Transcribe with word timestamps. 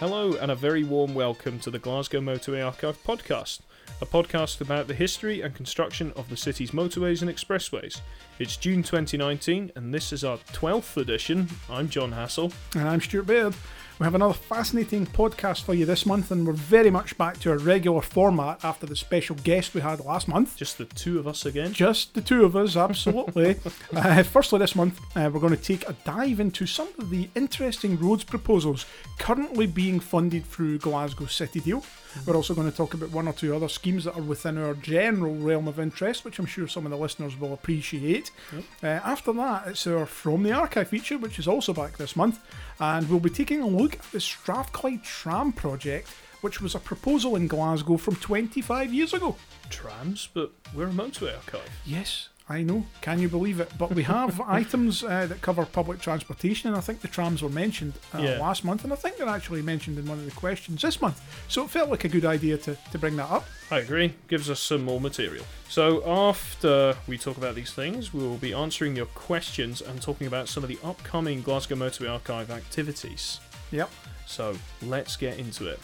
Hello, 0.00 0.32
and 0.32 0.50
a 0.50 0.54
very 0.54 0.82
warm 0.82 1.12
welcome 1.12 1.58
to 1.58 1.70
the 1.70 1.78
Glasgow 1.78 2.22
Motorway 2.22 2.64
Archive 2.64 2.96
podcast, 3.04 3.60
a 4.00 4.06
podcast 4.06 4.62
about 4.62 4.88
the 4.88 4.94
history 4.94 5.42
and 5.42 5.54
construction 5.54 6.10
of 6.16 6.26
the 6.30 6.38
city's 6.38 6.70
motorways 6.70 7.20
and 7.20 7.30
expressways. 7.30 8.00
It's 8.38 8.56
June 8.56 8.82
2019, 8.82 9.72
and 9.76 9.92
this 9.92 10.14
is 10.14 10.24
our 10.24 10.38
12th 10.54 10.96
edition. 10.96 11.50
I'm 11.68 11.90
John 11.90 12.12
Hassall. 12.12 12.50
And 12.74 12.88
I'm 12.88 13.02
Stuart 13.02 13.26
Baird. 13.26 13.54
We 14.00 14.04
have 14.04 14.14
another 14.14 14.32
fascinating 14.32 15.06
podcast 15.06 15.64
for 15.64 15.74
you 15.74 15.84
this 15.84 16.06
month, 16.06 16.30
and 16.30 16.46
we're 16.46 16.54
very 16.54 16.90
much 16.90 17.18
back 17.18 17.38
to 17.40 17.50
our 17.50 17.58
regular 17.58 18.00
format 18.00 18.64
after 18.64 18.86
the 18.86 18.96
special 18.96 19.36
guest 19.36 19.74
we 19.74 19.82
had 19.82 20.00
last 20.00 20.26
month. 20.26 20.56
Just 20.56 20.78
the 20.78 20.86
two 20.86 21.18
of 21.18 21.28
us 21.28 21.44
again. 21.44 21.74
Just 21.74 22.14
the 22.14 22.22
two 22.22 22.46
of 22.46 22.56
us, 22.56 22.76
absolutely. 22.76 23.56
uh, 23.94 24.22
firstly, 24.22 24.58
this 24.58 24.74
month, 24.74 24.98
uh, 25.14 25.28
we're 25.30 25.38
going 25.38 25.54
to 25.54 25.62
take 25.62 25.86
a 25.86 25.92
dive 26.06 26.40
into 26.40 26.64
some 26.64 26.88
of 26.98 27.10
the 27.10 27.28
interesting 27.34 27.98
roads 27.98 28.24
proposals 28.24 28.86
currently 29.18 29.66
being 29.66 30.00
funded 30.00 30.46
through 30.46 30.78
Glasgow 30.78 31.26
City 31.26 31.60
Deal. 31.60 31.84
We're 32.26 32.36
also 32.36 32.54
going 32.54 32.70
to 32.70 32.76
talk 32.76 32.94
about 32.94 33.10
one 33.10 33.28
or 33.28 33.32
two 33.32 33.54
other 33.54 33.68
schemes 33.68 34.04
that 34.04 34.16
are 34.16 34.22
within 34.22 34.58
our 34.58 34.74
general 34.74 35.34
realm 35.34 35.68
of 35.68 35.78
interest, 35.78 36.24
which 36.24 36.38
I'm 36.38 36.46
sure 36.46 36.66
some 36.66 36.86
of 36.86 36.90
the 36.90 36.98
listeners 36.98 37.38
will 37.38 37.52
appreciate. 37.52 38.30
Yep. 38.52 38.64
Uh, 38.82 38.86
after 38.86 39.32
that, 39.34 39.68
it's 39.68 39.86
our 39.86 40.06
From 40.06 40.42
the 40.42 40.52
Archive 40.52 40.88
feature, 40.88 41.18
which 41.18 41.38
is 41.38 41.46
also 41.46 41.72
back 41.72 41.96
this 41.98 42.16
month, 42.16 42.40
and 42.78 43.08
we'll 43.08 43.20
be 43.20 43.30
taking 43.30 43.60
a 43.60 43.66
look 43.66 43.94
at 43.94 44.12
the 44.12 44.20
Strathclyde 44.20 45.04
Tram 45.04 45.52
project, 45.52 46.08
which 46.40 46.60
was 46.60 46.74
a 46.74 46.78
proposal 46.78 47.36
in 47.36 47.46
Glasgow 47.46 47.96
from 47.96 48.16
25 48.16 48.92
years 48.94 49.12
ago. 49.12 49.36
Trams, 49.68 50.28
but 50.32 50.50
we're 50.74 50.88
a 50.88 50.90
motorway 50.90 51.36
archive. 51.36 51.68
Yes, 51.84 52.29
I 52.50 52.62
know. 52.62 52.84
Can 53.00 53.20
you 53.20 53.28
believe 53.28 53.60
it? 53.60 53.70
But 53.78 53.94
we 53.94 54.02
have 54.02 54.40
items 54.46 55.04
uh, 55.04 55.26
that 55.26 55.40
cover 55.40 55.64
public 55.64 56.00
transportation, 56.00 56.68
and 56.68 56.76
I 56.76 56.80
think 56.80 57.00
the 57.00 57.06
trams 57.06 57.42
were 57.44 57.48
mentioned 57.48 57.92
uh, 58.12 58.18
Yeah. 58.18 58.40
last 58.40 58.64
month, 58.64 58.82
and 58.82 58.92
I 58.92 58.96
think 58.96 59.18
they're 59.18 59.28
actually 59.28 59.62
mentioned 59.62 59.98
in 59.98 60.06
one 60.06 60.18
of 60.18 60.24
the 60.24 60.32
questions 60.32 60.82
this 60.82 61.00
month. 61.00 61.22
So 61.46 61.62
it 61.62 61.70
felt 61.70 61.90
like 61.90 62.02
a 62.04 62.08
good 62.08 62.24
idea 62.24 62.58
to, 62.58 62.76
to 62.90 62.98
bring 62.98 63.14
that 63.16 63.30
up. 63.30 63.44
I 63.70 63.78
agree. 63.78 64.14
Gives 64.26 64.50
us 64.50 64.58
some 64.58 64.82
more 64.82 65.00
material. 65.00 65.44
So 65.68 66.04
after 66.04 66.96
we 67.06 67.16
talk 67.18 67.36
about 67.36 67.54
these 67.54 67.72
things, 67.72 68.12
we 68.12 68.20
will 68.20 68.36
be 68.36 68.52
answering 68.52 68.96
your 68.96 69.06
questions 69.06 69.80
and 69.80 70.02
talking 70.02 70.26
about 70.26 70.48
some 70.48 70.64
of 70.64 70.68
the 70.68 70.78
upcoming 70.82 71.42
Glasgow 71.42 71.76
Motorway 71.76 72.10
Archive 72.10 72.50
activities. 72.50 73.38
Yep. 73.70 73.90
So 74.26 74.56
let's 74.82 75.16
get 75.16 75.38
into 75.38 75.68
it. 75.68 75.78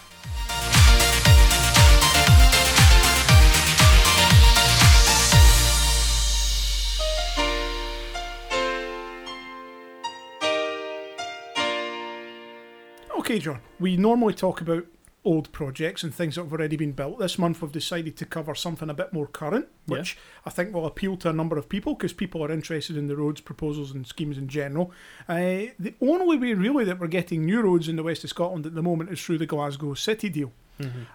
Okay, 13.27 13.41
John. 13.41 13.58
We 13.80 13.96
normally 13.96 14.34
talk 14.34 14.60
about 14.60 14.86
old 15.24 15.50
projects 15.50 16.05
and 16.05 16.14
things 16.14 16.36
that 16.36 16.42
have 16.44 16.52
already 16.52 16.77
been 16.77 16.92
built. 16.92 17.19
This 17.19 17.41
month 17.41 17.60
we've 17.60 17.72
decided 17.72 18.16
to 18.19 18.24
cover 18.24 18.55
something 18.55 18.88
a 18.88 18.94
bit 18.94 19.12
more 19.12 19.27
current, 19.27 19.66
Yeah. 19.88 19.98
which 19.98 20.16
I 20.44 20.50
think 20.50 20.72
will 20.72 20.86
appeal 20.86 21.16
to 21.16 21.30
a 21.30 21.32
number 21.32 21.58
of 21.58 21.69
people 21.69 21.94
because 21.94 22.12
people 22.12 22.44
are 22.44 22.52
interested 22.52 22.97
in 22.97 23.08
the 23.08 23.16
roads 23.16 23.41
proposals 23.41 23.91
and 23.91 24.06
schemes 24.06 24.38
in 24.38 24.47
general. 24.47 24.92
Uh, 25.28 25.72
the 25.77 25.94
only 26.00 26.38
way 26.38 26.52
really 26.54 26.84
that 26.84 27.00
we're 27.00 27.08
getting 27.08 27.44
new 27.44 27.60
roads 27.62 27.88
in 27.88 27.97
the 27.97 28.04
west 28.04 28.22
of 28.22 28.30
Scotland 28.30 28.64
at 28.64 28.77
the 28.77 28.82
moment 28.82 29.10
is 29.10 29.20
through 29.20 29.38
the 29.38 29.47
Glasgow 29.47 29.94
City 29.94 30.28
deal. 30.28 30.52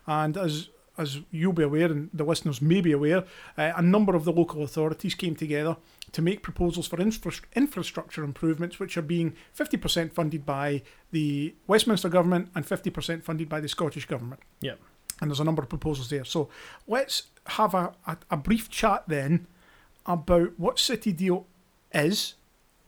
And 0.05 0.35
as 0.35 0.67
as 0.97 1.19
you'll 1.31 1.53
be 1.53 1.63
aware, 1.63 1.85
and 1.91 2.09
the 2.13 2.23
listeners 2.23 2.61
may 2.61 2.81
be 2.81 2.91
aware, 2.91 3.23
uh, 3.57 3.71
a 3.75 3.81
number 3.81 4.15
of 4.15 4.25
the 4.25 4.31
local 4.31 4.61
authorities 4.63 5.15
came 5.15 5.35
together 5.35 5.77
to 6.11 6.21
make 6.21 6.41
proposals 6.43 6.87
for 6.87 6.99
infra- 6.99 7.31
infrastructure 7.55 8.23
improvements, 8.23 8.79
which 8.79 8.97
are 8.97 9.01
being 9.01 9.33
50% 9.57 10.11
funded 10.13 10.45
by 10.45 10.81
the 11.11 11.55
Westminster 11.67 12.09
Government 12.09 12.49
and 12.55 12.65
50% 12.65 13.23
funded 13.23 13.47
by 13.47 13.59
the 13.61 13.69
Scottish 13.69 14.05
Government. 14.05 14.41
Yeah. 14.59 14.73
And 15.21 15.29
there's 15.29 15.39
a 15.39 15.43
number 15.45 15.61
of 15.61 15.69
proposals 15.69 16.09
there. 16.09 16.25
So 16.25 16.49
let's 16.87 17.23
have 17.45 17.73
a, 17.73 17.93
a, 18.07 18.17
a 18.31 18.37
brief 18.37 18.69
chat 18.69 19.03
then 19.07 19.47
about 20.05 20.59
what 20.59 20.79
City 20.79 21.11
Deal 21.13 21.45
is 21.93 22.35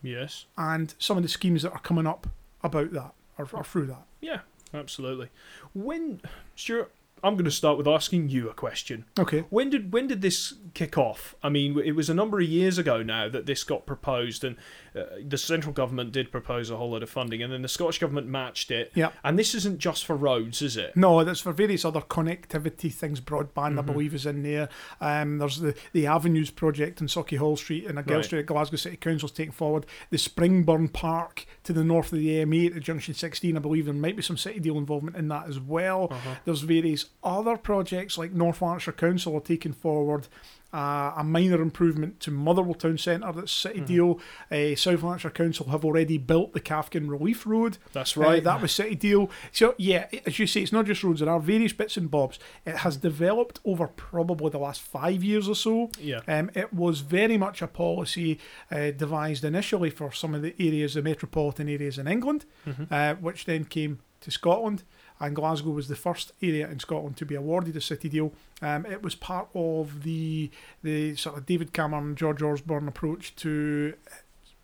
Yes. 0.02 0.46
and 0.58 0.94
some 1.00 1.16
of 1.16 1.24
the 1.24 1.30
schemes 1.30 1.62
that 1.62 1.72
are 1.72 1.80
coming 1.80 2.08
up 2.08 2.28
about 2.64 2.92
that 2.92 3.14
or, 3.38 3.48
or 3.54 3.64
through 3.64 3.86
that. 3.88 4.04
Yeah, 4.20 4.40
absolutely. 4.74 5.30
When 5.74 6.22
Stuart, 6.56 6.92
I'm 7.24 7.36
going 7.36 7.46
to 7.46 7.52
start 7.52 7.78
with 7.78 7.88
asking 7.88 8.30
you 8.30 8.50
a 8.50 8.54
question. 8.54 9.06
Okay. 9.18 9.46
When 9.50 9.70
did 9.70 9.94
when 9.94 10.08
did 10.08 10.22
this 10.22 10.56
kick 10.74 10.98
off? 10.98 11.36
I 11.42 11.50
mean, 11.50 11.80
it 11.80 11.94
was 11.94 12.10
a 12.10 12.14
number 12.14 12.40
of 12.40 12.48
years 12.48 12.78
ago 12.78 13.02
now 13.02 13.30
that 13.30 13.46
this 13.46 13.64
got 13.64 13.86
proposed, 13.86 14.44
and 14.44 14.58
uh, 14.96 15.04
the 15.28 15.38
central 15.38 15.74
government 15.74 16.12
did 16.12 16.32
propose 16.32 16.70
a 16.70 16.78
whole 16.78 16.92
lot 16.92 17.04
of 17.04 17.10
funding, 17.10 17.42
and 17.42 17.52
then 17.52 17.62
the 17.62 17.68
Scottish 17.68 18.00
government 18.00 18.28
matched 18.28 18.72
it. 18.72 18.92
Yeah. 18.96 19.10
And 19.24 19.38
this 19.40 19.56
isn't 19.56 19.80
just 19.80 20.06
for 20.06 20.16
roads, 20.16 20.62
is 20.62 20.78
it? 20.78 20.96
No, 20.96 21.24
that's 21.24 21.40
for 21.42 21.52
various 21.52 21.84
other 21.86 22.02
connectivity 22.02 22.92
things. 22.94 23.20
Broadband, 23.22 23.58
I 23.58 23.70
Mm-hmm. 23.84 23.92
believe, 23.92 24.14
is 24.14 24.26
in 24.26 24.44
there. 24.44 24.70
Um, 25.02 25.38
there's 25.40 25.60
the, 25.60 25.76
the 25.94 26.08
Avenues 26.08 26.52
project 26.52 27.02
in 27.02 27.08
Sauchiehall 27.08 27.58
Street 27.58 27.86
and 27.88 27.98
Argyle 27.98 28.18
Right. 28.18 28.26
Street 28.26 28.40
at 28.40 28.46
Glasgow 28.46 28.78
City 28.78 28.98
Council's 28.98 29.32
taking 29.32 29.52
forward. 29.52 29.86
The 30.10 30.18
Springburn 30.18 30.92
Park 30.94 31.46
to 31.64 31.74
the 31.74 31.84
north 31.84 32.12
of 32.14 32.20
the 32.20 32.30
M8 32.46 32.68
at 32.68 32.74
the 32.76 32.80
Junction 32.80 33.14
16, 33.14 33.56
I 33.56 33.60
believe 33.60 33.86
there 33.86 33.94
might 33.94 34.16
be 34.16 34.22
some 34.22 34.38
City 34.38 34.60
Deal 34.60 34.78
involvement 34.78 35.16
in 35.16 35.28
that 35.30 35.48
as 35.48 35.60
well. 35.60 36.08
Uh-huh. 36.12 36.36
There's 36.46 36.62
various 36.62 37.06
other 37.24 37.58
projects 37.58 38.18
like 38.18 38.32
North 38.32 38.62
Lanarkshire 38.62 38.94
Council 38.94 39.36
are 39.36 39.42
taking 39.42 39.74
forward. 39.74 40.28
Uh, 40.74 41.14
a 41.18 41.24
minor 41.24 41.62
improvement 41.62 42.20
to 42.20 42.32
Motherwell 42.32 42.74
Town 42.74 42.98
Centre 42.98 43.32
that's 43.32 43.52
City 43.52 43.80
Mm-hmm. 43.82 43.86
Deal. 43.86 44.20
Uh, 44.52 44.76
South 44.76 45.04
Lanarkshire 45.04 45.30
Council 45.30 45.68
have 45.70 45.86
already 45.86 46.18
built 46.18 46.54
the 46.54 46.60
Cathkin 46.60 47.08
Relief 47.10 47.46
Road. 47.46 47.78
That's 47.92 48.18
Uh, 48.18 48.22
right. 48.22 48.44
that 48.44 48.60
was 48.62 48.72
City 48.72 48.96
Deal. 48.96 49.30
So 49.52 49.76
yeah, 49.78 50.08
as 50.26 50.40
you 50.40 50.48
say, 50.48 50.62
it's 50.62 50.72
not 50.72 50.86
just 50.88 51.04
roads. 51.04 51.20
There 51.20 51.30
are 51.30 51.40
various 51.40 51.74
bits 51.74 51.96
and 51.96 52.10
bobs. 52.10 52.40
It 52.66 52.78
has 52.78 52.98
developed 52.98 53.60
over 53.64 53.86
probably 53.88 54.50
the 54.50 54.58
last 54.58 54.82
five 54.82 55.24
years 55.24 55.48
or 55.48 55.56
so. 55.56 55.92
yeah. 56.00 56.22
Um, 56.28 56.50
it 56.56 56.74
was 56.74 57.02
very 57.02 57.38
much 57.38 57.62
a 57.62 57.68
policy 57.68 58.40
uh, 58.72 58.90
devised 58.92 59.44
initially 59.44 59.92
for 59.92 60.12
some 60.12 60.34
of 60.34 60.42
the 60.42 60.56
areas, 60.60 60.96
the 60.96 61.02
metropolitan 61.04 61.70
areas 61.70 61.98
in 62.00 62.08
England, 62.08 62.46
Mhm. 62.68 62.88
uh, 62.92 63.16
which 63.16 63.46
then 63.46 63.66
came 63.66 64.00
to 64.22 64.32
Scotland. 64.32 64.84
And 65.26 65.36
Glasgow 65.36 65.70
was 65.72 65.88
the 65.88 65.96
first 65.96 66.34
area 66.42 66.68
in 66.70 66.80
Scotland 66.80 67.16
to 67.18 67.26
be 67.26 67.36
awarded 67.36 67.76
a 67.78 67.82
city 67.82 68.10
deal. 68.10 68.34
Um, 68.62 68.86
it 68.86 69.02
was 69.02 69.16
part 69.16 69.48
of 69.56 70.04
the 70.04 70.52
the 70.84 71.16
sort 71.16 71.38
of 71.38 71.46
David 71.46 71.72
Cameron, 71.74 72.16
George 72.16 72.42
Osborne 72.44 72.88
approach 72.88 73.36
to 73.38 73.94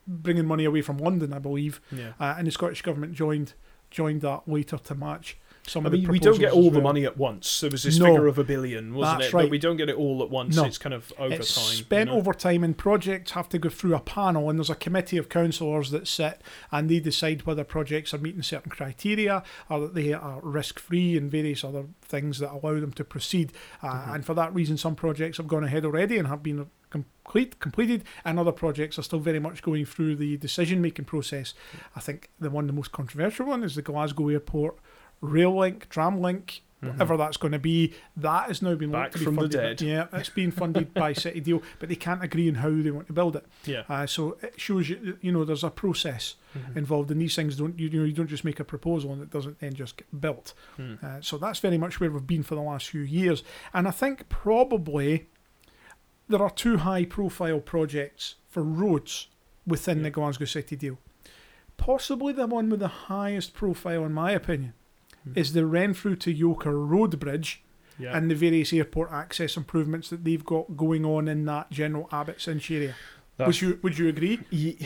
bringing 0.08 0.46
money 0.46 0.66
away 0.66 0.82
from 0.82 0.98
London, 0.98 1.34
I 1.34 1.40
believe 1.40 1.80
Yeah. 1.92 2.14
uh, 2.20 2.36
and 2.38 2.48
the 2.48 2.52
Scottish 2.52 2.82
government 2.82 3.14
joined 3.14 3.54
joined 3.92 4.22
that 4.22 4.42
later 4.48 4.78
to 4.78 4.96
match 4.96 5.38
some 5.68 5.86
I 5.86 5.88
of 5.88 5.92
the 5.92 5.98
mean, 6.00 6.08
we 6.10 6.20
don't 6.20 6.40
get 6.40 6.52
all 6.52 6.72
the 6.72 6.80
well. 6.80 6.82
money 6.82 7.06
at 7.06 7.18
once. 7.18 7.60
There 7.60 7.70
was 7.70 7.84
this 7.84 8.00
No. 8.00 8.06
figure 8.06 8.28
of 8.28 8.40
a 8.40 8.44
billion, 8.44 8.94
wasn't 8.96 9.22
it? 9.24 9.34
right. 9.34 9.44
But 9.44 9.52
we 9.52 9.60
don't 9.60 9.78
get 9.78 9.88
it 9.90 9.96
all 9.96 10.24
at 10.24 10.30
once. 10.30 10.56
No. 10.56 10.64
It's 10.64 10.78
kind 10.80 10.94
of 10.96 11.14
over 11.20 11.36
It's 11.36 11.54
time. 11.54 11.64
you 11.72 11.78
spent 11.84 12.10
know? 12.10 12.16
over 12.18 12.34
time, 12.34 12.64
and 12.64 12.78
projects 12.78 13.32
have 13.32 13.50
to 13.50 13.60
go 13.60 13.70
through 13.70 13.94
a 13.96 14.00
panel, 14.00 14.50
and 14.50 14.58
there's 14.58 14.70
a 14.70 14.76
committee 14.76 15.18
of 15.18 15.30
councillors 15.30 15.92
that 15.92 16.08
sit 16.08 16.42
and 16.72 16.90
they 16.90 17.00
decide 17.00 17.46
whether 17.46 17.64
projects 17.64 18.14
are 18.14 18.18
meeting 18.20 18.42
certain 18.42 18.72
criteria 18.72 19.44
or 19.70 19.80
that 19.82 19.94
they 19.96 20.14
are 20.14 20.40
risk 20.42 20.80
free 20.80 21.16
and 21.18 21.30
various 21.30 21.64
other 21.64 21.86
things 22.02 22.40
that 22.40 22.52
allow 22.52 22.80
them 22.80 22.94
to 22.94 23.04
proceed. 23.04 23.54
Uh, 23.84 23.90
Mm-hmm. 24.00 24.14
And 24.16 24.26
for 24.26 24.34
that 24.36 24.54
reason, 24.54 24.78
some 24.78 24.96
projects 24.96 25.38
have 25.38 25.48
gone 25.48 25.64
ahead 25.64 25.84
already 25.86 26.18
and 26.18 26.28
have 26.28 26.42
been 26.42 26.68
complete 26.90 27.60
completed, 27.60 28.04
and 28.26 28.40
other 28.40 28.52
projects 28.52 28.98
are 28.98 29.04
still 29.04 29.20
very 29.20 29.40
much 29.40 29.62
going 29.62 29.86
through 29.86 30.16
the 30.16 30.38
decision 30.38 30.82
making 30.82 31.06
process. 31.06 31.54
I 31.96 32.00
think 32.00 32.30
the 32.40 32.50
one, 32.50 32.66
the 32.68 32.74
most 32.74 32.92
controversial 32.92 33.46
one, 33.48 33.64
is 33.64 33.76
the 33.76 33.82
Glasgow 33.84 34.30
Airport 34.30 34.78
rail 35.22 35.56
link, 35.58 35.90
tram 35.90 36.20
link. 36.22 36.62
Whatever 36.82 37.18
that's 37.18 37.36
going 37.36 37.52
to 37.52 37.60
be, 37.60 37.94
that 38.16 38.48
has 38.48 38.62
now 38.62 38.74
been 38.74 38.90
Mm-hmm. 38.90 38.92
Back 38.94 39.04
looked 39.08 39.14
to 39.16 39.20
be 39.20 39.26
from 39.26 39.36
the 39.36 39.42
funded. 39.42 39.78
dead. 39.80 39.82
Yeah, 39.82 40.08
it's 40.18 40.30
being 40.30 40.50
funded 40.52 40.94
by 40.94 41.12
City 41.26 41.42
Deal, 41.42 41.62
but 41.78 41.90
they 41.90 41.98
can't 41.98 42.24
agree 42.24 42.48
on 42.48 42.56
how 42.56 42.70
they 42.70 42.90
want 42.90 43.08
to 43.08 43.12
build 43.12 43.36
it. 43.36 43.46
Yeah. 43.66 43.84
Uh, 43.90 44.08
so 44.08 44.38
it 44.42 44.54
shows 44.62 44.88
you, 44.88 45.18
you 45.20 45.34
know, 45.34 45.44
there's 45.44 45.66
a 45.66 45.70
process 45.72 46.36
involved 46.78 47.12
in 47.12 47.20
these 47.20 47.36
things. 47.36 47.58
Don't 47.58 47.78
you, 47.78 47.90
you 47.90 48.00
know? 48.00 48.06
You 48.06 48.14
don't 48.14 48.30
just 48.30 48.46
make 48.46 48.62
a 48.62 48.64
proposal 48.64 49.12
and 49.12 49.22
it 49.22 49.30
doesn't 49.30 49.60
then 49.60 49.74
just 49.74 49.98
get 49.98 50.22
built. 50.22 50.54
Hmm. 50.78 50.94
Uh, 51.04 51.18
so 51.20 51.38
that's 51.38 51.60
very 51.60 51.78
much 51.78 52.00
where 52.00 52.10
we've 52.12 52.26
been 52.26 52.44
for 52.44 52.56
the 52.56 52.62
last 52.62 52.88
few 52.88 53.02
years, 53.02 53.44
and 53.74 53.86
I 53.86 53.92
think 53.92 54.30
probably 54.30 55.28
there 56.30 56.42
are 56.42 56.50
two 56.50 56.78
high-profile 56.78 57.60
projects 57.60 58.36
for 58.48 58.64
roads 58.64 59.28
within 59.68 59.98
Yeah. 59.98 60.04
the 60.04 60.12
Glasgow 60.12 60.46
City 60.46 60.78
Deal. 60.78 60.98
Possibly 61.76 62.32
the 62.32 62.48
one 62.48 62.70
with 62.70 62.80
the 62.80 62.88
highest 62.88 63.54
profile, 63.54 64.06
in 64.06 64.14
my 64.14 64.32
opinion. 64.32 64.76
Is 65.36 65.54
the 65.54 65.66
Renfrew 65.66 66.16
to 66.18 66.34
Yoker 66.34 66.74
Road 66.90 67.20
Bridge 67.20 67.64
Yeah. 67.98 68.16
and 68.18 68.30
the 68.30 68.36
various 68.36 68.72
airport 68.74 69.12
access 69.12 69.58
improvements 69.58 70.10
that 70.10 70.24
they've 70.24 70.44
got 70.46 70.76
going 70.78 71.06
on 71.06 71.28
in 71.28 71.46
that 71.46 71.70
General 71.72 72.08
Abbotsinch 72.12 72.74
area. 72.76 72.96
Would 73.40 73.62
you 73.62 73.80
Would 73.84 73.98
you 73.98 74.10
agree? 74.10 74.40
Ye- 74.50 74.86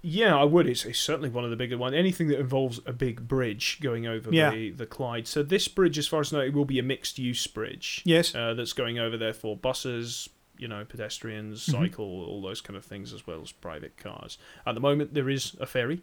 Yeah, 0.00 0.34
I 0.34 0.44
would. 0.44 0.66
It's, 0.66 0.86
it's 0.86 0.98
certainly 0.98 1.28
one 1.28 1.44
of 1.44 1.50
the 1.50 1.56
bigger 1.56 1.76
ones. 1.76 1.94
Anything 1.94 2.28
that 2.28 2.40
involves 2.40 2.80
a 2.86 2.94
big 2.94 3.28
bridge 3.28 3.78
going 3.82 4.06
over 4.06 4.30
Yeah. 4.32 4.50
the, 4.52 4.70
the 4.70 4.86
Clyde. 4.86 5.26
So 5.28 5.42
this 5.42 5.68
bridge, 5.68 5.98
as 5.98 6.06
far 6.08 6.20
as 6.20 6.32
I 6.32 6.38
know, 6.38 6.44
it 6.44 6.54
will 6.54 6.64
be 6.64 6.78
a 6.78 6.82
mixed 6.82 7.18
use 7.18 7.46
bridge. 7.46 8.00
Yes. 8.06 8.34
Uh, 8.34 8.54
that's 8.54 8.72
going 8.72 8.98
over 8.98 9.18
there 9.18 9.34
for 9.34 9.54
buses, 9.54 10.30
you 10.56 10.66
know, 10.66 10.82
pedestrians, 10.86 11.66
Mhm. 11.66 11.72
cycle, 11.72 12.04
all 12.24 12.40
those 12.40 12.62
kind 12.62 12.76
of 12.78 12.86
things, 12.86 13.12
as 13.12 13.26
well 13.26 13.42
as 13.42 13.52
private 13.52 13.98
cars. 13.98 14.38
At 14.66 14.74
the 14.74 14.80
moment, 14.80 15.12
there 15.12 15.28
is 15.28 15.54
a 15.60 15.66
ferry 15.66 16.00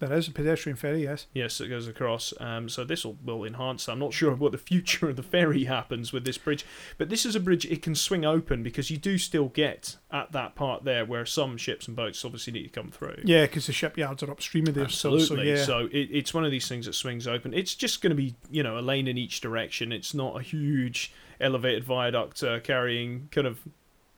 There 0.00 0.12
is 0.14 0.28
a 0.28 0.32
pedestrian 0.32 0.76
ferry, 0.76 1.02
yes. 1.02 1.26
Yes, 1.34 1.60
it 1.60 1.68
goes 1.68 1.86
across. 1.86 2.32
Um, 2.40 2.68
so 2.70 2.84
this 2.84 3.04
will, 3.04 3.18
will 3.22 3.44
enhance. 3.44 3.86
I'm 3.88 3.98
not 3.98 4.12
sure 4.14 4.34
what 4.34 4.52
the 4.52 4.58
future 4.58 5.08
of 5.10 5.16
the 5.16 5.22
ferry 5.22 5.64
happens 5.76 6.12
with 6.12 6.24
this 6.24 6.38
bridge, 6.38 6.64
but 6.98 7.10
this 7.10 7.26
is 7.26 7.36
a 7.36 7.40
bridge 7.40 7.66
it 7.66 7.82
can 7.82 7.94
swing 7.94 8.24
open 8.24 8.62
because 8.62 8.90
you 8.90 8.96
do 8.96 9.18
still 9.18 9.48
get 9.48 9.96
at 10.10 10.32
that 10.32 10.54
part 10.54 10.84
there 10.84 11.04
where 11.04 11.26
some 11.26 11.56
ships 11.58 11.86
and 11.86 11.94
boats 11.96 12.24
obviously 12.24 12.52
need 12.54 12.62
to 12.64 12.68
come 12.70 12.90
through. 12.90 13.16
Yeah, 13.24 13.42
because 13.42 13.66
the 13.66 13.72
shipyards 13.74 14.22
are 14.22 14.30
upstream 14.30 14.66
of 14.68 14.74
there. 14.74 14.88
So, 14.88 15.14
Absolutely. 15.14 15.54
so 15.54 15.60
yeah. 15.60 15.64
So 15.64 15.78
it, 15.92 16.08
it's 16.10 16.32
one 16.34 16.44
of 16.44 16.50
these 16.50 16.66
things 16.66 16.86
that 16.86 16.94
swings 16.94 17.26
open. 17.28 17.52
It's 17.52 17.74
just 17.74 18.00
going 18.02 18.10
to 18.10 18.16
be, 18.16 18.34
you 18.50 18.62
know, 18.62 18.78
a 18.78 18.80
lane 18.80 19.06
in 19.06 19.18
each 19.18 19.40
direction. 19.42 19.92
It's 19.92 20.14
not 20.14 20.38
a 20.38 20.42
huge 20.42 21.12
elevated 21.40 21.84
viaduct 21.84 22.42
uh, 22.42 22.60
carrying 22.60 23.28
kind 23.30 23.46
of 23.46 23.60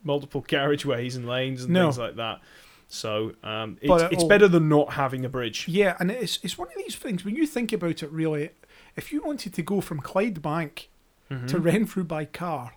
multiple 0.05 0.43
carriageways 0.49 1.17
and 1.17 1.29
lanes 1.29 1.64
and 1.64 1.73
No. 1.73 1.87
things 1.87 1.99
like 1.99 2.17
that. 2.17 2.40
So 2.94 3.32
um, 3.42 3.78
it's, 3.80 3.88
But 3.88 4.02
it's 4.12 4.12
it'll- 4.14 4.28
better 4.28 4.48
than 4.48 4.68
not 4.68 4.92
having 4.92 5.24
a 5.24 5.28
bridge. 5.30 5.66
Yeah, 5.66 5.96
and 5.98 6.10
it's 6.10 6.38
it's 6.42 6.58
one 6.58 6.68
of 6.68 6.74
these 6.76 6.94
things 6.94 7.24
when 7.24 7.34
you 7.34 7.46
think 7.46 7.72
about 7.72 8.02
it. 8.02 8.10
Really, 8.12 8.50
if 8.96 9.12
you 9.12 9.22
wanted 9.22 9.54
to 9.54 9.62
go 9.62 9.80
from 9.80 10.00
Clydebank 10.02 10.88
Mhm. 11.30 11.48
to 11.48 11.58
Renfrew 11.58 12.04
by 12.04 12.26
car, 12.26 12.74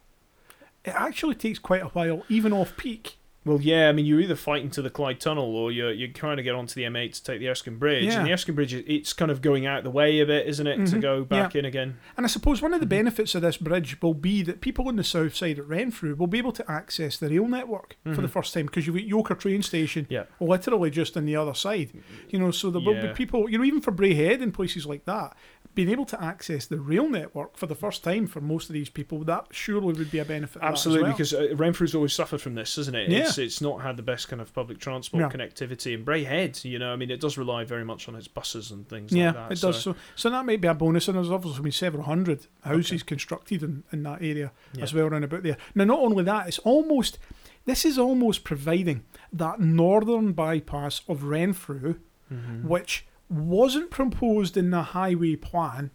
it 0.86 0.92
actually 0.96 1.36
takes 1.36 1.60
quite 1.60 1.82
a 1.82 1.88
while, 1.88 2.24
even 2.30 2.54
off 2.54 2.78
peak. 2.78 3.18
Well, 3.46 3.62
yeah, 3.62 3.90
I 3.90 3.92
mean, 3.92 4.06
you're 4.08 4.20
either 4.20 4.36
fighting 4.36 4.72
to 4.72 4.82
the 4.82 4.90
Clyde 4.90 5.20
Tunnel 5.20 5.56
or 5.56 5.72
you're, 5.72 5.92
you're 5.92 6.08
trying 6.10 6.38
to 6.38 6.44
get 6.44 6.56
onto 6.56 6.74
the 6.74 6.82
M8 6.84 7.14
to 7.14 7.24
take 7.24 7.40
the 7.40 7.48
Erskine 7.50 7.78
Bridge. 7.78 8.06
Yeah. 8.06 8.18
And 8.18 8.28
the 8.28 8.34
Erskine 8.34 8.56
Bridge, 8.56 8.74
it's 8.74 9.14
kind 9.14 9.30
of 9.30 9.42
going 9.44 9.68
out 9.68 9.84
the 9.84 9.92
way 9.92 10.20
a 10.20 10.26
bit, 10.26 10.48
isn't 10.48 10.66
it, 10.66 10.78
to 10.88 10.96
Mhm. 10.96 11.02
go 11.02 11.24
back 11.24 11.56
in 11.56 11.64
again? 11.64 11.98
And 12.18 12.26
I 12.26 12.28
suppose 12.28 12.62
one 12.62 12.74
of 12.74 12.80
the 12.80 12.88
Mhm. 12.88 12.90
benefits 12.90 13.36
of 13.36 13.44
this 13.44 13.58
bridge 13.58 14.02
will 14.02 14.16
be 14.16 14.42
that 14.42 14.62
people 14.62 14.88
on 14.88 14.96
the 14.96 15.04
south 15.04 15.36
side 15.36 15.60
at 15.60 15.68
Renfrew 15.68 16.16
will 16.16 16.26
be 16.28 16.40
able 16.40 16.54
to 16.54 16.70
access 16.72 17.18
the 17.18 17.30
rail 17.30 17.48
network 17.48 17.98
for 18.04 18.22
the 18.22 18.28
Mhm. 18.28 18.32
first 18.32 18.54
time 18.54 18.66
because 18.66 18.88
you've 18.88 18.96
got 18.96 19.06
Yoker 19.06 19.38
train 19.40 19.62
station 19.62 20.08
Yeah. 20.10 20.24
literally 20.40 20.90
just 20.90 21.16
on 21.16 21.26
the 21.26 21.36
other 21.36 21.54
side. 21.54 21.92
You 22.32 22.40
know, 22.40 22.50
so 22.50 22.72
there 22.72 22.82
will 22.82 22.96
Yeah. 22.96 23.08
be 23.08 23.14
people, 23.14 23.48
you 23.50 23.60
know, 23.60 23.64
even 23.64 23.80
for 23.82 23.92
Braehead 23.92 24.42
and 24.42 24.54
places 24.54 24.88
like 24.88 25.06
that, 25.06 25.38
being 25.76 25.90
able 25.90 26.06
to 26.06 26.24
access 26.24 26.66
the 26.66 26.80
rail 26.80 27.08
network 27.10 27.58
for 27.58 27.68
the 27.68 27.76
first 27.76 28.04
time 28.04 28.26
for 28.28 28.40
most 28.42 28.70
of 28.70 28.74
these 28.74 28.90
people, 28.90 29.24
that 29.26 29.48
surely 29.52 29.94
would 29.94 30.10
be 30.10 30.20
a 30.20 30.26
benefit. 30.26 30.56
of 30.56 30.62
that 30.62 30.68
as 30.68 30.72
Absolutely, 30.72 31.04
well. 31.04 31.12
because 31.12 31.34
uh, 31.34 31.54
Renfrew's 31.56 31.94
always 31.94 32.14
suffered 32.14 32.42
from 32.42 32.56
this, 32.56 32.76
hasn't 32.78 32.96
it? 32.96 33.10
Yeah. 33.10 33.20
It's, 33.20 33.38
it's 33.38 33.62
not 33.62 33.82
had 33.82 33.98
the 33.98 34.04
best 34.04 34.30
kind 34.30 34.42
of 34.42 34.54
public 34.54 34.80
transport 34.80 35.22
No. 35.22 35.30
connectivity. 35.30 35.94
And 35.94 36.06
Braehead, 36.06 36.64
you 36.64 36.80
know, 36.80 36.94
I 36.94 36.96
mean, 36.96 37.12
it 37.12 37.20
does 37.20 37.38
rely 37.38 37.66
very 37.66 37.84
much 37.84 38.08
on 38.08 38.16
its 38.16 38.28
buses 38.28 38.72
and 38.72 38.88
things 38.88 39.12
yeah, 39.12 39.26
like 39.28 39.36
that. 39.36 39.52
it 39.52 39.62
does. 39.62 39.82
So, 39.84 39.96
so 40.16 40.30
that 40.30 40.46
might 40.46 40.62
be 40.62 40.68
a 40.68 40.74
bonus, 40.74 41.08
and 41.10 41.18
there's 41.18 41.30
obviously 41.30 41.62
been 41.64 41.72
several 41.74 42.04
hundred 42.04 42.48
houses 42.64 43.04
constructed 43.04 43.62
in, 43.62 43.84
in 43.92 44.04
that 44.04 44.22
area 44.22 44.52
Yeah. 44.74 44.84
as 44.84 44.94
well 44.94 45.06
around 45.08 45.26
about 45.26 45.44
there. 45.44 45.58
Now, 45.76 45.84
not 45.84 46.00
only 46.00 46.24
that, 46.24 46.48
it's 46.48 46.60
almost 46.60 47.20
this 47.66 47.84
is 47.84 47.98
almost 47.98 48.44
providing 48.44 49.04
that 49.34 49.60
northern 49.60 50.34
bypass 50.34 51.02
of 51.10 51.24
Renfrew, 51.24 51.96
Mhm. 52.32 52.64
which 52.64 53.06
wasn't 53.30 53.90
proposed 53.92 54.56
in 54.58 54.70
the 54.72 54.82
highway 54.84 55.36
plan, 55.36 55.92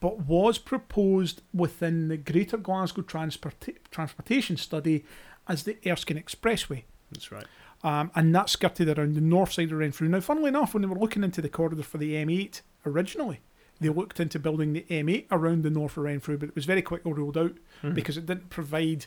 but 0.00 0.20
was 0.22 0.58
proposed 0.58 1.42
within 1.52 2.08
the 2.08 2.16
Greater 2.16 2.56
Glasgow 2.56 3.02
Transporta- 3.02 3.76
Transportation 3.90 4.56
Study 4.56 5.04
as 5.48 5.64
the 5.64 5.76
Erskine 5.86 6.16
Expressway. 6.22 6.84
That's 7.12 7.30
right. 7.32 7.46
Um, 7.82 8.10
and 8.14 8.34
that 8.34 8.50
skirted 8.50 8.98
around 8.98 9.14
the 9.14 9.20
north 9.20 9.52
side 9.52 9.72
of 9.72 9.78
Renfrew. 9.78 10.08
Now, 10.08 10.20
funnily 10.20 10.48
enough, 10.48 10.74
when 10.74 10.82
they 10.82 10.88
were 10.88 10.98
looking 10.98 11.24
into 11.24 11.40
the 11.40 11.48
corridor 11.48 11.82
for 11.82 11.98
the 11.98 12.14
M8 12.14 12.60
originally, 12.84 13.40
they 13.80 13.88
looked 13.88 14.20
into 14.20 14.38
building 14.38 14.74
the 14.74 14.84
M8 14.90 15.26
around 15.30 15.62
the 15.62 15.70
north 15.70 15.96
of 15.96 16.04
Renfrew, 16.04 16.36
but 16.36 16.50
it 16.50 16.54
was 16.54 16.66
very 16.66 16.82
quickly 16.82 17.12
ruled 17.12 17.38
out 17.38 17.54
Mhm. 17.82 17.94
because 17.94 18.18
it 18.18 18.26
didn't 18.26 18.50
provide 18.50 19.06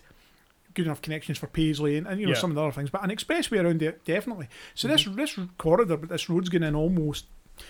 good 0.74 0.88
enough 0.88 1.04
connections 1.04 1.38
for 1.38 1.46
Paisley 1.46 1.96
and, 1.98 2.08
and 2.08 2.19
you 2.19 2.26
know 2.26 2.34
Yeah. 2.34 2.40
some 2.40 2.50
of 2.50 2.56
the 2.56 2.64
other 2.64 2.72
things. 2.72 2.90
But 2.90 3.04
an 3.04 3.12
expressway 3.16 3.64
around 3.64 3.84
it 3.84 4.04
definitely. 4.06 4.48
So 4.74 4.88
this 4.88 5.06
this 5.06 5.38
corridor, 5.60 5.96
but 5.98 6.10
this 6.10 6.28
road's 6.28 6.50
going 6.50 6.64
in 6.64 6.74
almost 6.74 7.28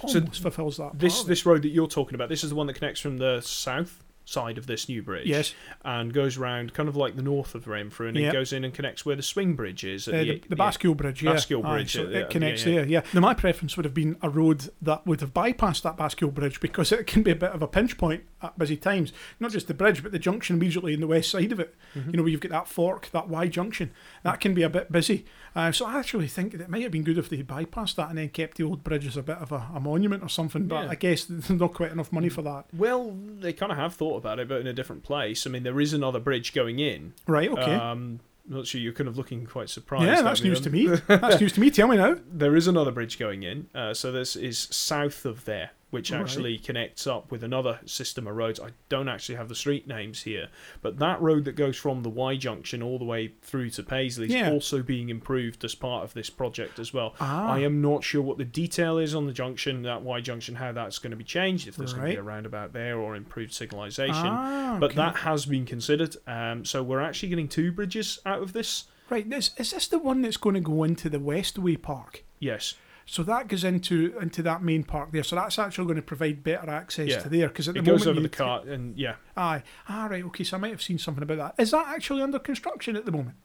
So 0.08 0.20
almost 0.20 0.42
fulfills 0.42 0.78
that. 0.78 0.98
This 0.98 1.18
part 1.18 1.28
this 1.28 1.46
road 1.46 1.62
that 1.64 1.70
you're 1.70 1.88
talking 1.88 2.16
about, 2.16 2.30
this 2.30 2.44
is 2.44 2.50
the 2.50 2.56
one 2.56 2.68
that 2.68 2.74
connects 2.74 3.00
from 3.00 3.18
the 3.18 3.42
south 3.42 4.04
side 4.26 4.58
of 4.58 4.68
this 4.68 4.88
new 4.88 5.02
bridge. 5.04 5.28
yes, 5.28 5.54
And 5.84 6.14
goes 6.14 6.38
round 6.38 6.74
kind 6.74 6.88
of 6.88 6.96
like 6.96 7.18
the 7.18 7.22
north 7.22 7.56
of 7.56 7.68
Renfrew 7.68 8.08
and 8.08 8.18
it 8.18 8.32
goes 8.32 8.54
in 8.54 8.64
and 8.64 8.74
connects 8.74 9.06
where 9.06 9.18
the 9.18 9.22
swing 9.22 9.54
bridge 9.56 9.84
is. 9.84 10.08
at 10.08 10.14
uh, 10.14 10.18
the, 10.20 10.26
the 10.48 10.56
yeah. 10.56 10.56
Bascule 10.56 10.96
Bridge, 10.96 11.22
yeah, 11.22 11.32
Aye, 11.32 11.62
Bridge, 11.62 11.94
so 11.94 12.06
uh, 12.06 12.10
it 12.10 12.30
connects 12.30 12.66
yeah, 12.66 12.72
yeah. 12.74 12.80
there. 12.80 12.88
Yeah. 12.88 13.02
Now 13.14 13.20
my 13.20 13.34
preference 13.34 13.76
would 13.76 13.84
have 13.84 13.94
been 13.94 14.16
a 14.22 14.30
road 14.30 14.70
that 14.82 15.06
would 15.06 15.20
have 15.20 15.34
bypassed 15.34 15.82
that 15.82 15.98
Bascule 15.98 16.34
Bridge 16.34 16.62
because 16.62 16.94
it 16.94 17.06
can 17.06 17.22
be 17.22 17.32
a 17.32 17.36
bit 17.36 17.52
of 17.52 17.62
a 17.62 17.68
pinch 17.68 17.98
point 17.98 18.24
at 18.42 18.58
busy 18.58 18.78
times. 18.78 19.12
Not 19.42 19.52
just 19.52 19.68
the 19.68 19.74
bridge, 19.74 20.02
but 20.02 20.14
the 20.14 20.20
junction 20.20 20.56
immediately 20.56 20.94
in 20.94 21.02
the 21.02 21.08
west 21.08 21.30
side 21.30 21.52
of 21.52 21.60
it. 21.60 21.76
Mhm. 21.94 22.06
You 22.08 22.12
know, 22.14 22.24
where 22.24 22.30
you've 22.32 22.40
got 22.42 22.52
that 22.52 22.68
fork, 22.70 23.10
that 23.12 23.28
Y 23.28 23.48
junction. 23.48 23.92
That 24.24 24.40
can 24.40 24.54
be 24.54 24.64
a 24.64 24.70
bit 24.70 24.90
busy. 24.90 25.26
Uh, 25.56 25.72
so 25.72 25.86
I 25.86 26.00
actually 26.00 26.28
think 26.28 26.52
that 26.54 26.62
it 26.62 26.70
might 26.70 26.82
have 26.84 26.92
been 26.92 27.04
good 27.04 27.18
if 27.18 27.30
they 27.30 27.44
bypassed 27.44 27.96
that 27.96 28.10
and 28.10 28.18
then 28.18 28.30
kept 28.30 28.58
the 28.58 28.64
old 28.64 28.84
bridge 28.84 29.06
as 29.06 29.18
a 29.18 29.24
bit 29.24 29.38
of 29.38 29.52
a, 29.52 29.68
a 29.76 29.80
monument 29.80 30.24
or 30.24 30.30
something. 30.30 30.68
But 30.68 30.86
Yeah. 30.86 30.90
I 30.92 30.96
guess 30.96 31.26
there's 31.26 31.50
not 31.60 31.74
quite 31.74 31.92
enough 31.92 32.12
money 32.12 32.30
for 32.30 32.42
that. 32.42 32.66
Well, 32.74 33.16
they 33.40 33.54
kind 33.54 33.72
of 33.72 33.78
have 33.78 33.94
thought 33.94 34.18
about 34.18 34.40
it, 34.40 34.48
but 34.48 34.62
in 34.62 34.68
a 34.68 34.74
different 34.74 35.04
place. 35.04 35.46
I 35.46 35.50
mean, 35.50 35.64
there 35.64 35.80
is 35.80 35.94
another 35.94 36.20
bridge 36.20 36.54
going 36.54 36.80
in. 36.80 37.14
Right? 37.28 37.50
Okay. 37.50 37.76
Um, 37.76 38.20
I'm 38.50 38.56
not 38.58 38.68
sure 38.68 38.82
you're 38.82 38.94
kind 38.94 39.08
of 39.08 39.16
looking 39.18 39.46
quite 39.46 39.70
surprised. 39.70 40.06
yeah, 40.06 40.22
that's 40.22 40.44
news 40.44 40.60
to 40.62 40.70
me. 40.70 40.88
That's 41.08 41.40
news 41.40 41.54
to 41.54 41.62
me. 41.62 41.70
Tell 41.72 41.88
me 41.88 41.96
now. 41.96 42.18
There 42.30 42.56
is 42.58 42.68
another 42.68 42.92
bridge 42.92 43.18
going 43.18 43.44
in. 43.44 43.70
Uh, 43.74 43.94
so 43.94 44.12
this 44.12 44.36
is 44.36 44.68
south 44.70 45.24
of 45.26 45.46
there, 45.46 45.72
which 45.94 46.12
Right. 46.12 46.20
actually 46.20 46.58
connects 46.58 47.08
up 47.08 47.32
with 47.32 47.44
another 47.44 47.80
system 47.86 48.28
of 48.28 48.36
roads. 48.36 48.60
I 48.60 48.72
don't 48.90 49.08
actually 49.08 49.36
have 49.36 49.48
the 49.48 49.56
street 49.56 49.88
names 49.88 50.24
here, 50.24 50.50
but 50.82 50.98
that 51.00 51.22
road 51.22 51.46
that 51.46 51.56
goes 51.56 51.78
from 51.78 52.04
the 52.04 52.10
Y 52.10 52.36
junction 52.36 52.82
all 52.84 52.98
the 53.00 53.06
way 53.06 53.32
through 53.42 53.70
to 53.70 53.84
Paisley 53.84 54.26
is 54.28 54.34
Yeah. 54.34 54.52
also 54.52 54.82
being 54.84 55.10
improved 55.10 55.64
as 55.64 55.76
part 55.76 56.04
of 56.04 56.14
this 56.14 56.30
project 56.30 56.80
as 56.80 56.94
well. 56.94 57.16
Ah, 57.20 57.52
I 57.54 57.60
am 57.60 57.82
not 57.82 58.04
sure 58.04 58.22
what 58.22 58.38
the 58.38 58.44
detail 58.46 58.98
is 58.98 59.14
on 59.16 59.28
the 59.28 59.34
junction, 59.34 59.84
that 59.84 60.02
Y 60.02 60.20
junction, 60.20 60.56
how 60.56 60.72
that's 60.72 60.98
going 61.00 61.12
to 61.12 61.18
be 61.18 61.24
changed, 61.24 61.68
if 61.68 61.76
there's 61.78 61.94
going 61.94 62.08
to 62.08 62.12
be 62.14 62.18
a 62.20 62.24
roundabout 62.24 62.74
there 62.74 62.98
or 62.98 63.16
improved 63.16 63.52
signalisation. 63.54 64.10
Ah, 64.26 64.78
But 64.80 64.96
that 64.96 65.18
has 65.18 65.46
been 65.46 65.66
considered. 65.66 66.16
Um, 66.28 66.66
so 66.66 66.82
we're 66.82 67.02
actually 67.02 67.30
getting 67.30 67.48
two 67.48 67.72
bridges 67.72 68.20
out 68.26 68.42
of 68.42 68.54
this. 68.54 68.86
right. 69.10 69.32
Is, 69.32 69.52
is 69.58 69.72
this 69.72 69.88
the 69.88 70.00
one 70.00 70.22
that's 70.24 70.38
going 70.38 70.56
to 70.56 70.60
go 70.62 70.84
into 70.84 71.08
the 71.10 71.20
Westway 71.20 71.80
Park? 71.80 72.24
Yes. 72.40 72.74
So 73.06 73.22
that 73.24 73.48
goes 73.50 73.64
into 73.64 74.18
into 74.22 74.42
that 74.44 74.64
main 74.64 74.84
park 74.84 75.12
there. 75.12 75.24
So 75.24 75.36
that's 75.36 75.60
actually 75.60 75.86
going 75.86 75.98
to 75.98 76.02
provide 76.02 76.44
better 76.44 76.70
access 76.70 77.10
Yeah. 77.10 77.20
to 77.20 77.30
there 77.30 77.48
because 77.50 77.68
at 77.68 77.74
the 77.74 77.80
It 77.82 77.86
goes 77.86 78.06
moment 78.06 78.18
over 78.18 78.22
the 78.22 78.30
cart, 78.30 78.66
and 78.66 78.98
yeah, 78.98 79.16
Aye. 79.36 79.64
Ah, 79.90 80.08
right. 80.10 80.24
Okay. 80.26 80.44
So 80.44 80.58
I 80.58 80.60
might 80.60 80.72
have 80.72 80.82
seen 80.82 80.98
something 80.98 81.24
about 81.24 81.38
that. 81.38 81.62
Is 81.62 81.72
that 81.72 81.88
actually 81.88 82.22
under 82.22 82.40
construction 82.40 82.96
at 82.96 83.06
the 83.06 83.12
moment? 83.12 83.36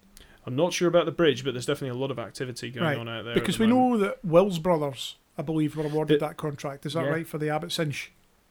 I'm 0.47 0.57
not 0.57 0.73
sure 0.73 0.89
about 0.89 1.05
the 1.05 1.13
bridge, 1.13 1.45
but 1.45 1.53
there's 1.55 1.67
definitely 1.67 1.99
a 1.99 2.01
lot 2.01 2.11
of 2.11 2.19
activity 2.19 2.71
going 2.71 2.85
Right, 2.87 2.97
on 2.99 3.09
out 3.09 3.25
there. 3.25 3.35
because 3.35 3.57
at 3.57 3.61
we 3.61 3.67
moment. 3.67 4.01
know 4.01 4.07
that 4.07 4.25
Wills 4.25 4.59
Brothers, 4.59 5.17
I 5.37 5.43
believe, 5.43 5.77
were 5.77 5.85
awarded 5.85 6.21
The- 6.21 6.27
that 6.27 6.37
contract. 6.39 6.87
Is 6.87 6.95
that 6.95 7.05
Yeah. 7.05 7.11
right 7.11 7.27
for 7.27 7.37
the 7.39 7.47
Abbotsinch 7.47 8.09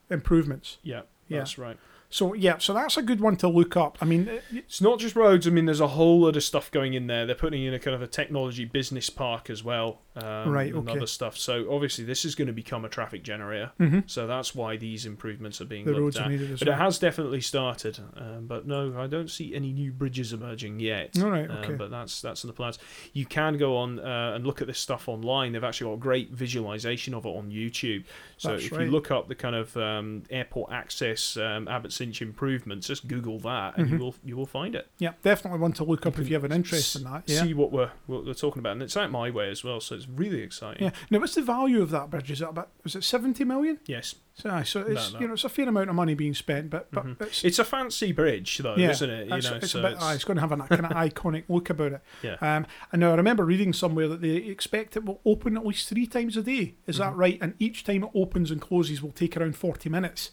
improvements? 0.09 0.77
Yeah, 0.83 1.01
Yeah. 1.27 1.39
that's 1.39 1.57
right. 1.57 1.77
So 2.09 2.33
yeah. 2.33 2.57
So 2.59 2.73
that's 2.73 2.95
a 2.97 3.01
good 3.01 3.19
one 3.19 3.35
to 3.37 3.47
look 3.49 3.75
up. 3.75 3.97
I 3.99 4.05
mean, 4.05 4.27
it- 4.29 4.43
It's 4.51 4.79
not 4.81 4.99
just 4.99 5.15
roads. 5.15 5.45
I 5.45 5.49
mean, 5.49 5.65
there's 5.65 5.81
a 5.81 5.87
whole 5.89 6.21
lot 6.21 6.37
of 6.37 6.43
stuff 6.43 6.71
going 6.71 6.93
in 6.93 7.07
there. 7.07 7.25
They're 7.25 7.35
putting 7.35 7.63
in 7.63 7.73
a 7.73 7.79
kind 7.79 7.95
of 7.95 8.01
a 8.01 8.07
technology 8.07 8.63
business 8.63 9.09
park 9.09 9.49
as 9.49 9.61
well, 9.63 10.01
um, 10.23 10.51
Right, 10.51 10.73
And 10.73 10.89
other 10.89 11.07
stuff. 11.07 11.37
So 11.37 11.71
obviously, 11.73 12.03
this 12.05 12.25
is 12.25 12.35
going 12.35 12.47
to 12.47 12.53
become 12.53 12.85
a 12.85 12.89
traffic 12.89 13.23
generator. 13.23 13.71
mhm, 13.79 14.09
So 14.09 14.27
that's 14.27 14.55
why 14.55 14.77
these 14.77 15.05
improvements 15.05 15.61
are 15.61 15.65
being 15.65 15.85
the 15.85 15.91
looked 15.93 16.17
at. 16.17 16.27
are 16.27 16.29
needed 16.29 16.51
as 16.51 16.59
But 16.59 16.67
it 16.69 16.73
has 16.75 16.99
definitely 16.99 17.41
started. 17.41 17.99
Um, 18.15 18.47
but 18.47 18.65
no, 18.67 18.99
I 18.99 19.07
don't 19.07 19.29
see 19.29 19.53
any 19.55 19.71
new 19.71 19.91
bridges 19.91 20.33
emerging 20.33 20.79
yet. 20.79 21.17
All 21.21 21.29
right, 21.29 21.49
Um, 21.49 21.77
but 21.77 21.91
that's 21.91 22.21
that's 22.21 22.43
in 22.43 22.47
the 22.47 22.53
plans. 22.53 22.79
You 23.13 23.25
can 23.25 23.57
go 23.57 23.77
on 23.77 23.99
uh, 23.99 24.33
and 24.35 24.45
look 24.45 24.61
at 24.61 24.67
this 24.67 24.79
stuff 24.79 25.07
online. 25.07 25.51
They've 25.53 25.63
actually 25.63 25.89
got 25.91 25.93
a 25.95 25.99
great 25.99 26.31
visualization 26.31 27.13
of 27.13 27.25
it 27.25 27.29
on 27.29 27.51
YouTube. 27.51 28.05
So 28.37 28.49
That's 28.51 28.65
if 28.65 28.71
right. 28.71 28.85
you 28.85 28.91
look 28.91 29.11
up 29.11 29.27
the 29.27 29.35
kind 29.35 29.55
of 29.55 29.75
um, 29.77 30.23
airport 30.29 30.71
access 30.71 31.37
um, 31.37 31.67
Cinch 31.89 32.21
improvements, 32.21 32.87
just 32.87 33.07
Google 33.07 33.39
that 33.39 33.77
and 33.77 33.87
Mhm. 33.87 33.91
you 33.91 33.97
will 33.99 34.15
you 34.25 34.35
will 34.35 34.45
find 34.45 34.75
it. 34.75 34.87
Yeah, 34.99 35.13
definitely 35.23 35.59
one 35.59 35.71
to 35.73 35.83
look 35.83 36.05
up 36.05 36.17
You 36.17 36.23
if 36.23 36.29
you 36.29 36.35
have 36.35 36.43
an 36.43 36.51
interest 36.51 36.95
in 36.95 37.03
that. 37.05 37.23
Yeah. 37.27 37.43
See 37.43 37.53
what 37.53 37.71
we're 37.71 37.91
what 38.07 38.25
we're 38.25 38.33
talking 38.33 38.59
about, 38.59 38.73
and 38.73 38.81
it's 38.83 38.97
out 38.97 39.11
my 39.11 39.29
way 39.29 39.49
as 39.49 39.63
well. 39.63 39.79
So 39.79 39.95
it's 39.95 40.06
really 40.15 40.41
exciting. 40.41 40.83
Yeah. 40.85 40.91
Now, 41.09 41.19
what's 41.19 41.35
the 41.35 41.41
value 41.41 41.81
of 41.81 41.89
that 41.91 42.09
bridge? 42.09 42.31
Is 42.31 42.41
it 42.41 42.47
about? 42.49 42.69
Was 42.83 42.95
it 42.95 43.03
seventy 43.03 43.43
million? 43.43 43.79
Yes, 43.85 44.15
So, 44.35 44.61
so 44.63 44.81
it's 44.81 45.13
No, 45.13 45.13
no. 45.13 45.19
you 45.21 45.27
know 45.27 45.33
it's 45.33 45.43
a 45.43 45.49
fair 45.49 45.67
amount 45.67 45.89
of 45.89 45.95
money 45.95 46.13
being 46.13 46.33
spent, 46.35 46.69
but 46.69 46.91
but 46.91 47.05
Mhm. 47.05 47.21
it's 47.21 47.43
it's 47.43 47.59
a 47.59 47.63
fancy 47.65 48.11
bridge 48.11 48.59
though, 48.59 48.75
Yeah, 48.75 48.91
isn't 48.91 49.09
it? 49.09 49.23
You 49.25 49.29
That's- 49.31 49.49
know, 49.51 49.57
it's 49.57 49.71
so 49.71 49.79
a 49.79 49.81
bit, 49.83 49.91
it's- 49.93 50.15
it's 50.15 50.23
going 50.23 50.35
to 50.37 50.41
have 50.41 50.51
an 50.51 50.61
kind 50.61 50.85
of 50.85 50.91
iconic 51.13 51.43
look 51.49 51.69
about 51.69 51.93
it. 51.93 52.01
Yeah. 52.21 52.35
Um, 52.41 52.65
and 52.91 52.99
now 52.99 53.11
I 53.11 53.15
remember 53.15 53.43
reading 53.45 53.73
somewhere 53.73 54.07
that 54.07 54.21
they 54.21 54.35
expect 54.35 54.95
it 54.95 55.05
will 55.05 55.21
open 55.25 55.57
at 55.57 55.65
least 55.65 55.89
three 55.89 56.05
times 56.07 56.37
a 56.37 56.43
day. 56.43 56.75
Is 56.85 56.97
that 56.97 57.13
Mhm. 57.13 57.17
right? 57.17 57.37
And 57.41 57.53
each 57.59 57.83
time 57.83 58.03
it 58.03 58.11
opens 58.13 58.51
and 58.51 58.61
closes 58.61 59.01
will 59.01 59.11
take 59.11 59.35
around 59.37 59.55
forty 59.55 59.89
minutes. 59.89 60.31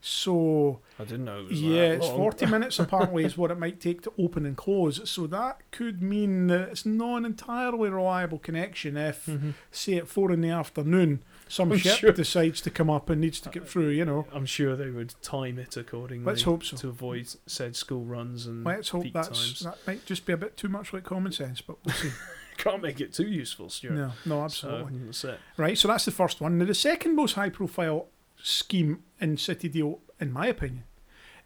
So 0.00 0.80
I 0.98 1.04
didn't 1.04 1.26
know. 1.26 1.40
It 1.40 1.48
was 1.50 1.62
yeah, 1.62 1.82
it's 1.82 2.08
forty 2.08 2.46
minutes 2.54 2.78
apparently 2.78 3.24
is 3.24 3.36
what 3.36 3.50
it 3.50 3.58
might 3.58 3.80
take 3.80 4.00
to 4.02 4.12
open 4.18 4.46
and 4.46 4.56
close. 4.56 5.08
So 5.10 5.26
that 5.26 5.60
could 5.72 6.02
mean 6.02 6.46
that 6.46 6.70
it's 6.70 6.86
not 6.86 7.16
an 7.18 7.24
entirely 7.26 7.90
reliable 7.90 8.38
connection 8.38 8.96
if, 8.96 9.26
Mhm. 9.26 9.54
say, 9.70 9.96
at 9.96 10.08
four 10.08 10.32
in 10.32 10.40
the 10.40 10.48
afternoon, 10.48 11.22
some 11.48 11.70
I'm 11.72 11.78
ship 11.78 11.98
sure. 11.98 12.12
decides 12.12 12.60
to 12.62 12.70
come 12.70 12.88
up 12.88 13.10
and 13.10 13.20
needs 13.20 13.40
to 13.40 13.50
get 13.50 13.68
through. 13.68 13.90
You 13.90 14.06
know, 14.06 14.26
I'm 14.32 14.46
sure 14.46 14.74
they 14.74 14.88
would 14.90 15.14
time 15.22 15.58
it 15.58 15.76
accordingly. 15.76 16.24
Let's 16.24 16.42
hope 16.42 16.64
so. 16.64 16.76
to 16.78 16.88
avoid 16.88 17.28
said 17.46 17.76
school 17.76 18.04
runs 18.04 18.46
and 18.46 18.64
let's 18.64 18.88
hope 18.88 19.02
peak 19.02 19.12
that's 19.12 19.28
times. 19.28 19.60
that 19.60 19.78
might 19.86 20.06
just 20.06 20.24
be 20.24 20.32
a 20.32 20.36
bit 20.38 20.56
too 20.56 20.68
much 20.68 20.92
like 20.94 21.04
common 21.04 21.32
sense, 21.32 21.60
but 21.60 21.76
we'll 21.84 21.94
see. 21.94 22.10
Can't 22.56 22.82
make 22.82 23.00
it 23.00 23.12
too 23.14 23.26
useful, 23.26 23.70
Stuart. 23.70 23.92
no, 23.94 24.12
no, 24.26 24.48
So, 24.48 24.68
absolutely. 24.86 25.30
it. 25.30 25.40
Right, 25.56 25.78
so 25.78 25.88
that's 25.88 26.04
the 26.04 26.10
first 26.10 26.40
one. 26.42 26.58
Now, 26.58 26.66
the 26.66 26.74
second 26.74 27.16
most 27.16 27.32
high 27.34 27.48
profile 27.48 28.08
scheme 28.42 29.02
in 29.20 29.36
City 29.36 29.68
Deal, 29.68 30.00
in 30.20 30.32
my 30.32 30.46
opinion, 30.46 30.84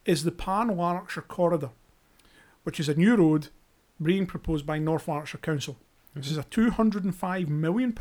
is 0.05 0.25
the 0.25 0.33
Pan 0.33 0.69
Lanarkshire 0.69 1.23
Corridor, 1.23 1.71
which 2.63 2.79
is 2.79 2.89
a 2.89 2.95
new 2.95 3.17
road 3.17 3.49
being 4.03 4.27
proposed 4.27 4.67
by 4.67 4.79
North 4.79 5.09
Lanarkshire 5.09 5.41
Council. 5.41 5.77
This 6.15 6.31
is 6.31 6.39
a 6.39 6.45
£205 6.45 7.49
million 7.49 7.95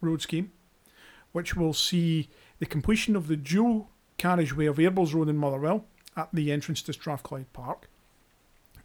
road 0.00 0.22
scheme, 0.22 0.52
which 1.32 1.56
will 1.56 1.72
see 1.72 2.28
the 2.58 2.66
completion 2.66 3.16
of 3.16 3.28
the 3.28 3.36
dual 3.36 3.90
carriageway 4.18 4.66
of 4.66 4.76
Airbles 4.76 5.14
Road 5.14 5.28
in 5.28 5.36
Motherwell 5.36 5.84
at 6.16 6.28
the 6.32 6.52
entrance 6.52 6.82
to 6.82 6.92
Strathclyde 6.92 7.52
Park. 7.52 7.88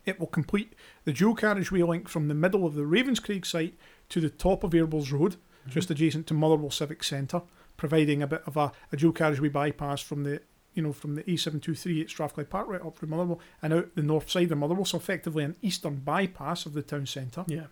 It 0.05 0.19
will 0.19 0.27
complete 0.27 0.73
the 1.03 1.13
dual 1.13 1.35
carriageway 1.35 1.83
link 1.83 2.07
from 2.07 2.27
the 2.27 2.33
middle 2.33 2.65
of 2.65 2.75
the 2.75 2.83
Ravenscraig 2.83 3.45
site 3.45 3.75
to 4.09 4.19
the 4.21 4.29
top 4.29 4.63
of 4.63 4.71
Airbles 4.71 5.11
Road, 5.11 5.35
just 5.67 5.91
adjacent 5.91 6.25
to 6.27 6.33
Motherwell 6.33 6.71
Civic 6.71 7.03
Centre, 7.03 7.41
providing 7.79 8.21
a 8.21 8.27
bit 8.27 8.43
of 8.45 8.57
a, 8.57 8.71
a 8.91 8.97
dual 8.97 9.13
carriageway 9.13 9.49
bypass 9.49 10.01
from 10.01 10.23
the 10.23 10.41
you 10.75 10.83
know 10.83 10.93
from 10.93 11.15
the 11.15 11.23
A723 11.23 12.01
at 12.03 12.09
Strathclyde 12.09 12.49
Park 12.49 12.67
right 12.67 12.81
up 12.85 12.97
through 12.97 13.09
Motherwell 13.09 13.39
and 13.61 13.73
out 13.73 13.95
the 13.95 14.03
north 14.03 14.29
side 14.29 14.51
of 14.51 14.57
Motherwell, 14.57 14.85
so 14.85 14.97
effectively 14.97 15.43
an 15.43 15.55
eastern 15.61 15.95
bypass 15.95 16.65
of 16.65 16.73
the 16.73 16.81
town 16.83 17.05
centre. 17.07 17.43
Yeah. 17.47 17.65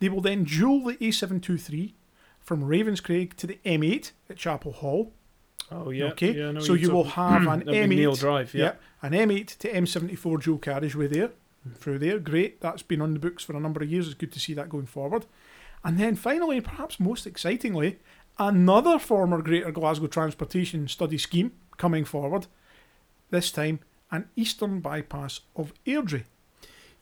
They 0.00 0.08
will 0.10 0.20
then 0.20 0.44
dual 0.44 0.84
the 0.84 0.94
A723 0.96 1.92
from 2.40 2.62
Ravenscraig 2.64 3.34
to 3.34 3.46
the 3.46 3.58
M8 3.64 4.10
at 4.28 4.36
Chapelhall. 4.36 5.12
Oh 5.72 5.88
yeah. 5.90 6.06
okay, 6.06 6.32
Yeah, 6.32 6.50
know 6.52 6.60
so 6.60 6.74
you 6.74 6.90
will 6.92 7.04
have 7.04 7.46
an 7.46 7.60
That'd 7.64 7.88
be 7.88 7.96
Neil 7.96 8.12
M8, 8.12 8.20
Drive. 8.20 8.54
Yeah. 8.54 8.74
an 9.00 9.12
M8 9.12 9.56
to 9.58 9.72
M74 9.72 10.42
dual 10.42 10.58
carriageway 10.58 11.06
there 11.06 11.30
Hmm. 11.64 11.72
through 11.72 11.98
there. 12.00 12.18
Great, 12.18 12.60
that's 12.60 12.82
been 12.82 13.00
on 13.00 13.14
the 13.14 13.18
books 13.18 13.42
for 13.42 13.56
a 13.56 13.60
number 13.60 13.82
of 13.82 13.90
years. 13.90 14.06
It's 14.06 14.14
good 14.14 14.32
to 14.32 14.38
see 14.40 14.52
that 14.52 14.68
going 14.68 14.84
forward. 14.84 15.24
And 15.82 15.98
then 15.98 16.14
finally, 16.16 16.60
perhaps 16.60 17.00
most 17.00 17.26
excitingly, 17.26 17.98
another 18.38 18.98
former 18.98 19.40
Greater 19.42 19.70
Glasgow 19.72 20.06
Transportation 20.06 20.88
Study 20.88 21.18
scheme 21.18 21.52
coming 21.76 22.04
forward. 22.04 22.46
This 23.30 23.50
time, 23.50 23.80
an 24.10 24.28
eastern 24.36 24.80
bypass 24.80 25.40
of 25.56 25.72
Airdrie. 25.86 26.24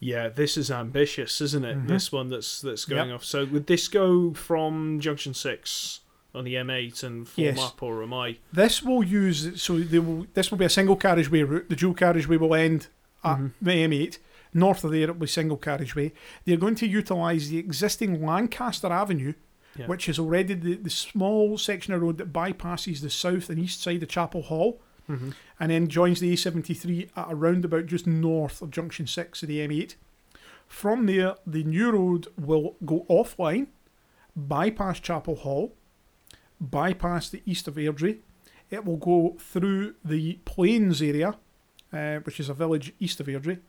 Yeah, 0.00 0.28
this 0.28 0.56
is 0.56 0.70
ambitious, 0.70 1.40
isn't 1.40 1.64
it? 1.64 1.76
Mhm. 1.78 1.88
This 1.88 2.10
one 2.10 2.28
that's 2.28 2.60
that's 2.60 2.84
going 2.84 3.08
Yep. 3.08 3.14
off. 3.16 3.24
So 3.24 3.44
would 3.44 3.66
this 3.66 3.86
go 3.88 4.32
from 4.34 4.98
Junction 5.00 5.32
Six 5.34 6.00
on 6.34 6.44
the 6.44 6.56
M8 6.56 7.02
and 7.04 7.28
form 7.28 7.44
Yes. 7.44 7.60
up, 7.60 7.82
or 7.82 8.02
am 8.02 8.12
I? 8.12 8.38
This 8.52 8.82
will 8.82 9.04
use 9.04 9.62
so 9.62 9.78
they 9.78 9.98
will. 10.00 10.26
This 10.34 10.50
will 10.50 10.58
be 10.58 10.64
a 10.64 10.70
single 10.70 10.96
carriageway 10.96 11.42
route. 11.42 11.68
The 11.68 11.76
dual 11.76 11.94
carriageway 11.94 12.36
will 12.38 12.54
end 12.54 12.88
at 13.22 13.36
Mhm. 13.38 13.50
the 13.60 13.72
M8. 13.82 14.18
North 14.54 14.82
of 14.84 14.90
there, 14.90 15.02
it 15.02 15.08
will 15.08 15.14
be 15.14 15.26
single 15.26 15.56
carriageway. 15.56 16.12
They're 16.44 16.56
going 16.56 16.74
to 16.76 16.86
utilise 16.86 17.48
the 17.48 17.58
existing 17.58 18.24
Lancaster 18.24 18.88
Avenue, 18.92 19.34
Yeah. 19.76 19.86
which 19.86 20.08
is 20.08 20.18
already 20.18 20.54
the, 20.54 20.74
the 20.74 20.90
small 20.90 21.56
section 21.56 21.94
of 21.94 22.02
road 22.02 22.18
that 22.18 22.32
bypasses 22.32 23.00
the 23.00 23.08
south 23.10 23.48
and 23.48 23.58
east 23.58 23.82
side 23.82 24.02
of 24.02 24.08
Chapelhall, 24.08 24.78
Mm-hmm. 25.10 25.30
and 25.58 25.72
then 25.72 25.88
joins 25.88 26.20
the 26.20 26.32
A73 26.32 27.08
at 27.16 27.30
a 27.32 27.34
roundabout 27.34 27.86
just 27.86 28.06
north 28.06 28.62
of 28.62 28.70
Junction 28.70 29.06
6 29.08 29.42
of 29.42 29.48
the 29.48 29.58
M8. 29.58 29.96
From 30.68 31.06
there, 31.06 31.34
the 31.44 31.64
new 31.64 31.90
road 31.90 32.28
will 32.38 32.76
go 32.86 33.04
offline, 33.10 33.66
bypass 34.36 35.00
Chapelhall, 35.00 35.72
bypass 36.60 37.28
the 37.28 37.42
east 37.46 37.68
of 37.68 37.74
Airdrie. 37.74 38.18
It 38.70 38.84
will 38.84 38.96
go 38.96 39.36
through 39.38 39.94
the 40.04 40.34
Plains 40.44 41.02
area, 41.02 41.36
uh, 41.92 42.16
which 42.20 42.40
is 42.40 42.48
a 42.48 42.54
village 42.54 42.92
east 43.00 43.20
of 43.20 43.26
Airdrie. 43.26 43.52
It 43.58 43.62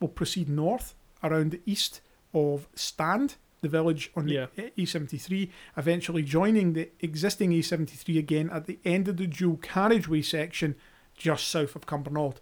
Will 0.00 0.08
proceed 0.08 0.48
north 0.48 0.94
around 1.22 1.52
the 1.52 1.60
east 1.66 2.00
of 2.34 2.66
Stand, 2.74 3.36
the 3.60 3.68
village 3.68 4.10
on 4.16 4.26
the 4.26 4.32
Yeah. 4.34 4.46
A73, 4.78 5.50
eventually 5.76 6.22
joining 6.22 6.72
the 6.72 6.88
existing 7.00 7.52
A73 7.52 8.18
again 8.18 8.50
at 8.50 8.66
the 8.66 8.78
end 8.84 9.08
of 9.08 9.16
the 9.16 9.26
dual 9.26 9.58
carriageway 9.58 10.22
section 10.22 10.74
just 11.16 11.48
south 11.48 11.76
of 11.76 11.86
Cumbernauld. 11.86 12.36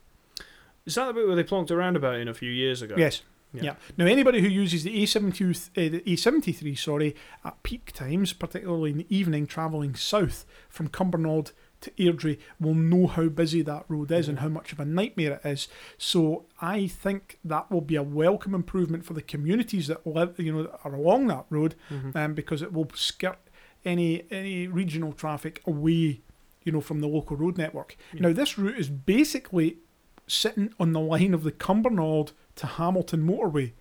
Is 0.86 0.94
that 0.94 1.06
the 1.06 1.12
bit 1.12 1.26
where 1.26 1.36
they 1.36 1.44
plonked 1.44 1.70
a 1.70 1.76
roundabout 1.76 2.16
in 2.16 2.28
a 2.28 2.34
few 2.34 2.50
years 2.50 2.80
ago? 2.82 2.94
Yes. 2.96 3.22
Yeah. 3.52 3.62
Yeah. 3.62 3.74
Now, 3.96 4.04
anybody 4.04 4.40
who 4.42 4.48
uses 4.48 4.84
the 4.84 5.02
A72, 5.02 5.70
uh, 5.70 5.90
the 5.90 6.00
A73, 6.00 6.78
sorry, 6.78 7.16
at 7.44 7.62
peak 7.62 7.92
times, 7.92 8.32
particularly 8.32 8.90
in 8.90 8.98
the 8.98 9.06
evening, 9.08 9.46
travelling 9.46 9.94
south 9.94 10.44
from 10.68 10.88
Cumbernauld 10.88 11.52
to 11.80 11.90
Airdrie, 11.92 12.38
will 12.58 12.74
know 12.74 13.06
how 13.06 13.28
busy 13.28 13.62
that 13.62 13.84
road 13.88 14.10
is 14.10 14.28
and 14.28 14.40
how 14.40 14.48
much 14.48 14.72
of 14.72 14.80
a 14.80 14.84
nightmare 14.84 15.40
it 15.42 15.48
is. 15.48 15.68
So, 15.96 16.46
I 16.60 16.86
think 16.86 17.38
that 17.44 17.70
will 17.70 17.80
be 17.80 17.96
a 17.96 18.02
welcome 18.02 18.54
improvement 18.54 19.04
for 19.04 19.14
the 19.14 19.22
communities 19.22 19.86
that 19.86 20.06
live, 20.06 20.38
you 20.38 20.52
know, 20.52 20.78
are 20.84 20.94
along 20.94 21.28
that 21.28 21.46
road, 21.50 21.74
Mhm. 21.90 22.16
um, 22.16 22.34
because 22.34 22.62
it 22.62 22.72
will 22.72 22.88
skirt 22.94 23.38
any 23.84 24.24
any 24.30 24.66
regional 24.66 25.12
traffic 25.12 25.62
away, 25.66 26.20
you 26.64 26.72
know, 26.72 26.80
from 26.80 27.00
the 27.00 27.06
local 27.08 27.36
road 27.36 27.56
network. 27.56 27.96
Yeah. 28.12 28.22
Now, 28.22 28.32
this 28.32 28.58
route 28.58 28.76
is 28.78 28.88
basically 28.90 29.78
sitting 30.26 30.74
on 30.80 30.92
the 30.92 31.00
line 31.00 31.32
of 31.32 31.42
the 31.44 31.52
Cumbernauld 31.52 32.32
to 32.56 32.66
Hamilton 32.66 33.26
motorway 33.26 33.72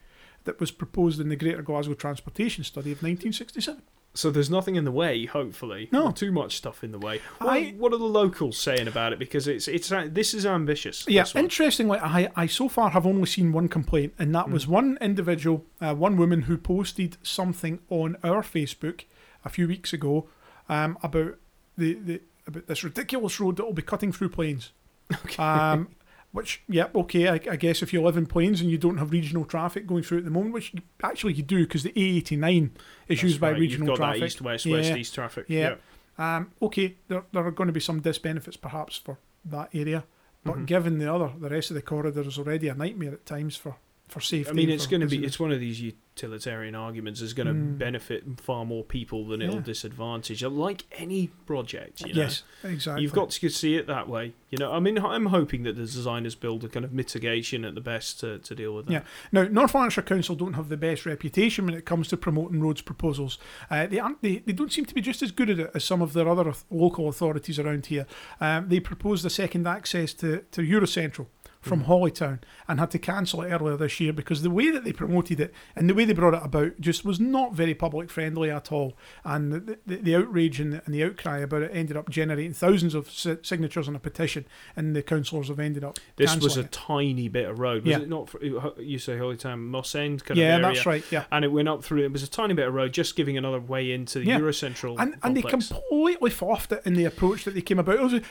that 0.45 0.59
was 0.59 0.71
proposed 0.71 1.19
in 1.19 1.29
the 1.29 1.35
Greater 1.35 1.61
Glasgow 1.63 1.93
Transportation 1.95 2.63
Study 2.63 2.91
of 2.91 3.01
1967. 3.01 3.81
So 4.17 4.31
there's 4.31 4.49
nothing 4.49 4.75
in 4.75 4.83
the 4.85 4.91
way, 4.91 5.25
hopefully. 5.25 5.89
No. 5.91 6.05
Not 6.05 6.15
too 6.17 6.31
much 6.31 6.57
stuff 6.57 6.83
in 6.83 6.91
the 6.91 6.99
way. 6.99 7.21
What, 7.39 7.49
I- 7.53 7.73
what 7.77 7.93
are 7.93 7.97
the 7.97 8.03
locals 8.05 8.57
saying 8.57 8.87
about 8.87 9.13
it? 9.13 9.19
Because 9.19 9.47
it's 9.47 9.67
it's 9.67 9.91
uh, 9.91 10.07
this 10.11 10.33
is 10.33 10.45
ambitious. 10.45 11.05
Yeah, 11.07 11.23
this 11.23 11.35
one. 11.35 11.43
interestingly, 11.45 11.99
I, 11.99 12.29
I 12.35 12.47
so 12.47 12.67
far 12.67 12.89
have 12.91 13.05
only 13.05 13.25
seen 13.27 13.51
one 13.51 13.67
complaint, 13.67 14.13
and 14.19 14.33
that 14.35 14.49
was 14.49 14.65
Mm. 14.65 14.69
one 14.69 14.97
individual, 15.01 15.65
uh, 15.79 15.93
one 15.95 16.17
woman 16.17 16.43
who 16.43 16.57
posted 16.57 17.17
something 17.23 17.79
on 17.89 18.17
our 18.23 18.41
Facebook 18.41 19.05
a 19.45 19.49
few 19.49 19.67
weeks 19.67 19.93
ago 19.93 20.27
um, 20.67 20.97
about 21.03 21.35
the, 21.77 21.93
the 21.93 22.21
about 22.47 22.67
this 22.67 22.83
ridiculous 22.83 23.39
road 23.39 23.57
that 23.57 23.65
will 23.65 23.73
be 23.73 23.81
cutting 23.81 24.11
through 24.11 24.29
plains. 24.29 24.71
Okay. 25.25 25.41
Um, 25.41 25.87
which, 26.37 26.61
yeah, 26.69 26.87
okay, 26.93 27.27
I, 27.27 27.33
I 27.51 27.55
guess 27.55 27.81
if 27.81 27.91
you 27.91 28.01
live 28.01 28.15
in 28.15 28.27
plains 28.27 28.61
and 28.61 28.69
you 28.69 28.77
don't 28.77 28.97
have 28.97 29.11
regional 29.11 29.43
traffic 29.43 29.87
going 29.87 30.03
through 30.03 30.19
at 30.19 30.23
the 30.25 30.29
moment, 30.31 30.53
which 30.53 30.71
you, 30.73 30.81
actually 31.03 31.33
you 31.33 31.43
do 31.43 31.63
because 31.65 31.81
the 31.83 31.91
A89 31.93 32.65
is 32.65 32.71
That's 33.07 33.23
used 33.23 33.41
by 33.41 33.51
right, 33.51 33.59
regional 33.59 33.87
You've 33.89 33.97
got 33.97 34.03
traffic. 34.05 34.23
east 34.23 34.41
west 34.41 34.65
west 34.67 34.89
Yeah. 34.89 34.95
east 34.95 35.15
traffic. 35.15 35.45
Yeah. 35.49 35.75
Um, 36.19 36.51
okay, 36.61 36.95
there, 37.07 37.23
there 37.33 37.45
are 37.45 37.51
going 37.51 37.67
to 37.67 37.73
be 37.73 37.79
some 37.79 38.01
disbenefits 38.01 38.59
perhaps 38.61 38.97
for 38.97 39.17
that 39.45 39.69
area, 39.73 40.03
but 40.43 40.55
Mhm. 40.57 40.65
given 40.67 40.97
the 40.99 41.11
other, 41.13 41.31
the 41.39 41.49
rest 41.49 41.71
of 41.71 41.75
the 41.75 41.81
corridor 41.81 42.21
is 42.21 42.37
already 42.37 42.67
a 42.67 42.75
nightmare 42.75 43.13
at 43.13 43.25
times 43.25 43.55
for, 43.55 43.75
for 44.07 44.21
safety. 44.21 44.49
I 44.49 44.53
mean, 44.53 44.69
it's 44.69 44.87
going 44.87 45.01
to 45.01 45.07
be 45.07 45.23
it's 45.25 45.39
one 45.39 45.51
of 45.51 45.59
these 45.59 45.81
utilitarian 45.81 46.75
arguments 46.75 47.21
is 47.21 47.33
going 47.33 47.47
to 47.47 47.53
Mm. 47.53 47.77
benefit 47.77 48.23
far 48.41 48.65
more 48.65 48.83
people 48.83 49.25
than 49.27 49.41
it'll 49.41 49.59
disadvantage. 49.59 50.43
Like 50.43 50.85
any 50.93 51.27
project, 51.45 52.01
you 52.01 52.13
know. 52.13 52.21
yes, 52.21 52.43
exactly. 52.63 53.03
You've 53.03 53.13
got 53.13 53.29
to 53.31 53.49
see 53.49 53.75
it 53.75 53.85
that 53.87 54.07
way. 54.07 54.33
You 54.49 54.57
know, 54.57 54.71
I 54.71 54.79
mean, 54.79 54.97
I'm 54.97 55.25
hoping 55.27 55.63
that 55.63 55.75
the 55.75 55.81
designers 55.83 56.33
build 56.35 56.63
a 56.63 56.69
kind 56.69 56.85
of 56.85 56.93
mitigation 56.93 57.65
at 57.65 57.75
the 57.75 57.81
best 57.81 58.19
to, 58.21 58.39
to 58.39 58.55
deal 58.55 58.73
with 58.75 58.85
that. 58.85 58.93
Yeah. 58.93 59.01
Now, 59.33 59.43
North 59.43 59.75
Lanarkshire 59.75 60.03
Council 60.03 60.35
don't 60.35 60.53
have 60.53 60.69
the 60.69 60.77
best 60.77 61.05
reputation 61.05 61.65
when 61.65 61.73
it 61.75 61.85
comes 61.85 62.07
to 62.07 62.17
promoting 62.17 62.61
roads 62.61 62.81
proposals. 62.81 63.37
Uh, 63.69 63.87
they 63.87 63.99
aren't. 63.99 64.21
They, 64.21 64.37
they 64.37 64.53
don't 64.53 64.71
seem 64.71 64.85
to 64.85 64.95
be 64.95 65.01
just 65.01 65.21
as 65.21 65.31
good 65.31 65.49
at 65.49 65.59
it 65.59 65.71
as 65.75 65.83
some 65.83 66.01
of 66.01 66.13
their 66.13 66.29
other 66.29 66.53
local 66.71 67.09
authorities 67.09 67.59
around 67.59 67.87
here. 67.87 68.05
Um, 68.39 68.69
they 68.69 68.79
proposed 68.79 69.25
a 69.25 69.29
second 69.29 69.67
access 69.67 70.13
to 70.15 70.43
to 70.51 70.61
Eurocentral 70.61 71.27
from 71.61 71.83
Mhm. 71.83 71.87
Holytown 71.87 72.39
and 72.67 72.79
had 72.79 72.91
to 72.91 72.99
cancel 72.99 73.41
it 73.41 73.49
earlier 73.51 73.75
this 73.77 73.99
year 73.99 74.13
because 74.13 74.41
the 74.41 74.49
way 74.49 74.69
that 74.71 74.83
they 74.83 74.93
promoted 74.93 75.39
it 75.39 75.53
and 75.75 75.89
the 75.89 75.93
way 75.93 76.05
they 76.05 76.13
brought 76.13 76.33
it 76.33 76.41
about 76.43 76.79
just 76.79 77.03
was 77.03 77.19
not 77.19 77.53
very 77.53 77.73
public 77.73 78.09
friendly 78.09 78.49
at 78.49 78.71
all. 78.71 78.97
And 79.25 79.51
the, 79.51 79.77
the, 79.85 79.95
the 79.97 80.15
outrage 80.15 80.59
and 80.59 80.73
the, 80.73 80.81
and 80.85 80.93
the 80.93 81.03
outcry 81.03 81.39
about 81.39 81.63
it 81.63 81.71
ended 81.73 81.97
up 81.97 82.09
generating 82.09 82.53
thousands 82.53 82.93
of 82.95 83.09
si- 83.11 83.37
signatures 83.41 83.87
on 83.87 83.95
a 83.95 83.99
petition, 83.99 84.45
and 84.75 84.95
the 84.95 85.01
councillors 85.03 85.47
have 85.49 85.59
ended 85.59 85.83
up. 85.83 85.97
This 86.15 86.35
was 86.37 86.57
a 86.57 86.61
it. 86.61 86.71
tiny 86.71 87.27
bit 87.27 87.49
of 87.49 87.59
road, 87.59 87.83
was 87.83 87.91
Yeah. 87.91 87.99
it 88.01 88.09
not? 88.09 88.29
For, 88.29 88.43
you 88.43 88.99
say 88.99 89.17
Holytown, 89.17 89.59
Moss 89.59 89.95
End 89.95 90.23
kind 90.25 90.37
yeah, 90.37 90.57
of 90.57 90.63
area. 90.63 90.75
that's 90.75 90.85
right. 90.85 91.03
Yeah. 91.11 91.25
And 91.31 91.43
it 91.43 91.51
went 91.51 91.67
up 91.67 91.83
through. 91.83 92.03
It 92.03 92.11
was 92.13 92.23
a 92.23 92.29
tiny 92.29 92.53
bit 92.53 92.67
of 92.67 92.73
road, 92.73 92.93
just 92.93 93.15
giving 93.15 93.37
another 93.37 93.59
way 93.59 93.91
into 93.91 94.19
the 94.19 94.25
Yeah. 94.25 94.39
Eurocentral 94.39 94.95
and 94.99 95.15
and 95.23 95.35
they 95.35 95.41
completely 95.41 96.29
fluffed 96.29 96.71
it 96.71 96.81
in 96.85 96.93
the 96.93 97.05
approach 97.05 97.43
that 97.45 97.53
they 97.53 97.61
came 97.61 97.79
about. 97.79 97.99
Was, 97.99 98.13
uh, 98.13 98.21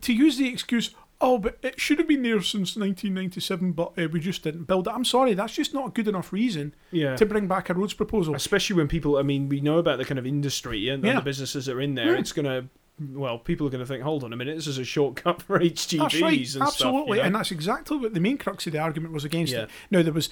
to 0.00 0.12
use 0.12 0.36
the 0.36 0.48
excuse, 0.48 0.94
oh, 1.22 1.38
but 1.38 1.56
it 1.62 1.80
should 1.80 1.98
have 1.98 2.08
been 2.08 2.22
there 2.22 2.42
since 2.42 2.76
1997, 2.76 3.72
but 3.72 3.92
uh, 3.98 4.08
we 4.08 4.20
just 4.20 4.42
didn't 4.42 4.64
build 4.64 4.86
it. 4.88 4.90
I'm 4.90 5.04
sorry, 5.04 5.34
that's 5.34 5.54
just 5.54 5.72
not 5.72 5.88
a 5.88 5.90
good 5.90 6.08
enough 6.08 6.32
reason 6.32 6.74
yeah. 6.90 7.16
to 7.16 7.24
bring 7.24 7.46
back 7.46 7.70
a 7.70 7.74
roads 7.74 7.94
proposal. 7.94 8.34
Especially 8.34 8.76
when 8.76 8.88
people, 8.88 9.16
I 9.16 9.22
mean, 9.22 9.48
we 9.48 9.60
know 9.60 9.78
about 9.78 9.98
the 9.98 10.04
kind 10.04 10.18
of 10.18 10.26
industry 10.26 10.88
and, 10.88 11.02
Yeah. 11.04 11.14
the 11.14 11.22
businesses 11.22 11.66
that 11.66 11.76
are 11.76 11.80
in 11.80 11.94
there. 11.94 12.12
Yeah. 12.12 12.18
It's 12.18 12.32
going 12.32 12.46
to, 12.46 12.68
well, 13.16 13.38
people 13.38 13.66
are 13.66 13.70
going 13.70 13.80
to 13.84 13.86
think, 13.86 14.02
hold 14.02 14.24
on 14.24 14.32
a 14.32 14.36
minute, 14.36 14.56
this 14.56 14.66
is 14.66 14.78
a 14.78 14.84
shortcut 14.84 15.40
for 15.42 15.58
HGVs 15.60 15.98
That's 15.98 16.20
right, 16.20 16.54
and 16.54 16.62
absolutely, 16.62 16.68
stuff. 16.72 17.08
you 17.08 17.14
know? 17.16 17.22
and 17.22 17.34
that's 17.34 17.50
exactly 17.50 17.96
what 17.98 18.14
the 18.14 18.20
main 18.20 18.38
crux 18.38 18.66
of 18.66 18.72
the 18.72 18.78
argument 18.80 19.14
was 19.14 19.24
against 19.24 19.52
Yeah. 19.52 19.62
it. 19.62 19.70
Now 19.90 20.02
there 20.02 20.12
was. 20.12 20.28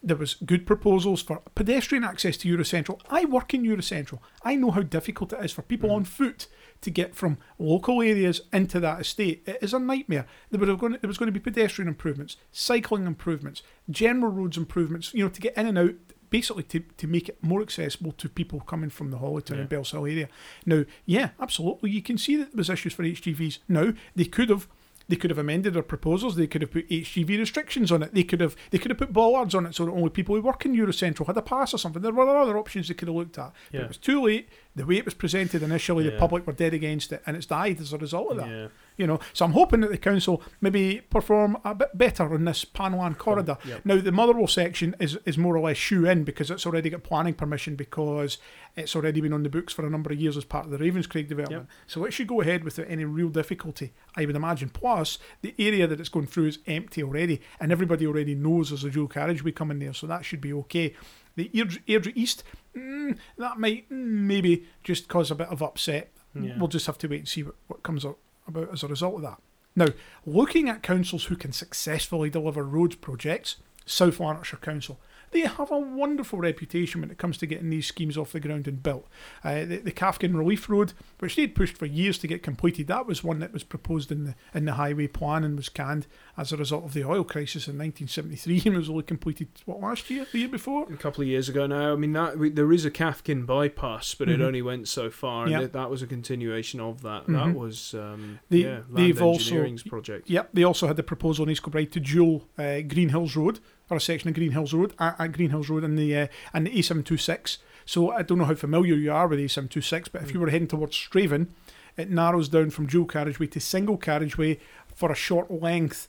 there 0.00 0.16
was 0.16 0.34
good 0.46 0.64
proposals 0.64 1.20
for 1.22 1.42
pedestrian 1.56 2.04
access 2.04 2.36
to 2.36 2.48
Eurocentral. 2.48 3.00
I 3.10 3.24
work 3.24 3.52
in 3.52 3.64
Eurocentral. 3.64 4.20
I 4.44 4.54
know 4.54 4.70
how 4.70 4.82
difficult 4.82 5.32
it 5.32 5.44
is 5.44 5.50
for 5.50 5.62
people 5.62 5.90
on 5.90 6.04
foot 6.04 6.46
to 6.80 6.90
get 6.90 7.14
from 7.14 7.38
local 7.58 8.00
areas 8.02 8.42
into 8.52 8.78
that 8.80 9.00
estate. 9.00 9.42
It 9.46 9.58
is 9.62 9.74
a 9.74 9.78
nightmare. 9.78 10.26
There, 10.50 10.60
would 10.60 10.68
have 10.68 10.78
gone, 10.78 10.98
there 11.00 11.08
was 11.08 11.18
going 11.18 11.26
to 11.32 11.32
be 11.32 11.40
pedestrian 11.40 11.88
improvements, 11.88 12.36
cycling 12.52 13.06
improvements, 13.06 13.62
general 13.90 14.30
roads 14.32 14.56
improvements, 14.56 15.12
you 15.12 15.24
know, 15.24 15.30
to 15.30 15.40
get 15.40 15.56
in 15.56 15.66
and 15.66 15.78
out, 15.78 15.94
basically 16.30 16.62
to, 16.64 16.80
to 16.80 17.06
make 17.06 17.28
it 17.28 17.42
more 17.42 17.62
accessible 17.62 18.12
to 18.12 18.28
people 18.28 18.60
coming 18.60 18.90
from 18.90 19.10
the 19.10 19.18
Holytown 19.18 19.50
Yeah. 19.56 19.60
and 19.62 19.68
Bellshill 19.70 20.08
area. 20.10 20.28
Now, 20.66 20.84
yeah, 21.04 21.30
absolutely. 21.40 21.90
You 21.90 22.02
can 22.02 22.18
see 22.18 22.36
that 22.36 22.52
there 22.52 22.58
was 22.58 22.70
issues 22.70 22.92
for 22.94 23.02
HGVs. 23.02 23.58
Now, 23.68 23.92
they 24.14 24.24
could 24.26 24.50
have 24.50 24.68
they 25.10 25.16
could 25.16 25.30
have 25.30 25.38
amended 25.38 25.72
their 25.72 25.82
proposals. 25.82 26.36
They 26.36 26.46
could 26.46 26.60
have 26.60 26.70
put 26.70 26.86
HGV 26.90 27.38
restrictions 27.38 27.90
on 27.90 28.02
it. 28.02 28.12
They 28.12 28.24
could 28.24 28.42
have 28.42 28.54
they 28.70 28.76
could 28.76 28.90
have 28.90 28.98
put 28.98 29.10
bollards 29.10 29.54
on 29.54 29.64
it 29.64 29.74
so 29.74 29.86
that 29.86 29.90
only 29.92 30.10
people 30.10 30.34
who 30.34 30.42
work 30.42 30.66
in 30.66 30.76
Eurocentral 30.76 31.26
had 31.26 31.36
a 31.38 31.40
pass 31.40 31.72
or 31.72 31.78
something. 31.78 32.02
There 32.02 32.12
were 32.12 32.28
other 32.28 32.58
options 32.58 32.88
they 32.88 32.94
could 32.94 33.08
have 33.08 33.14
looked 33.16 33.38
at. 33.38 33.54
But 33.72 33.78
Yeah. 33.78 33.84
it 33.86 33.88
was 33.88 33.96
too 33.96 34.20
late. 34.22 34.50
The 34.78 34.86
way 34.86 34.96
it 34.96 35.04
was 35.04 35.14
presented 35.14 35.62
initially, 35.62 36.04
the 36.08 36.16
public 36.16 36.46
were 36.46 36.52
dead 36.52 36.72
against 36.72 37.12
it, 37.12 37.22
and 37.26 37.36
it's 37.36 37.46
died 37.46 37.80
as 37.80 37.92
a 37.92 37.98
result 37.98 38.30
of 38.30 38.36
that. 38.38 38.48
Yeah. 38.48 38.68
You 38.96 39.06
know, 39.06 39.20
so 39.32 39.44
I'm 39.44 39.52
hoping 39.52 39.80
that 39.82 39.90
the 39.90 39.98
council 39.98 40.42
maybe 40.60 41.00
perform 41.08 41.56
a 41.64 41.72
bit 41.74 41.96
better 41.96 42.34
on 42.34 42.44
this 42.44 42.64
Panwan 42.64 43.16
corridor. 43.16 43.56
Yep. 43.64 43.84
Now, 43.84 43.96
the 44.00 44.10
Motherwell 44.10 44.48
section 44.48 44.96
is, 44.98 45.16
is 45.24 45.38
more 45.38 45.56
or 45.56 45.60
less 45.60 45.76
shoe 45.76 46.04
in 46.04 46.24
because 46.24 46.50
it's 46.50 46.66
already 46.66 46.90
got 46.90 47.04
planning 47.04 47.34
permission 47.34 47.76
because 47.76 48.38
it's 48.74 48.96
already 48.96 49.20
been 49.20 49.32
on 49.32 49.44
the 49.44 49.48
books 49.48 49.72
for 49.72 49.86
a 49.86 49.90
number 49.90 50.12
of 50.12 50.20
years 50.20 50.36
as 50.36 50.44
part 50.44 50.64
of 50.64 50.72
the 50.72 50.78
Ravenscraig 50.78 51.28
development. 51.28 51.68
So 51.86 52.04
it 52.04 52.12
should 52.12 52.26
go 52.26 52.40
ahead 52.40 52.64
without 52.64 52.86
any 52.88 53.04
real 53.04 53.28
difficulty, 53.28 53.92
I 54.16 54.26
would 54.26 54.36
imagine. 54.36 54.68
Plus, 54.68 55.18
the 55.42 55.54
area 55.58 55.86
that 55.86 56.00
it's 56.00 56.08
going 56.08 56.26
through 56.26 56.46
is 56.46 56.58
empty 56.66 57.02
already, 57.02 57.40
and 57.60 57.70
everybody 57.70 58.04
already 58.06 58.34
knows 58.34 58.70
there's 58.70 58.84
a 58.84 58.90
dual 58.90 59.08
carriageway 59.08 59.52
coming 59.52 59.78
there, 59.78 59.94
so 59.94 60.08
that 60.08 60.24
should 60.24 60.40
be 60.40 60.52
okay. 60.52 60.94
The 61.38 61.50
Airdrie, 61.54 61.82
Airdrie 61.86 62.16
East, 62.16 62.42
mm, 62.76 63.16
that 63.38 63.58
might 63.58 63.88
mm, 63.88 63.96
maybe 63.96 64.66
just 64.82 65.06
cause 65.06 65.30
a 65.30 65.36
bit 65.36 65.48
of 65.48 65.62
upset. 65.62 66.10
Yeah. 66.34 66.58
We'll 66.58 66.68
just 66.68 66.86
have 66.86 66.98
to 66.98 67.08
wait 67.08 67.20
and 67.20 67.28
see 67.28 67.44
what, 67.44 67.54
what 67.68 67.82
comes 67.84 68.04
up 68.04 68.18
about 68.46 68.72
as 68.72 68.82
a 68.82 68.88
result 68.88 69.14
of 69.16 69.22
that. 69.22 69.40
Now, 69.76 69.86
looking 70.26 70.68
at 70.68 70.82
councils 70.82 71.26
who 71.26 71.36
can 71.36 71.52
successfully 71.52 72.28
deliver 72.28 72.64
roads 72.64 72.96
projects, 72.96 73.56
South 73.86 74.18
Lanarkshire 74.18 74.58
Council. 74.58 74.98
They 75.30 75.40
have 75.40 75.70
a 75.70 75.78
wonderful 75.78 76.38
reputation 76.38 77.00
when 77.00 77.10
it 77.10 77.18
comes 77.18 77.38
to 77.38 77.46
getting 77.46 77.70
these 77.70 77.86
schemes 77.86 78.16
off 78.16 78.32
the 78.32 78.40
ground 78.40 78.66
and 78.68 78.82
built. 78.82 79.06
Uh, 79.44 79.64
the, 79.64 79.76
the 79.78 79.92
Cathkin 79.92 80.36
Relief 80.36 80.68
Road, 80.68 80.92
which 81.18 81.36
they'd 81.36 81.54
pushed 81.54 81.76
for 81.76 81.86
years 81.86 82.18
to 82.18 82.26
get 82.26 82.42
completed, 82.42 82.86
that 82.88 83.06
was 83.06 83.22
one 83.22 83.38
that 83.40 83.52
was 83.52 83.62
proposed 83.64 84.10
in 84.10 84.24
the 84.24 84.34
in 84.54 84.64
the 84.64 84.74
highway 84.74 85.06
plan 85.06 85.44
and 85.44 85.56
was 85.56 85.68
canned 85.68 86.06
as 86.36 86.52
a 86.52 86.56
result 86.56 86.84
of 86.84 86.92
the 86.94 87.04
oil 87.04 87.24
crisis 87.24 87.66
in 87.68 87.76
1973 87.78 88.62
and 88.66 88.76
was 88.76 88.88
only 88.88 89.02
completed 89.02 89.48
what 89.66 89.80
last 89.80 90.08
year, 90.10 90.26
the 90.32 90.38
year 90.38 90.48
before. 90.48 90.90
a 90.92 90.96
couple 90.96 91.22
of 91.22 91.28
years 91.28 91.48
ago 91.48 91.66
now. 91.66 91.92
I 91.92 91.96
mean, 91.96 92.12
that 92.12 92.38
we, 92.38 92.50
there 92.50 92.72
is 92.72 92.84
a 92.84 92.90
Cathkin 92.90 93.44
bypass, 93.46 94.14
but 94.14 94.28
it 94.28 94.38
Mhm. 94.40 94.44
only 94.44 94.62
went 94.62 94.88
so 94.88 95.10
far, 95.10 95.42
and 95.44 95.52
Yeah. 95.52 95.60
that, 95.60 95.72
that 95.72 95.90
was 95.90 96.02
a 96.02 96.06
continuation 96.06 96.80
of 96.80 97.02
that. 97.02 97.26
Mhm. 97.26 97.32
That 97.34 97.54
was 97.58 97.94
um, 97.94 98.38
They- 98.48 98.58
yeah, 98.58 98.68
land 98.68 98.84
they've 98.90 99.22
also- 99.22 99.66
project. 99.88 100.28
Yep, 100.30 100.50
they 100.54 100.62
also 100.64 100.86
had 100.86 100.96
the 100.96 101.02
proposal 101.02 101.44
in 101.44 101.50
East 101.50 101.62
Kilbride 101.62 101.92
to 101.92 102.00
dual 102.00 102.48
uh, 102.58 102.80
Greenhills 102.86 103.36
Road, 103.36 103.60
or 103.90 103.96
a 103.96 104.00
section 104.00 104.28
of 104.28 104.34
Greenhills 104.34 104.72
Road, 104.72 104.94
at, 104.98 105.18
at 105.20 105.32
Greenhills 105.32 105.68
Road 105.68 105.84
and 105.84 105.98
the 105.98 106.16
uh, 106.16 106.26
and 106.52 106.66
the 106.66 106.70
A726. 106.70 107.58
So 107.84 108.10
I 108.10 108.22
don't 108.22 108.38
know 108.38 108.44
how 108.44 108.54
familiar 108.54 108.94
you 108.94 109.12
are 109.12 109.26
with 109.26 109.38
A726, 109.38 110.08
but 110.12 110.22
if 110.22 110.34
you 110.34 110.40
were 110.40 110.50
heading 110.50 110.68
towards 110.68 110.94
Strathaven, 110.94 111.48
it 111.96 112.10
narrows 112.10 112.48
down 112.50 112.70
from 112.70 112.86
dual 112.86 113.06
carriageway 113.06 113.46
to 113.48 113.60
single 113.60 113.96
carriageway 113.96 114.58
for 114.94 115.10
a 115.10 115.16
short 115.16 115.50
length, 115.50 116.06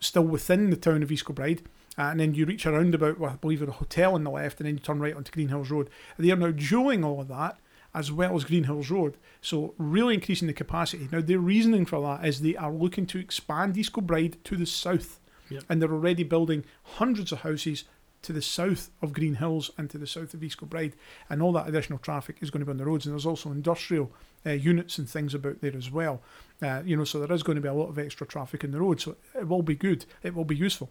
still 0.00 0.24
within 0.24 0.68
the 0.68 0.76
town 0.76 1.02
of 1.02 1.10
East 1.10 1.24
Kilbride. 1.24 1.62
Uh, 1.98 2.02
and 2.02 2.20
then 2.20 2.34
you 2.34 2.44
reach 2.44 2.66
a 2.66 2.72
roundabout 2.72 3.18
with, 3.18 3.30
I 3.30 3.36
believe, 3.36 3.62
a 3.62 3.70
hotel 3.70 4.14
on 4.14 4.24
the 4.24 4.30
left, 4.30 4.60
and 4.60 4.66
then 4.66 4.74
you 4.74 4.80
turn 4.80 5.00
right 5.00 5.16
onto 5.16 5.32
Greenhills 5.32 5.70
Road. 5.70 5.88
They 6.18 6.30
are 6.30 6.36
now 6.36 6.52
dualling 6.52 7.04
all 7.04 7.22
of 7.22 7.28
that 7.28 7.58
as 7.96 8.12
well 8.12 8.36
as 8.36 8.44
Greenhills 8.44 8.90
Road. 8.90 9.16
So 9.40 9.74
really 9.78 10.14
increasing 10.14 10.46
the 10.46 10.52
capacity. 10.52 11.08
Now 11.10 11.22
the 11.22 11.36
reasoning 11.36 11.86
for 11.86 12.02
that 12.02 12.26
is 12.26 12.42
they 12.42 12.54
are 12.54 12.70
looking 12.70 13.06
to 13.06 13.18
expand 13.18 13.76
East 13.76 13.94
Kilbride 13.94 14.36
to 14.44 14.56
the 14.56 14.66
south. 14.66 15.18
Yep. 15.50 15.64
And 15.68 15.80
they're 15.80 15.92
already 15.92 16.24
building 16.24 16.64
hundreds 16.82 17.32
of 17.32 17.40
houses 17.40 17.84
to 18.22 18.32
the 18.32 18.42
south 18.42 18.90
of 19.00 19.12
Greenhills 19.12 19.70
and 19.78 19.88
to 19.90 19.98
the 19.98 20.06
south 20.06 20.34
of 20.34 20.42
East 20.42 20.58
Kilbride. 20.58 20.94
And 21.30 21.40
all 21.40 21.52
that 21.52 21.68
additional 21.68 21.98
traffic 21.98 22.38
is 22.40 22.50
going 22.50 22.60
to 22.60 22.66
be 22.66 22.70
on 22.70 22.78
the 22.78 22.84
roads. 22.84 23.06
And 23.06 23.14
there's 23.14 23.26
also 23.26 23.50
industrial 23.50 24.10
uh, 24.44 24.50
units 24.50 24.98
and 24.98 25.08
things 25.08 25.34
about 25.34 25.60
there 25.60 25.76
as 25.76 25.90
well. 25.90 26.22
Uh, 26.60 26.82
you 26.84 26.96
know, 26.96 27.04
so 27.04 27.20
there 27.20 27.32
is 27.32 27.42
going 27.42 27.56
to 27.56 27.62
be 27.62 27.68
a 27.68 27.74
lot 27.74 27.88
of 27.88 27.98
extra 27.98 28.26
traffic 28.26 28.64
in 28.64 28.72
the 28.72 28.80
road. 28.80 29.00
So 29.00 29.16
it 29.38 29.48
will 29.48 29.62
be 29.62 29.76
good. 29.76 30.06
It 30.22 30.34
will 30.34 30.44
be 30.44 30.56
useful. 30.56 30.90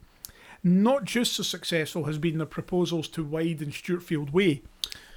Not 0.63 1.03
just 1.03 1.39
as 1.39 1.47
successful 1.47 2.05
has 2.05 2.17
been 2.17 2.37
the 2.37 2.45
proposals 2.45 3.07
to 3.09 3.23
widen 3.23 3.71
Stewartfield 3.71 4.31
Way. 4.31 4.61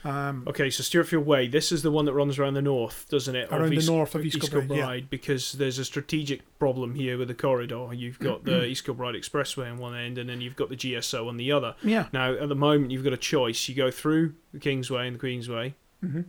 Um, 0.04 0.44
Okay, 0.46 0.70
so 0.70 0.82
Stewartfield 0.82 1.26
Way, 1.26 1.48
this 1.48 1.72
is 1.72 1.82
the 1.82 1.90
one 1.90 2.04
that 2.04 2.14
runs 2.14 2.38
around 2.38 2.54
the 2.54 2.62
north, 2.62 3.06
doesn't 3.08 3.34
it? 3.34 3.48
Around 3.52 3.70
the 3.74 3.86
north 3.86 4.14
of 4.14 4.24
East 4.24 4.40
Kilbride, 4.40 4.70
yeah. 5.02 5.06
because 5.10 5.52
there's 5.52 5.78
a 5.78 5.84
strategic 5.84 6.42
problem 6.58 6.94
here 6.94 7.18
with 7.18 7.28
the 7.28 7.34
corridor. 7.34 7.88
You've 7.92 8.18
got 8.18 8.44
the 8.44 8.52
Mm-hmm. 8.52 8.64
East 8.70 8.84
Kilbride 8.84 9.14
Expressway 9.16 9.70
on 9.70 9.78
one 9.78 9.94
end, 9.96 10.18
and 10.18 10.28
then 10.30 10.40
you've 10.40 10.56
got 10.56 10.68
the 10.68 10.76
GSO 10.76 11.28
on 11.28 11.36
the 11.36 11.50
other. 11.52 11.74
yeah. 11.82 12.06
Now, 12.12 12.32
at 12.32 12.48
the 12.48 12.54
moment, 12.54 12.90
you've 12.92 13.04
got 13.04 13.12
a 13.12 13.16
choice. 13.18 13.68
You 13.68 13.74
go 13.74 13.90
through 13.90 14.34
the 14.52 14.60
Kingsway 14.60 15.08
and 15.08 15.18
the 15.18 15.26
Queensway. 15.26 15.74
hmm 16.00 16.20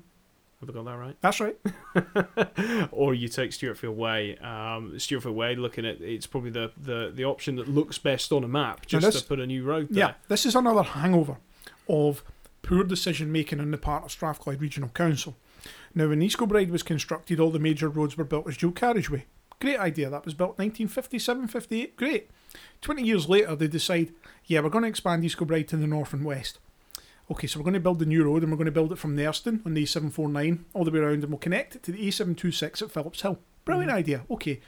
Have 0.61 0.69
I 0.69 0.73
got 0.73 0.85
that 0.85 0.97
right? 0.97 1.15
That's 1.21 1.39
right. 1.39 1.55
or 2.91 3.13
you 3.13 3.27
take 3.29 3.51
Stewartfield 3.51 3.95
Way. 3.95 4.37
Um, 4.39 4.93
Stewartfield 4.97 5.35
Way, 5.35 5.55
looking 5.55 5.85
at 5.85 6.01
it's 6.01 6.25
probably 6.27 6.49
the, 6.49 6.71
the, 6.77 7.11
the 7.13 7.23
option 7.25 7.55
that 7.57 7.67
looks 7.69 7.97
best 7.97 8.31
on 8.31 8.43
a 8.43 8.47
map, 8.47 8.85
just 8.85 9.05
this- 9.05 9.21
to 9.21 9.27
put 9.27 9.39
a 9.39 9.45
new 9.47 9.63
road 9.63 9.87
there. 9.91 9.99
Yeah, 9.99 10.13
this 10.27 10.45
is 10.45 10.55
another 10.55 10.83
hangover 10.83 11.37
of 11.87 12.23
poor 12.61 12.83
decision 12.83 13.31
making 13.31 13.59
on 13.59 13.71
the 13.71 13.77
part 13.77 14.03
of 14.05 14.11
Strathclyde 14.11 14.61
Regional 14.61 14.89
Council. 14.89 15.35
Now, 15.95 16.09
when 16.09 16.21
East 16.21 16.37
Kilbride 16.37 16.71
was 16.71 16.83
constructed, 16.83 17.39
all 17.39 17.51
the 17.51 17.59
major 17.59 17.89
roads 17.89 18.17
were 18.17 18.23
built 18.23 18.47
as 18.47 18.57
dual 18.57 18.71
carriageway. 18.71 19.25
Great 19.59 19.79
idea. 19.79 20.09
That 20.09 20.23
was 20.25 20.33
built 20.33 20.57
1957 20.57 21.47
58. 21.47 21.95
Great. 21.97 22.29
20 22.81 23.03
years 23.03 23.27
later, 23.27 23.55
they 23.55 23.67
decide, 23.67 24.13
yeah, 24.45 24.61
we're 24.61 24.69
going 24.69 24.83
to 24.83 24.89
expand 24.89 25.23
East 25.25 25.37
Kilbride 25.37 25.67
to 25.69 25.77
the 25.77 25.87
north 25.87 26.13
and 26.13 26.23
west. 26.23 26.59
Okay, 27.31 27.45
so 27.45 27.59
we're 27.59 27.63
going 27.65 27.73
to 27.75 27.79
build 27.79 27.99
the 27.99 28.05
new 28.05 28.23
road 28.23 28.41
and 28.41 28.51
we're 28.51 28.57
going 28.57 28.65
to 28.65 28.71
build 28.71 28.91
it 28.91 28.97
from 28.97 29.15
Nerston 29.15 29.63
on 29.65 29.73
the 29.73 29.83
A749 29.83 30.59
all 30.73 30.83
the 30.83 30.91
way 30.91 30.99
around 30.99 31.23
and 31.23 31.29
we'll 31.29 31.37
connect 31.37 31.75
it 31.75 31.83
to 31.83 31.91
the 31.91 32.07
A726 32.07 32.81
at 32.81 32.89
Philipshill. 32.93 33.37
Brilliant 33.65 33.91
idea. 33.91 34.21
Okay. 34.31 34.61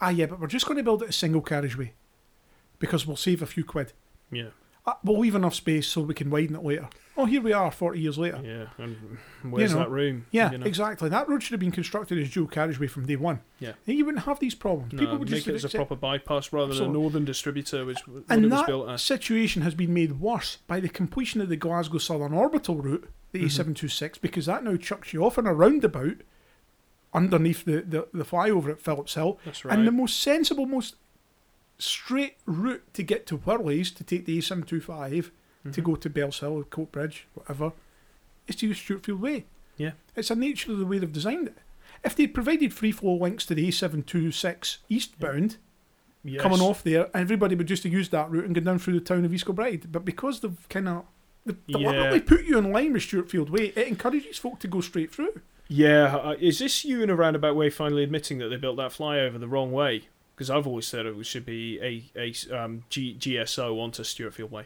Ah, 0.00 0.10
yeah, 0.10 0.26
but 0.26 0.38
we're 0.38 0.46
just 0.46 0.66
going 0.66 0.76
to 0.76 0.84
build 0.84 1.02
it 1.02 1.08
as 1.08 1.16
single 1.16 1.40
carriageway 1.40 1.92
because 2.78 3.06
we'll 3.06 3.16
save 3.16 3.42
a 3.42 3.46
few 3.46 3.64
quid. 3.64 3.92
Yeah, 4.30 4.50
Uh, 4.86 4.94
we'll 5.02 5.18
leave 5.18 5.34
enough 5.34 5.54
space 5.54 5.88
so 5.88 6.00
we 6.02 6.14
can 6.14 6.30
widen 6.30 6.54
it 6.56 6.64
later. 6.64 6.88
Oh, 7.20 7.26
here 7.26 7.42
we 7.42 7.52
are, 7.52 7.70
40 7.70 8.00
years 8.00 8.16
later. 8.18 8.40
yeah. 8.42 8.66
And 8.82 9.18
where's 9.42 9.72
know, 9.74 9.80
that 9.80 9.90
room? 9.90 10.26
Yeah, 10.30 10.52
you 10.52 10.58
know? 10.58 10.66
exactly. 10.66 11.08
That 11.08 11.28
road 11.28 11.42
should 11.42 11.52
have 11.52 11.60
been 11.60 11.70
constructed 11.70 12.18
as 12.18 12.30
dual 12.30 12.46
carriageway 12.46 12.86
from 12.86 13.06
day 13.06 13.16
one. 13.16 13.40
Yeah. 13.58 13.72
Then 13.84 13.96
you 13.96 14.04
wouldn't 14.06 14.24
have 14.24 14.40
these 14.40 14.54
problems. 14.54 14.92
No, 14.94 14.98
People 15.00 15.18
would 15.18 15.30
make 15.30 15.44
just 15.44 15.48
it 15.48 15.54
as 15.56 15.64
a 15.66 15.68
proper 15.76 15.96
bypass 15.96 16.52
rather 16.52 16.72
than 16.74 16.84
a 16.86 16.88
northern 16.92 17.24
distributor, 17.24 17.84
which 17.84 17.98
And 18.28 18.44
it 18.46 18.50
was 18.50 18.60
that 18.60 18.66
built 18.66 18.88
as. 18.88 19.02
situation 19.02 19.62
has 19.62 19.74
been 19.74 19.92
made 19.92 20.20
worse 20.20 20.56
by 20.66 20.80
the 20.80 20.88
completion 20.88 21.40
of 21.40 21.48
the 21.50 21.56
Glasgow 21.56 21.98
Southern 21.98 22.32
Orbital 22.32 22.76
route, 22.76 23.08
the 23.32 23.40
Mhm. 23.40 23.46
A726, 23.46 24.18
because 24.20 24.46
that 24.46 24.64
now 24.64 24.76
chucks 24.76 25.12
you 25.12 25.24
off 25.24 25.36
in 25.38 25.46
a 25.46 25.52
roundabout 25.54 26.18
underneath 27.12 27.64
the, 27.64 27.80
the, 27.82 28.08
the 28.14 28.24
flyover 28.24 28.70
at 28.70 28.82
Philipshill. 28.82 29.38
That's 29.44 29.64
right. 29.64 29.76
And 29.76 29.86
the 29.86 29.92
most 29.92 30.20
sensible, 30.20 30.64
most 30.66 30.94
straight 31.78 32.36
route 32.46 32.82
to 32.94 33.02
get 33.02 33.26
to 33.26 33.38
Whirlies, 33.38 33.94
to 33.96 34.04
take 34.04 34.26
the 34.26 34.38
A725, 34.38 35.30
to 35.64 35.68
Mhm. 35.80 35.84
go 35.84 35.96
to 35.96 36.10
Bellshill, 36.10 36.52
or 36.52 36.64
Coatbridge, 36.64 37.22
whatever, 37.34 37.72
is 38.48 38.56
to 38.56 38.68
use 38.68 38.78
Stewartfield 38.78 39.20
Way. 39.20 39.44
Yeah. 39.76 39.92
It's 40.16 40.30
a 40.30 40.34
nature 40.34 40.72
of 40.72 40.78
the 40.78 40.86
way 40.86 40.98
they've 40.98 41.12
designed 41.12 41.48
it. 41.48 41.58
If 42.04 42.16
they'd 42.16 42.32
provided 42.34 42.72
free 42.72 42.92
flow 42.92 43.14
links 43.16 43.44
to 43.46 43.54
the 43.54 43.66
A726 43.66 44.78
eastbound, 44.88 45.56
Yes. 46.22 46.40
coming 46.42 46.60
off 46.60 46.82
there, 46.82 47.10
everybody 47.16 47.54
would 47.54 47.66
just 47.66 47.82
have 47.84 47.92
used 47.92 48.10
that 48.12 48.30
route 48.30 48.44
and 48.44 48.54
go 48.54 48.60
down 48.60 48.78
through 48.78 48.94
the 48.94 49.04
town 49.04 49.24
of 49.24 49.32
East 49.32 49.46
Kilbride. 49.46 49.90
But 49.92 50.04
because 50.04 50.40
they've 50.40 50.68
kind 50.68 50.88
of 50.88 51.04
Yeah. 51.46 51.54
deliberately 51.68 52.20
put 52.20 52.44
you 52.44 52.58
in 52.58 52.70
line 52.72 52.92
with 52.92 53.02
Stewartfield 53.02 53.48
Way, 53.50 53.72
it 53.76 53.88
encourages 53.88 54.38
folk 54.38 54.58
to 54.60 54.68
go 54.68 54.80
straight 54.80 55.10
through. 55.10 55.40
Yeah, 55.68 56.16
uh, 56.16 56.36
is 56.40 56.58
this 56.58 56.84
you 56.84 57.02
in 57.02 57.10
a 57.10 57.16
roundabout 57.16 57.54
way 57.56 57.70
finally 57.70 58.02
admitting 58.02 58.38
that 58.38 58.48
they 58.48 58.56
built 58.56 58.76
that 58.76 58.90
flyover 58.92 59.38
the 59.40 59.48
wrong 59.48 59.72
way? 59.72 60.02
Because 60.34 60.50
I've 60.50 60.66
always 60.66 60.86
said 60.86 61.06
it 61.06 61.26
should 61.26 61.46
be 61.46 61.78
a, 61.80 62.04
a 62.18 62.34
um, 62.58 62.84
G, 62.90 63.14
GSO 63.18 63.78
onto 63.80 64.02
Stewartfield 64.02 64.50
Way. 64.50 64.64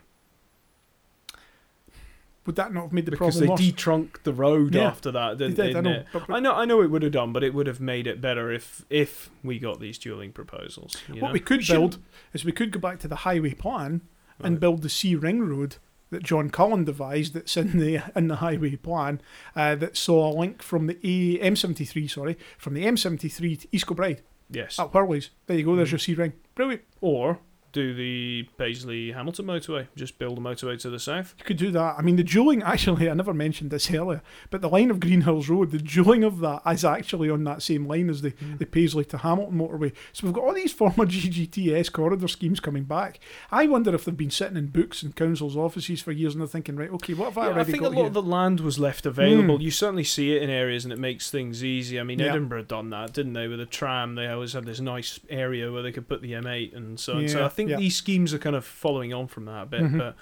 Would 2.46 2.57
that 2.57 2.74
not 2.74 2.83
have 2.83 2.92
made 2.92 3.07
the 3.07 3.11
because 3.12 3.38
problem 3.38 3.57
they 3.59 3.64
worse? 3.66 3.72
detrunked 3.74 4.22
the 4.24 4.33
road 4.33 4.74
Yeah, 4.74 4.88
after 4.88 5.11
that, 5.12 5.38
They 5.38 5.46
didn't, 5.48 5.57
did, 5.57 5.64
I 5.64 5.66
didn't 5.68 5.85
know. 5.85 5.90
it? 5.92 6.07
But, 6.12 6.26
but 6.26 6.35
I 6.35 6.40
know, 6.40 6.52
I 6.54 6.64
know 6.66 6.83
it 6.83 6.90
would 6.90 7.02
have 7.02 7.12
done, 7.12 7.33
but 7.33 7.42
it 7.42 7.54
would 7.54 7.66
have 7.66 7.80
made 7.80 8.07
it 8.07 8.20
better 8.20 8.52
if 8.52 8.85
if 8.90 9.30
we 9.42 9.59
got 9.59 9.80
these 9.80 9.98
dualling 9.98 10.33
proposals. 10.35 10.96
you 11.09 11.20
what 11.22 11.28
know? 11.28 11.33
we 11.33 11.40
could 11.40 11.64
shouldn't- 11.64 11.92
build 11.92 12.02
is 12.35 12.44
we 12.44 12.52
could 12.52 12.70
go 12.70 12.78
back 12.80 12.98
to 13.00 13.09
the 13.09 13.16
highway 13.16 13.54
plan 13.54 14.02
and 14.40 14.54
Right. 14.54 14.61
build 14.61 14.83
the 14.83 14.88
C 14.88 15.14
ring 15.14 15.40
road 15.42 15.76
that 16.11 16.22
John 16.22 16.50
Cullen 16.50 16.85
devised. 16.85 17.35
That's 17.35 17.57
in 17.57 17.78
the 17.78 18.00
in 18.16 18.28
the 18.28 18.37
highway 18.37 18.76
plan. 18.76 19.20
Uh, 19.57 19.74
that 19.76 19.96
saw 19.96 20.30
a 20.30 20.33
link 20.38 20.61
from 20.62 20.87
the 20.87 20.98
A 21.02 21.38
M73, 21.50 22.11
sorry, 22.11 22.37
from 22.59 22.74
the 22.74 22.85
M73 22.85 23.61
to 23.62 23.68
East 23.72 23.87
Kilbride 23.87 24.22
yes, 24.50 24.78
at 24.78 24.92
Whirlies. 24.92 25.30
There 25.46 25.57
you 25.57 25.64
go. 25.64 25.70
Mm. 25.72 25.76
There's 25.76 25.92
your 25.92 25.98
C 25.98 26.14
ring. 26.14 26.35
Brilliant. 26.54 26.83
or 27.00 27.38
do 27.74 27.92
the 27.94 28.48
Paisley 28.56 29.12
Hamilton 29.12 29.44
motorway. 29.46 29.88
Just 29.96 30.18
build 30.18 30.38
a 30.38 30.40
motorway 30.40 30.80
to 30.80 30.88
the 30.88 30.98
south. 30.98 31.34
You 31.38 31.44
could 31.44 31.58
do 31.58 31.70
that. 31.72 31.96
I 31.98 32.02
mean, 32.02 32.16
the 32.16 32.24
dualling, 32.24 32.62
actually, 32.64 33.10
I 33.10 33.14
never 33.14 33.34
mentioned 33.34 33.70
this 33.70 33.92
earlier, 33.92 34.22
but 34.50 34.62
the 34.62 34.68
line 34.70 34.90
of 34.90 34.98
Greenhills 35.00 35.48
Road, 35.50 35.70
the 35.72 35.78
dualling 35.78 36.24
of 36.26 36.38
that 36.40 36.62
is 36.66 36.84
actually 36.84 37.28
on 37.28 37.44
that 37.44 37.60
same 37.62 37.87
line 37.87 38.08
as 38.08 38.22
the, 38.22 38.30
Mm. 38.32 38.58
the 38.58 38.66
Paisley 38.66 39.04
to 39.06 39.18
Hamilton 39.18 39.58
motorway. 39.58 39.92
So 40.12 40.26
we've 40.26 40.32
got 40.34 40.44
all 40.44 40.54
these 40.54 40.72
former 40.80 41.04
GGTS 41.06 41.92
corridor 41.92 42.28
schemes 42.28 42.60
coming 42.60 42.84
back. 42.84 43.20
I 43.50 43.66
wonder 43.66 43.94
if 43.94 44.04
they've 44.04 44.16
been 44.16 44.30
sitting 44.30 44.56
in 44.56 44.68
books 44.68 45.02
and 45.02 45.14
councils' 45.14 45.56
offices 45.56 46.00
for 46.00 46.12
years 46.12 46.34
and 46.34 46.40
they're 46.40 46.48
thinking, 46.48 46.76
right, 46.76 46.90
okay, 46.92 47.14
what 47.14 47.26
have 47.26 47.38
I 47.38 47.42
Yeah, 47.42 47.48
I 47.48 47.52
already 47.54 47.72
think 47.72 47.82
a 47.84 47.88
lot 47.88 47.94
here? 47.96 48.06
of 48.06 48.14
the 48.14 48.22
land 48.22 48.60
was 48.60 48.78
left 48.78 49.04
available. 49.06 49.58
Mm. 49.58 49.62
You 49.62 49.70
certainly 49.70 50.04
see 50.04 50.37
it 50.37 50.42
in 50.42 50.50
areas, 50.50 50.84
and 50.84 50.92
it 50.92 50.98
makes 50.98 51.30
things 51.30 51.62
easy. 51.64 51.98
I 51.98 52.02
mean, 52.02 52.18
Yeah. 52.18 52.26
Edinburgh 52.30 52.64
done 52.64 52.90
that, 52.90 53.12
didn't 53.12 53.32
they? 53.32 53.48
With 53.48 53.60
a 53.60 53.66
tram, 53.66 54.14
they 54.14 54.26
always 54.28 54.52
had 54.52 54.64
this 54.64 54.80
nice 54.80 55.20
area 55.28 55.70
where 55.72 55.82
they 55.82 55.92
could 55.92 56.08
put 56.08 56.22
the 56.22 56.32
M8 56.32 56.74
and 56.76 56.98
so 57.00 57.14
on. 57.14 57.28
So 57.28 57.44
I 57.44 57.48
think 57.48 57.63
yeah. 57.68 57.77
these 57.77 57.96
schemes 57.96 58.33
are 58.35 58.38
kind 58.38 58.57
of 58.57 58.64
following 58.64 59.12
on 59.12 59.27
from 59.27 59.44
that 59.46 59.62
a 59.62 59.66
bit. 59.66 59.81
Mhm. 59.83 59.98
But 59.98 60.16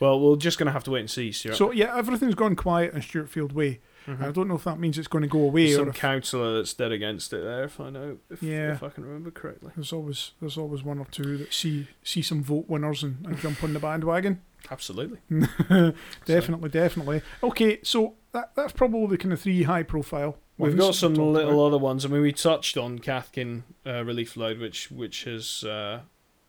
well, 0.00 0.20
we're 0.20 0.36
just 0.36 0.58
going 0.58 0.66
to 0.66 0.72
have 0.72 0.84
to 0.84 0.90
wait 0.92 1.00
and 1.00 1.10
see. 1.10 1.32
Stuart. 1.32 1.56
So, 1.56 1.72
yeah, 1.72 1.96
everything's 1.96 2.36
gone 2.36 2.54
quiet 2.54 2.94
in 2.94 3.00
Stewartfield 3.02 3.52
Way. 3.52 3.80
Mhm. 4.06 4.22
I 4.22 4.30
don't 4.30 4.48
know 4.48 4.54
if 4.54 4.64
that 4.64 4.78
means 4.78 4.96
it's 4.96 5.08
going 5.08 5.22
to 5.22 5.28
go 5.28 5.40
away 5.40 5.72
some 5.72 5.86
or 5.86 5.90
if 5.90 5.96
councillor 5.96 6.56
that's 6.56 6.72
dead 6.72 6.92
against 6.92 7.32
it 7.32 7.42
there, 7.42 7.64
if 7.64 7.78
I 7.80 7.90
know, 7.90 8.18
if, 8.30 8.42
Yeah. 8.42 8.72
if 8.72 8.82
I 8.82 8.88
can 8.90 9.04
remember 9.04 9.30
correctly. 9.30 9.72
there's 9.76 9.92
always 9.92 10.32
there's 10.40 10.56
always 10.56 10.82
one 10.82 10.98
or 10.98 11.06
two 11.10 11.36
that 11.38 11.52
see 11.52 11.88
see 12.02 12.22
some 12.22 12.42
vote 12.42 12.66
winners 12.68 13.02
and, 13.02 13.26
and 13.26 13.38
jump 13.38 13.62
on 13.62 13.74
the 13.74 13.80
bandwagon. 13.80 14.40
Absolutely. 14.70 15.18
definitely, 16.24 16.68
definitely. 16.70 17.22
Okay, 17.42 17.80
so 17.82 18.14
that, 18.32 18.52
that's 18.56 18.72
probably 18.72 19.06
the 19.08 19.18
kind 19.18 19.32
of 19.32 19.40
three 19.40 19.62
high 19.64 19.82
profile. 19.82 20.36
We've 20.56 20.76
got 20.76 20.94
some 20.96 21.14
little 21.14 21.36
about. 21.50 21.66
other 21.66 21.78
ones. 21.78 22.04
I 22.04 22.08
mean, 22.08 22.22
we 22.22 22.32
touched 22.32 22.76
on 22.76 22.98
Cathkin 22.98 23.62
uh, 23.86 24.04
relief 24.04 24.36
load, 24.36 24.58
which 24.58 24.90
which 24.90 25.24
has 25.24 25.62
uh, 25.64 26.00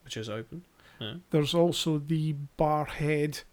which 0.09 0.15
has 0.15 0.27
opened. 0.29 0.63
There's 1.29 1.53
also 1.53 1.99
the 1.99 2.35
Barrhead 2.57 3.43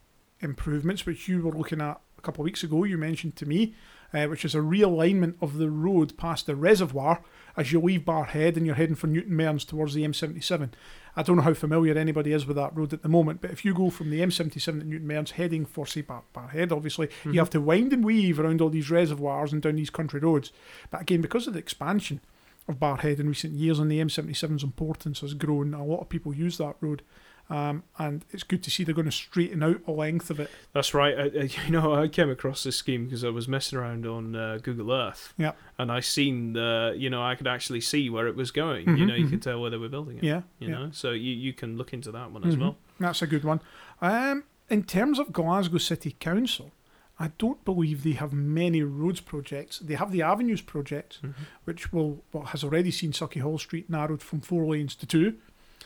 improvements, 0.40 1.04
which 1.04 1.28
you 1.28 1.42
were 1.42 1.52
looking 1.52 1.82
at 1.82 2.00
a 2.18 2.22
couple 2.22 2.40
of 2.42 2.46
weeks 2.46 2.62
ago. 2.64 2.82
You 2.84 2.96
mentioned 2.96 3.36
to 3.36 3.46
me, 3.46 3.74
uh, 4.14 4.24
which 4.26 4.42
is 4.44 4.54
a 4.54 4.58
realignment 4.60 5.34
of 5.42 5.58
the 5.58 5.68
road 5.70 6.16
past 6.16 6.46
the 6.46 6.56
reservoir 6.56 7.22
as 7.56 7.72
you 7.72 7.80
leave 7.80 8.00
Barrhead 8.06 8.56
and 8.56 8.64
you're 8.64 8.74
heading 8.74 8.96
for 8.96 9.06
Newton 9.06 9.36
Mearns 9.36 9.64
towards 9.66 9.92
the 9.94 10.02
M77. 10.02 10.70
I 11.14 11.22
don't 11.22 11.36
know 11.36 11.42
how 11.42 11.52
familiar 11.54 11.96
anybody 11.96 12.32
is 12.32 12.46
with 12.46 12.56
that 12.56 12.74
road 12.74 12.92
at 12.94 13.02
the 13.02 13.08
moment, 13.08 13.42
but 13.42 13.50
if 13.52 13.64
you 13.66 13.74
go 13.74 13.90
from 13.90 14.10
the 14.10 14.20
M77 14.20 14.80
at 14.80 14.86
Newton 14.86 15.06
Mearns 15.06 15.32
heading 15.32 15.66
for, 15.66 15.86
say, 15.86 16.00
Bar- 16.00 16.24
Barrhead, 16.34 16.72
obviously, 16.72 17.08
Mhm. 17.24 17.34
you 17.34 17.38
have 17.38 17.50
to 17.50 17.60
wind 17.60 17.92
and 17.92 18.02
weave 18.04 18.40
around 18.40 18.60
all 18.62 18.70
these 18.70 18.90
reservoirs 18.90 19.52
and 19.52 19.60
down 19.62 19.76
these 19.76 19.90
country 19.90 20.20
roads. 20.20 20.52
But 20.90 21.02
again, 21.02 21.20
because 21.20 21.46
of 21.46 21.52
the 21.52 21.58
expansion 21.60 22.20
of 22.68 22.78
Barrhead 22.80 23.20
in 23.20 23.28
recent 23.28 23.54
years 23.54 23.78
and 23.78 23.90
the 23.90 24.00
M77's 24.00 24.62
importance 24.62 25.20
has 25.20 25.34
grown, 25.34 25.72
a 25.74 25.84
lot 25.84 26.00
of 26.00 26.08
people 26.08 26.34
use 26.34 26.58
that 26.58 26.74
road. 26.80 27.02
Um, 27.48 27.84
and 27.96 28.24
it's 28.32 28.42
good 28.42 28.64
to 28.64 28.70
see 28.72 28.82
they're 28.82 28.92
going 28.92 29.04
to 29.04 29.12
straighten 29.12 29.62
out 29.62 29.86
the 29.86 29.92
length 29.92 30.30
of 30.30 30.40
it. 30.40 30.50
That's 30.72 30.92
right. 30.94 31.16
I, 31.16 31.24
you 31.64 31.70
know, 31.70 31.94
I 31.94 32.08
came 32.08 32.28
across 32.28 32.64
this 32.64 32.74
scheme 32.74 33.04
because 33.04 33.22
I 33.22 33.28
was 33.28 33.46
messing 33.46 33.78
around 33.78 34.04
on 34.04 34.34
uh, 34.34 34.58
Google 34.60 34.90
Earth. 34.92 35.32
Yeah. 35.38 35.52
And 35.78 35.92
I 35.92 36.00
seen 36.00 36.54
the, 36.54 36.96
you 36.98 37.08
know, 37.08 37.22
I 37.22 37.36
could 37.36 37.46
actually 37.46 37.82
see 37.82 38.10
where 38.10 38.26
it 38.26 38.34
was 38.34 38.50
going. 38.50 38.88
You 38.88 39.04
Mhm, 39.04 39.06
know, 39.06 39.14
you 39.14 39.26
mhm. 39.26 39.30
could 39.30 39.42
tell 39.42 39.60
where 39.60 39.70
they 39.70 39.76
were 39.76 39.88
building 39.88 40.16
it. 40.18 40.24
Yeah, 40.24 40.42
You 40.58 40.70
yeah. 40.70 40.74
know, 40.74 40.88
so 40.92 41.12
you, 41.12 41.32
you 41.32 41.52
can 41.52 41.76
look 41.76 41.92
into 41.92 42.10
that 42.10 42.32
one 42.32 42.42
as 42.44 42.56
Mhm. 42.56 42.60
well. 42.62 42.76
That's 42.98 43.22
a 43.22 43.28
good 43.28 43.44
one. 43.44 43.60
Um, 44.02 44.42
in 44.68 44.82
terms 44.82 45.20
of 45.20 45.32
Glasgow 45.32 45.78
City 45.78 46.16
Council, 46.18 46.72
I 47.18 47.30
don't 47.38 47.64
believe 47.64 48.02
they 48.04 48.12
have 48.12 48.32
many 48.32 48.82
roads 48.82 49.20
projects. 49.20 49.78
They 49.78 49.94
have 49.94 50.12
the 50.12 50.20
Avenues 50.22 50.60
project, 50.60 51.20
Mhm. 51.22 51.34
which 51.64 51.92
will 51.92 52.22
well, 52.32 52.44
has 52.44 52.62
already 52.62 52.90
seen 52.90 53.12
Sauchiehall 53.12 53.58
Street 53.58 53.88
narrowed 53.88 54.22
from 54.22 54.40
four 54.40 54.66
lanes 54.66 54.94
to 54.96 55.06
two. 55.06 55.34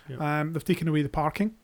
Yeah. 0.09 0.41
Um, 0.41 0.53
they've 0.53 0.65
taken 0.65 0.89
away 0.89 1.03
the 1.03 1.09
parking. 1.09 1.55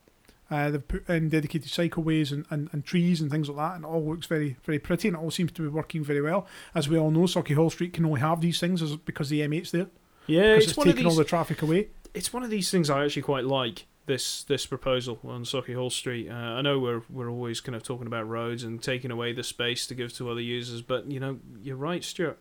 Uh, 0.49 0.71
they've 0.71 0.87
put 0.87 1.09
in 1.09 1.27
dedicated 1.27 1.69
cycleways 1.69 2.31
and, 2.31 2.45
and, 2.49 2.69
and 2.71 2.85
trees 2.85 3.19
and 3.19 3.29
things 3.29 3.49
like 3.49 3.57
that, 3.57 3.75
and 3.75 3.83
it 3.83 3.87
all 3.87 4.05
looks 4.07 4.27
very 4.27 4.55
very 4.63 4.79
pretty, 4.79 5.09
and 5.09 5.17
it 5.17 5.19
all 5.19 5.31
seems 5.31 5.51
to 5.51 5.61
be 5.61 5.67
working 5.67 6.01
very 6.01 6.21
well. 6.21 6.47
As 6.73 6.87
we 6.87 6.97
all 6.97 7.11
know, 7.11 7.23
Sauchiehall 7.23 7.69
Street 7.69 7.91
can 7.91 8.05
only 8.05 8.21
have 8.21 8.39
these 8.39 8.57
things 8.61 8.95
because 8.95 9.27
the 9.27 9.41
M8's 9.41 9.71
there, 9.71 9.87
Yeah, 10.27 10.53
it's, 10.55 10.67
it's, 10.67 10.75
taking 10.77 11.05
all 11.05 11.15
the 11.15 11.25
traffic 11.25 11.61
away. 11.61 11.89
It's 12.13 12.31
one 12.31 12.43
of 12.43 12.49
these 12.49 12.71
things 12.71 12.89
I 12.89 13.03
actually 13.03 13.23
quite 13.23 13.43
like. 13.43 13.85
This 14.07 14.43
this 14.43 14.65
proposal 14.65 15.19
on 15.25 15.43
Sauchiehall 15.43 15.91
Street. 15.91 16.29
Uh, 16.29 16.33
I 16.33 16.61
know 16.61 16.79
we're 16.79 17.01
we're 17.09 17.29
always 17.29 17.59
kind 17.59 17.75
of 17.75 17.83
talking 17.83 18.07
about 18.07 18.27
roads 18.27 18.63
and 18.63 18.81
taking 18.81 19.11
away 19.11 19.33
the 19.33 19.43
space 19.43 19.85
to 19.87 19.93
give 19.95 20.13
to 20.13 20.31
other 20.31 20.39
users, 20.41 20.81
but 20.81 21.11
you 21.11 21.19
know 21.19 21.39
you're 21.61 21.75
right, 21.75 22.03
Stuart. 22.03 22.39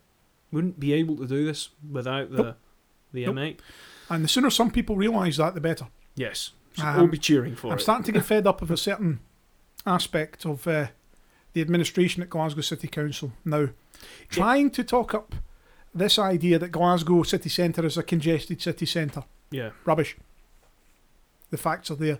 Wouldn't 0.52 0.78
be 0.78 0.92
able 0.92 1.16
to 1.16 1.26
do 1.26 1.44
this 1.44 1.70
without 1.90 2.30
the 2.30 2.42
Nope. 2.42 2.56
the 3.12 3.26
Nope. 3.26 3.34
M8. 3.34 3.58
And 4.08 4.22
the 4.24 4.28
sooner 4.28 4.48
some 4.48 4.70
people 4.70 4.94
realise 4.96 5.38
that, 5.38 5.54
the 5.54 5.60
better. 5.60 5.88
Yes, 6.14 6.52
should 6.74 6.84
Um, 6.84 7.00
all 7.00 7.06
be 7.08 7.18
cheering 7.18 7.56
for 7.56 7.72
I'm 7.72 7.78
it. 7.78 7.82
starting 7.82 8.04
to 8.04 8.12
get 8.12 8.24
fed 8.32 8.46
up 8.46 8.62
of 8.62 8.70
a 8.70 8.76
certain 8.76 9.18
aspect 9.84 10.46
of 10.46 10.66
uh, 10.68 10.86
the 11.52 11.60
administration 11.60 12.22
at 12.22 12.30
Glasgow 12.30 12.60
City 12.60 12.86
Council 12.86 13.32
now, 13.44 13.70
trying 14.28 14.70
to 14.70 14.84
talk 14.84 15.14
up 15.14 15.34
this 15.92 16.16
idea 16.16 16.60
that 16.60 16.68
Glasgow 16.70 17.24
city 17.24 17.48
centre 17.48 17.84
is 17.84 17.98
a 17.98 18.02
congested 18.04 18.62
city 18.62 18.86
centre. 18.86 19.24
yeah, 19.50 19.70
Rubbish. 19.84 20.16
The 21.50 21.56
facts 21.56 21.90
are 21.90 21.94
there. 21.96 22.18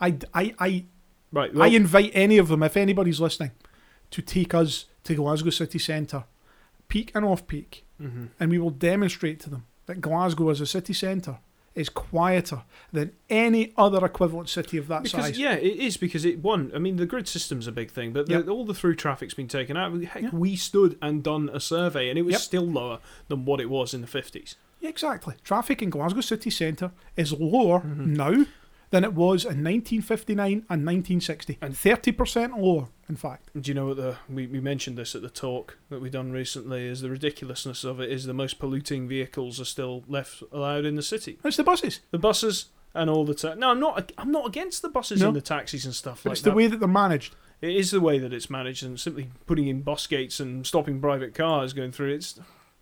I, 0.00 0.16
I, 0.34 0.54
I, 0.58 0.84
right. 1.32 1.50
I 1.58 1.68
invite 1.68 2.10
any 2.14 2.38
of 2.38 2.48
them, 2.48 2.62
if 2.62 2.76
anybody's 2.76 3.20
listening, 3.20 3.52
to 4.10 4.22
take 4.22 4.54
us 4.54 4.86
to 5.04 5.14
Glasgow 5.14 5.50
city 5.50 5.78
centre, 5.78 6.24
peak 6.88 7.10
and 7.14 7.24
off 7.24 7.46
peak, 7.46 7.84
mhm. 8.00 8.28
and 8.38 8.50
we 8.50 8.58
will 8.58 8.70
demonstrate 8.70 9.40
to 9.40 9.50
them 9.50 9.64
that 9.86 10.00
Glasgow 10.00 10.50
as 10.50 10.60
a 10.60 10.66
city 10.66 10.92
centre 10.92 11.38
is 11.74 11.88
quieter 11.90 12.62
than 12.92 13.12
any 13.28 13.72
other 13.76 14.04
equivalent 14.04 14.48
city 14.48 14.78
of 14.78 14.88
that 14.88 15.02
Because 15.02 15.26
size. 15.26 15.38
yeah, 15.38 15.52
it 15.54 15.76
is 15.76 15.96
because 15.98 16.24
it 16.24 16.38
one. 16.42 16.72
I 16.74 16.78
mean, 16.78 16.96
the 16.96 17.04
grid 17.06 17.28
system's 17.28 17.66
a 17.66 17.72
big 17.72 17.90
thing, 17.90 18.12
but 18.14 18.26
the, 18.26 18.32
Yep. 18.34 18.48
all 18.48 18.64
the 18.64 18.72
through 18.74 18.94
traffic's 18.96 19.34
been 19.34 19.46
taken 19.48 19.76
out. 19.76 20.02
Heck, 20.04 20.32
we 20.32 20.56
stood 20.56 20.96
and 21.02 21.22
done 21.22 21.50
a 21.52 21.60
survey, 21.60 22.08
and 22.08 22.18
it 22.18 22.22
was 22.22 22.32
Yep. 22.32 22.40
still 22.40 22.66
lower 22.66 22.98
than 23.28 23.44
what 23.44 23.60
it 23.60 23.68
was 23.68 23.92
in 23.92 24.00
the 24.00 24.06
fifties. 24.06 24.56
Yeah, 24.80 24.88
exactly. 24.88 25.34
Traffic 25.44 25.82
in 25.82 25.90
Glasgow 25.90 26.20
city 26.22 26.48
centre 26.50 26.92
is 27.16 27.32
lower 27.32 27.80
Mhm. 27.80 28.06
now 28.16 28.46
than 28.90 29.04
it 29.04 29.14
was 29.14 29.44
in 29.44 29.62
1959 29.64 30.48
and 30.70 30.86
1960. 30.86 31.58
And- 31.60 31.74
30% 31.74 32.58
lower, 32.58 32.88
in 33.08 33.16
fact. 33.16 33.50
Do 33.60 33.70
you 33.70 33.74
know 33.74 33.86
what 33.86 33.96
the 33.96 34.16
we, 34.28 34.46
we 34.46 34.60
mentioned 34.60 34.96
this 34.96 35.14
at 35.14 35.22
the 35.22 35.28
talk 35.30 35.78
that 35.90 36.00
we 36.00 36.10
done 36.10 36.32
recently? 36.32 36.86
Is 36.86 37.00
the 37.00 37.10
ridiculousness 37.10 37.84
of 37.84 38.00
it 38.00 38.10
is 38.10 38.24
the 38.26 38.34
most 38.34 38.58
polluting 38.58 39.08
vehicles 39.08 39.60
are 39.60 39.64
still 39.64 40.04
left 40.08 40.42
allowed 40.52 40.84
in 40.84 40.94
the 40.96 41.02
city. 41.02 41.38
It's 41.44 41.56
the 41.56 41.64
buses. 41.64 42.00
The 42.10 42.18
buses 42.18 42.66
and 42.94 43.10
all 43.10 43.24
the 43.24 43.34
ta- 43.34 43.54
no, 43.54 43.70
I'm 43.70 43.80
not. 43.80 44.12
I'm 44.16 44.30
not 44.32 44.46
against 44.46 44.82
the 44.82 44.88
buses 44.88 45.20
No. 45.20 45.28
and 45.28 45.36
the 45.36 45.40
taxis 45.42 45.84
and 45.84 45.94
stuff 45.94 46.22
But 46.22 46.30
like 46.30 46.36
it's 46.36 46.42
the 46.42 46.52
way 46.52 46.66
that 46.66 46.78
they're 46.78 46.88
managed. 46.88 47.34
it 47.60 47.74
is 47.74 47.90
the 47.90 48.00
way 48.00 48.18
that 48.18 48.32
it's 48.32 48.48
managed, 48.48 48.82
and 48.84 48.98
simply 48.98 49.30
putting 49.46 49.66
in 49.68 49.82
bus 49.82 50.06
gates 50.06 50.40
and 50.40 50.66
stopping 50.66 51.00
private 51.00 51.34
cars 51.34 51.72
going 51.72 51.92
through. 51.92 52.14
It's 52.14 52.38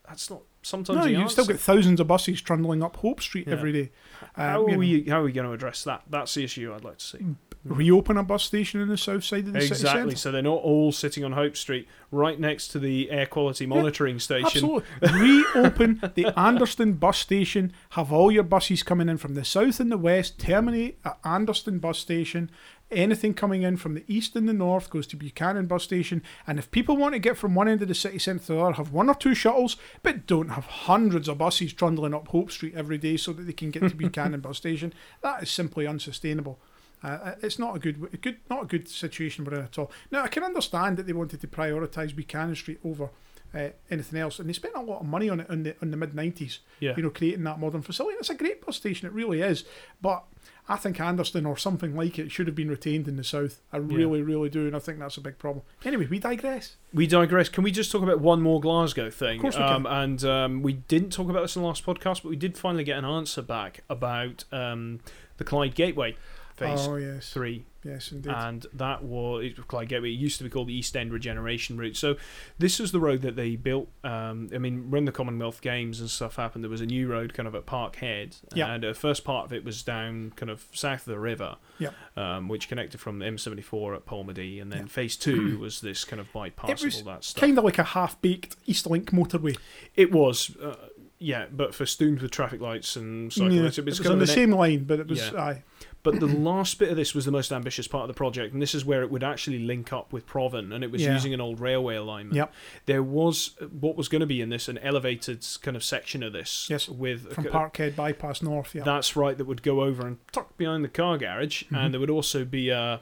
that's 0.07 0.31
not 0.31 0.43
sometimes. 0.65 0.99
no, 0.99 1.05
you 1.07 1.29
still 1.29 1.47
get 1.47 1.61
thousands 1.61 2.01
of 2.01 2.07
buses 2.07 2.41
trundling 2.41 2.83
up 2.83 2.97
Hope 2.97 3.21
Street 3.21 3.47
Yeah. 3.47 3.53
every 3.55 3.73
day. 3.73 3.91
How 4.35 4.61
Um, 4.61 4.67
are 4.67 4.69
you 4.71 4.73
know, 4.75 4.79
we? 4.79 5.03
How 5.05 5.21
are 5.21 5.25
we 5.25 5.33
going 5.33 5.47
to 5.47 5.53
address 5.53 5.85
that? 5.85 6.03
That's 6.11 6.35
the 6.35 6.45
issue 6.45 6.73
I'd 6.75 6.85
like 6.85 6.99
to 6.99 7.05
see. 7.05 7.19
reopen 7.67 8.19
a 8.19 8.23
bus 8.23 8.43
station 8.45 8.79
in 8.83 8.89
the 8.89 8.99
south 8.99 9.25
side 9.25 9.47
of 9.47 9.55
the 9.55 9.61
city 9.63 9.73
Exactly. 9.73 10.15
So 10.17 10.31
they're 10.31 10.43
not 10.43 10.61
all 10.63 10.93
sitting 10.93 11.25
on 11.25 11.33
Hope 11.33 11.57
Street, 11.57 11.89
right 12.11 12.39
next 12.39 12.69
to 12.69 12.79
the 12.79 13.11
air 13.11 13.25
quality 13.25 13.65
monitoring 13.65 14.19
station. 14.19 14.45
Absolutely. 14.45 14.83
Reopen 15.55 16.03
the 16.15 16.27
Anderston 16.39 16.93
bus 16.95 17.17
station. 17.19 17.73
Have 17.91 18.13
all 18.13 18.31
your 18.31 18.43
buses 18.43 18.83
coming 18.83 19.09
in 19.09 19.17
from 19.17 19.33
the 19.35 19.45
south 19.47 19.81
and 19.81 19.91
the 19.91 19.97
west. 19.97 20.39
Terminate 20.39 20.99
at 21.07 21.19
Anderston 21.25 21.79
bus 21.79 21.99
station. 21.99 22.51
Anything 22.91 23.35
coming 23.35 23.63
in 23.63 23.77
from 23.77 23.95
the 23.95 24.05
east 24.07 24.37
and 24.37 24.49
the 24.49 24.53
north 24.53 24.91
goes 24.91 25.07
to 25.09 25.17
Buchanan 25.17 25.67
bus 25.67 25.83
station. 25.83 26.23
And 26.47 26.59
if 26.59 26.71
people 26.71 26.97
want 26.97 27.15
to 27.15 27.19
get 27.19 27.37
from 27.37 27.55
one 27.55 27.67
end 27.67 27.83
of 27.83 27.89
the 27.89 27.95
city 27.95 28.19
centre 28.19 28.45
to 28.47 28.53
the 28.53 28.61
other, 28.61 28.75
have 28.75 28.93
one 28.93 29.09
or 29.09 29.15
two 29.15 29.35
shuttles, 29.35 29.77
but 30.03 30.27
don't 30.27 30.51
have 30.51 30.67
hundreds 30.67 31.29
of 31.29 31.39
buses 31.39 31.73
trundling 31.73 32.15
up 32.15 32.29
Hope 32.29 32.51
Street 32.51 32.75
every 32.77 32.99
day 32.99 33.17
so 33.17 33.33
that 33.33 33.45
they 33.45 33.53
can 33.53 33.71
get 33.71 33.89
to 33.89 33.95
Buchanan 33.97 34.41
bus 34.41 34.59
station. 34.59 34.93
That 35.23 35.43
is 35.43 35.51
simply 35.51 35.87
unsustainable. 35.87 36.59
Uh, 37.03 37.35
it's 37.43 37.59
not 37.59 37.77
a 37.77 37.79
good, 37.79 38.21
good, 38.23 38.39
not 38.49 38.63
a 38.63 38.67
good 38.67 38.89
situation 38.89 39.45
we're 39.45 39.55
in 39.55 39.65
at 39.65 39.79
all. 39.79 39.91
Now 40.11 40.23
I 40.23 40.29
can 40.29 40.43
understand 40.43 40.97
that 40.97 41.07
they 41.07 41.13
wanted 41.13 41.41
to 41.43 41.47
prioritise 41.47 42.15
Buchanan 42.17 42.55
Street 42.55 42.81
over 42.85 43.11
uh, 43.55 43.69
anything 43.91 44.19
else, 44.19 44.39
and 44.39 44.49
they 44.49 44.53
spent 44.53 44.75
a 44.75 44.81
lot 44.81 45.01
of 45.01 45.07
money 45.07 45.29
on 45.29 45.41
it 45.41 45.49
in 45.49 45.63
the 45.63 45.77
in 45.81 45.91
the 45.91 45.97
mid 45.97 46.15
nineties. 46.15 46.61
Yeah. 46.81 46.95
You 46.97 47.03
know, 47.03 47.11
creating 47.11 47.45
that 47.45 47.61
modern 47.61 47.83
facility. 47.83 48.17
It's 48.19 48.31
a 48.31 48.35
great 48.35 48.65
bus 48.65 48.77
station, 48.77 49.07
it 49.07 49.13
really 49.13 49.43
is. 49.43 49.65
But 50.01 50.25
I 50.67 50.77
think 50.77 50.99
Anderston 50.99 51.45
or 51.45 51.59
something 51.59 51.95
like 51.95 52.19
it 52.19 52.33
should 52.33 52.47
have 52.47 52.57
been 52.57 52.71
retained 52.71 53.07
in 53.07 53.17
the 53.17 53.25
south. 53.25 53.61
I 53.71 53.77
really, 53.77 54.23
really 54.23 54.49
do, 54.49 54.67
and 54.67 54.75
I 54.75 54.79
think 54.79 54.99
that's 54.99 55.19
a 55.19 55.21
big 55.21 55.39
problem. 55.39 55.63
Anyway, 55.85 56.07
we 56.07 56.19
digress. 56.19 56.77
We 56.93 57.07
digress. 57.07 57.51
Can 57.51 57.65
we 57.65 57.71
just 57.71 57.93
talk 57.93 58.03
about 58.03 58.21
one 58.21 58.41
more 58.41 58.61
Glasgow 58.61 59.11
thing? 59.11 59.37
Of 59.37 59.43
course 59.43 59.57
we 59.59 59.63
um, 59.63 59.85
can. 59.85 59.93
And 59.93 60.25
um, 60.25 60.63
we 60.63 60.75
didn't 60.75 61.11
talk 61.11 61.29
about 61.29 61.43
this 61.43 61.57
in 61.57 61.63
the 61.63 61.69
last 61.69 61.85
podcast, 61.85 62.23
but 62.23 62.31
we 62.31 62.37
did 62.37 62.57
finally 62.57 62.85
get 62.85 62.99
an 62.99 63.05
answer 63.05 63.43
back 63.43 63.83
about 63.91 64.45
um, 64.53 65.01
the 65.37 65.45
Clyde 65.45 65.75
Gateway. 65.75 66.17
Phase 66.55 66.87
oh 66.87 66.97
yes, 66.97 67.31
three, 67.33 67.65
yes 67.85 68.13
indeed. 68.13 68.33
and 68.33 68.65
that 68.73 69.03
was 69.03 69.45
it, 69.45 69.57
was 69.59 69.67
like 69.73 69.91
it 69.91 70.03
used 70.07 70.39
to 70.39 70.45
be 70.45 70.51
called 70.51 70.69
the 70.69 70.75
East 70.77 70.97
End 70.97 71.13
Regeneration 71.13 71.77
Route. 71.77 71.97
So 71.97 72.17
this 72.59 72.79
was 72.79 72.93
the 72.93 73.01
road 73.01 73.23
that 73.23 73.35
they 73.37 73.57
built. 73.57 73.89
Um, 74.05 74.49
I 74.55 74.59
mean, 74.59 74.91
when 74.91 75.05
the 75.05 75.11
Commonwealth 75.13 75.61
Games 75.61 76.01
and 76.01 76.09
stuff 76.09 76.37
happened, 76.37 76.63
there 76.63 76.71
was 76.71 76.81
a 76.81 76.87
new 76.87 77.09
road 77.09 77.35
kind 77.35 77.47
of 77.49 77.55
at 77.57 77.67
Parkhead, 77.67 78.41
Yeah. 78.55 78.73
and 78.73 78.85
the 78.85 78.95
first 78.95 79.25
part 79.25 79.47
of 79.47 79.53
it 79.53 79.65
was 79.65 79.83
down 79.83 80.33
kind 80.37 80.49
of 80.51 80.65
south 80.73 81.01
of 81.01 81.07
the 81.13 81.19
river, 81.19 81.57
Yeah. 81.79 81.91
um, 82.17 82.49
which 82.49 82.69
connected 82.69 83.01
from 83.01 83.19
the 83.19 83.27
M74 83.27 83.97
at 83.97 84.07
Polmadie, 84.07 84.61
and 84.63 84.71
then 84.71 84.83
Yeah. 84.83 84.87
phase 84.87 85.17
two 85.17 85.59
was 85.61 85.81
this 85.81 86.05
kind 86.05 86.21
of 86.21 86.33
bypass 86.33 86.71
it 86.71 86.85
was 86.85 86.97
all 86.99 87.13
that 87.15 87.25
stuff. 87.25 87.41
kind 87.41 87.59
of 87.59 87.65
like 87.65 87.79
a 87.79 87.85
half-baked 87.85 88.57
Eastlink 88.67 89.07
motorway. 89.07 89.57
It 89.97 90.13
was. 90.13 90.57
Uh, 90.57 90.77
yeah, 91.21 91.47
but 91.51 91.75
festooned 91.75 92.21
with 92.21 92.31
traffic 92.33 92.61
lights 92.61 92.97
and 92.97 93.33
cyclists. 93.33 93.55
Yeah, 93.55 93.63
it 93.63 93.79
it 93.79 93.85
was 93.87 93.99
was 93.99 94.01
kind 94.01 94.17
on 94.17 94.21
of 94.21 94.27
the 94.27 94.33
an 94.33 94.37
same 94.37 94.51
line, 94.51 94.85
but 94.85 95.01
it 95.01 95.07
was 95.09 95.21
Yeah. 95.21 95.41
aye. 95.41 95.63
But 96.05 96.21
the 96.21 96.27
last 96.27 96.79
bit 96.79 96.91
of 96.91 96.97
this 96.97 97.15
was 97.15 97.25
the 97.25 97.33
most 97.33 97.51
ambitious 97.51 97.89
part 97.89 98.03
of 98.03 98.09
the 98.09 98.15
project, 98.15 98.53
and 98.53 98.63
this 98.63 98.75
is 98.75 98.85
where 98.85 99.03
it 99.03 99.11
would 99.11 99.25
actually 99.25 99.59
link 99.59 99.93
up 99.93 100.13
with 100.13 100.27
Provan, 100.27 100.73
and 100.73 100.85
it 100.85 100.91
was 100.93 101.03
Yeah. 101.03 101.15
using 101.15 101.35
an 101.35 101.41
old 101.41 101.59
railway 101.59 101.97
alignment. 101.97 102.37
Yep. 102.37 102.53
There 102.87 103.03
was 103.03 103.57
what 103.81 103.97
was 103.97 104.09
going 104.09 104.21
to 104.21 104.27
be 104.27 104.41
in 104.41 104.51
this 104.51 104.69
an 104.69 104.79
elevated 104.79 105.45
kind 105.63 105.77
of 105.77 105.83
section 105.83 106.23
of 106.23 106.33
this. 106.33 106.69
Yes, 106.71 106.89
With 106.89 107.33
from 107.33 107.47
a- 107.47 107.51
Parkhead 107.51 107.97
bypass 107.97 108.43
north. 108.43 108.75
Yeah, 108.75 108.85
That's 108.85 109.17
right. 109.17 109.37
That 109.37 109.47
would 109.47 109.63
go 109.63 109.81
over 109.83 110.07
and 110.07 110.19
tuck 110.31 110.57
behind 110.57 110.85
the 110.85 110.89
car 110.89 111.17
garage, 111.19 111.65
Mhm. 111.65 111.77
and 111.79 111.95
there 111.95 112.01
would 112.01 112.11
also 112.11 112.45
be 112.45 112.69
a. 112.69 113.01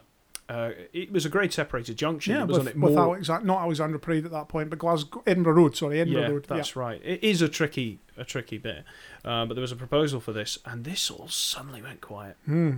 Uh, 0.52 0.72
it 0.92 1.10
was 1.10 1.24
a 1.24 1.28
grade 1.28 1.52
separated 1.52 1.96
junction. 1.96 2.34
yeah, 2.34 2.44
wasn't 2.44 2.66
with, 2.66 2.74
it? 2.76 2.80
with 2.80 2.94
More- 2.94 3.16
Alexand- 3.16 3.44
not 3.44 3.60
Alexandra 3.62 3.98
Parade 3.98 4.24
at 4.26 4.30
that 4.32 4.48
point, 4.48 4.68
but 4.70 4.78
Glasgow, 4.78 5.22
Edinburgh 5.26 5.54
Road. 5.54 5.76
Sorry, 5.76 6.00
Edinburgh 6.00 6.22
yeah, 6.22 6.28
Road. 6.28 6.46
that's 6.48 6.76
right. 6.76 7.00
It 7.04 7.24
is 7.24 7.40
a 7.40 7.48
tricky, 7.48 8.00
a 8.16 8.24
tricky 8.24 8.58
bit, 8.58 8.84
uh, 9.24 9.46
but 9.46 9.54
there 9.54 9.62
was 9.62 9.72
a 9.72 9.76
proposal 9.76 10.20
for 10.20 10.32
this, 10.32 10.58
and 10.66 10.84
this 10.84 11.10
all 11.10 11.28
suddenly 11.28 11.80
went 11.82 12.00
quiet. 12.00 12.36
yeah. 12.46 12.52
Hmm. 12.52 12.70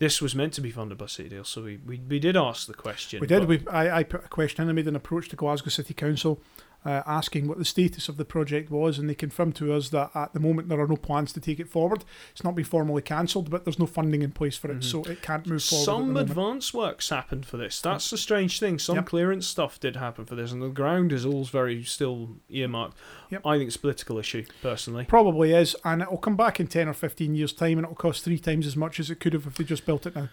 This 0.00 0.20
was 0.20 0.34
meant 0.34 0.52
to 0.54 0.60
be 0.60 0.72
funded 0.72 0.98
by 0.98 1.06
City 1.06 1.28
Deal, 1.28 1.44
so 1.44 1.62
we, 1.62 1.76
we, 1.86 2.00
we 2.08 2.18
did 2.18 2.36
ask 2.36 2.66
the 2.66 2.74
question. 2.74 3.20
We 3.20 3.28
did. 3.28 3.46
but- 3.46 3.48
We, 3.48 3.68
I, 3.68 3.98
I 3.98 4.02
put 4.02 4.24
a 4.24 4.28
question 4.28 4.64
in. 4.64 4.68
I 4.68 4.72
made 4.72 4.88
an 4.88 4.96
approach 4.96 5.28
to 5.28 5.36
Glasgow 5.36 5.70
City 5.70 5.94
Council 5.94 6.40
uh, 6.84 7.02
asking 7.06 7.48
what 7.48 7.58
the 7.58 7.64
status 7.64 8.08
of 8.08 8.16
the 8.16 8.24
project 8.24 8.70
was, 8.70 8.98
and 8.98 9.08
they 9.08 9.14
confirmed 9.14 9.56
to 9.56 9.72
us 9.72 9.88
that 9.90 10.10
at 10.14 10.32
the 10.34 10.40
moment 10.40 10.68
there 10.68 10.80
are 10.80 10.86
no 10.86 10.96
plans 10.96 11.32
to 11.32 11.40
take 11.40 11.58
it 11.58 11.68
forward. 11.68 12.04
It's 12.32 12.44
not 12.44 12.54
been 12.54 12.64
formally 12.64 13.02
cancelled, 13.02 13.48
but 13.50 13.64
there's 13.64 13.78
no 13.78 13.86
funding 13.86 14.22
in 14.22 14.32
place 14.32 14.56
for 14.56 14.70
it, 14.70 14.78
Mhm. 14.80 14.84
so 14.84 15.02
it 15.04 15.22
can't 15.22 15.46
move 15.46 15.62
forward. 15.64 15.84
Some 15.84 16.16
advance 16.16 16.74
works 16.74 17.08
happened 17.08 17.46
for 17.46 17.56
this. 17.56 17.80
That's 17.80 18.10
the 18.10 18.18
strange 18.18 18.60
thing. 18.60 18.78
Some 18.78 18.96
Yep. 18.96 19.06
clearance 19.06 19.46
stuff 19.46 19.80
did 19.80 19.96
happen 19.96 20.24
for 20.26 20.34
this, 20.34 20.52
and 20.52 20.60
the 20.62 20.68
ground 20.68 21.12
is 21.12 21.24
all 21.24 21.44
very 21.44 21.82
still 21.84 22.36
earmarked. 22.50 22.96
Yep. 23.30 23.46
I 23.46 23.56
think 23.58 23.68
it's 23.68 23.76
a 23.76 23.80
political 23.80 24.18
issue, 24.18 24.44
personally. 24.62 25.04
Probably 25.06 25.52
is, 25.52 25.74
and 25.84 26.02
it'll 26.02 26.18
come 26.18 26.36
back 26.36 26.60
in 26.60 26.66
10 26.66 26.88
or 26.88 26.92
15 26.94 27.34
years' 27.34 27.52
time, 27.52 27.78
and 27.78 27.84
it'll 27.86 27.94
cost 27.96 28.24
three 28.24 28.38
times 28.38 28.66
as 28.66 28.76
much 28.76 29.00
as 29.00 29.10
it 29.10 29.20
could 29.20 29.32
have 29.32 29.46
if 29.46 29.54
they 29.56 29.64
just 29.64 29.86
built 29.86 30.06
it 30.06 30.14
now. 30.14 30.28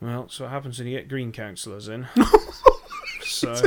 Well, 0.00 0.28
so 0.28 0.44
what 0.44 0.52
happens 0.52 0.78
when 0.78 0.86
you 0.86 0.96
get 0.96 1.08
green 1.08 1.32
councillors 1.32 1.88
in? 1.88 2.06
so 3.30 3.54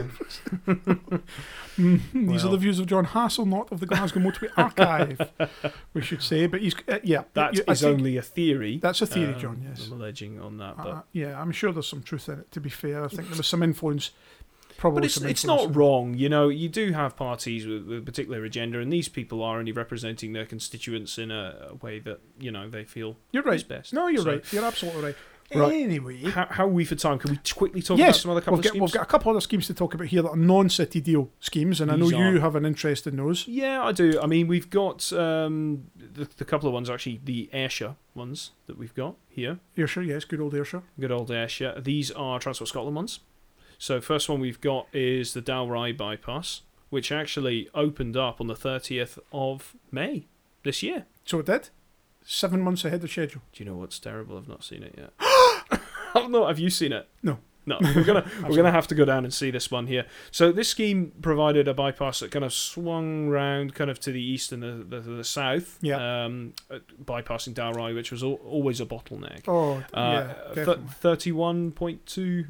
Mhm, 1.77 2.27
These 2.29 2.43
are 2.45 2.49
the 2.49 2.57
views 2.57 2.79
of 2.79 2.85
John 2.85 3.05
Hassall, 3.05 3.45
not 3.47 3.71
of 3.71 3.79
the 3.79 3.85
Glasgow 3.85 4.19
Motorway 4.19 4.49
Archive, 4.57 5.31
we 5.93 6.01
should 6.01 6.21
say. 6.21 6.45
But 6.45 6.61
he's, 6.61 6.75
uh, 6.87 6.99
yeah, 7.03 7.23
that 7.33 7.55
you- 7.55 7.63
is 7.67 7.83
only 7.83 8.17
a 8.17 8.21
theory. 8.21 8.77
That's 8.77 9.01
a 9.01 9.07
theory, 9.07 9.33
um, 9.35 9.39
John, 9.39 9.65
yes. 9.67 9.87
I'm 9.87 9.93
alleging 9.93 10.39
on 10.39 10.57
that, 10.57 10.75
but 10.77 10.87
Uh, 10.87 11.01
yeah, 11.13 11.39
I'm 11.41 11.51
sure 11.51 11.71
there's 11.71 11.87
some 11.87 12.03
truth 12.03 12.27
in 12.27 12.39
it, 12.39 12.51
to 12.51 12.59
be 12.59 12.69
fair. 12.69 13.03
I 13.05 13.07
think 13.07 13.29
there 13.29 13.37
was 13.37 13.47
some 13.47 13.63
influence, 13.63 14.11
probably 14.77 15.01
But 15.01 15.05
it's 15.05 15.21
it's 15.21 15.45
not 15.45 15.73
wrong, 15.73 16.13
you 16.15 16.27
know. 16.27 16.49
You 16.49 16.67
do 16.67 16.91
have 16.91 17.15
parties 17.15 17.65
with, 17.65 17.85
with 17.87 17.99
a 17.99 18.01
particular 18.01 18.43
agenda, 18.43 18.79
and 18.79 18.91
these 18.91 19.07
people 19.07 19.41
are 19.41 19.57
only 19.57 19.71
representing 19.71 20.33
their 20.33 20.45
constituents 20.45 21.17
in 21.17 21.31
a, 21.31 21.69
a 21.71 21.75
way 21.75 21.99
that 21.99 22.19
you 22.37 22.51
know 22.51 22.69
they 22.69 22.83
feel 22.83 23.15
You're 23.31 23.43
is 23.43 23.61
right. 23.63 23.67
best. 23.69 23.93
No, 23.93 24.07
you're 24.07 24.23
So, 24.23 24.31
right. 24.31 24.53
You're 24.53 24.65
absolutely 24.65 25.03
right. 25.03 25.15
Right. 25.53 25.83
Anyway, 25.83 26.23
How, 26.29 26.47
how 26.49 26.65
are 26.65 26.69
we 26.69 26.85
for 26.85 26.95
time? 26.95 27.19
Can 27.19 27.31
we 27.31 27.39
quickly 27.53 27.81
talk 27.81 27.99
about 27.99 28.15
some 28.15 28.31
other 28.31 28.41
couple 28.41 28.59
of 28.59 28.63
got, 28.63 28.73
we've 28.73 28.91
got 28.91 29.03
a 29.03 29.05
couple 29.05 29.31
of 29.31 29.35
other 29.35 29.41
schemes 29.41 29.67
to 29.67 29.73
talk 29.73 29.93
about 29.93 30.07
here 30.07 30.21
that 30.21 30.29
are 30.29 30.37
non-city 30.37 31.01
deal 31.01 31.29
schemes, 31.39 31.81
and 31.81 31.91
I 31.91 31.95
know 31.95 32.09
These 32.09 32.19
you 32.19 32.39
have 32.39 32.55
an 32.55 32.65
interest 32.65 33.05
in 33.07 33.17
those. 33.17 33.47
Yeah, 33.47 33.83
I 33.83 33.91
do. 33.91 34.19
I 34.21 34.27
mean, 34.27 34.47
we've 34.47 34.69
got 34.69 35.11
um, 35.13 35.87
the, 35.95 36.27
the 36.37 36.45
couple 36.45 36.67
of 36.67 36.73
ones 36.73 36.89
actually, 36.89 37.21
the 37.23 37.49
Ayrshire 37.51 37.95
ones 38.15 38.51
that 38.67 38.77
we've 38.77 38.93
got 38.93 39.15
here. 39.29 39.59
Ayrshire, 39.77 40.03
yes, 40.03 40.23
good 40.25 40.39
old 40.39 40.53
Ayrshire. 40.53 40.83
Good 40.99 41.11
old 41.11 41.31
Ayrshire. 41.31 41.79
These 41.79 42.11
are 42.11 42.39
Transport 42.39 42.69
Scotland 42.69 42.95
ones. 42.95 43.19
So 43.77 43.99
first 43.99 44.29
one 44.29 44.39
we've 44.39 44.61
got 44.61 44.87
is 44.93 45.33
the 45.33 45.41
Dalry 45.41 45.95
bypass, 45.97 46.61
which 46.89 47.11
actually 47.11 47.67
opened 47.73 48.15
up 48.15 48.39
on 48.39 48.47
the 48.47 48.53
30th 48.53 49.17
of 49.33 49.75
May 49.91 50.27
this 50.63 50.83
year. 50.83 51.05
So 51.25 51.39
it 51.39 51.47
did. 51.47 51.69
Seven 52.23 52.61
months 52.61 52.85
ahead 52.85 53.03
of 53.03 53.09
schedule. 53.09 53.41
Do 53.51 53.63
you 53.63 53.69
know 53.69 53.77
what's 53.77 53.97
terrible? 53.97 54.37
I've 54.37 54.47
not 54.47 54.63
seen 54.63 54.83
it 54.83 54.93
yet. 54.95 55.13
oh 56.15 56.27
no, 56.27 56.47
have 56.47 56.59
you 56.59 56.69
seen 56.69 56.91
it? 56.91 57.07
No. 57.23 57.39
No, 57.63 57.77
we're 57.79 58.03
gonna 58.03 58.25
we're 58.49 58.55
gonna 58.55 58.71
have 58.71 58.87
to 58.87 58.95
go 58.95 59.05
down 59.05 59.23
and 59.23 59.31
see 59.31 59.51
this 59.51 59.69
one 59.69 59.85
here. 59.85 60.07
So 60.31 60.51
this 60.51 60.67
scheme 60.67 61.11
provided 61.21 61.67
a 61.67 61.75
bypass 61.75 62.21
that 62.21 62.31
kind 62.31 62.43
of 62.43 62.51
swung 62.53 63.27
round, 63.29 63.75
kind 63.75 63.91
of 63.91 63.99
to 63.99 64.11
the 64.11 64.19
east 64.21 64.51
and 64.51 64.63
the 64.63 64.83
the, 64.83 64.99
the 64.99 65.23
south. 65.23 65.77
Yeah. 65.79 66.23
Um, 66.25 66.53
bypassing 67.05 67.53
Dalry, 67.53 67.93
which 67.93 68.11
was 68.11 68.23
al- 68.23 68.39
always 68.43 68.81
a 68.81 68.85
bottleneck. 68.87 69.43
Oh, 69.47 69.83
Uh, 69.93 70.33
yeah, 70.55 70.65
thirty-one 70.99 71.71
point 71.73 72.03
two 72.07 72.45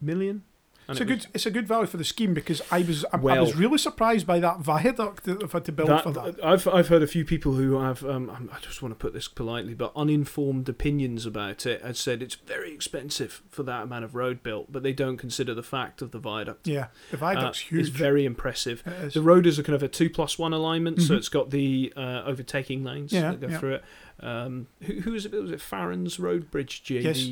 million. 0.00 0.44
And 0.88 0.96
It's 0.96 1.00
a 1.00 1.12
was- 1.12 1.24
good. 1.24 1.30
It's 1.34 1.46
a 1.46 1.50
good 1.50 1.66
value 1.66 1.86
for 1.86 1.96
the 1.96 2.04
scheme 2.04 2.32
because 2.32 2.62
I 2.70 2.82
was 2.82 3.04
I, 3.12 3.16
I 3.18 3.40
was 3.40 3.56
really 3.56 3.78
surprised 3.78 4.24
by 4.26 4.38
that 4.38 4.60
viaduct 4.60 5.24
that 5.24 5.40
they've 5.40 5.50
had 5.50 5.64
to 5.64 5.72
build 5.72 5.88
That- 5.88 6.02
for 6.04 6.12
that. 6.12 6.44
I've 6.44 6.68
I've 6.68 6.88
heard 6.88 7.02
a 7.02 7.06
few 7.08 7.24
people 7.24 7.54
who 7.54 7.80
have 7.80 8.04
um, 8.04 8.30
I'm- 8.30 8.50
just 8.62 8.82
want 8.82 8.92
to 8.92 8.96
put 8.96 9.12
this 9.12 9.26
politely, 9.26 9.74
but 9.74 9.92
uninformed 9.96 10.68
opinions 10.68 11.26
about 11.26 11.66
it 11.66 11.82
have 11.82 11.96
said 11.96 12.22
it's 12.22 12.36
very 12.36 12.72
expensive 12.72 13.42
for 13.50 13.62
that 13.64 13.82
amount 13.82 14.04
of 14.04 14.14
road 14.14 14.42
built, 14.44 14.70
but 14.70 14.82
they 14.84 14.92
don't 14.92 15.16
consider 15.16 15.54
the 15.54 15.62
fact 15.62 16.02
of 16.02 16.10
the 16.12 16.18
viaduct. 16.20 16.68
Yeah, 16.68 16.86
the 17.10 17.16
Uh, 17.16 17.20
viaduct's 17.20 17.58
huge. 17.58 17.80
It's 17.88 17.88
very 17.96 18.24
impressive. 18.24 18.82
It. 18.86 19.14
The 19.14 19.22
road 19.22 19.46
is 19.46 19.58
a 19.58 19.62
kind 19.64 19.74
of 19.74 19.82
a 19.82 19.88
two 19.88 20.08
plus 20.08 20.38
one 20.38 20.52
alignment, 20.52 21.02
so 21.02 21.14
Mhm. 21.14 21.18
it's 21.18 21.28
got 21.28 21.50
the 21.50 21.92
uh, 21.96 22.22
overtaking 22.24 22.84
lanes 22.84 23.12
Yeah, 23.12 23.32
that 23.32 23.40
go 23.40 23.48
yeah. 23.48 23.58
through 23.58 23.74
it. 23.74 23.84
Um, 24.20 24.68
who, 24.82 25.00
who 25.00 25.10
was 25.12 25.26
it? 25.26 25.32
Was 25.32 25.50
it 25.50 25.58
Farrans 25.58 26.18
Roadbridge 26.20 26.82
JV? 26.84 27.02
Yes. 27.02 27.28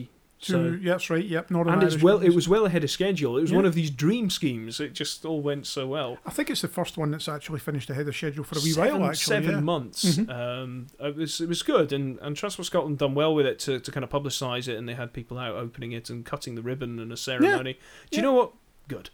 So- 0.47 0.79
yeah, 0.81 0.93
that's 0.93 1.11
right. 1.11 1.25
Yep, 1.25 1.51
Northern 1.51 1.75
and 1.75 1.83
it's 1.83 1.95
Irish 1.95 2.03
well. 2.03 2.21
It 2.21 2.35
was 2.35 2.49
well 2.49 2.67
ahead 2.67 2.85
of 2.85 2.91
schedule. 2.91 3.37
It 3.39 3.43
was 3.43 3.51
Yeah. 3.51 3.57
one 3.57 3.65
of 3.67 3.75
these 3.75 3.91
dream 3.91 4.31
schemes. 4.31 4.81
It 4.81 4.93
just 4.93 5.25
all 5.25 5.41
went 5.41 5.67
so 5.67 5.87
well. 5.87 6.19
I 6.27 6.31
think 6.31 6.51
it's 6.51 6.61
the 6.63 6.69
first 6.69 6.97
one 6.97 7.11
that's 7.11 7.29
actually 7.29 7.61
finished 7.61 7.89
ahead 7.91 8.07
of 8.09 8.15
schedule 8.17 8.45
for 8.45 8.59
a 8.59 8.63
wee 8.63 8.71
seven, 8.71 9.01
while. 9.01 9.11
Actually, 9.11 9.35
seven 9.37 9.51
yeah. 9.57 9.61
months. 9.61 10.05
Mhm. 10.19 10.31
Um, 10.31 10.87
it 11.01 11.17
was 11.17 11.41
it 11.41 11.49
was 11.49 11.63
good, 11.63 11.93
and 11.93 12.19
and 12.21 12.37
Transport 12.37 12.67
Scotland 12.67 12.99
done 12.99 13.15
well 13.15 13.35
with 13.35 13.47
it 13.47 13.59
to, 13.61 13.81
to 13.81 13.91
kind 13.91 14.05
of 14.05 14.11
publicise 14.11 14.69
it, 14.69 14.77
and 14.77 14.89
they 14.89 14.95
had 14.95 15.13
people 15.13 15.39
out 15.39 15.55
opening 15.57 15.93
it 15.93 16.11
and 16.11 16.25
cutting 16.25 16.55
the 16.55 16.63
ribbon 16.63 16.99
and 16.99 17.13
a 17.13 17.17
ceremony. 17.17 17.75
Do 17.75 17.79
Yeah. 18.11 18.17
you 18.19 18.23
know 18.23 18.33
what? 18.35 18.53
Good. 18.89 19.11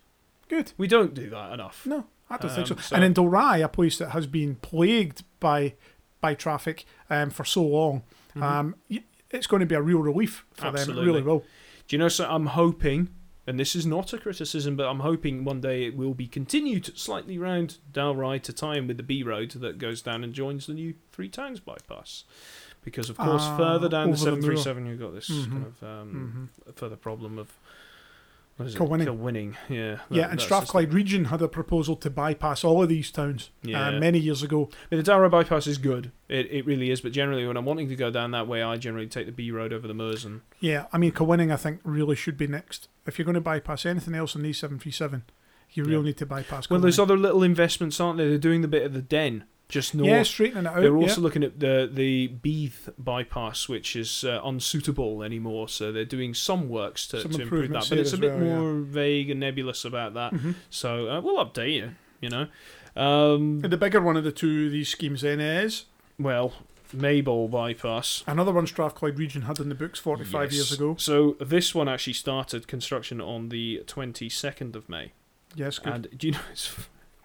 Good. 0.48 0.72
We 0.76 0.88
don't 0.88 1.14
do 1.14 1.30
that 1.30 1.52
enough. 1.52 1.86
No, 1.86 2.06
I 2.28 2.36
don't 2.36 2.50
think 2.50 2.66
so. 2.66 2.74
Um, 2.74 2.80
so- 2.80 2.96
And 2.96 3.04
in 3.04 3.14
Dalry, 3.14 3.62
a 3.64 3.68
place 3.68 3.98
that 3.98 4.10
has 4.10 4.26
been 4.26 4.56
plagued 4.56 5.22
by 5.38 5.74
by 6.20 6.34
traffic 6.34 6.84
um, 7.08 7.30
for 7.30 7.44
so 7.46 7.62
long, 7.64 8.02
Mhm. 8.36 8.42
um, 8.42 8.74
it's 9.30 9.46
going 9.46 9.60
to 9.60 9.66
be 9.66 9.74
a 9.74 9.82
real 9.82 10.00
relief 10.00 10.44
for 10.54 10.62
them. 10.66 10.74
It 10.76 10.78
Absolutely. 10.80 11.06
really 11.06 11.22
will. 11.22 11.40
Do 11.88 11.96
you 11.96 11.98
know? 11.98 12.08
So 12.08 12.28
I'm 12.28 12.46
hoping, 12.46 13.08
and 13.46 13.58
this 13.58 13.74
is 13.74 13.84
not 13.86 14.12
a 14.12 14.18
criticism, 14.18 14.76
but 14.76 14.86
I'm 14.88 15.00
hoping 15.00 15.44
one 15.44 15.60
day 15.60 15.84
it 15.84 15.96
will 15.96 16.14
be 16.14 16.26
continued 16.26 16.96
slightly 16.98 17.38
round 17.38 17.78
Dalry 17.92 18.40
to 18.42 18.52
tie 18.52 18.76
in 18.76 18.86
with 18.86 18.96
the 18.96 19.02
B 19.02 19.22
road 19.22 19.50
that 19.52 19.78
goes 19.78 20.02
down 20.02 20.22
and 20.24 20.32
joins 20.32 20.66
the 20.66 20.74
new 20.74 20.94
Three 21.12 21.28
Towns 21.28 21.60
bypass. 21.60 22.24
Because 22.82 23.10
of 23.10 23.18
course, 23.18 23.42
Ah, 23.42 23.56
further 23.58 23.88
down 23.90 24.10
the 24.10 24.16
seven 24.16 24.40
three 24.40 24.56
seven, 24.56 24.86
you've 24.86 24.98
got 25.00 25.12
this 25.12 25.28
Mhm. 25.28 25.50
kind 25.50 25.66
of 25.66 25.82
um, 25.82 26.50
Mhm. 26.66 26.74
further 26.76 26.96
problem 26.96 27.38
of 27.38 27.52
Kilwinning. 28.68 29.02
it? 29.02 29.08
Kilwinning. 29.08 29.54
Yeah. 29.68 29.90
that- 29.94 30.00
yeah, 30.10 30.30
and 30.30 30.40
Strathclyde 30.40 30.92
region 30.94 31.26
had 31.26 31.40
a 31.42 31.48
proposal 31.48 31.96
to 31.96 32.10
bypass 32.10 32.64
all 32.64 32.82
of 32.82 32.88
these 32.88 33.10
towns 33.10 33.50
Yeah. 33.62 33.88
uh, 33.88 33.92
many 33.98 34.18
years 34.18 34.42
ago. 34.42 34.68
Mean, 34.90 35.02
the 35.02 35.10
Dalry 35.10 35.30
bypass 35.30 35.66
is 35.66 35.78
good. 35.78 36.10
It 36.28 36.46
it 36.50 36.66
really 36.66 36.90
is. 36.90 37.00
But 37.00 37.12
generally, 37.12 37.46
when 37.46 37.56
I'm 37.56 37.64
wanting 37.64 37.88
to 37.88 37.96
go 37.96 38.10
down 38.10 38.30
that 38.32 38.46
way, 38.46 38.62
I 38.62 38.76
generally 38.76 39.06
take 39.06 39.26
the 39.26 39.32
B 39.32 39.50
road 39.50 39.72
over 39.72 39.86
the 39.88 39.94
moors 39.94 40.24
and 40.24 40.40
Yeah, 40.60 40.86
I 40.92 40.98
mean, 40.98 41.12
Kilwinning, 41.12 41.52
I 41.52 41.56
think, 41.56 41.80
really 41.84 42.16
should 42.16 42.36
be 42.36 42.46
next. 42.46 42.88
If 43.06 43.18
you're 43.18 43.24
going 43.26 43.34
to 43.34 43.40
bypass 43.40 43.84
anything 43.86 44.14
else 44.14 44.36
on 44.36 44.42
the 44.42 44.50
A737, 44.50 45.22
you 45.72 45.84
really 45.84 45.96
Yeah. 45.96 46.02
need 46.02 46.16
to 46.18 46.26
bypass 46.26 46.68
well, 46.68 46.80
there's 46.80 46.98
other 46.98 47.16
little 47.16 47.42
investments, 47.42 48.00
aren't 48.00 48.18
there? 48.18 48.28
They're 48.28 48.38
doing 48.38 48.60
the 48.60 48.68
bit 48.68 48.84
of 48.84 48.92
the 48.92 49.02
Den 49.02 49.44
just 49.70 49.94
north. 49.94 50.08
Yeah, 50.08 50.22
straightening 50.22 50.66
it 50.66 50.68
out. 50.68 50.76
They're 50.76 50.96
yeah. 50.96 51.02
also 51.02 51.20
looking 51.20 51.42
at 51.42 51.60
the 51.60 51.88
the 51.92 52.28
Beith 52.28 52.90
bypass, 52.98 53.68
which 53.68 53.96
is 53.96 54.24
uh, 54.24 54.40
unsuitable 54.44 55.22
anymore. 55.22 55.68
So 55.68 55.92
they're 55.92 56.04
doing 56.04 56.34
some 56.34 56.68
works 56.68 57.06
to, 57.08 57.22
Some 57.22 57.32
to 57.32 57.42
improve 57.42 57.70
that, 57.70 57.86
but 57.88 57.98
it's 57.98 58.12
a 58.12 58.18
bit 58.18 58.34
well, 58.34 58.44
yeah. 58.44 58.58
more 58.58 58.74
vague 58.80 59.30
and 59.30 59.40
nebulous 59.40 59.84
about 59.84 60.14
that. 60.14 60.34
Mhm. 60.34 60.54
So 60.68 61.08
uh, 61.08 61.20
we'll 61.20 61.44
update 61.44 61.74
you. 61.74 61.92
You 62.20 62.28
know, 62.28 62.46
um, 62.96 63.60
And 63.64 63.72
the 63.72 63.78
bigger 63.78 64.00
one 64.00 64.16
of 64.18 64.24
the 64.24 64.32
two 64.32 64.66
of 64.66 64.72
these 64.72 64.90
schemes 64.90 65.22
then 65.22 65.40
is 65.40 65.86
well, 66.18 66.52
Maybole 66.94 67.48
bypass. 67.50 68.22
another 68.26 68.52
one 68.52 68.66
Strathclyde 68.66 69.18
region 69.18 69.42
had 69.42 69.58
in 69.58 69.68
the 69.68 69.74
books 69.74 69.98
45 69.98 70.52
years 70.52 70.72
ago. 70.72 70.96
So 70.98 71.36
this 71.40 71.74
one 71.74 71.88
actually 71.88 72.12
started 72.12 72.68
construction 72.68 73.20
on 73.20 73.48
the 73.48 73.82
22nd 73.86 74.74
of 74.76 74.88
May. 74.88 75.12
Yes, 75.54 75.78
good. 75.78 75.92
And 75.92 76.18
do 76.18 76.26
you 76.26 76.32
know, 76.34 76.40
it's 76.52 76.74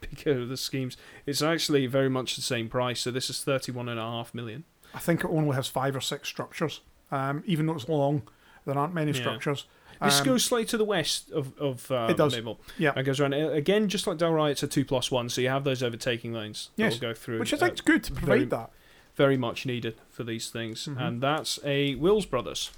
because 0.10 0.42
of 0.42 0.50
the 0.50 0.58
schemes, 0.58 0.98
it's 1.26 1.42
actually 1.42 1.88
very 1.88 2.10
much 2.10 2.36
the 2.36 2.42
same 2.42 2.70
price. 2.70 3.02
So 3.02 3.12
this 3.12 3.30
is 3.30 3.44
thirty-one 3.44 3.90
and 3.90 4.00
a 4.00 4.04
half 4.04 4.34
million. 4.34 4.64
I 4.94 5.00
think 5.00 5.22
it 5.24 5.28
only 5.28 5.56
has 5.56 5.68
five 5.68 5.96
or 5.96 6.02
six 6.02 6.28
structures, 6.30 6.82
um, 7.12 7.44
even 7.46 7.66
though 7.66 7.74
it's 7.76 7.90
long. 7.90 8.24
There 8.66 8.78
aren't 8.78 8.94
many 8.94 9.12
Yeah. 9.12 9.20
structures. 9.20 9.66
This 10.02 10.20
Um, 10.20 10.26
goes 10.26 10.44
slightly 10.44 10.66
to 10.66 10.78
the 10.78 10.84
west 10.86 11.32
of 11.32 11.58
of 11.60 11.90
uh, 11.92 12.08
It 12.10 12.18
does. 12.18 12.36
Maybole. 12.36 12.58
Yeah. 12.78 12.98
It 13.00 13.04
goes 13.04 13.20
around 13.20 13.34
Uh, 13.34 13.50
again, 13.52 13.88
just 13.90 14.08
like 14.08 14.18
Dalry. 14.18 14.52
It's 14.52 14.64
a 14.64 14.68
two 14.68 14.84
plus 14.86 15.10
one, 15.12 15.30
so 15.30 15.40
you 15.42 15.50
have 15.50 15.64
those 15.64 15.82
overtaking 15.84 16.34
lanes 16.34 16.70
that 16.76 16.84
Yes. 16.84 16.94
will 16.94 17.00
go 17.10 17.14
through. 17.14 17.40
which 17.40 17.54
I 17.54 17.58
uh, 17.58 17.60
think 17.60 17.74
is 17.76 17.82
good 17.82 18.04
to 18.06 18.12
provide 18.14 18.28
very- 18.28 18.46
that. 18.46 18.72
very 19.16 19.38
much 19.38 19.66
needed 19.66 19.96
for 20.10 20.24
these 20.26 20.50
things, 20.50 20.86
Mhm. 20.88 21.00
and 21.02 21.22
that's 21.22 21.60
a 21.64 21.96
Wills 21.96 22.26
Brothers. 22.26 22.72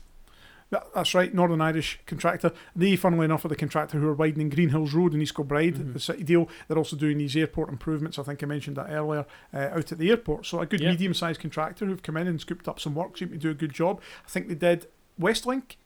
That- 0.70 0.88
That's 0.94 1.14
right, 1.14 1.34
Northern 1.34 1.62
Irish 1.62 2.00
contractor. 2.06 2.52
They, 2.76 2.96
funnily 2.98 3.26
enough, 3.26 3.46
are 3.46 3.48
the 3.48 3.56
contractor 3.56 4.00
who 4.00 4.08
are 4.10 4.14
widening 4.14 4.50
Greenhills 4.52 4.94
Road 4.94 5.14
in 5.14 5.22
East 5.22 5.36
Kilbride, 5.36 5.76
Mhm. 5.76 5.94
the 5.94 6.00
city 6.00 6.24
deal. 6.24 6.50
They're 6.68 6.78
also 6.78 6.96
doing 6.98 7.18
these 7.20 7.36
airport 7.38 7.70
improvements. 7.70 8.20
I 8.20 8.24
think 8.24 8.44
I 8.44 8.46
mentioned 8.48 8.76
that 8.78 8.90
earlier 8.90 9.26
uh, 9.54 9.58
out 9.72 9.92
at 9.92 9.98
the 9.98 10.10
airport. 10.10 10.46
So 10.46 10.60
a 10.60 10.66
good 10.66 10.82
Yeah. 10.82 10.92
medium-sized 10.92 11.40
contractor 11.40 11.86
who've 11.86 12.04
come 12.04 12.18
in 12.18 12.28
and 12.28 12.40
scooped 12.42 12.68
up 12.68 12.80
some 12.80 12.96
work, 12.96 13.18
seem 13.18 13.30
to 13.30 13.38
do 13.38 13.50
a 13.50 13.54
good 13.54 13.72
job. 13.74 14.02
I 14.26 14.30
think 14.30 14.50
they 14.50 14.56
did 14.56 14.88
Westlink 15.20 15.78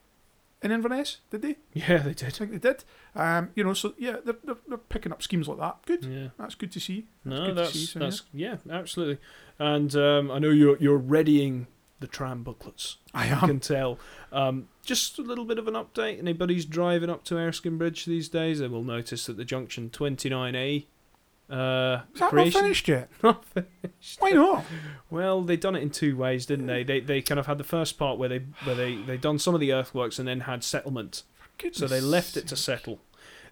in 0.64 0.72
Inverness, 0.72 1.18
did 1.30 1.42
they? 1.42 1.58
Yeah, 1.74 1.98
they 1.98 2.14
did. 2.14 2.24
I 2.28 2.30
think 2.32 2.52
they 2.52 2.58
did. 2.60 2.84
Um, 3.16 3.50
you 3.56 3.64
know, 3.64 3.74
so 3.74 3.94
yeah, 4.00 4.18
they're, 4.26 4.36
they're, 4.44 4.56
they're 4.68 4.78
picking 4.78 5.12
up 5.12 5.22
schemes 5.24 5.48
like 5.48 5.58
that. 5.60 5.78
Good. 5.86 6.06
Yeah. 6.06 6.28
That's 6.40 6.56
good 6.56 6.72
to 6.72 6.80
see. 6.80 7.08
That's 7.24 7.40
No, 7.40 7.46
good 7.46 7.56
to 7.56 7.62
that's 7.62 7.74
see, 7.74 7.86
so, 7.86 8.00
that's 8.00 8.24
yeah. 8.34 8.58
absolutely. 8.70 9.20
And 9.60 9.96
um, 9.96 10.32
I 10.32 10.40
know 10.40 10.50
you're 10.50 10.78
you're 10.80 10.98
readying 10.98 11.68
the 12.02 12.08
tram 12.08 12.44
booklets. 12.44 12.98
I 13.14 13.28
am. 13.28 13.40
can 13.40 13.60
tell. 13.62 13.98
Um, 14.32 14.68
just 14.84 15.18
a 15.18 15.22
little 15.22 15.46
bit 15.46 15.58
of 15.58 15.68
an 15.68 15.76
update. 15.76 16.20
Anybody's 16.20 16.66
driving 16.66 17.10
up 17.10 17.24
to 17.26 17.38
Erskine 17.38 17.78
Bridge 17.78 18.06
these 18.06 18.28
days, 18.28 18.60
they 18.60 18.68
will 18.68 18.84
notice 18.84 19.26
that 19.28 19.38
the 19.38 19.46
junction 19.46 19.90
29A 19.90 20.86
uh, 21.52 22.04
Is 22.14 22.20
that 22.22 22.34
not 22.34 22.54
finished 22.54 22.88
yet? 22.88 23.10
not 23.24 23.44
finished. 23.46 24.20
Why 24.20 24.30
not? 24.30 24.64
Well, 25.10 25.42
they 25.42 25.58
done 25.58 25.76
it 25.76 25.84
in 25.84 25.90
two 25.90 26.16
ways, 26.16 26.46
didn't 26.46 26.68
they? 26.68 26.84
They 26.84 27.02
they 27.02 27.22
kind 27.22 27.40
of 27.40 27.46
had 27.46 27.58
the 27.58 27.66
first 27.66 28.00
part 28.00 28.18
where 28.18 28.30
they 28.30 28.40
where 28.64 28.76
they 28.76 28.96
they 28.96 29.18
done 29.18 29.38
some 29.38 29.54
of 29.54 29.60
the 29.60 29.74
earthworks 29.74 30.18
and 30.18 30.26
then 30.26 30.42
had 30.42 30.64
settlement. 30.64 31.24
So 31.74 31.88
they 31.88 32.00
left 32.02 32.38
it 32.38 32.48
to 32.48 32.56
settle. 32.56 33.00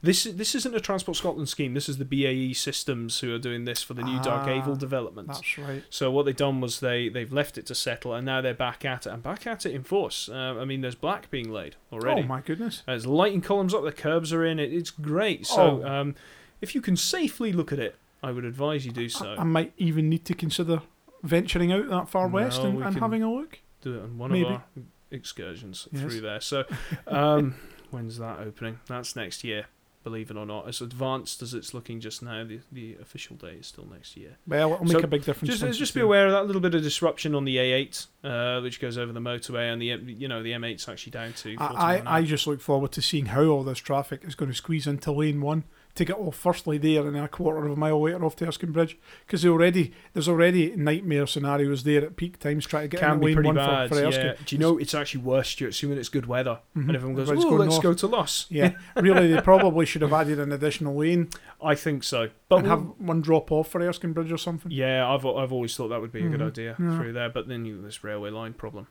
This 0.01 0.23
this 0.23 0.55
isn't 0.55 0.73
a 0.73 0.79
Transport 0.79 1.17
Scotland 1.17 1.49
scheme. 1.49 1.73
This 1.73 1.89
is 1.89 1.97
the 1.97 2.05
BAE 2.05 2.53
Systems 2.53 3.19
who 3.19 3.33
are 3.35 3.39
doing 3.39 3.65
this 3.65 3.83
for 3.83 3.93
the 3.93 4.01
new 4.03 4.21
Dark 4.21 4.47
Ah, 4.47 4.51
Aval 4.51 4.77
development. 4.77 5.27
That's 5.27 5.57
right. 5.57 5.83
So 5.89 6.09
what 6.09 6.25
they've 6.25 6.35
done 6.35 6.61
was 6.61 6.79
they 6.79 7.09
they've 7.09 7.31
left 7.33 7.57
it 7.57 7.65
to 7.65 7.75
settle, 7.75 8.13
and 8.13 8.25
now 8.25 8.39
they're 8.39 8.53
back 8.53 8.85
at 8.85 9.05
it 9.05 9.09
and 9.11 9.21
back 9.21 9.45
at 9.45 9.65
it 9.65 9.73
in 9.73 9.83
force. 9.83 10.29
Uh, 10.29 10.55
I 10.57 10.63
mean, 10.63 10.79
there's 10.81 10.95
black 10.95 11.29
being 11.29 11.51
laid 11.51 11.75
already. 11.91 12.21
Oh 12.21 12.25
my 12.25 12.39
goodness. 12.41 12.83
There's 12.85 13.05
lighting 13.05 13.41
columns 13.41 13.73
up. 13.73 13.83
The 13.83 13.91
curbs 13.91 14.31
are 14.31 14.45
in. 14.45 14.57
It, 14.59 14.71
it's 14.71 14.89
great. 14.91 15.45
So 15.45 15.83
Oh. 15.83 15.87
um, 15.87 16.15
if 16.61 16.73
you 16.75 16.81
can 16.81 16.95
safely 16.95 17.51
look 17.51 17.73
at 17.73 17.79
it, 17.79 17.95
I 18.23 18.31
would 18.31 18.45
advise 18.45 18.85
you 18.85 18.91
do 18.93 19.09
so. 19.09 19.35
I 19.37 19.43
might 19.43 19.73
even 19.77 20.07
need 20.09 20.23
to 20.25 20.33
consider 20.33 20.81
venturing 21.23 21.71
out 21.73 21.89
that 21.89 22.07
far 22.07 22.27
west 22.29 22.61
and, 22.61 22.77
we 22.77 22.83
and 22.83 22.97
having 22.99 23.21
a 23.23 23.29
look. 23.31 23.59
do 23.81 23.95
it 23.95 24.03
on 24.03 24.17
one 24.17 24.31
Maybe. 24.31 24.45
of 24.45 24.51
our 24.53 24.63
excursions 25.11 25.87
Yes. 25.91 26.01
through 26.01 26.21
there. 26.21 26.39
So, 26.39 26.63
um, 27.07 27.55
when's 27.91 28.17
that 28.19 28.39
opening? 28.39 28.79
That's 28.87 29.15
next 29.17 29.43
year. 29.43 29.65
Believe 30.03 30.31
it 30.31 30.37
or 30.37 30.45
not, 30.45 30.65
as 30.67 30.79
advanced 30.79 31.41
as 31.41 31.53
it's 31.53 31.73
looking 31.73 31.99
just 31.99 32.23
now, 32.23 32.45
the 32.45 32.61
the 32.71 32.95
official 33.01 33.35
date 33.35 33.59
is 33.59 33.67
still 33.67 33.85
next 33.85 34.15
year. 34.15 34.37
Well, 34.47 34.73
it'll 34.73 34.87
So, 34.87 34.93
make 34.93 35.03
a 35.03 35.07
big 35.07 35.25
difference. 35.25 35.59
Just 35.59 35.77
just 35.77 35.93
be 35.93 35.99
aware 35.99 36.25
of 36.25 36.31
that 36.31 36.45
little 36.45 36.61
bit 36.61 36.73
of 36.73 36.81
disruption 36.81 37.35
on 37.35 37.43
the 37.43 37.57
A8, 37.57 38.07
uh, 38.23 38.61
which 38.61 38.79
goes 38.79 38.97
over 38.97 39.11
the 39.11 39.19
motorway, 39.19 39.71
and 39.71 39.81
the 39.81 40.13
you 40.13 40.29
know 40.29 40.41
the 40.41 40.53
M8's 40.53 40.87
actually 40.87 41.11
down 41.11 41.33
to. 41.33 41.55
I, 41.59 41.97
I. 41.97 42.17
I 42.19 42.23
just 42.23 42.47
look 42.47 42.61
forward 42.61 42.93
to 42.93 43.01
seeing 43.01 43.27
how 43.27 43.43
all 43.45 43.63
this 43.63 43.79
traffic 43.79 44.23
is 44.23 44.35
going 44.35 44.49
to 44.51 44.55
squeeze 44.57 44.87
into 44.87 45.11
lane 45.11 45.41
one 45.41 45.65
to 45.99 46.05
get 46.05 46.17
off 46.17 46.35
firstly 46.35 46.77
there 46.77 47.05
and 47.05 47.15
then 47.15 47.23
a 47.23 47.27
quarter 47.29 47.63
of 47.65 47.71
a 47.71 47.75
mile 47.75 48.01
later 48.01 48.25
off 48.25 48.35
to 48.37 48.47
Erskine 48.47 48.71
Bridge 48.71 48.97
because 49.25 49.45
already 49.45 49.93
there's 50.13 50.27
already 50.27 50.75
nightmare 50.75 51.27
scenarios 51.27 51.83
there 51.83 52.03
at 52.03 52.15
peak 52.17 52.39
times 52.39 52.65
trying 52.65 52.83
to 52.83 52.87
get 52.89 52.99
can 52.99 53.11
into 53.13 53.19
be 53.19 53.25
lane 53.27 53.35
pretty 53.35 53.47
one 53.47 53.55
bad. 53.55 53.89
for, 53.89 53.95
for 53.95 54.01
yeah. 54.01 54.07
Erskine. 54.07 54.33
Do 54.45 54.55
you 54.55 54.59
know 54.59 54.77
it's 54.77 54.93
actually 54.95 55.21
worse, 55.23 55.49
Stuart, 55.49 55.69
assuming 55.69 55.97
it's 55.99 56.09
good 56.09 56.25
weather, 56.25 56.59
Mhm. 56.75 56.87
and 56.87 56.95
everyone 56.95 57.15
goes, 57.15 57.29
"Oh, 57.29 57.33
let's 57.33 57.71
north." 57.71 57.83
go 57.83 57.93
to 57.93 58.07
Luss." 58.07 58.47
Yeah, 58.51 58.71
really, 58.95 59.31
they 59.31 59.41
probably 59.41 59.85
should 59.85 60.01
have 60.01 60.13
added 60.13 60.39
an 60.39 60.51
additional 60.51 60.95
lane 60.95 61.29
I 61.61 61.75
think 61.75 62.03
so, 62.03 62.29
but 62.47 62.57
and 62.59 62.67
have 62.67 62.81
one 62.97 63.21
drop 63.21 63.51
off 63.51 63.67
for 63.69 63.81
Erskine 63.81 64.13
Bridge 64.13 64.31
or 64.31 64.37
something. 64.37 64.71
yeah, 64.71 65.07
I've 65.07 65.25
I've 65.25 65.51
always 65.53 65.75
thought 65.75 65.89
that 65.89 66.01
would 66.01 66.11
be 66.11 66.25
a 66.25 66.29
good 66.29 66.39
Mhm. 66.39 66.47
idea 66.47 66.75
Yeah. 66.79 66.97
through 66.97 67.13
there, 67.13 67.29
but 67.29 67.47
then 67.47 67.65
you 67.65 67.81
this 67.81 68.03
railway 68.03 68.29
line 68.31 68.53
problem. 68.53 68.87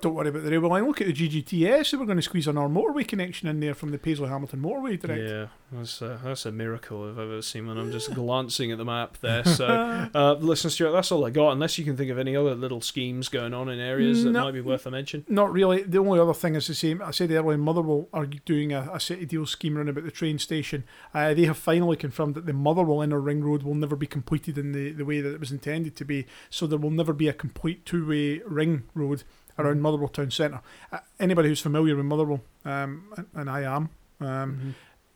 Don't 0.00 0.14
worry 0.14 0.28
about 0.28 0.44
the 0.44 0.50
railway 0.50 0.68
line. 0.68 0.86
Look 0.86 1.00
at 1.00 1.06
the 1.08 1.12
GGTS. 1.12 1.90
They 1.90 1.96
were 1.96 2.06
going 2.06 2.16
to 2.18 2.22
squeeze 2.22 2.46
our 2.46 2.54
motorway 2.54 3.06
connection 3.06 3.48
in 3.48 3.60
there 3.60 3.74
from 3.74 3.90
the 3.90 3.98
Paisley 3.98 4.28
Hamilton 4.28 4.60
motorway 4.60 5.00
direct. 5.00 5.22
Yeah, 5.28 5.46
that's 5.72 6.00
a, 6.02 6.20
that's 6.22 6.46
a 6.46 6.52
miracle 6.52 7.08
I've 7.08 7.18
ever 7.18 7.42
seen 7.42 7.66
one. 7.66 7.78
I'm 7.78 7.90
just 7.90 8.14
glancing 8.14 8.70
at 8.72 8.78
the 8.78 8.84
map 8.84 9.18
there. 9.20 9.44
So, 9.58 9.66
uh, 9.66 10.36
listen, 10.40 10.70
Stuart, 10.70 10.92
that's 10.92 11.10
all 11.10 11.24
I 11.24 11.30
got. 11.30 11.50
Unless 11.52 11.78
you 11.78 11.84
can 11.84 11.96
think 11.96 12.10
of 12.10 12.18
any 12.18 12.36
other 12.36 12.54
little 12.54 12.80
schemes 12.80 13.28
going 13.28 13.52
on 13.54 13.68
in 13.68 13.80
areas 13.80 14.22
that 14.24 14.30
No. 14.30 14.44
might 14.44 14.52
be 14.52 14.60
worth 14.60 14.86
a 14.86 14.90
mention. 14.90 15.24
Not 15.28 15.52
really. 15.52 15.82
The 15.82 15.98
only 15.98 16.20
other 16.20 16.34
thing 16.34 16.54
is 16.54 16.66
the 16.68 16.74
same. 16.74 17.02
I 17.02 17.10
said 17.10 17.28
the 17.30 17.36
earlier, 17.38 17.58
Motherwell 17.58 18.08
are 18.12 18.26
doing 18.26 18.72
a, 18.72 18.88
a 18.92 19.00
city 19.00 19.26
deal 19.26 19.46
scheme 19.46 19.76
around 19.76 19.88
about 19.88 20.04
the 20.04 20.10
train 20.12 20.38
station. 20.38 20.84
Uh, 21.12 21.34
they 21.34 21.44
have 21.46 21.58
finally 21.58 21.96
confirmed 21.96 22.34
that 22.36 22.46
the 22.46 22.52
Motherwell 22.52 23.00
Inner 23.02 23.20
Ring 23.20 23.42
Road 23.42 23.62
will 23.64 23.74
never 23.74 23.96
be 23.96 24.06
completed 24.06 24.58
in 24.58 24.72
the, 24.72 24.92
the 24.92 25.04
way 25.04 25.20
that 25.20 25.34
it 25.34 25.40
was 25.40 25.50
intended 25.50 25.96
to 25.96 26.04
be. 26.04 26.26
So 26.50 26.66
there 26.66 26.78
will 26.78 26.90
never 26.90 27.12
be 27.12 27.26
a 27.28 27.32
complete 27.32 27.84
two 27.84 28.06
way 28.06 28.40
ring 28.46 28.84
road 28.94 29.24
around. 29.58 29.80
Motherwell 29.82 30.08
Town 30.08 30.30
Centre. 30.30 30.60
Uh, 30.92 30.98
anybody 31.20 31.48
who's 31.48 31.60
familiar 31.60 31.96
with 31.96 32.04
Motherwell, 32.06 32.40
um, 32.64 33.12
and, 33.16 33.26
and 33.34 33.50
I 33.50 33.62
am, 33.62 33.90
um, 34.20 34.26
Mhm. 34.26 34.74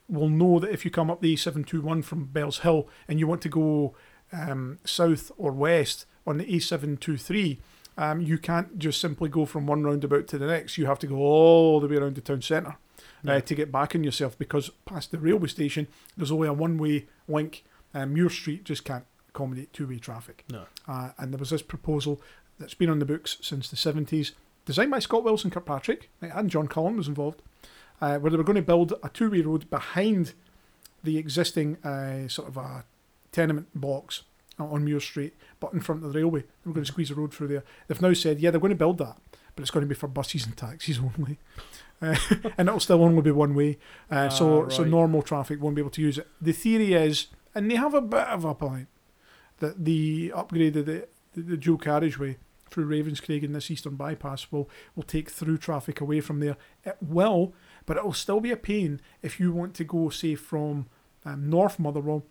will 0.09 0.28
know 0.28 0.59
that 0.59 0.70
if 0.72 0.85
you 0.85 0.90
come 0.90 1.11
up 1.11 1.20
the 1.20 1.33
A721 1.35 2.02
from 2.05 2.28
Bellshill 2.33 2.87
and 3.09 3.18
you 3.18 3.26
want 3.26 3.40
to 3.42 3.48
go 3.48 3.94
um, 4.33 4.78
south 4.85 5.31
or 5.37 5.52
west 5.52 6.07
on 6.26 6.38
the 6.38 6.44
A723, 6.46 7.59
um, 7.98 8.20
you 8.22 8.38
can't 8.38 8.78
just 8.78 8.98
simply 9.00 9.28
go 9.28 9.44
from 9.44 9.66
one 9.66 9.83
roundabout 9.83 10.26
to 10.28 10.38
the 10.38 10.46
next. 10.46 10.78
You 10.78 10.87
have 10.87 10.98
to 11.00 11.07
go 11.07 11.16
all 11.16 11.81
the 11.81 11.87
way 11.88 11.96
around 11.96 12.14
the 12.14 12.22
town 12.22 12.40
centre 12.40 12.76
Yeah. 13.22 13.35
uh, 13.35 13.40
to 13.40 13.55
get 13.55 13.70
back 13.70 13.94
on 13.94 14.02
yourself 14.05 14.38
because 14.38 14.70
past 14.87 15.11
the 15.11 15.18
railway 15.18 15.48
station, 15.48 15.87
there's 16.16 16.33
only 16.33 16.48
a 16.48 16.52
one 16.52 16.78
way 16.78 17.07
link. 17.28 17.64
Um, 17.94 18.14
Muir 18.14 18.31
Street 18.31 18.64
just 18.64 18.85
can't 18.85 19.05
accommodate 19.28 19.72
two 19.74 19.87
way 19.87 19.98
traffic. 19.98 20.44
No. 20.50 20.64
Uh, 20.88 21.11
and 21.18 21.33
there 21.35 21.38
was 21.38 21.50
this 21.50 21.61
proposal 21.62 22.20
that's 22.59 22.75
been 22.75 22.91
on 22.91 22.99
the 22.99 23.05
books 23.05 23.38
since 23.41 23.69
the 23.69 23.77
70s, 23.77 24.33
designed 24.65 24.91
by 24.91 24.99
Scott 24.99 25.25
Wilson 25.25 25.51
Kirkpatrick, 25.51 26.11
and 26.21 26.51
John 26.51 26.69
Cullen 26.69 26.97
was 26.97 27.09
involved, 27.09 27.43
uh, 28.01 28.19
where 28.19 28.31
they 28.31 28.37
were 28.37 28.45
going 28.45 28.57
to 28.57 28.62
build 28.62 28.95
a 29.03 29.09
two 29.09 29.31
way 29.31 29.41
road 29.41 29.69
behind 29.71 30.35
the 31.03 31.19
existing 31.19 31.77
uh, 31.85 32.29
sort 32.29 32.49
of 32.49 32.57
a 32.57 32.85
tenement 33.33 33.69
blocks 33.75 34.23
on 34.59 34.85
Muir 34.85 35.01
Street, 35.01 35.35
but 35.59 35.73
in 35.73 35.81
front 35.81 36.05
of 36.05 36.12
the 36.12 36.19
railway. 36.19 36.41
They 36.41 36.47
were 36.67 36.75
going 36.75 36.85
to 36.85 36.93
squeeze 36.93 37.11
a 37.11 37.15
road 37.15 37.35
through 37.35 37.49
there. 37.49 37.65
They've 37.88 38.01
now 38.01 38.12
said, 38.12 38.41
yeah, 38.41 38.51
they're 38.51 38.61
going 38.61 38.71
to 38.71 38.77
build 38.77 38.99
that, 38.99 39.17
but 39.57 39.62
it's 39.62 39.71
going 39.71 39.85
to 39.85 39.88
be 39.88 39.95
for 39.95 40.07
buses 40.09 40.47
and 40.47 40.57
taxis 40.57 40.99
only. 41.19 41.38
Uh, 42.01 42.17
and 42.59 42.69
it'll 42.69 42.81
still 42.81 43.03
only 43.03 43.23
be 43.23 43.31
one 43.31 43.55
way. 43.55 43.79
Uh, 44.11 44.29
so, 44.29 44.67
Ah, 44.67 44.69
so 44.69 44.85
normal 44.85 45.23
traffic 45.23 45.61
won't 45.61 45.75
be 45.75 45.81
able 45.83 45.91
to 45.91 46.03
use 46.03 46.19
it. 46.19 46.29
The 46.41 46.53
theory 46.53 46.93
is, 46.95 47.29
and 47.55 47.71
they 47.71 47.77
have 47.77 47.95
a 47.95 48.01
bit 48.01 48.27
of 48.29 48.45
a 48.45 48.55
point, 48.55 48.88
that 49.59 49.85
the 49.85 50.33
upgrade 50.35 50.77
of 50.77 50.87
the, 50.87 51.09
the, 51.35 51.40
the 51.42 51.57
dual 51.57 51.79
carriageway 51.79 52.37
through 52.71 52.87
Ravenscraig 52.88 53.45
and 53.45 53.55
this 53.55 53.71
eastern 53.71 53.97
bypass 53.97 54.51
will, 54.51 54.68
will 54.97 55.03
take 55.03 55.31
through 55.31 55.59
traffic 55.59 56.01
away 56.01 56.21
from 56.21 56.40
there. 56.40 56.57
It 56.85 56.97
will, 57.03 57.53
but 57.85 57.97
it 57.99 58.05
will 58.05 58.14
still 58.14 58.40
be 58.40 58.51
a 58.51 58.57
pain 58.57 59.01
if 59.21 59.38
you 59.38 59.53
want 59.53 59.75
to 59.75 59.85
go, 59.85 60.09
say, 60.09 60.35
from 60.37 60.87
um, 61.27 61.51
North 61.51 61.79
Motherwell 61.79 62.25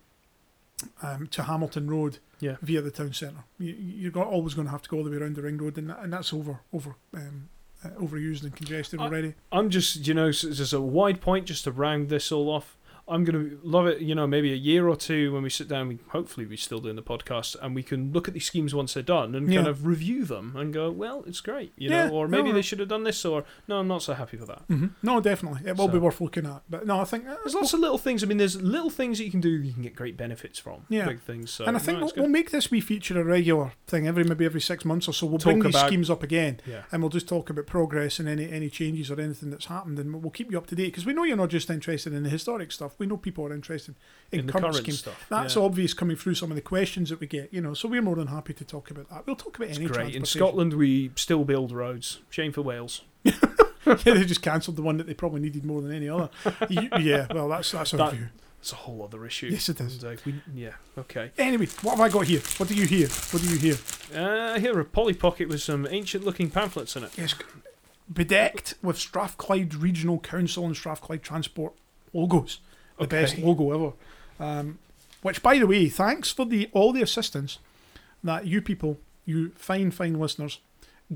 um, 1.02 1.26
to 1.28 1.44
Hamilton 1.44 1.88
Road 1.88 2.18
Yeah. 2.40 2.56
via 2.60 2.80
the 2.82 2.90
town 2.90 3.12
centre. 3.12 3.44
You, 3.58 3.72
you're 3.74 4.10
go- 4.10 4.22
always 4.22 4.54
going 4.54 4.66
to 4.66 4.72
have 4.72 4.82
to 4.82 4.88
go 4.88 4.98
all 4.98 5.04
the 5.04 5.10
way 5.10 5.16
around 5.18 5.36
the 5.36 5.42
ring 5.42 5.58
road, 5.58 5.78
and, 5.78 5.90
that, 5.90 6.00
and 6.00 6.12
that's 6.12 6.32
over 6.32 6.60
over 6.72 6.96
um, 7.14 7.48
uh, 7.84 7.90
overused 7.90 8.42
and 8.42 8.54
congested 8.54 9.00
I- 9.00 9.04
already. 9.04 9.34
I'm 9.52 9.70
just, 9.70 10.06
you 10.08 10.14
know, 10.14 10.28
s- 10.28 10.40
just 10.42 10.72
a 10.72 10.80
wide 10.80 11.20
point 11.20 11.46
just 11.46 11.64
to 11.64 11.70
round 11.72 12.08
this 12.08 12.32
all 12.32 12.48
off. 12.50 12.76
I'm 13.08 13.24
going 13.24 13.50
to 13.50 13.60
love 13.64 13.86
it, 13.86 14.00
you 14.00 14.14
know, 14.14 14.26
maybe 14.26 14.52
a 14.52 14.56
year 14.56 14.88
or 14.88 14.96
two 14.96 15.32
when 15.32 15.42
we 15.42 15.50
sit 15.50 15.66
down, 15.68 15.88
we, 15.88 15.98
hopefully 16.08 16.46
we're 16.46 16.56
still 16.56 16.78
doing 16.80 16.96
the 16.96 17.02
podcast, 17.02 17.56
and 17.60 17.74
we 17.74 17.82
can 17.82 18.12
look 18.12 18.28
at 18.28 18.34
these 18.34 18.46
schemes 18.46 18.74
once 18.74 18.94
they're 18.94 19.02
done 19.02 19.34
and 19.34 19.52
kind 19.52 19.66
of 19.66 19.84
review 19.86 20.24
them 20.24 20.54
and 20.56 20.72
go, 20.72 20.90
well, 20.90 21.24
it's 21.26 21.40
great, 21.40 21.72
you 21.76 21.90
Yeah, 21.90 22.06
know, 22.06 22.14
or 22.14 22.28
maybe 22.28 22.50
no, 22.50 22.54
they 22.54 22.62
should 22.62 22.78
have 22.78 22.88
done 22.88 23.02
this, 23.04 23.24
or 23.24 23.44
no, 23.66 23.78
I'm 23.78 23.88
not 23.88 24.02
so 24.02 24.14
happy 24.14 24.36
with 24.36 24.46
that. 24.48 24.62
hmm 24.68 24.86
No, 25.02 25.20
definitely, 25.20 25.68
it 25.68 25.76
will 25.76 25.88
be 25.88 25.98
worth 25.98 26.20
looking 26.20 26.46
at. 26.46 26.62
But 26.70 26.86
no, 26.86 27.00
I 27.00 27.04
think 27.04 27.26
uh, 27.26 27.36
There's 27.44 27.54
lots 27.54 27.74
of 27.74 27.80
little 27.80 27.98
things. 27.98 28.22
I 28.22 28.26
mean, 28.26 28.38
there's 28.38 28.60
little 28.62 28.90
things 28.90 29.18
that 29.18 29.24
you 29.24 29.30
can 29.30 29.40
do 29.40 29.48
you 29.50 29.72
can 29.72 29.82
get 29.82 29.96
great 29.96 30.16
benefits 30.16 30.58
from. 30.58 30.86
Yeah. 30.88 31.06
Big 31.08 31.20
things. 31.20 31.50
So, 31.50 31.64
and 31.64 31.76
I 31.76 31.80
think 31.80 31.98
no, 31.98 32.06
we'll, 32.06 32.12
we'll 32.24 32.28
make 32.30 32.50
this 32.52 32.70
wee 32.70 32.80
feature 32.80 33.20
a 33.20 33.24
regular 33.24 33.72
thing 33.88 34.06
every 34.06 34.24
maybe 34.24 34.44
every 34.44 34.60
six 34.60 34.84
months 34.84 35.08
or 35.08 35.12
so. 35.12 35.26
We'll 35.26 35.38
Talk 35.38 35.54
bring 35.54 35.62
these 35.64 35.74
about- 35.74 35.88
schemes 35.88 36.08
up 36.08 36.22
again, 36.22 36.60
Yeah. 36.66 36.82
and 36.92 37.02
we'll 37.02 37.10
just 37.10 37.28
talk 37.28 37.50
about 37.50 37.66
progress 37.66 38.18
and 38.20 38.28
any 38.28 38.50
any 38.50 38.70
changes 38.70 39.10
or 39.10 39.20
anything 39.20 39.50
that's 39.50 39.66
happened, 39.66 39.98
and 39.98 40.22
we'll 40.22 40.30
keep 40.30 40.50
you 40.52 40.56
up 40.58 40.66
to 40.68 40.74
date 40.76 40.86
because 40.86 41.04
we 41.04 41.12
know 41.12 41.24
you're 41.24 41.36
not 41.36 41.50
just 41.50 41.68
interested 41.68 42.12
in 42.12 42.22
the 42.22 42.30
historic 42.30 42.70
stuff. 42.72 42.91
We 42.98 43.06
know 43.06 43.16
people 43.16 43.44
are 43.46 43.52
interested 43.52 43.94
in, 44.30 44.40
In 44.40 44.46
current, 44.48 44.64
current 44.64 44.76
schemes. 44.76 44.98
stuff. 45.00 45.26
That's 45.28 45.56
yeah. 45.56 45.62
obvious 45.62 45.94
coming 45.94 46.16
through 46.16 46.34
some 46.34 46.50
of 46.50 46.56
the 46.56 46.62
questions 46.62 47.10
that 47.10 47.20
we 47.20 47.26
get, 47.26 47.52
you 47.52 47.60
know. 47.60 47.74
So 47.74 47.88
we're 47.88 48.02
more 48.02 48.16
than 48.16 48.28
happy 48.28 48.52
to 48.54 48.64
talk 48.64 48.90
about 48.90 49.08
that. 49.10 49.26
We'll 49.26 49.36
talk 49.36 49.56
about 49.56 49.68
It's 49.70 49.78
any 49.78 49.86
great. 49.88 50.14
In. 50.14 50.24
Scotland, 50.24 50.74
we 50.74 51.10
still 51.16 51.44
build 51.44 51.72
roads. 51.72 52.20
Shame 52.30 52.52
for 52.52 52.62
Wales. 52.62 53.02
yeah, 53.24 53.32
they 54.04 54.24
just 54.24 54.42
cancelled 54.42 54.76
the 54.76 54.82
one 54.82 54.96
that 54.98 55.06
they 55.06 55.14
probably 55.14 55.40
needed 55.40 55.64
more 55.64 55.80
than 55.82 55.92
any 55.92 56.08
other. 56.08 56.30
You- 56.68 56.88
yeah, 57.00 57.26
well, 57.32 57.48
that's 57.48 57.70
that's 57.72 57.92
our 57.94 57.98
That- 58.10 58.14
view. 58.14 58.28
It's 58.60 58.72
a 58.72 58.76
whole 58.76 59.02
other 59.02 59.26
issue. 59.26 59.48
Yes, 59.48 59.68
it 59.68 59.80
is. 59.80 60.04
Uh, 60.04 60.14
we, 60.24 60.40
yeah. 60.54 60.74
Okay. 60.96 61.32
Anyway, 61.36 61.66
what 61.82 61.96
have 61.96 62.00
I 62.00 62.08
got 62.08 62.26
here? 62.26 62.38
What 62.58 62.68
do 62.68 62.76
you 62.76 62.86
hear? 62.86 63.08
What 63.08 63.42
do 63.42 63.48
you 63.48 63.58
hear? 63.58 63.74
Uh, 64.14 64.60
here 64.60 64.78
a 64.78 64.84
Polly 64.84 65.14
Pocket 65.14 65.48
with 65.48 65.60
some 65.60 65.84
ancient-looking 65.90 66.50
pamphlets 66.50 66.94
in 66.94 67.02
it. 67.02 67.10
Yes, 67.18 67.34
bedecked 68.12 68.74
with 68.80 68.98
Strathclyde 68.98 69.74
Regional 69.74 70.20
Council 70.20 70.64
and 70.64 70.76
Strathclyde 70.76 71.24
Transport 71.24 71.74
logos. 72.12 72.60
The 72.98 73.04
Okay. 73.04 73.22
best 73.22 73.38
logo 73.38 73.72
ever. 73.72 73.92
Um, 74.40 74.78
which, 75.22 75.42
by 75.42 75.58
the 75.58 75.66
way, 75.66 75.88
thanks 75.88 76.30
for 76.32 76.44
the 76.44 76.68
all 76.72 76.92
the 76.92 77.02
assistance 77.02 77.58
that 78.24 78.46
you 78.46 78.60
people, 78.60 78.98
you 79.24 79.50
fine, 79.56 79.90
fine 79.90 80.18
listeners, 80.18 80.58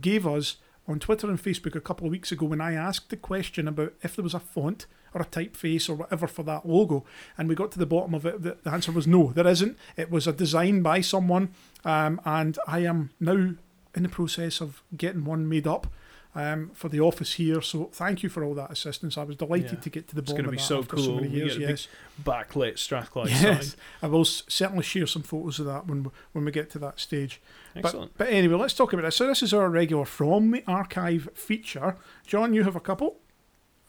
gave 0.01 0.27
us 0.27 0.57
on 0.89 1.01
Twitter 1.01 1.29
and 1.29 1.43
Facebook 1.43 1.74
a 1.74 1.81
couple 1.81 2.07
of 2.07 2.12
weeks 2.12 2.31
ago 2.31 2.47
when 2.47 2.61
I 2.61 2.74
asked 2.74 3.11
the 3.11 3.16
question 3.16 3.66
about 3.66 3.93
if 4.03 4.14
there 4.14 4.22
was 4.22 4.35
a 4.35 4.39
font 4.41 4.87
or 5.12 5.22
a 5.22 5.24
typeface 5.24 5.89
or 5.89 5.95
whatever 5.95 6.27
for 6.29 6.45
that 6.45 6.66
logo. 6.68 7.05
And 7.37 7.49
we 7.49 7.55
got 7.57 7.72
to 7.72 7.79
the 7.79 7.87
bottom 7.87 8.14
of 8.14 8.24
it. 8.27 8.43
The, 8.43 8.57
the 8.62 8.70
answer 8.70 8.93
was 8.93 9.07
no, 9.07 9.33
there 9.33 9.47
isn't. 9.47 9.77
It 9.97 10.11
was 10.11 10.27
a 10.29 10.33
design 10.33 10.83
by 10.83 11.01
someone. 11.01 11.49
Um, 11.85 12.20
and 12.24 12.59
I 12.68 12.81
am 12.81 13.11
now 13.18 13.55
in 13.95 14.03
the 14.03 14.09
process 14.09 14.61
of 14.61 14.83
getting 14.97 15.24
one 15.24 15.49
made 15.49 15.66
up. 15.66 15.89
Um, 16.37 16.70
for 16.74 16.91
the 16.91 17.01
office 17.01 17.32
here, 17.34 17.62
so 17.62 17.84
thank 17.93 18.22
you 18.22 18.28
for 18.28 18.45
all 18.45 18.53
that 18.57 18.70
assistance. 18.70 19.16
I 19.16 19.22
was 19.24 19.37
delighted 19.37 19.72
Yeah. 19.72 19.80
to 19.80 19.89
get 19.91 20.09
to 20.09 20.14
the 20.14 20.20
bottom 20.20 20.37
It's 20.37 20.43
gonna 20.45 20.53
be 20.57 20.62
so 20.62 20.78
after 20.80 20.99
so 20.99 21.07
cool. 21.07 21.14
many 21.22 21.28
years. 21.28 21.57
get 21.57 21.57
a 21.57 21.61
big 21.61 21.68
Yes, 21.70 21.89
Backlit 22.22 22.78
Strathclyde 22.78 23.28
yes, 23.30 23.68
sign. 23.70 23.78
I 24.03 24.07
will 24.09 24.26
certainly 24.26 24.82
share 24.82 25.07
some 25.07 25.22
photos 25.22 25.59
of 25.61 25.64
that 25.66 25.87
when 25.87 26.03
we, 26.05 26.11
when 26.32 26.45
we 26.45 26.53
get 26.53 26.68
to 26.72 26.78
that 26.80 27.01
stage. 27.01 27.41
Excellent. 27.74 28.12
But, 28.18 28.26
but 28.26 28.34
anyway, 28.34 28.57
let's 28.57 28.74
talk 28.74 28.93
about 28.93 29.03
this. 29.07 29.16
So 29.16 29.26
this 29.26 29.43
is 29.43 29.55
our 29.55 29.70
regular 29.70 30.05
from 30.05 30.51
the 30.51 30.62
archive 30.66 31.30
feature. 31.32 31.97
John, 32.26 32.53
you 32.53 32.64
have 32.64 32.76
a 32.76 32.80
couple. 32.80 33.16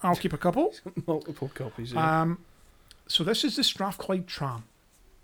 I'll 0.02 0.16
keep 0.16 0.32
a 0.32 0.38
couple. 0.38 0.74
Multiple 1.06 1.52
copies. 1.54 1.92
Yeah. 1.92 2.22
Um, 2.22 2.40
so 3.08 3.26
this 3.26 3.44
is 3.44 3.58
the 3.58 3.64
Strathclyde 3.66 4.26
tram, 4.26 4.64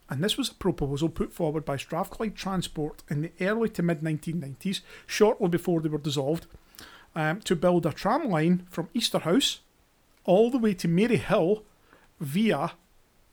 and 0.10 0.22
this 0.22 0.36
was 0.38 0.50
a 0.50 0.56
proposal 0.56 1.08
put 1.08 1.32
forward 1.32 1.64
by 1.64 1.78
Strathclyde 1.78 2.36
Transport 2.36 3.02
in 3.10 3.22
the 3.22 3.32
early 3.40 3.70
to 3.70 3.82
mid 3.82 4.02
1990s, 4.02 4.82
shortly 5.08 5.48
before 5.48 5.80
they 5.80 5.88
were 5.90 5.98
dissolved, 5.98 6.48
um, 7.16 7.42
to 7.42 7.56
build 7.56 7.86
a 7.86 7.92
tram 7.94 8.30
line 8.30 8.66
from 8.70 8.90
Easterhouse 8.96 9.60
all 10.26 10.50
the 10.50 10.58
way 10.58 10.74
to 10.74 10.88
Maryhill 10.88 11.64
via 12.20 12.72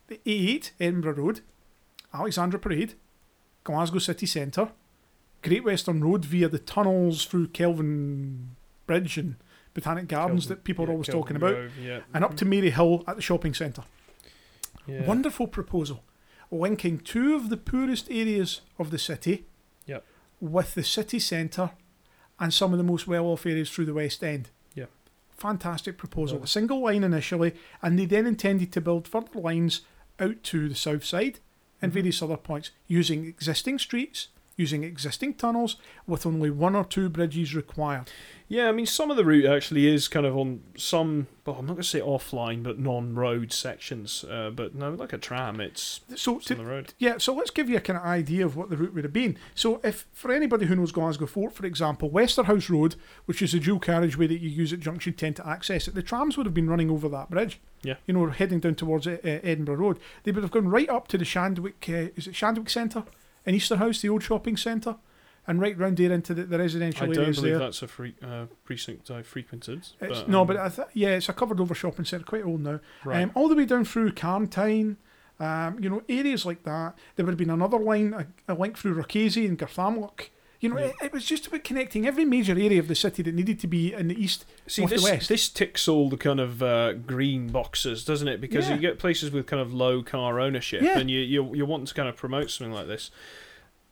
the 0.09 0.21
A8 0.27 0.71
Edinburgh 0.81 1.15
Road, 1.15 1.41
Alexandra 2.13 2.59
Parade, 2.59 2.95
Glasgow 3.65 3.99
City 4.01 4.27
Centre, 4.27 4.73
Great 5.43 5.65
Western 5.65 6.03
Road 6.03 6.25
via 6.25 6.49
the 6.49 6.59
tunnels 6.59 7.25
through 7.25 7.49
Kelvin 7.49 8.57
Bridge 8.87 9.17
and 9.17 9.37
Botanic 9.73 10.09
Gardens 10.09 10.45
Kelvin- 10.47 10.57
that 10.59 10.65
people 10.65 10.85
yeah, 10.85 10.89
are 10.89 10.93
always 10.93 11.07
Kelvin 11.07 11.23
talking 11.23 11.37
about, 11.37 11.55
Grove, 11.55 11.79
yeah. 11.81 12.01
and 12.13 12.25
up 12.25 12.37
to 12.37 12.45
Maryhill 12.45 13.05
at 13.07 13.17
the 13.17 13.23
shopping 13.23 13.55
centre. 13.55 13.85
Yeah. 14.87 15.07
Wonderful 15.07 15.47
proposal, 15.47 16.03
linking 16.51 16.99
two 16.99 17.35
of 17.37 17.49
the 17.49 17.57
poorest 17.57 18.11
areas 18.11 18.63
of 18.79 18.91
the 18.91 18.99
city 18.99 19.47
Yep. 19.87 20.05
with 20.41 20.75
the 20.75 20.83
city 20.83 21.19
centre 21.21 21.71
and 22.41 22.53
some 22.53 22.73
of 22.73 22.79
the 22.79 22.85
most 22.85 23.07
well 23.07 23.27
off 23.27 23.47
areas 23.47 23.71
through 23.71 23.85
the 23.85 23.95
West 23.95 24.25
End. 24.25 24.49
Yep. 24.75 24.91
Fantastic 25.37 25.97
proposal. 25.99 26.39
Love 26.39 26.45
A 26.45 26.49
single 26.49 26.81
line 26.83 27.05
initially, 27.05 27.55
and 27.83 27.99
they 27.99 28.07
then 28.07 28.27
intended 28.27 28.73
to 28.73 28.81
build 28.81 29.07
further 29.07 29.39
lines 29.39 29.83
out 30.19 30.43
to 30.45 30.69
the 30.69 30.75
south 30.75 31.05
side 31.05 31.39
and 31.83 31.91
Mhm. 31.93 31.95
various 31.95 32.23
other 32.23 32.37
points 32.37 32.71
using 32.89 33.25
existing 33.27 33.79
streets, 33.79 34.29
using 34.61 34.85
existing 34.85 35.35
tunnels, 35.35 35.77
with 36.07 36.27
only 36.27 36.51
one 36.51 36.77
or 36.77 36.85
two 36.85 37.09
bridges 37.09 37.55
required. 37.55 38.11
Yeah, 38.51 38.69
I 38.69 38.73
mean, 38.73 38.87
some 38.87 39.13
of 39.13 39.17
the 39.17 39.25
route 39.25 39.45
actually 39.45 39.87
is 39.87 40.09
kind 40.09 40.27
of 40.27 40.37
on 40.37 40.63
some, 40.77 41.29
well, 41.47 41.55
I'm 41.55 41.67
not 41.67 41.75
going 41.75 41.83
to 41.85 41.89
say 41.89 42.01
offline, 42.01 42.65
but 42.65 42.81
non-road 42.81 43.53
sections. 43.53 44.25
Uh, 44.25 44.51
but 44.51 44.75
no, 44.75 44.91
like 44.91 45.13
a 45.13 45.19
tram, 45.19 45.61
it's, 45.61 46.01
So 46.17 46.39
it's 46.39 46.47
to, 46.47 46.55
on 46.55 46.65
the 46.65 46.69
road. 46.69 46.93
Yeah, 46.99 47.19
so 47.19 47.33
let's 47.33 47.53
give 47.53 47.71
you 47.71 47.77
a 47.77 47.81
kind 47.81 47.97
of 47.97 48.05
idea 48.05 48.45
of 48.45 48.57
what 48.57 48.69
the 48.69 48.77
route 48.77 48.93
would 48.93 49.05
have 49.05 49.13
been. 49.13 49.39
So, 49.55 49.81
if 49.85 50.05
for 50.13 50.33
anybody 50.33 50.67
who 50.67 50.75
knows 50.75 50.91
Glasgow 50.91 51.27
Fort, 51.27 51.53
for 51.55 51.65
example, 51.65 52.11
Westerhouse 52.11 52.69
Road, 52.69 52.97
which 53.27 53.41
is 53.41 53.55
a 53.55 53.61
dual 53.61 53.79
carriageway 53.79 54.27
that 54.27 54.41
you 54.41 54.49
use 54.49 54.73
at 54.73 54.81
Junction 54.81 55.13
10 55.13 55.35
to 55.35 55.47
access 55.47 55.87
it, 55.87 55.95
the 55.95 56.03
trams 56.03 56.37
would 56.37 56.47
have 56.47 56.55
been 56.55 56.69
running 56.69 56.91
over 56.91 57.09
that 57.09 57.31
bridge. 57.31 57.61
Yeah. 57.83 57.95
You 58.09 58.15
know, 58.15 58.31
heading 58.31 58.59
down 58.59 58.75
towards 58.75 59.07
uh, 59.07 59.19
Edinburgh 59.23 59.77
Road. 59.77 60.01
They 60.25 60.33
would 60.33 60.43
have 60.43 60.51
gone 60.51 60.67
right 60.67 60.89
up 60.89 61.07
to 61.09 61.19
the 61.19 61.25
Shandwick, 61.25 61.89
uh, 61.89 62.11
is 62.17 62.27
it 62.27 62.35
Shandwick 62.35 62.69
Centre 62.69 63.05
in 63.47 63.55
Easterhouse, 63.55 64.01
the 64.01 64.09
old 64.09 64.23
shopping 64.23 64.57
centre, 64.57 64.97
and 65.47 65.61
right 65.61 65.77
round 65.79 65.97
there 65.97 66.13
into 66.13 66.35
the, 66.35 66.45
the 66.45 66.59
residential 66.59 67.05
I 67.05 67.07
don't 67.07 67.19
areas 67.19 67.37
believe 67.37 67.53
there. 67.53 67.59
that's 67.59 67.83
a 67.83 67.89
free, 67.89 68.15
uh, 68.23 68.47
precinct 68.65 69.11
I 69.11 69.23
frequented. 69.23 69.79
It's, 69.79 69.93
but, 69.99 70.29
no, 70.29 70.43
um, 70.43 70.47
but 70.47 70.57
I 70.57 70.69
th- 70.69 70.89
yeah, 70.95 71.11
it's 71.11 71.29
a 71.29 71.33
covered 71.33 71.61
over 71.61 71.75
shopping 71.75 72.05
centre, 72.05 72.25
quite 72.25 72.45
old 72.45 72.61
now. 72.61 72.81
right. 73.05 73.23
Um, 73.23 73.33
all 73.35 73.49
the 73.49 73.57
way 73.57 73.65
down 73.65 73.85
through 73.85 74.13
Carntyne, 74.13 74.97
um, 75.39 75.79
you 75.81 75.89
know, 75.89 76.03
areas 76.09 76.45
like 76.45 76.63
that. 76.65 76.95
There 77.17 77.25
would 77.25 77.33
have 77.33 77.39
been 77.39 77.51
another 77.51 77.79
line, 77.79 78.13
a, 78.13 78.53
a 78.53 78.55
link 78.55 78.77
through 78.77 78.95
Ruchazie 78.95 79.49
and 79.49 79.59
Garthamlock. 79.59 80.29
You 80.61 80.69
know, 80.69 80.79
Yeah. 80.79 80.87
it, 80.87 80.95
it 81.05 81.13
was 81.13 81.25
just 81.25 81.47
about 81.47 81.65
connecting 81.65 82.07
every 82.07 82.25
major 82.25 82.53
area 82.53 82.79
of 82.79 82.87
the 82.89 82.95
city 82.95 83.23
that 83.23 83.35
needed 83.35 83.59
to 83.61 83.67
be 83.67 83.95
in 83.95 84.09
the 84.09 84.23
east. 84.23 84.45
See, 84.67 84.83
off 84.85 84.91
the 84.91 84.97
this, 84.97 85.05
west. 85.05 85.29
this 85.29 85.49
ticks 85.49 85.89
all 85.89 86.11
the 86.11 86.19
kind 86.19 86.39
of 86.39 86.63
uh, 86.63 86.93
green 86.93 87.49
boxes, 87.49 88.05
doesn't 88.05 88.29
it? 88.29 88.41
Because 88.41 88.69
Yeah. 88.69 88.75
you 88.75 88.81
get 88.81 88.99
places 88.99 89.31
with 89.31 89.47
kind 89.47 89.63
of 89.63 89.73
low 89.73 90.03
car 90.03 90.39
ownership, 90.39 90.83
Yeah. 90.83 90.99
and 90.99 91.11
you 91.11 91.21
you 91.21 91.55
you 91.55 91.65
want 91.67 91.89
to 91.89 91.95
kind 91.95 92.09
of 92.09 92.17
promote 92.17 92.51
something 92.51 92.75
like 92.75 92.87
this. 92.89 93.11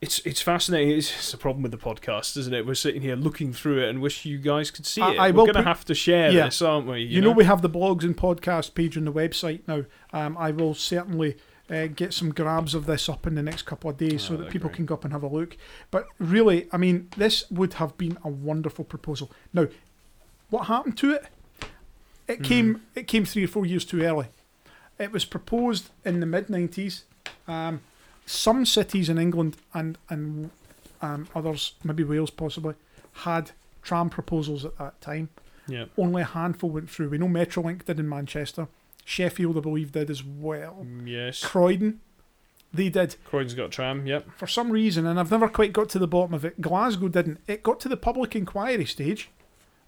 It's 0.01 0.21
it's 0.21 0.41
fascinating. 0.41 0.97
It's, 0.97 1.11
it's 1.11 1.35
a 1.35 1.39
problem 1.39 1.63
with 1.63 1.73
the 1.73 1.79
podcast, 1.79 2.37
isn't 2.37 2.55
it? 2.55 2.65
We're 2.67 2.75
sitting 2.75 3.03
here 3.03 3.17
looking 3.17 3.53
through 3.53 3.83
it 3.83 3.89
and 3.89 4.01
wish 4.01 4.25
you 4.25 4.39
guys 4.39 4.71
could 4.71 4.87
see 4.87 5.01
I- 5.01 5.11
it. 5.13 5.19
I 5.19 5.31
We're 5.31 5.45
going 5.45 5.55
to 5.55 5.63
have 5.65 5.85
to 5.87 5.95
share 5.95 6.31
this, 6.31 6.63
aren't 6.63 6.87
we? 6.87 7.01
You, 7.01 7.21
know, 7.21 7.33
we 7.33 7.45
have 7.45 7.63
the 7.63 7.71
blogs 7.71 8.05
and 8.05 8.17
podcast 8.17 8.75
page 8.75 8.97
on 8.97 9.07
the 9.07 9.13
website 9.13 9.63
now. 9.67 9.85
Um, 10.13 10.37
I 10.39 10.53
will 10.53 10.75
certainly 10.75 11.37
uh, 11.71 11.87
get 11.87 12.15
some 12.15 12.31
grabs 12.33 12.75
of 12.75 12.87
this 12.87 13.09
up 13.09 13.27
in 13.27 13.35
the 13.35 13.43
next 13.43 13.63
couple 13.63 13.91
of 13.91 13.97
days 13.99 14.23
so 14.23 14.35
Oh, 14.35 14.37
that 14.39 14.51
people 14.51 14.69
great. 14.69 14.77
can 14.77 14.87
go 14.87 14.95
up 14.95 15.05
and 15.05 15.13
have 15.13 15.23
a 15.23 15.29
look. 15.29 15.57
But 15.91 16.07
really, 16.19 16.67
I 16.73 16.77
mean, 16.79 17.09
this 17.17 17.51
would 17.51 17.75
have 17.75 17.97
been 17.99 18.17
a 18.25 18.29
wonderful 18.29 18.85
proposal. 18.85 19.31
Now, 19.53 19.67
what 20.51 20.67
happened 20.67 20.97
to 20.99 21.13
it? 21.13 21.27
It 22.27 22.39
Hmm. 22.39 22.45
came. 22.45 22.83
It 22.95 23.07
came 23.07 23.25
three 23.25 23.45
or 23.45 23.49
four 23.49 23.67
years 23.67 23.85
too 23.85 24.03
early. 24.03 24.27
It 24.99 25.13
was 25.13 25.25
proposed 25.25 25.91
in 26.05 26.21
the 26.21 26.27
mid 26.27 26.49
nineties. 26.51 27.05
Um, 27.47 27.81
some 28.27 28.67
cities 28.67 29.09
in 29.09 29.19
England 29.19 29.57
and 29.73 29.97
and 30.11 30.51
um, 31.01 31.29
others, 31.35 31.75
maybe 31.85 32.03
Wales 32.05 32.31
possibly, 32.31 32.75
had 33.13 33.53
tram 33.83 34.11
proposals 34.11 34.65
at 34.65 34.77
that 34.79 35.01
time. 35.01 35.29
Yeah. 35.67 35.85
Only 35.97 36.23
a 36.23 36.27
handful 36.27 36.71
went 36.71 36.91
through. 36.91 37.11
We 37.11 37.19
know 37.19 37.29
Metrolink 37.29 37.85
did 37.85 38.01
in 38.01 38.09
Manchester. 38.09 38.69
Sheffield, 39.09 39.57
I 39.57 39.61
believe, 39.61 39.93
did 39.93 40.11
as 40.11 40.23
well. 40.23 40.87
Yes. 41.03 41.43
Croydon, 41.43 42.01
they 42.75 42.91
did. 42.91 43.17
Croydon's 43.25 43.55
got 43.55 43.67
a 43.67 43.71
tram. 43.71 44.07
Yep. 44.07 44.33
For 44.37 44.47
some 44.47 44.71
reason, 44.71 45.07
and 45.07 45.19
I've 45.19 45.31
never 45.31 45.49
quite 45.49 45.73
got 45.73 45.89
to 45.91 45.99
the 45.99 46.07
bottom 46.07 46.35
of 46.35 46.45
it, 46.45 46.61
Glasgow 46.61 47.09
didn't. 47.09 47.41
It 47.47 47.63
got 47.63 47.81
to 47.81 47.89
the 47.89 47.97
public 47.97 48.37
inquiry 48.37 48.85
stage, 48.85 49.31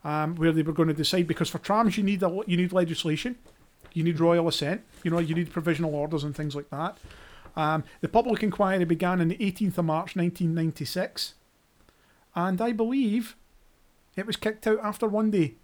um, 0.04 0.36
where 0.36 0.52
they 0.52 0.62
were 0.62 0.72
going 0.72 0.88
to 0.88 0.94
decide 0.94 1.26
because 1.26 1.50
for 1.50 1.58
trams 1.58 1.98
you 1.98 2.02
need 2.02 2.22
a, 2.22 2.40
you 2.46 2.56
need 2.56 2.72
legislation, 2.72 3.36
you 3.92 4.02
need 4.02 4.18
royal 4.18 4.48
assent, 4.48 4.80
you 5.04 5.10
know, 5.10 5.18
you 5.18 5.34
need 5.34 5.52
provisional 5.52 5.94
orders 5.94 6.24
and 6.24 6.34
things 6.34 6.56
like 6.56 6.70
that. 6.70 6.96
Um, 7.56 7.84
the 8.00 8.08
public 8.08 8.42
inquiry 8.42 8.86
began 8.86 9.20
on 9.20 9.28
the 9.28 9.36
18th 9.36 9.76
of 9.76 9.84
March 9.84 10.16
1996, 10.16 11.34
and 12.34 12.58
I 12.58 12.72
believe 12.72 13.36
it 14.16 14.26
was 14.26 14.36
kicked 14.36 14.66
out 14.66 14.78
after 14.82 15.06
one 15.06 15.30
day. 15.30 15.56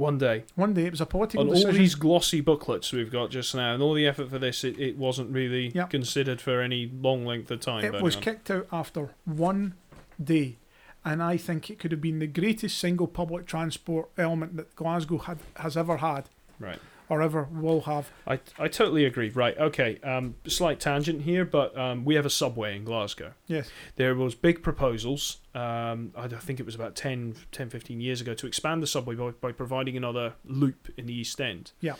One 0.00 0.16
day. 0.16 0.44
One 0.54 0.72
day, 0.72 0.86
it 0.86 0.92
was 0.92 1.02
a 1.02 1.06
political 1.06 1.42
On 1.50 1.54
all 1.54 1.72
these 1.72 1.94
glossy 1.94 2.40
booklets 2.40 2.90
we've 2.90 3.10
got 3.12 3.28
just 3.30 3.54
now, 3.54 3.74
and 3.74 3.82
all 3.82 3.92
the 3.92 4.06
effort 4.06 4.30
for 4.30 4.38
this, 4.38 4.64
it, 4.64 4.78
it 4.80 4.96
wasn't 4.96 5.30
really 5.30 5.68
Yep. 5.74 5.90
considered 5.90 6.40
for 6.40 6.62
any 6.62 6.90
long 7.00 7.26
length 7.26 7.50
of 7.50 7.60
time. 7.60 7.84
It 7.84 7.92
was 8.02 8.16
anyone. 8.16 8.22
kicked 8.22 8.50
out 8.50 8.66
after 8.72 9.10
one 9.26 9.74
day, 10.22 10.56
and 11.04 11.22
I 11.22 11.36
think 11.36 11.68
it 11.68 11.78
could 11.78 11.92
have 11.92 12.00
been 12.00 12.18
the 12.18 12.26
greatest 12.26 12.78
single 12.78 13.06
public 13.08 13.44
transport 13.46 14.08
element 14.16 14.56
that 14.56 14.74
Glasgow 14.74 15.18
had 15.18 15.38
has 15.56 15.76
ever 15.76 15.98
had 15.98 16.30
Right. 16.58 16.78
Or 17.10 17.20
ever 17.20 17.48
will 17.50 17.82
have. 17.82 18.10
I, 18.26 18.38
I 18.58 18.68
totally 18.68 19.04
agree. 19.04 19.30
Right. 19.30 19.58
Okay. 19.58 19.98
Um, 20.02 20.36
slight 20.46 20.78
tangent 20.78 21.22
here, 21.22 21.44
but 21.44 21.76
um, 21.76 22.04
we 22.04 22.14
have 22.14 22.24
a 22.24 22.30
subway 22.30 22.76
in 22.76 22.84
Glasgow. 22.84 23.32
Yes. 23.48 23.68
There 23.96 24.14
was 24.14 24.36
big 24.36 24.62
proposals. 24.62 25.38
Um, 25.54 26.12
I 26.16 26.28
think 26.28 26.60
it 26.60 26.66
was 26.66 26.76
about 26.76 26.94
10, 26.94 27.34
10, 27.50 27.68
15 27.68 28.00
years 28.00 28.20
ago 28.20 28.32
to 28.34 28.46
expand 28.46 28.80
the 28.80 28.86
subway 28.86 29.16
by, 29.16 29.32
by 29.32 29.50
providing 29.52 29.96
another 29.96 30.34
loop 30.44 30.88
in 30.96 31.06
the 31.06 31.12
East 31.12 31.40
End. 31.40 31.72
Yeah. 31.80 31.96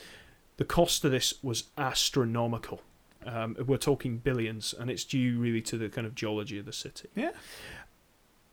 The 0.58 0.64
cost 0.64 1.04
of 1.04 1.10
this 1.10 1.34
was 1.42 1.64
astronomical. 1.76 2.80
Um, 3.26 3.56
we're 3.66 3.78
talking 3.78 4.18
billions, 4.18 4.72
and 4.78 4.90
it's 4.90 5.04
due 5.04 5.38
really 5.38 5.60
to 5.62 5.76
the 5.76 5.88
kind 5.88 6.06
of 6.06 6.14
geology 6.14 6.58
of 6.58 6.66
the 6.66 6.72
city. 6.72 7.08
Yeah. 7.16 7.32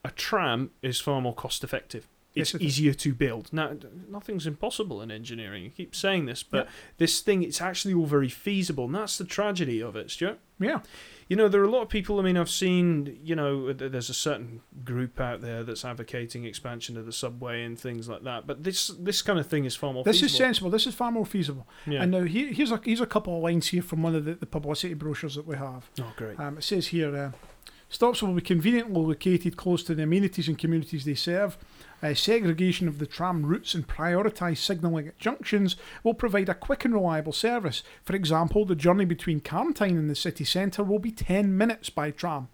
A 0.03 0.09
tram 0.11 0.71
is 0.81 0.99
far 0.99 1.21
more 1.21 1.35
cost 1.35 1.63
effective. 1.63 2.07
It's 2.41 2.55
easier 2.55 2.93
to 2.93 3.13
build. 3.13 3.51
Now, 3.51 3.75
nothing's 4.09 4.47
impossible 4.47 5.01
in 5.01 5.11
engineering. 5.11 5.63
You 5.63 5.69
keep 5.69 5.95
saying 5.95 6.25
this, 6.25 6.43
but 6.43 6.65
Yeah. 6.65 6.71
this 6.97 7.21
thing, 7.21 7.43
it's 7.43 7.61
actually 7.61 7.93
all 7.93 8.05
very 8.05 8.29
feasible, 8.29 8.85
and 8.85 8.95
that's 8.95 9.17
the 9.17 9.25
tragedy 9.25 9.81
of 9.81 9.95
it, 9.95 10.11
Stuart. 10.11 10.39
Yeah. 10.59 10.79
You 11.29 11.35
know, 11.35 11.49
there 11.49 11.61
are 11.61 11.65
a 11.65 11.69
lot 11.69 11.81
of 11.81 11.89
people. 11.89 12.19
I 12.19 12.23
mean, 12.23 12.37
I've 12.37 12.49
seen. 12.49 13.19
You 13.21 13.35
know, 13.35 13.73
there's 13.73 14.09
a 14.09 14.13
certain 14.13 14.61
group 14.85 15.19
out 15.19 15.41
there 15.41 15.61
that's 15.61 15.83
advocating 15.83 16.45
expansion 16.45 16.95
of 16.97 17.05
the 17.05 17.11
subway 17.11 17.63
and 17.65 17.77
things 17.77 18.07
like 18.07 18.23
that. 18.23 18.47
But 18.47 18.63
this 18.63 18.87
this 18.97 19.21
kind 19.21 19.37
of 19.37 19.45
thing 19.47 19.65
is 19.65 19.75
far 19.75 19.91
more. 19.93 20.03
This 20.05 20.23
is 20.23 20.33
sensible. 20.33 20.69
This 20.69 20.87
is 20.87 20.95
far 20.95 21.11
more 21.11 21.25
feasible. 21.25 21.67
Yeah. 21.85 22.01
And 22.03 22.11
now 22.13 22.23
here, 22.23 22.51
here's 22.53 22.71
a 22.71 22.79
here's 22.83 23.01
a 23.01 23.05
couple 23.05 23.35
of 23.35 23.43
lines 23.43 23.67
here 23.67 23.81
from 23.81 24.01
one 24.03 24.15
of 24.15 24.23
the, 24.25 24.35
the 24.35 24.45
publicity 24.45 24.93
brochures 24.93 25.35
that 25.35 25.45
we 25.45 25.57
have. 25.57 25.89
oh, 25.99 26.13
great. 26.15 26.39
Um, 26.39 26.57
it 26.59 26.63
says 26.63 26.87
here, 26.87 27.15
uh, 27.15 27.31
Stops 27.89 28.21
will 28.21 28.33
be 28.33 28.41
conveniently 28.41 29.01
located 29.01 29.55
close 29.55 29.81
to 29.83 29.95
the 29.95 30.03
amenities 30.03 30.47
and 30.47 30.57
communities 30.57 31.05
they 31.05 31.15
serve. 31.15 31.57
Uh, 32.03 32.13
segregation 32.13 32.87
of 32.87 32.99
the 32.99 33.07
tram 33.07 33.45
routes 33.45 33.73
and 33.73 33.87
prioritised 33.87 34.57
signalling 34.57 35.07
at 35.07 35.17
junctions 35.17 35.77
will 36.03 36.13
provide 36.13 36.49
a 36.49 36.53
quick 36.53 36.85
and 36.85 36.93
reliable 36.93 37.31
service. 37.31 37.83
For 38.03 38.15
example, 38.15 38.65
the 38.65 38.75
journey 38.75 39.05
between 39.05 39.39
Carntyne 39.39 39.97
and 39.97 40.09
the 40.09 40.15
city 40.15 40.43
centre 40.43 40.83
will 40.83 40.99
be 40.99 41.11
10 41.11 41.57
minutes 41.57 41.89
by 41.89 42.11
tram. 42.11 42.49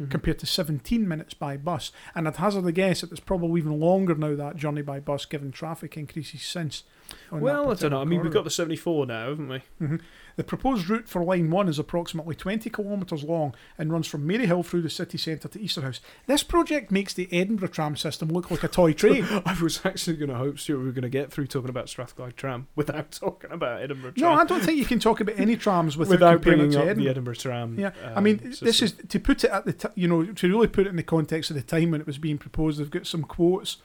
Mhm. 0.00 0.10
Compared 0.10 0.38
to 0.38 0.46
17 0.46 1.06
minutes 1.06 1.34
by 1.34 1.58
bus, 1.58 1.92
and 2.14 2.26
I'd 2.26 2.36
hazard 2.36 2.64
a 2.64 2.72
guess 2.72 3.02
that 3.02 3.10
it's 3.10 3.20
probably 3.20 3.60
even 3.60 3.78
longer 3.78 4.14
now 4.14 4.34
that 4.34 4.56
journey 4.56 4.80
by 4.80 4.98
bus, 4.98 5.26
given 5.26 5.52
traffic 5.52 5.98
increases 5.98 6.40
since. 6.40 6.84
Well, 7.30 7.70
I 7.70 7.74
don't 7.74 7.90
know. 7.90 8.00
I 8.00 8.04
mean, 8.04 8.22
we've 8.22 8.32
got 8.32 8.44
the 8.44 8.50
74 8.50 9.06
now, 9.06 9.28
haven't 9.28 9.48
we? 9.48 9.98
The 10.36 10.44
proposed 10.44 10.88
route 10.88 11.06
for 11.06 11.22
Line 11.22 11.50
1 11.50 11.68
is 11.68 11.78
approximately 11.78 12.34
20 12.34 12.70
kilometres 12.70 13.22
long 13.22 13.54
and 13.76 13.92
runs 13.92 14.06
from 14.06 14.26
Maryhill 14.26 14.64
through 14.64 14.80
the 14.80 14.88
city 14.88 15.18
centre 15.18 15.48
to 15.48 15.58
Easterhouse. 15.58 16.00
This 16.26 16.42
project 16.42 16.90
makes 16.90 17.12
the 17.12 17.28
Edinburgh 17.30 17.68
tram 17.68 17.94
system 17.94 18.28
look 18.28 18.50
like 18.50 18.64
a 18.64 18.68
toy 18.68 18.94
train. 18.94 19.24
I 19.44 19.54
was 19.60 19.84
actually 19.84 20.16
going 20.16 20.30
to 20.30 20.36
hope, 20.36 20.58
Stuart, 20.58 20.78
we 20.78 20.86
were 20.86 20.92
going 20.92 21.02
to 21.02 21.10
get 21.10 21.30
through 21.30 21.48
talking 21.48 21.68
about 21.68 21.90
Strathclyde 21.90 22.38
Tram 22.38 22.68
without 22.74 23.12
talking 23.12 23.52
about 23.52 23.82
Edinburgh 23.82 24.12
tram. 24.12 24.34
no, 24.34 24.40
I 24.40 24.44
don't 24.44 24.62
think 24.62 24.78
you 24.78 24.86
can 24.86 24.98
talk 24.98 25.20
about 25.20 25.38
any 25.38 25.56
trams 25.56 25.96
without, 25.96 26.10
without 26.10 26.42
bringing 26.42 26.70
to 26.70 26.78
up 26.78 26.84
Edinburgh. 26.84 27.04
the 27.04 27.10
Edinburgh 27.10 27.34
Tram. 27.34 27.78
Yeah, 27.78 27.90
I 28.02 28.14
um, 28.14 28.24
mean, 28.24 28.54
this 28.60 28.80
is 28.80 28.92
to 28.92 29.20
put 29.20 29.44
it 29.44 29.50
at 29.50 29.66
the 29.66 29.72
t- 29.72 29.88
you 29.94 30.08
know 30.08 30.24
to 30.24 30.48
really 30.48 30.68
put 30.68 30.86
it 30.86 30.90
in 30.90 30.96
the 30.96 31.02
context 31.02 31.50
of 31.50 31.56
the 31.56 31.62
time 31.62 31.90
when 31.90 32.00
it 32.00 32.06
was 32.06 32.18
being 32.18 32.38
proposed. 32.38 32.80
They've 32.80 32.90
got 32.90 33.06
some 33.06 33.24
quotes 33.24 33.76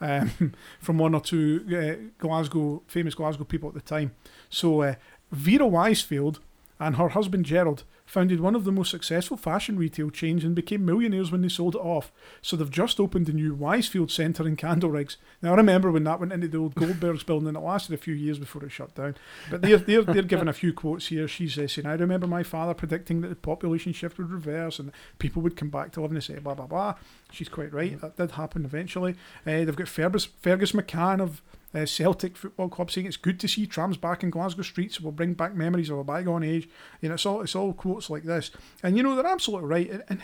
um, 0.00 0.54
from 0.80 0.98
one 0.98 1.14
or 1.14 1.20
two 1.20 1.64
uh, 1.68 2.10
Glasgow 2.18 2.82
famous 2.86 3.14
Glasgow 3.14 3.44
people 3.44 3.68
at 3.68 3.74
the 3.74 3.80
time. 3.80 4.12
So 4.48 4.82
uh, 4.82 4.94
Vera 5.30 5.66
Weisfeld 5.66 6.38
and 6.78 6.96
her 6.96 7.10
husband 7.10 7.44
Gerald 7.44 7.84
founded 8.10 8.40
one 8.40 8.56
of 8.56 8.64
the 8.64 8.72
most 8.72 8.90
successful 8.90 9.36
fashion 9.36 9.76
retail 9.76 10.10
chains 10.10 10.42
and 10.42 10.52
became 10.52 10.84
millionaires 10.84 11.30
when 11.30 11.42
they 11.42 11.48
sold 11.48 11.76
it 11.76 11.78
off. 11.78 12.10
So 12.42 12.56
they've 12.56 12.68
just 12.68 12.98
opened 12.98 13.28
a 13.28 13.32
new 13.32 13.54
Weisfeld 13.54 14.10
Centre 14.10 14.48
in 14.48 14.56
Candleriggs. 14.56 15.16
Now 15.40 15.52
I 15.52 15.56
remember 15.56 15.92
when 15.92 16.02
that 16.04 16.18
went 16.18 16.32
into 16.32 16.48
the 16.48 16.58
old 16.58 16.74
Goldbergs 16.74 17.24
building 17.26 17.46
and 17.46 17.56
it 17.56 17.60
lasted 17.60 17.94
a 17.94 17.98
few 17.98 18.14
years 18.14 18.40
before 18.40 18.64
it 18.64 18.72
shut 18.72 18.96
down. 18.96 19.14
But 19.48 19.62
they're 19.62 19.78
they're, 19.78 20.02
they're 20.02 20.22
giving 20.22 20.48
a 20.48 20.52
few 20.52 20.72
quotes 20.72 21.06
here. 21.06 21.28
She's 21.28 21.56
uh, 21.56 21.68
saying, 21.68 21.86
"I 21.86 21.92
remember 21.92 22.26
my 22.26 22.42
father 22.42 22.74
predicting 22.74 23.20
that 23.20 23.28
the 23.28 23.36
population 23.36 23.92
shift 23.92 24.18
would 24.18 24.30
reverse 24.30 24.80
and 24.80 24.90
people 25.20 25.40
would 25.42 25.56
come 25.56 25.70
back 25.70 25.92
to 25.92 26.00
live 26.00 26.10
in 26.10 26.16
the 26.16 26.20
city." 26.20 26.40
Blah 26.40 26.54
blah 26.54 26.66
blah. 26.66 26.96
She's 27.30 27.48
quite 27.48 27.72
right. 27.72 28.00
That 28.00 28.16
did 28.16 28.32
happen 28.32 28.64
eventually. 28.64 29.12
Uh, 29.46 29.64
they've 29.64 29.76
got 29.76 29.86
Fergus 29.86 30.24
Fergus 30.24 30.72
McCann 30.72 31.20
of 31.20 31.42
uh, 31.74 31.86
Celtic 31.86 32.36
Football 32.36 32.68
Club 32.68 32.90
saying 32.90 33.06
it's 33.06 33.16
good 33.16 33.38
to 33.40 33.48
see 33.48 33.66
trams 33.66 33.96
back 33.96 34.22
in 34.22 34.30
Glasgow 34.30 34.62
streets. 34.62 34.96
It 34.96 35.02
will 35.02 35.12
bring 35.12 35.34
back 35.34 35.54
memories 35.54 35.90
of 35.90 35.98
a 35.98 36.04
bygone 36.04 36.42
age. 36.42 36.68
You 37.00 37.08
know, 37.08 37.14
it's 37.14 37.26
all 37.26 37.42
it's 37.42 37.54
all 37.54 37.72
quotes 37.72 38.10
like 38.10 38.24
this, 38.24 38.50
and 38.82 38.96
you 38.96 39.02
know 39.02 39.14
they're 39.14 39.26
absolutely 39.26 39.68
right. 39.68 39.90
And, 39.90 40.04
and 40.08 40.20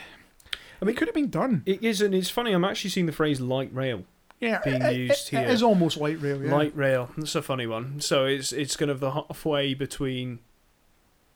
I 0.81 0.85
mean, 0.85 0.95
it 0.95 0.99
could 0.99 1.09
have 1.09 1.15
been 1.15 1.31
done. 1.31 1.63
It 1.67 1.83
is, 1.83 2.01
and 2.01 2.15
it's 2.15 2.31
funny. 2.31 2.53
I'm 2.53 2.65
actually 2.65 2.91
seeing 2.91 3.07
the 3.07 3.13
phrase 3.13 3.41
light 3.41 3.73
rail. 3.73 4.05
Yeah, 4.41 4.61
being 4.63 4.83
it, 4.83 4.97
used 4.97 5.33
it 5.33 5.39
It 5.39 5.51
is 5.51 5.63
almost 5.63 5.97
light 5.97 6.21
rail. 6.21 6.43
Yeah. 6.43 6.55
Light 6.55 6.77
rail. 6.77 7.11
That's 7.17 7.35
a 7.35 7.43
funny 7.43 7.67
one. 7.67 8.01
So 8.01 8.27
it's 8.27 8.53
it's 8.53 8.77
kind 8.77 8.91
of 8.91 9.01
the 9.01 9.13
halfway 9.13 9.75
between 9.75 10.41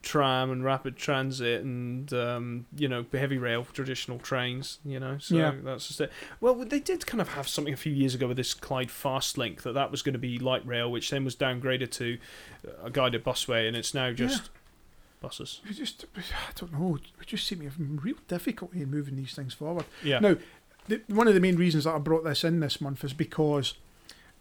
tram 0.03 0.51
and 0.51 0.65
rapid 0.65 0.97
transit 0.97 1.63
and 1.63 2.13
um, 2.15 2.65
you 2.75 2.89
know 2.89 3.05
heavy 3.13 3.37
rail 3.37 3.67
traditional 3.73 4.19
trains 4.19 4.79
you 4.85 4.99
know 4.99 5.19
so 5.19 5.37
Yeah. 5.37 5.53
that's 5.63 5.89
just 5.89 6.01
it 6.01 6.11
well 6.41 6.55
they 6.55 6.81
did 6.81 7.07
kind 7.07 7.21
of 7.21 7.29
have 7.35 7.47
something 7.47 7.75
a 7.75 7.77
few 7.77 7.93
years 7.93 8.15
ago 8.15 8.27
with 8.27 8.39
this 8.39 8.55
Clyde 8.55 8.89
Fastlink 8.89 9.61
that 9.63 9.73
that 9.75 9.91
was 9.91 10.01
going 10.01 10.15
to 10.15 10.19
be 10.19 10.39
light 10.39 10.67
rail 10.67 10.91
which 10.91 11.11
then 11.11 11.23
was 11.25 11.37
downgraded 11.37 11.91
to 11.93 12.17
a 12.83 12.89
guided 12.91 13.23
busway 13.25 13.69
and 13.69 13.77
it's 13.77 13.93
now 13.93 14.11
just 14.13 14.49
buses 15.21 15.61
We 15.69 15.75
just, 15.75 16.07
I 16.17 16.53
don't 16.59 16.73
know. 16.73 16.99
We 17.19 17.27
just 17.27 17.47
seem 17.47 17.59
to 17.59 17.65
have 17.65 17.77
real 17.79 18.17
difficulty 18.27 18.81
in 18.81 18.91
moving 18.91 19.17
these 19.17 19.35
things 19.35 19.53
forward. 19.53 19.85
yeah 20.03 20.19
Now, 20.19 20.37
the, 20.89 21.03
one 21.09 21.29
of 21.29 21.35
the 21.35 21.41
main 21.41 21.57
reasons 21.57 21.85
that 21.85 21.95
I 21.95 21.99
brought 21.99 22.25
this 22.25 22.43
in 22.43 22.61
this 22.61 22.81
month 22.81 23.05
is 23.05 23.13
because 23.13 23.75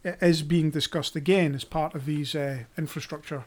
it 0.05 0.17
is 0.21 0.41
being 0.41 0.69
discussed 0.69 1.17
again 1.17 1.53
as 1.53 1.65
part 1.65 1.95
of 1.95 2.05
these 2.05 2.33
uh, 2.33 2.59
infrastructure 2.77 3.43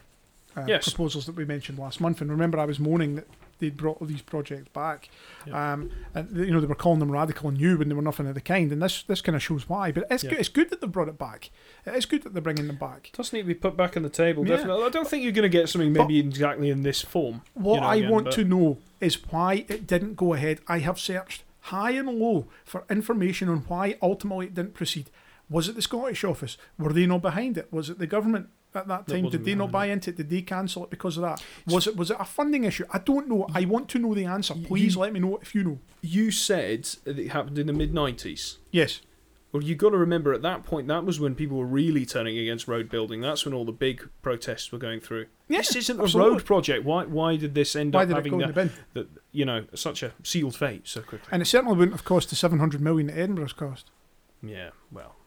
uh, 0.55 0.65
Yes. 0.67 0.87
proposals 0.89 1.25
that 1.25 1.35
we 1.35 1.45
mentioned 1.45 1.77
last 1.79 1.99
month. 2.01 2.21
And 2.21 2.29
remember, 2.29 2.59
I 2.59 2.65
was 2.65 2.79
moaning 2.79 3.15
that 3.15 3.27
they'd 3.59 3.77
brought 3.77 4.01
all 4.01 4.07
these 4.07 4.21
projects 4.21 4.67
back, 4.73 5.09
um, 5.51 5.89
and 6.13 6.35
you 6.35 6.51
know 6.51 6.59
they 6.59 6.67
were 6.67 6.75
calling 6.75 6.99
them 6.99 7.11
radical 7.11 7.49
and 7.49 7.57
new 7.57 7.77
when 7.77 7.87
they 7.87 7.95
were 7.95 8.01
nothing 8.01 8.27
of 8.27 8.33
the 8.35 8.41
kind. 8.41 8.71
And 8.71 8.81
this 8.81 9.03
this 9.03 9.21
kind 9.21 9.35
of 9.35 9.43
shows 9.43 9.67
why. 9.69 9.91
But 9.91 10.05
it's 10.11 10.23
good. 10.23 10.33
It's 10.33 10.49
good 10.49 10.69
that 10.69 10.81
they 10.81 10.87
brought 10.87 11.07
it 11.07 11.17
back. 11.17 11.49
It 11.85 11.95
is 11.95 12.05
good 12.05 12.23
that 12.23 12.33
they're 12.33 12.41
bringing 12.41 12.67
them 12.67 12.75
back. 12.77 13.09
It 13.13 13.17
does 13.17 13.31
need 13.33 13.41
to 13.41 13.47
be 13.47 13.53
put 13.53 13.75
back 13.77 13.95
on 13.97 14.03
the 14.03 14.09
table 14.09 14.45
Yeah. 14.45 14.57
definitely 14.57 14.83
I 14.85 14.89
don't 14.89 15.07
think 15.07 15.23
you're 15.23 15.31
going 15.31 15.43
to 15.43 15.49
get 15.49 15.69
something 15.69 15.93
But- 15.93 16.03
maybe 16.03 16.19
exactly 16.19 16.69
in 16.69 16.83
this 16.83 17.01
form 17.01 17.41
What 17.53 17.75
you 17.75 17.81
know, 17.81 17.87
I 17.87 17.95
again, 17.97 18.09
want 18.11 18.25
but- 18.25 18.33
to 18.35 18.43
know 18.43 18.77
is 19.01 19.15
why 19.31 19.65
it 19.67 19.85
didn't 19.87 20.15
go 20.15 20.33
ahead. 20.33 20.59
I 20.67 20.79
have 20.79 20.99
searched 20.99 21.43
high 21.67 21.91
and 21.91 22.07
low 22.09 22.47
for 22.65 22.83
information 22.89 23.47
on 23.49 23.59
why 23.67 23.95
ultimately 24.01 24.47
it 24.47 24.55
didn't 24.55 24.73
proceed. 24.73 25.09
Was 25.49 25.67
it 25.69 25.75
the 25.75 25.81
Scottish 25.81 26.23
office? 26.23 26.57
Were 26.79 26.91
they 26.93 27.05
not 27.05 27.21
behind 27.21 27.57
it? 27.57 27.67
Was 27.71 27.89
it 27.89 27.99
the 27.99 28.07
government 28.07 28.49
at 28.75 28.87
that 28.87 29.07
time? 29.07 29.29
Did 29.29 29.45
they 29.45 29.55
not 29.55 29.71
buy 29.71 29.87
into 29.87 30.09
it? 30.11 30.17
Did 30.17 30.29
they 30.29 30.41
cancel 30.41 30.83
it 30.83 30.89
because 30.89 31.17
of 31.17 31.23
that? 31.23 31.43
Was 31.67 31.87
it 31.87 31.95
was 31.95 32.11
it 32.11 32.17
a 32.19 32.25
funding 32.25 32.63
issue? 32.63 32.85
I 32.91 32.99
don't 32.99 33.27
know. 33.27 33.47
I 33.53 33.65
want 33.65 33.89
to 33.89 33.99
know 33.99 34.13
the 34.13 34.25
answer. 34.25 34.53
Please 34.55 34.95
you- 34.95 35.01
let 35.01 35.13
me 35.13 35.19
know 35.19 35.37
if 35.41 35.53
you 35.55 35.63
know. 35.63 35.79
you 36.01 36.31
said 36.31 36.89
it 37.05 37.29
happened 37.31 37.57
in 37.59 37.67
the 37.67 37.73
mid 37.73 37.93
90s 37.93 38.57
Yes. 38.71 39.01
Well, 39.51 39.61
you 39.61 39.75
got 39.75 39.91
to 39.91 39.97
remember 39.97 40.33
at 40.33 40.41
that 40.41 40.63
point 40.63 40.87
that 40.87 41.05
was 41.05 41.19
when 41.19 41.35
people 41.35 41.57
were 41.57 41.67
really 41.67 42.07
turning 42.07 42.39
against 42.39 42.67
road 42.67 42.89
building. 42.89 43.21
That's 43.21 43.45
when 43.45 43.53
all 43.53 43.65
the 43.65 43.71
big 43.71 44.09
protests 44.23 44.71
were 44.71 44.79
going 44.79 44.99
through. 44.99 45.27
Yeah, 45.47 45.59
this 45.59 45.75
isn't 45.75 45.99
a 45.99 46.17
road 46.17 46.43
project. 46.43 46.83
Why? 46.83 47.05
Why 47.05 47.35
did 47.35 47.53
this 47.53 47.75
end 47.75 47.93
Why 47.93 48.01
up 48.01 48.09
having 48.09 48.31
go 48.31 48.39
in 48.39 48.47
the 48.47 48.53
that, 48.53 48.71
that? 48.95 49.07
You 49.31 49.45
know, 49.45 49.65
such 49.75 50.01
a 50.01 50.13
sealed 50.23 50.55
fate 50.55 50.87
so 50.87 51.01
quickly. 51.01 51.29
And 51.31 51.43
it 51.43 51.45
certainly 51.45 51.77
wouldn't 51.77 51.95
have 51.95 52.03
cost 52.03 52.31
the 52.31 52.35
seven 52.35 52.57
hundred 52.57 52.81
million 52.81 53.07
that 53.07 53.17
Edinburgh's 53.17 53.53
cost. 53.53 53.91
yeah. 54.41 54.71
Well, 54.91 55.13
that's 55.13 55.13
another 55.13 55.13
story. 55.13 55.22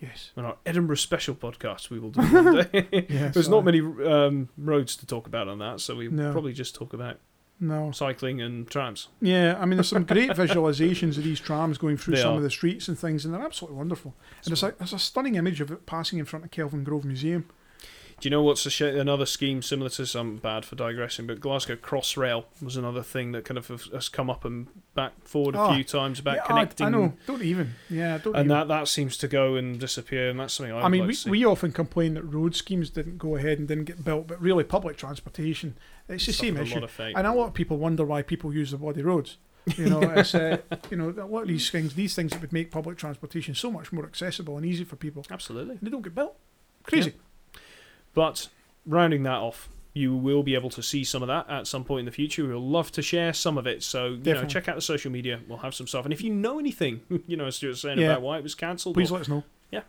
Yes. 0.00 0.30
On 0.36 0.44
our 0.44 0.56
Edinburgh 0.64 0.96
special 0.96 1.34
podcast, 1.34 1.90
we 1.90 1.98
will 1.98 2.10
do 2.10 2.20
one 2.22 2.68
day. 2.70 2.88
Yes, 3.08 3.34
There's 3.34 3.48
not 3.48 3.64
many 3.64 3.80
um, 3.80 4.48
roads 4.56 4.94
to 4.96 5.06
talk 5.06 5.26
about 5.26 5.48
on 5.48 5.58
that, 5.58 5.80
so 5.80 5.96
we 5.96 6.08
No. 6.08 6.30
probably 6.32 6.52
just 6.52 6.74
talk 6.74 6.92
about 6.92 7.18
No. 7.58 7.90
cycling 7.90 8.40
and 8.40 8.68
trams. 8.68 9.08
Yeah, 9.20 9.56
I 9.60 9.64
mean, 9.66 9.76
there's 9.76 9.88
some 9.88 10.04
great 10.04 10.30
visualizations 10.42 11.18
of 11.18 11.24
these 11.24 11.40
trams 11.40 11.78
going 11.78 11.96
through 11.96 12.14
They 12.16 12.22
some 12.22 12.34
are. 12.34 12.36
of 12.36 12.42
the 12.44 12.50
streets 12.50 12.86
and 12.86 12.96
things, 12.96 13.24
and 13.24 13.34
they're 13.34 13.42
absolutely 13.42 13.76
wonderful. 13.76 14.14
And 14.44 14.52
there's 14.52 14.62
a, 14.62 14.72
there's 14.78 14.92
a 14.92 14.98
stunning 15.00 15.34
image 15.34 15.60
of 15.60 15.72
it 15.72 15.84
passing 15.84 16.18
in 16.20 16.24
front 16.24 16.44
of 16.44 16.50
Kelvingrove 16.52 17.04
Museum. 17.04 17.46
Do 18.20 18.26
you 18.26 18.30
know 18.30 18.42
what's 18.42 18.66
a 18.66 18.70
sh- 18.70 18.80
another 18.80 19.26
scheme 19.26 19.62
similar 19.62 19.90
to 19.90 20.04
some 20.04 20.36
bad 20.38 20.64
for 20.64 20.74
digressing, 20.74 21.26
but 21.28 21.38
Glasgow 21.40 21.76
Crossrail 21.76 22.44
was 22.60 22.76
another 22.76 23.02
thing 23.02 23.30
that 23.32 23.44
kind 23.44 23.56
of 23.58 23.68
has- 23.68 24.08
come 24.08 24.28
up 24.28 24.44
and 24.44 24.66
back 24.94 25.12
forward 25.22 25.54
a 25.54 25.60
Oh, 25.60 25.74
few 25.74 25.84
times 25.84 26.18
about 26.18 26.36
yeah, 26.36 26.46
connecting, 26.46 26.86
I, 26.86 26.90
know. 26.90 27.12
Don't 27.28 27.42
even. 27.42 27.74
Yeah, 27.88 28.18
don't 28.18 28.34
and 28.34 28.46
even. 28.46 28.48
that 28.48 28.68
that 28.68 28.88
seems 28.88 29.16
to 29.18 29.28
go 29.28 29.54
and 29.54 29.78
disappear, 29.78 30.30
and 30.30 30.40
that's 30.40 30.54
something 30.54 30.74
I'd 30.74 30.82
I 30.82 30.88
mean, 30.88 31.06
like 31.06 31.16
we, 31.26 31.30
we 31.30 31.44
often 31.44 31.70
complain 31.70 32.14
that 32.14 32.24
road 32.24 32.56
schemes 32.56 32.90
didn't 32.90 33.18
go 33.18 33.36
ahead 33.36 33.58
and 33.60 33.68
didn't 33.68 33.84
get 33.84 34.04
built, 34.04 34.26
but 34.26 34.40
really 34.42 34.64
public 34.64 34.96
transportation, 34.96 35.76
it's 36.08 36.26
the 36.26 36.32
same 36.32 36.56
issue. 36.56 36.74
lot 36.74 36.84
of 36.84 36.90
fate. 36.90 37.14
And 37.16 37.24
a 37.26 37.32
lot 37.32 37.46
of 37.46 37.54
people 37.54 37.76
wonder 37.76 38.04
why 38.04 38.22
people 38.22 38.52
use 38.52 38.72
the 38.72 38.78
body 38.78 39.02
roads. 39.02 39.36
You 39.76 39.90
know, 39.90 40.00
it's 40.16 40.34
uh, 40.34 40.58
you 40.90 40.96
know 40.96 41.10
a 41.10 41.26
lot 41.26 41.42
of 41.42 41.48
these 41.48 41.70
things, 41.70 41.94
these 41.94 42.16
things 42.16 42.32
that 42.32 42.40
would 42.40 42.52
make 42.52 42.72
public 42.72 42.98
transportation 42.98 43.54
so 43.54 43.70
much 43.70 43.92
more 43.92 44.04
accessible 44.06 44.56
and 44.56 44.66
easy 44.66 44.82
for 44.82 44.96
people, 44.96 45.24
Absolutely. 45.30 45.72
and 45.76 45.80
they 45.82 45.90
don't 45.90 46.02
get 46.02 46.16
built. 46.16 46.36
Crazy. 46.82 47.14
But 48.14 48.48
rounding 48.86 49.22
that 49.24 49.34
off, 49.38 49.68
you 49.94 50.14
will 50.14 50.42
be 50.42 50.54
able 50.54 50.70
to 50.70 50.82
see 50.82 51.02
some 51.04 51.22
of 51.22 51.28
that 51.28 51.48
at 51.50 51.66
some 51.66 51.84
point 51.84 52.00
in 52.00 52.04
the 52.06 52.12
future. 52.12 52.46
We'll 52.46 52.60
love 52.60 52.92
to 52.92 53.02
share 53.02 53.32
some 53.32 53.58
of 53.58 53.66
it. 53.66 53.82
So, 53.82 54.18
you 54.22 54.34
know, 54.34 54.44
check 54.44 54.68
out 54.68 54.76
the 54.76 54.82
social 54.82 55.10
media. 55.10 55.40
We'll 55.48 55.58
have 55.58 55.74
some 55.74 55.86
stuff. 55.86 56.04
And 56.04 56.12
if 56.12 56.22
you 56.22 56.32
know 56.32 56.58
anything, 56.58 57.00
you 57.26 57.36
know, 57.36 57.46
as 57.46 57.56
Stuart 57.56 57.70
was 57.70 57.80
saying 57.80 57.98
Yeah. 57.98 58.10
about 58.10 58.22
why 58.22 58.38
it 58.38 58.42
was 58.42 58.54
cancelled, 58.54 58.94
Please 58.94 59.10
or- 59.10 59.14
let 59.14 59.22
us 59.22 59.28
know. 59.28 59.44
Yeah. 59.70 59.82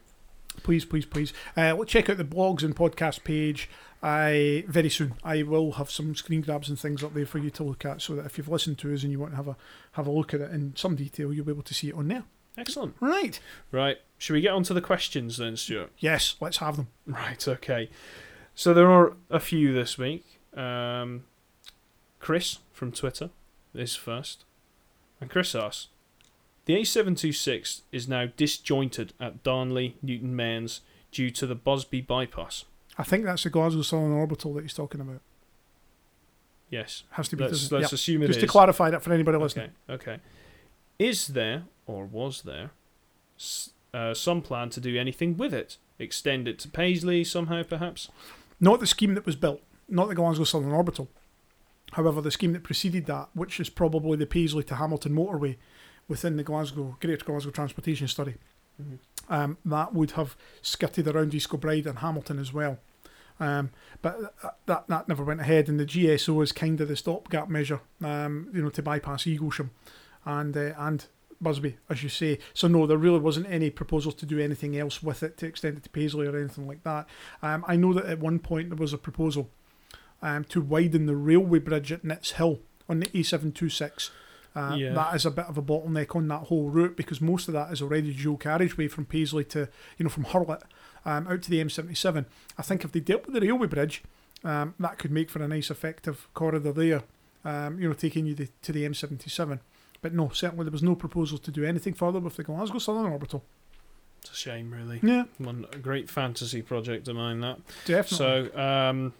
Please, 0.63 0.83
please, 0.83 1.05
please. 1.05 1.31
Uh, 1.55 1.73
well, 1.77 1.83
check 1.85 2.09
out 2.09 2.17
the 2.17 2.23
blogs 2.25 2.63
and 2.63 2.75
podcast 2.75 3.23
page. 3.23 3.69
I 4.01 4.63
very 4.67 4.89
soon 4.89 5.13
I 5.23 5.43
will 5.43 5.73
have 5.73 5.91
some 5.91 6.15
screen 6.15 6.41
grabs 6.41 6.69
and 6.69 6.79
things 6.79 7.03
up 7.03 7.13
there 7.13 7.25
for 7.25 7.37
you 7.37 7.49
to 7.51 7.63
look 7.63 7.83
at, 7.85 8.01
so 8.01 8.15
that 8.15 8.25
if 8.25 8.37
you've 8.37 8.47
listened 8.49 8.77
to 8.79 8.93
us 8.93 9.03
and 9.03 9.11
you 9.11 9.19
want 9.19 9.33
to 9.33 9.35
have 9.37 9.47
a 9.49 9.57
have 9.93 10.07
a 10.07 10.11
look 10.11 10.33
at 10.33 10.39
it 10.41 10.51
in 10.51 10.73
some 10.75 10.95
detail, 10.95 11.33
you'll 11.33 11.45
be 11.45 11.51
able 11.51 11.63
to 11.63 11.73
see 11.73 11.89
it 11.89 11.95
on 11.95 12.07
there. 12.07 12.23
Excellent. 12.59 12.95
Right. 12.99 13.39
Right. 13.71 13.97
Should 14.17 14.33
we 14.33 14.41
get 14.41 14.51
on 14.53 14.63
to 14.63 14.73
the 14.73 14.81
questions 14.81 15.37
then, 15.37 15.55
Stuart? 15.55 15.91
Yes. 15.99 16.35
Let's 16.41 16.57
have 16.57 16.75
them. 16.75 16.87
Right, 17.07 17.47
okay. 17.47 17.89
So 18.53 18.73
there 18.73 18.91
are 18.91 19.13
a 19.29 19.39
few 19.39 19.73
this 19.73 19.97
week. 19.97 20.25
Um, 20.55 21.23
Chris 22.19 22.59
from 22.73 22.91
Twitter 22.91 23.29
is 23.73 23.95
first. 23.95 24.43
And 25.21 25.29
Chris 25.29 25.55
asks 25.55 25.87
The 26.65 26.75
A726 26.75 27.81
is 27.91 28.07
now 28.07 28.27
disjointed 28.35 29.13
at 29.19 29.43
Darnley, 29.43 29.95
Newton 30.01 30.35
Mearns 30.35 30.81
due 31.11 31.29
to 31.31 31.47
the 31.47 31.55
Busby 31.55 32.01
bypass. 32.01 32.65
I 32.97 33.03
think 33.03 33.23
that's 33.23 33.43
the 33.43 33.49
Glasgow 33.49 33.81
Southern 33.81 34.11
Orbital 34.11 34.53
that 34.55 34.63
he's 34.63 34.73
talking 34.73 34.99
about. 34.99 35.21
Yes. 36.69 37.03
Has 37.11 37.29
to 37.29 37.35
be. 37.37 37.45
Let's, 37.45 37.71
let's 37.71 37.91
Yeah. 37.91 37.95
assume 37.95 38.23
it 38.23 38.27
Just 38.27 38.37
is. 38.39 38.43
to 38.43 38.47
clarify 38.47 38.89
that 38.91 39.01
for 39.01 39.13
anybody 39.13 39.37
listening. 39.37 39.71
Okay, 39.89 40.11
okay. 40.11 40.21
Is 40.99 41.27
there, 41.27 41.63
or 41.89 42.05
was 42.05 42.43
there, 42.43 42.71
uh, 43.93 44.13
some 44.13 44.41
plan 44.41 44.69
to 44.69 44.79
do 44.79 44.97
anything 44.97 45.37
with 45.37 45.53
it? 45.53 45.77
Extend 45.97 46.47
it 46.47 46.59
to 46.59 46.69
Paisley 46.69 47.23
somehow, 47.23 47.63
perhaps? 47.63 48.09
Not 48.59 48.79
the 48.79 48.87
scheme 48.87 49.15
that 49.15 49.25
was 49.25 49.35
built. 49.35 49.61
Not 49.87 50.07
the 50.07 50.15
Glasgow 50.15 50.43
Southern 50.43 50.71
Orbital. 50.71 51.09
However, 51.93 52.21
the 52.21 52.31
scheme 52.31 52.53
that 52.53 52.63
preceded 52.63 53.07
that, 53.07 53.29
which 53.33 53.59
is 53.59 53.69
probably 53.69 54.17
the 54.17 54.27
Paisley 54.27 54.63
to 54.65 54.75
Hamilton 54.75 55.13
motorway 55.13 55.57
within 56.07 56.37
the 56.37 56.43
Glasgow 56.43 56.95
Greater 57.01 57.25
Glasgow 57.25 57.51
Transportation 57.51 58.07
Study, 58.07 58.35
Mm-hmm. 58.81 59.33
um, 59.33 59.57
that 59.65 59.93
would 59.93 60.11
have 60.11 60.37
skirted 60.61 61.05
around 61.05 61.33
East 61.35 61.49
Kilbride 61.49 61.85
and 61.85 61.99
Hamilton 61.99 62.39
as 62.39 62.53
well. 62.53 62.79
Um, 63.37 63.71
but 64.01 64.33
that 64.67 64.87
that 64.87 65.09
never 65.09 65.21
went 65.23 65.41
ahead, 65.41 65.67
and 65.67 65.77
the 65.77 65.85
GSO 65.85 66.41
is 66.41 66.53
kind 66.53 66.79
of 66.79 66.87
the 66.87 66.95
stopgap 66.95 67.49
measure, 67.49 67.81
um, 68.01 68.47
you 68.53 68.61
know, 68.61 68.69
to 68.69 68.81
bypass 68.81 69.23
Eaglesham 69.25 69.71
and 70.25 70.55
uh, 70.55 70.71
and 70.77 71.07
Busby, 71.41 71.77
as 71.89 72.03
you 72.03 72.09
say. 72.09 72.39
So 72.53 72.67
no, 72.67 72.85
there 72.85 72.97
really 72.97 73.19
wasn't 73.19 73.47
any 73.49 73.69
proposals 73.69 74.15
to 74.15 74.25
do 74.25 74.39
anything 74.39 74.77
else 74.77 75.01
with 75.01 75.23
it 75.23 75.37
to 75.37 75.45
extend 75.45 75.77
it 75.77 75.83
to 75.83 75.89
Paisley 75.89 76.27
or 76.27 76.37
anything 76.37 76.67
like 76.67 76.83
that. 76.83 77.07
Um, 77.41 77.63
I 77.67 77.75
know 77.75 77.93
that 77.93 78.05
at 78.05 78.19
one 78.19 78.39
point 78.39 78.69
there 78.69 78.77
was 78.77 78.93
a 78.93 78.97
proposal 78.97 79.49
um, 80.21 80.43
to 80.45 80.61
widen 80.61 81.05
the 81.05 81.15
railway 81.15 81.59
bridge 81.59 81.91
at 81.91 82.03
Nitshill 82.03 82.59
on 82.89 82.99
the 82.99 83.07
A726. 83.07 84.09
Uh, 84.55 84.75
Yeah. 84.77 84.93
That 84.93 85.15
is 85.15 85.25
a 85.25 85.31
bit 85.31 85.45
of 85.45 85.57
a 85.57 85.61
bottleneck 85.61 86.15
on 86.15 86.27
that 86.27 86.47
whole 86.47 86.69
route 86.69 86.97
because 86.97 87.21
most 87.21 87.47
of 87.47 87.53
that 87.53 87.71
is 87.71 87.81
already 87.81 88.13
dual 88.13 88.37
carriageway 88.37 88.87
from 88.87 89.05
Paisley 89.05 89.43
to, 89.45 89.69
you 89.97 90.03
know, 90.03 90.09
from 90.09 90.25
Hurlet 90.25 90.63
um, 91.05 91.27
out 91.27 91.41
to 91.43 91.49
the 91.49 91.63
M77. 91.63 92.25
I 92.57 92.61
think 92.61 92.83
if 92.83 92.91
they 92.91 92.99
dealt 92.99 93.25
with 93.25 93.35
the 93.35 93.41
railway 93.41 93.67
bridge, 93.67 94.03
um, 94.43 94.73
that 94.79 94.97
could 94.97 95.11
make 95.11 95.29
for 95.29 95.41
a 95.41 95.47
nice 95.47 95.69
effective 95.69 96.27
corridor 96.33 96.71
there, 96.71 97.03
um, 97.45 97.79
you 97.79 97.87
know, 97.87 97.93
taking 97.93 98.25
you 98.25 98.33
the, 98.35 98.49
to 98.63 98.71
the 98.71 98.83
M77. 98.85 99.59
But 100.01 100.13
no, 100.13 100.29
certainly 100.29 100.63
there 100.65 100.71
was 100.71 100.83
no 100.83 100.95
proposal 100.95 101.37
to 101.39 101.51
do 101.51 101.63
anything 101.63 101.93
further 101.93 102.19
with 102.19 102.35
the 102.35 102.43
Glasgow 102.43 102.79
Southern 102.79 103.11
Orbital. 103.11 103.43
It's 104.21 104.31
a 104.31 104.35
shame, 104.35 104.71
really. 104.71 104.99
Yeah, 105.03 105.25
One 105.37 105.65
a 105.71 105.77
great 105.77 106.09
fantasy 106.09 106.61
project 106.61 107.07
of 107.07 107.15
mine. 107.15 107.39
That. 107.41 107.59
definitely. 107.85 108.51
So, 108.53 108.59
um, 108.59 109.13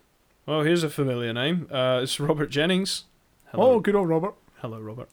well, 0.46 0.62
here's 0.62 0.84
a 0.84 0.90
familiar 0.90 1.34
name. 1.34 1.68
Uh, 1.72 2.02
it's 2.04 2.20
Robert 2.20 2.50
Jennings. 2.50 3.06
Hello, 3.52 3.74
oh, 3.74 3.80
good 3.80 3.96
old 3.96 4.10
Robert. 4.10 4.36
hello, 4.58 4.80
Robert. 4.80 5.10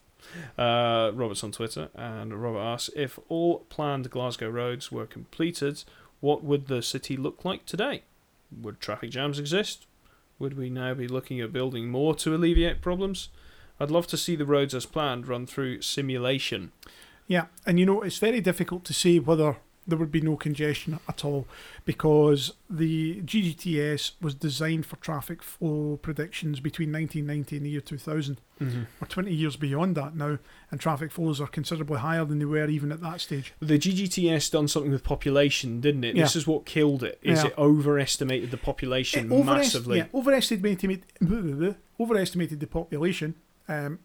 Uh, 0.58 1.12
Robert's 1.14 1.44
on 1.44 1.52
Twitter, 1.52 1.88
and 1.94 2.34
Robert 2.34 2.58
asks 2.60 2.90
if 2.96 3.18
all 3.28 3.60
planned 3.68 4.10
Glasgow 4.10 4.48
roads 4.48 4.90
were 4.90 5.06
completed, 5.06 5.84
what 6.20 6.42
would 6.42 6.66
the 6.66 6.82
city 6.82 7.16
look 7.16 7.44
like 7.44 7.64
today? 7.64 8.02
Would 8.60 8.80
traffic 8.80 9.10
jams 9.10 9.38
exist? 9.38 9.86
Would 10.38 10.56
we 10.56 10.68
now 10.68 10.94
be 10.94 11.08
looking 11.08 11.40
at 11.40 11.52
building 11.52 11.88
more 11.88 12.14
to 12.16 12.34
alleviate 12.34 12.82
problems? 12.82 13.28
I'd 13.78 13.90
love 13.90 14.06
to 14.08 14.16
see 14.16 14.36
the 14.36 14.46
roads 14.46 14.74
as 14.74 14.86
planned 14.86 15.28
run 15.28 15.46
through 15.46 15.82
simulation. 15.82 16.72
Yeah, 17.26 17.46
and 17.66 17.78
you 17.80 17.86
know, 17.86 18.02
it's 18.02 18.18
very 18.18 18.40
difficult 18.40 18.84
to 18.84 18.94
say 18.94 19.18
whether 19.18 19.56
there 19.88 19.98
would 19.98 20.10
be 20.10 20.20
no 20.20 20.34
congestion 20.36 20.98
at 21.08 21.24
all 21.24 21.46
because 21.84 22.54
the 22.68 23.20
GGTS 23.22 24.12
was 24.20 24.34
designed 24.34 24.84
for 24.84 24.96
traffic 24.96 25.44
flow 25.44 25.96
predictions 26.02 26.58
between 26.58 26.90
1990 26.92 27.56
and 27.56 27.66
the 27.66 27.70
year 27.70 27.80
2000. 27.80 28.40
Mm-hmm. 28.60 28.80
We're 29.00 29.06
20 29.06 29.32
years 29.32 29.54
beyond 29.54 29.96
that 29.96 30.16
now, 30.16 30.38
and 30.72 30.80
traffic 30.80 31.12
flows 31.12 31.40
are 31.40 31.46
considerably 31.46 31.98
higher 32.00 32.24
than 32.24 32.40
they 32.40 32.44
were 32.44 32.66
even 32.68 32.90
at 32.90 33.00
that 33.02 33.20
stage. 33.20 33.52
The 33.60 33.78
GGTS 33.78 34.50
done 34.50 34.66
something 34.66 34.90
with 34.90 35.04
population, 35.04 35.80
didn't 35.80 36.02
it? 36.02 36.16
Yeah. 36.16 36.24
This 36.24 36.34
is 36.36 36.48
what 36.48 36.66
killed 36.66 37.04
it. 37.04 37.20
Is 37.22 37.42
Yeah. 37.44 37.50
it 37.50 37.58
overestimated 37.58 38.50
the 38.50 38.56
population 38.56 39.26
It 39.30 39.34
overest- 39.34 39.46
massively? 39.74 39.98
yeah, 39.98 40.06
overestimated, 40.12 41.04
overestimated 42.00 42.60
the 42.60 42.66
population. 42.66 43.34
Um, 43.68 43.98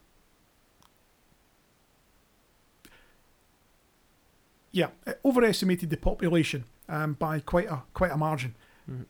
yeah, 4.71 4.87
it 5.05 5.19
overestimated 5.25 5.89
the 5.89 5.97
population 5.97 6.63
um, 6.87 7.13
by 7.13 7.39
quite 7.39 7.67
a 7.67 7.83
quite 7.93 8.11
a 8.11 8.17
margin. 8.17 8.55
Mhm. 8.89 9.05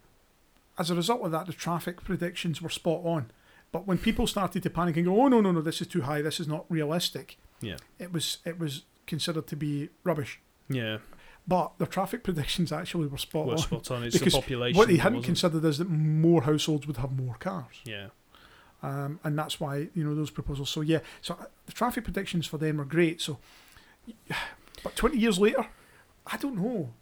As 0.80 0.89
a 0.89 0.95
result 0.95 1.22
of 1.24 1.32
that, 1.32 1.45
the 1.47 1.54
traffic 1.54 2.04
predictions 2.04 2.62
were 2.62 2.70
spot 2.70 3.02
on. 3.06 3.32
But 3.72 3.86
when 3.88 3.97
people 3.97 4.28
started 4.28 4.64
to 4.64 4.70
panic 4.70 4.97
and 4.97 5.06
go, 5.06 5.22
"Oh 5.22 5.28
no, 5.28 5.39
no, 5.41 5.52
no, 5.52 5.62
this 5.62 5.82
is 5.82 5.88
too 5.88 6.02
high. 6.02 6.22
This 6.22 6.39
is 6.39 6.47
not 6.47 6.66
realistic," 6.70 7.38
Yeah. 7.62 7.78
it 7.99 8.12
was 8.12 8.39
it 8.45 8.60
was 8.60 8.84
considered 9.06 9.47
to 9.47 9.56
be 9.56 9.89
rubbish. 10.04 10.39
Yeah, 10.70 10.99
But 11.47 11.74
the 11.80 11.86
traffic 11.86 12.24
predictions 12.28 12.72
actually 12.72 13.08
were 13.08 13.18
spot 13.18 13.45
well, 13.45 13.56
on. 13.58 13.62
spot 13.62 13.91
on. 13.91 14.04
It's 14.04 14.20
the 14.20 14.30
population. 14.32 14.78
What 14.78 14.88
they 14.88 14.97
hadn't 14.97 15.24
considered 15.24 15.64
is 15.66 15.78
that 15.80 15.89
more 15.89 16.43
households 16.43 16.88
would 16.88 16.97
have 16.97 17.12
more 17.12 17.36
cars 17.36 17.82
Yeah. 17.86 18.08
Um, 18.84 19.19
and 19.23 19.38
that's 19.38 19.59
why 19.59 19.88
you 19.93 20.03
know 20.03 20.15
those 20.15 20.29
proposals. 20.32 20.69
So 20.69 20.82
yeah, 20.82 20.99
so 21.21 21.36
uh, 21.39 21.45
the 21.65 21.71
traffic 21.71 22.03
predictions 22.03 22.45
for 22.47 22.57
them 22.57 22.79
are 22.82 22.86
great. 22.86 23.21
So, 23.21 23.38
but 24.84 24.95
twenty 24.95 25.17
years 25.17 25.39
later, 25.39 25.67
I 26.27 26.38
don't 26.38 26.57
know. 26.57 26.93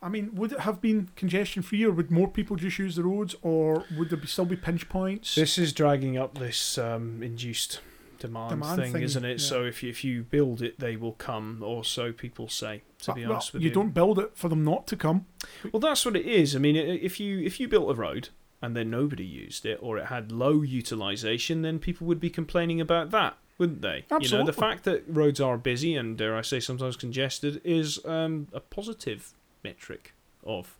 I 0.00 0.08
mean, 0.08 0.34
would 0.36 0.52
it 0.52 0.60
have 0.60 0.80
been 0.80 1.08
congestion 1.16 1.62
free, 1.62 1.84
or 1.84 1.90
would 1.90 2.10
more 2.10 2.28
people 2.28 2.54
just 2.56 2.78
use 2.78 2.94
the 2.94 3.02
roads, 3.02 3.34
or 3.42 3.84
would 3.96 4.10
there 4.10 4.18
be, 4.18 4.28
still 4.28 4.44
be 4.44 4.54
pinch 4.56 4.88
points? 4.88 5.34
This 5.34 5.58
is 5.58 5.72
dragging 5.72 6.16
up 6.16 6.38
this 6.38 6.78
um, 6.78 7.20
induced 7.20 7.80
demand, 8.20 8.50
Demand 8.50 8.80
thing, 8.80 8.92
thing, 8.92 9.02
isn't 9.02 9.24
it? 9.24 9.40
yeah. 9.40 9.44
So 9.44 9.64
if 9.64 9.82
you, 9.82 9.90
if 9.90 10.04
you 10.04 10.22
build 10.22 10.62
it, 10.62 10.78
they 10.78 10.94
will 10.94 11.12
come, 11.14 11.62
or 11.64 11.82
so 11.84 12.12
people 12.12 12.48
say. 12.48 12.82
To 13.02 13.10
Uh, 13.10 13.14
be 13.14 13.22
well, 13.22 13.32
honest 13.32 13.52
with 13.52 13.62
you 13.62 13.68
you, 13.68 13.74
don't 13.74 13.92
build 13.92 14.20
it 14.20 14.32
for 14.36 14.48
them 14.48 14.62
not 14.64 14.86
to 14.88 14.96
come. 14.96 15.26
Well, 15.72 15.80
that's 15.80 16.04
what 16.04 16.14
it 16.14 16.26
is. 16.26 16.54
I 16.54 16.60
mean, 16.60 16.76
if 16.76 17.18
you 17.18 17.40
if 17.40 17.58
you 17.58 17.66
built 17.66 17.90
a 17.90 17.94
road 17.94 18.28
and 18.60 18.76
then 18.76 18.90
nobody 18.90 19.24
used 19.24 19.64
it, 19.64 19.78
or 19.80 19.98
it 19.98 20.06
had 20.06 20.32
low 20.32 20.62
utilization, 20.62 21.62
then 21.62 21.78
people 21.78 22.06
would 22.06 22.20
be 22.20 22.30
complaining 22.30 22.80
about 22.80 23.10
that, 23.10 23.36
wouldn't 23.56 23.82
they? 23.82 24.04
Absolutely. 24.10 24.28
You 24.28 24.38
know, 24.38 24.46
the 24.46 24.52
fact 24.52 24.84
that 24.84 25.04
roads 25.06 25.40
are 25.40 25.56
busy 25.56 25.94
and 25.94 26.16
dare 26.16 26.36
I 26.36 26.42
say 26.42 26.60
sometimes 26.60 26.96
congested 26.96 27.60
is 27.64 28.04
um, 28.04 28.48
a 28.52 28.60
positive 28.60 29.32
metric 29.62 30.12
of, 30.44 30.76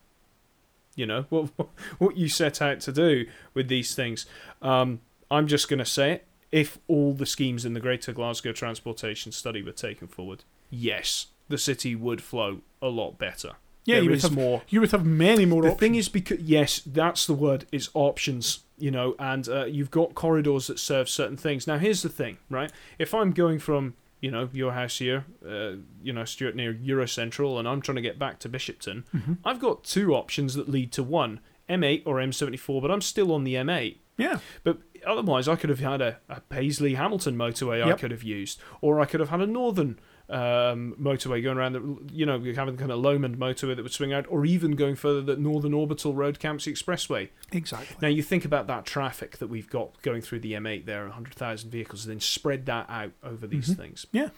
you 0.97 1.07
know, 1.07 1.23
what 1.29 1.51
what 1.99 2.17
you 2.17 2.29
set 2.29 2.61
out 2.61 2.81
to 2.81 2.93
do 2.93 3.27
with 3.55 3.69
these 3.69 3.95
things. 3.95 4.27
Um, 4.61 5.01
I'm 5.31 5.47
just 5.47 5.69
going 5.69 5.79
to 5.79 5.85
say 5.85 6.13
it. 6.13 6.25
If 6.51 6.79
all 6.89 7.13
the 7.13 7.27
schemes 7.27 7.67
in 7.67 7.75
the 7.75 7.81
Greater 7.81 8.13
Glasgow 8.13 8.53
Transportation 8.53 9.33
Study 9.33 9.63
were 9.63 9.73
taken 9.73 10.09
forward, 10.09 10.45
yes, 10.71 11.27
the 11.49 11.59
city 11.59 11.95
would 11.95 12.23
flow 12.23 12.63
a 12.81 12.89
lot 12.89 13.19
better. 13.19 13.57
Yeah, 13.89 13.97
There 13.97 14.05
you 14.05 14.11
would 14.11 14.17
is 14.19 14.23
have 14.23 14.35
more. 14.35 14.63
you 14.69 14.81
would 14.81 14.91
have 14.93 15.07
many 15.07 15.45
more 15.47 15.63
the 15.63 15.69
options. 15.69 15.81
thing 15.81 15.95
is 15.97 16.09
because 16.09 16.41
yes 16.41 16.83
that's 16.85 17.27
the 17.27 17.35
word 17.35 17.65
it's 17.73 17.89
options 17.95 18.65
you 18.77 18.91
know 18.91 19.15
and 19.19 19.49
uh, 19.49 19.65
you've 19.65 19.91
got 19.91 20.15
corridors 20.15 20.67
that 20.69 20.79
serve 20.79 21.09
certain 21.09 21.37
things. 21.37 21.67
Now 21.67 21.79
here's 21.79 22.03
the 22.03 22.09
thing 22.21 22.37
right? 22.51 22.71
If 22.99 23.15
i'm 23.15 23.33
going 23.33 23.59
from 23.59 23.95
you 24.21 24.31
know 24.31 24.49
your 24.53 24.73
house 24.73 24.99
here 24.99 25.25
uh, 25.47 25.73
you 26.03 26.13
know 26.13 26.25
stuart 26.25 26.55
near 26.57 26.73
eurocentral 26.75 27.59
and 27.59 27.69
i'm 27.69 27.81
trying 27.81 27.97
to 27.97 28.03
get 28.03 28.19
back 28.19 28.39
to 28.41 28.49
bishopton 28.49 29.05
Mhm. 29.17 29.39
i've 29.45 29.61
got 29.61 29.85
two 29.85 30.13
options 30.15 30.55
that 30.55 30.69
lead 30.69 30.91
to 30.93 31.03
one 31.05 31.39
m8 31.71 32.03
or 32.05 32.17
m74 32.17 32.83
but 32.83 32.91
i'm 32.91 33.01
still 33.01 33.31
on 33.33 33.45
the 33.45 33.55
m8 33.55 33.97
yeah, 34.17 34.39
but 34.65 34.79
otherwise, 35.07 35.47
I 35.47 35.55
could 35.55 35.71
have 35.71 35.79
had 35.79 36.01
a, 36.01 36.19
a 36.29 36.41
Paisley 36.41 36.95
Hamilton 36.95 37.37
motorway 37.37 37.85
I 37.85 37.93
could 37.93 38.11
have 38.11 38.25
used, 38.25 38.59
or 38.81 39.01
I 39.01 39.05
could 39.05 39.21
have 39.21 39.29
had 39.29 39.41
a 39.41 39.47
northern 39.47 39.97
um, 40.31 40.95
motorway 41.01 41.43
going 41.43 41.57
around, 41.57 41.73
the, 41.73 41.99
you 42.13 42.27
know, 42.27 42.37
you're 42.39 42.55
having 42.55 42.77
kind 42.77 42.91
of 42.93 42.99
Lomond 42.99 43.39
motorway 43.39 43.75
that 43.75 43.83
would 43.83 43.93
swing 43.93 44.13
out, 44.13 44.27
or 44.29 44.45
even 44.45 44.73
going 44.73 44.95
further, 44.95 45.23
the 45.23 45.37
Northern 45.37 45.73
Orbital 45.73 46.15
Road 46.15 46.39
Campsie 46.39 46.73
Expressway. 46.73 47.29
exactly. 47.53 47.97
Now, 48.03 48.09
you 48.09 48.23
think 48.23 48.45
about 48.45 48.67
that 48.67 48.85
traffic 48.85 49.39
that 49.39 49.47
we've 49.49 49.71
got 49.71 50.01
going 50.03 50.21
through 50.21 50.41
the 50.41 50.53
M8 50.53 50.85
there, 50.87 51.05
100,000 51.07 51.71
vehicles, 51.71 52.05
and 52.05 52.13
then 52.13 52.21
spread 52.21 52.67
that 52.67 52.87
out 52.91 53.13
over 53.23 53.47
these 53.47 53.71
Mhm. 53.71 53.77
things. 53.77 54.07
Yeah. 54.13 54.29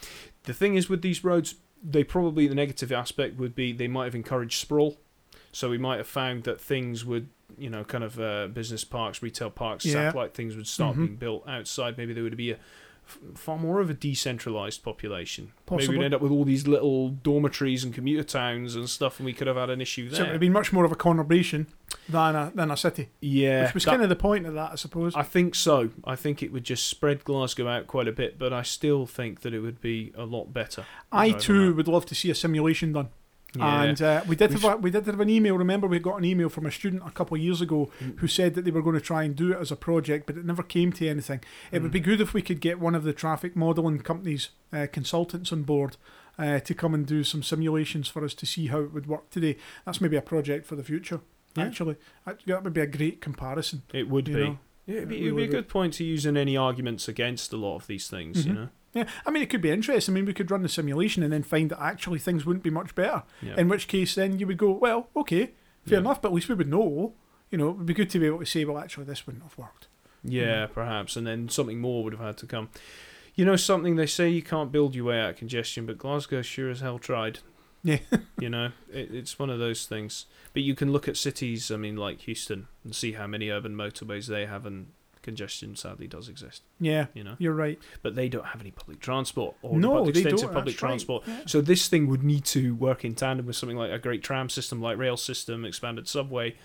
The 0.44 0.54
thing 0.54 0.76
is 0.76 0.88
with 0.88 1.02
these 1.02 1.24
roads, 1.24 1.56
they 1.82 2.04
probably, 2.04 2.46
the 2.46 2.54
negative 2.54 2.92
aspect 2.92 3.36
would 3.38 3.54
be 3.54 3.72
they 3.72 3.88
might 3.88 4.04
have 4.04 4.14
encouraged 4.14 4.60
sprawl. 4.60 4.98
So 5.52 5.68
we 5.68 5.78
might 5.78 5.96
have 5.96 6.06
found 6.06 6.44
that 6.44 6.60
things 6.60 7.04
would, 7.04 7.28
you 7.58 7.68
know, 7.68 7.82
kind 7.82 8.04
of 8.04 8.20
uh, 8.20 8.46
business 8.46 8.84
parks, 8.84 9.20
retail 9.22 9.50
parks, 9.50 9.84
Yeah. 9.84 9.94
satellite 9.94 10.34
things 10.34 10.54
would 10.54 10.68
start 10.68 10.94
Mhm. 10.94 10.98
being 10.98 11.16
built 11.16 11.48
outside. 11.48 11.98
Maybe 11.98 12.12
there 12.12 12.22
would 12.22 12.36
be 12.36 12.52
a 12.52 12.58
far 13.34 13.58
more 13.58 13.80
of 13.80 13.90
a 13.90 13.94
decentralized 13.94 14.82
population. 14.82 15.52
Maybe 15.70 15.88
we'd 15.88 16.04
end 16.04 16.14
up 16.14 16.20
with 16.20 16.32
all 16.32 16.44
these 16.44 16.66
little 16.66 17.10
dormitories 17.10 17.84
and 17.84 17.94
commuter 17.94 18.24
towns 18.24 18.74
and 18.74 18.88
stuff, 18.88 19.18
and 19.18 19.26
we 19.26 19.32
could 19.32 19.46
have 19.46 19.56
had 19.56 19.70
an 19.70 19.80
issue 19.80 20.08
there. 20.08 20.16
So 20.16 20.22
it'd 20.22 20.32
have 20.32 20.40
been 20.40 20.52
much 20.52 20.72
more 20.72 20.84
of 20.84 20.92
a 20.92 20.96
conurbation 20.96 21.66
than 22.08 22.34
a 22.36 22.52
than 22.54 22.70
a 22.70 22.76
city, 22.76 23.08
yeah, 23.20 23.64
which 23.64 23.74
was 23.74 23.84
that- 23.84 23.90
kind 23.92 24.02
of 24.02 24.08
the 24.08 24.16
point 24.16 24.46
of 24.46 24.54
that, 24.54 24.72
I 24.72 24.74
suppose. 24.74 25.14
I 25.14 25.22
think 25.22 25.54
so. 25.54 25.90
I 26.04 26.16
think 26.16 26.42
it 26.42 26.52
would 26.52 26.64
just 26.64 26.86
spread 26.86 27.24
Glasgow 27.24 27.68
out 27.68 27.86
quite 27.86 28.08
a 28.08 28.12
bit, 28.12 28.38
but 28.38 28.52
I 28.52 28.62
still 28.62 29.06
think 29.06 29.40
that 29.42 29.54
it 29.54 29.60
would 29.60 29.80
be 29.80 30.12
a 30.16 30.24
lot 30.24 30.52
better. 30.52 30.84
I 31.12 31.30
too 31.32 31.74
would 31.74 31.88
love 31.88 32.06
to 32.06 32.14
see 32.14 32.30
a 32.30 32.34
simulation 32.34 32.92
done. 32.92 33.08
Yeah. 33.56 33.82
And 33.82 34.00
uh, 34.02 34.22
we 34.28 34.36
did 34.36 34.50
We've- 34.50 34.62
have 34.62 34.74
a, 34.74 34.76
we 34.76 34.90
did 34.90 35.06
have 35.06 35.20
an 35.20 35.28
email. 35.28 35.56
Remember, 35.58 35.86
we 35.88 35.98
got 35.98 36.16
an 36.18 36.24
email 36.24 36.48
from 36.48 36.66
a 36.66 36.70
student 36.70 37.02
a 37.04 37.10
couple 37.10 37.36
of 37.36 37.42
years 37.42 37.60
ago 37.60 37.90
Mm. 38.00 38.18
who 38.18 38.28
said 38.28 38.54
that 38.54 38.64
they 38.64 38.70
were 38.70 38.82
going 38.82 38.94
to 38.94 39.00
try 39.00 39.24
and 39.24 39.34
do 39.34 39.52
it 39.52 39.58
as 39.58 39.72
a 39.72 39.76
project, 39.76 40.26
but 40.26 40.36
it 40.36 40.44
never 40.44 40.62
came 40.62 40.92
to 40.92 41.08
anything. 41.08 41.40
It 41.72 41.82
would 41.82 41.90
Mm. 41.90 41.94
be 41.94 42.00
good 42.00 42.20
if 42.20 42.32
we 42.32 42.42
could 42.42 42.60
get 42.60 42.78
one 42.78 42.94
of 42.94 43.02
the 43.04 43.12
traffic 43.12 43.56
modelling 43.56 43.98
companies, 44.00 44.50
uh, 44.72 44.86
consultants 44.92 45.52
on 45.52 45.62
board, 45.64 45.96
uh, 46.38 46.60
to 46.60 46.74
come 46.74 46.94
and 46.94 47.04
do 47.06 47.24
some 47.24 47.42
simulations 47.42 48.08
for 48.08 48.24
us 48.24 48.34
to 48.34 48.46
see 48.46 48.68
how 48.68 48.80
it 48.80 48.92
would 48.92 49.06
work 49.06 49.30
today. 49.30 49.56
That's 49.84 50.00
maybe 50.00 50.16
a 50.16 50.22
project 50.22 50.64
for 50.66 50.76
the 50.76 50.84
future. 50.84 51.20
Yeah. 51.56 51.64
Actually, 51.64 51.96
Uh, 52.26 52.34
that 52.46 52.62
would 52.62 52.72
be 52.72 52.80
a 52.82 52.86
great 52.86 53.20
comparison. 53.20 53.82
It 53.92 54.08
would 54.08 54.26
be. 54.26 54.32
know. 54.34 54.58
Yeah, 54.86 54.96
it'd 54.98 55.08
be, 55.08 55.16
It 55.16 55.22
it'd 55.24 55.36
be 55.36 55.44
a 55.44 55.48
good 55.48 55.68
point 55.68 55.94
to 55.94 56.04
use 56.04 56.24
in 56.24 56.36
any 56.36 56.56
arguments 56.56 57.08
against 57.08 57.52
a 57.52 57.56
lot 57.56 57.76
of 57.76 57.86
these 57.88 58.08
things, 58.08 58.46
you 58.46 58.52
Mhm. 58.52 58.56
know? 58.56 58.68
Yeah, 58.92 59.04
I 59.24 59.30
mean, 59.30 59.42
it 59.42 59.50
could 59.50 59.60
be 59.62 59.70
interesting. 59.70 60.12
I 60.12 60.14
mean, 60.16 60.24
we 60.24 60.32
could 60.34 60.50
run 60.50 60.62
the 60.62 60.68
simulation 60.68 61.22
and 61.22 61.32
then 61.32 61.42
find 61.44 61.70
that 61.70 61.80
actually 61.80 62.18
things 62.18 62.44
wouldn't 62.44 62.64
be 62.64 62.70
much 62.70 62.94
better. 62.94 63.22
Yeah. 63.40 63.54
In 63.56 63.68
which 63.68 63.86
case, 63.86 64.14
then 64.16 64.38
you 64.38 64.46
would 64.48 64.58
go, 64.58 64.70
well, 64.72 65.08
okay, 65.16 65.46
fair 65.86 65.94
Yeah. 65.94 65.98
enough, 65.98 66.20
but 66.20 66.28
at 66.28 66.34
least 66.34 66.48
we 66.48 66.54
would 66.56 66.68
know. 66.68 67.14
You 67.50 67.58
know, 67.58 67.70
it 67.70 67.76
would 67.76 67.86
be 67.86 67.94
good 67.94 68.10
to 68.10 68.18
be 68.18 68.26
able 68.26 68.40
to 68.40 68.46
say, 68.46 68.64
well, 68.64 68.78
actually, 68.78 69.04
this 69.04 69.26
wouldn't 69.26 69.44
have 69.44 69.56
worked. 69.56 69.86
Yeah, 70.24 70.66
perhaps, 70.66 71.16
and 71.16 71.26
then 71.26 71.48
something 71.48 71.80
more 71.80 72.02
would 72.04 72.12
have 72.14 72.22
had 72.22 72.36
to 72.38 72.46
come. 72.46 72.68
You 73.36 73.44
know, 73.44 73.56
something 73.56 73.96
they 73.96 74.06
say 74.06 74.28
you 74.28 74.42
can't 74.42 74.70
build 74.72 74.94
your 74.94 75.06
way 75.06 75.20
out 75.20 75.30
of 75.30 75.36
congestion, 75.36 75.86
but 75.86 75.96
Glasgow 75.98 76.42
sure 76.42 76.68
as 76.70 76.80
hell 76.80 76.98
tried. 76.98 77.38
Yeah. 77.82 77.98
you 78.40 78.50
know, 78.50 78.72
it, 78.92 79.14
it's 79.14 79.38
one 79.38 79.48
of 79.50 79.58
those 79.58 79.86
things. 79.86 80.26
But 80.52 80.62
you 80.62 80.74
can 80.74 80.92
look 80.92 81.08
at 81.08 81.16
cities, 81.16 81.70
I 81.70 81.76
mean, 81.76 81.96
like 81.96 82.20
Houston, 82.22 82.66
and 82.84 82.94
see 82.94 83.12
how 83.12 83.26
many 83.26 83.48
urban 83.50 83.74
motorways 83.76 84.26
they 84.26 84.46
have, 84.46 84.66
and 84.66 84.88
congestion 85.22 85.76
sadly 85.76 86.06
does 86.06 86.28
exist. 86.28 86.62
Yeah, 86.80 87.06
You 87.14 87.24
know, 87.24 87.36
you're 87.38 87.54
right. 87.54 87.78
but 88.02 88.14
they 88.14 88.28
don't 88.28 88.46
have 88.46 88.60
any 88.60 88.70
public 88.70 89.00
transport 89.00 89.54
or 89.62 89.78
No, 89.78 90.04
they 90.04 90.10
extensive 90.10 90.48
don't, 90.48 90.54
public 90.54 90.74
that's 90.76 90.82
right. 90.82 90.88
transport. 90.88 91.24
Yeah. 91.26 91.40
So 91.46 91.60
this 91.60 91.88
thing 91.88 92.08
would 92.08 92.22
need 92.22 92.44
to 92.46 92.74
work 92.74 93.04
in 93.04 93.14
tandem 93.14 93.46
with 93.46 93.56
something 93.56 93.76
like 93.76 93.90
a 93.90 93.98
great 93.98 94.22
tram 94.22 94.48
system, 94.48 94.80
like 94.80 94.96
rail 94.98 95.16
system, 95.16 95.64
expanded 95.64 96.08
subway, 96.08 96.56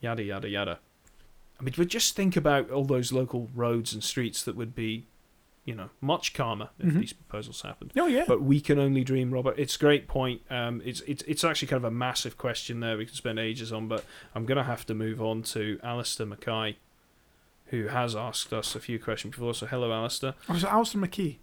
yada 0.00 0.22
yada 0.22 0.48
yada. 0.48 0.78
I 1.60 1.64
mean, 1.64 1.74
but 1.76 1.88
just 1.88 2.14
think 2.14 2.36
about 2.36 2.70
all 2.70 2.84
those 2.84 3.12
local 3.12 3.48
roads 3.54 3.92
and 3.92 4.02
streets 4.04 4.44
that 4.44 4.54
would 4.54 4.76
be, 4.76 5.06
you 5.64 5.74
know, 5.74 5.90
much 6.00 6.32
calmer 6.32 6.68
if 6.78 6.86
Mhm. 6.94 7.00
these 7.00 7.12
proposals 7.12 7.62
happened. 7.62 7.92
Oh 7.96 8.06
yeah. 8.06 8.24
But 8.28 8.40
we 8.42 8.60
can 8.60 8.78
only 8.78 9.02
dream, 9.02 9.32
Robert. 9.32 9.58
It's 9.58 9.74
a 9.74 9.78
great 9.80 10.06
point. 10.06 10.40
Um, 10.50 10.80
it's 10.84 11.00
it's 11.00 11.22
it's 11.26 11.42
actually 11.42 11.66
kind 11.68 11.78
of 11.84 11.92
a 11.92 11.94
massive 11.94 12.38
question 12.38 12.78
there. 12.78 12.96
We 12.96 13.06
can 13.06 13.14
spend 13.16 13.40
ages 13.40 13.72
on, 13.72 13.88
but 13.88 14.04
I'm 14.36 14.46
gonna 14.46 14.62
have 14.62 14.86
to 14.86 14.94
move 14.94 15.20
on 15.20 15.42
to 15.54 15.80
Alistair 15.82 16.26
Mackay, 16.26 16.76
who 17.70 17.88
has 17.88 18.14
asked 18.16 18.52
us 18.52 18.74
a 18.74 18.80
few 18.80 18.98
questions 18.98 19.34
before. 19.34 19.54
So 19.54 19.66
hello, 19.66 19.92
Alistair. 19.92 20.34
Or 20.48 20.56
is 20.56 20.64
it 20.64 20.70
Alistair 20.70 21.00
McKay? 21.00 21.38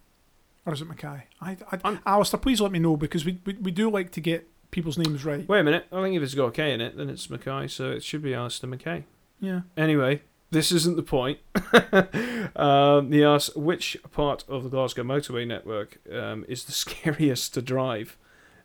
Or 0.66 0.74
is 0.74 0.82
it 0.82 0.88
Mackay? 0.88 1.28
I, 1.42 1.52
I, 1.72 1.80
I'm- 1.84 2.00
Alistair, 2.06 2.40
please 2.40 2.60
let 2.60 2.72
me 2.72 2.80
know 2.80 2.98
because 2.98 3.24
we, 3.24 3.40
we, 3.46 3.54
we 3.54 3.72
do 3.72 3.90
like 3.90 4.12
to 4.14 4.22
get 4.22 4.48
people's 4.72 4.98
names 4.98 5.24
right. 5.24 5.48
Wait 5.48 5.60
a 5.60 5.64
minute. 5.64 5.86
I 5.92 6.02
think 6.02 6.16
if 6.16 6.24
it's 6.24 6.34
got 6.34 6.48
a 6.48 6.52
K 6.52 6.74
in 6.74 6.82
it, 6.82 6.98
then 6.98 7.10
it's 7.10 7.30
Mackay. 7.30 7.68
So 7.68 7.92
it 7.92 8.04
should 8.04 8.24
be 8.24 8.34
Alistair 8.34 8.70
Mackay. 8.70 9.06
Yeah. 9.40 9.62
Anyway, 9.78 10.24
this 10.50 10.72
isn't 10.72 10.96
the 10.96 11.04
point. 11.04 11.40
um, 12.56 13.12
he 13.12 13.24
asks, 13.24 13.56
which 13.56 13.98
part 14.12 14.44
of 14.48 14.64
the 14.64 14.70
Glasgow 14.70 15.04
motorway 15.04 15.46
network 15.48 16.00
um, 16.12 16.46
is 16.48 16.64
the 16.66 16.72
scariest 16.84 17.54
to 17.54 17.62
drive? 17.62 18.18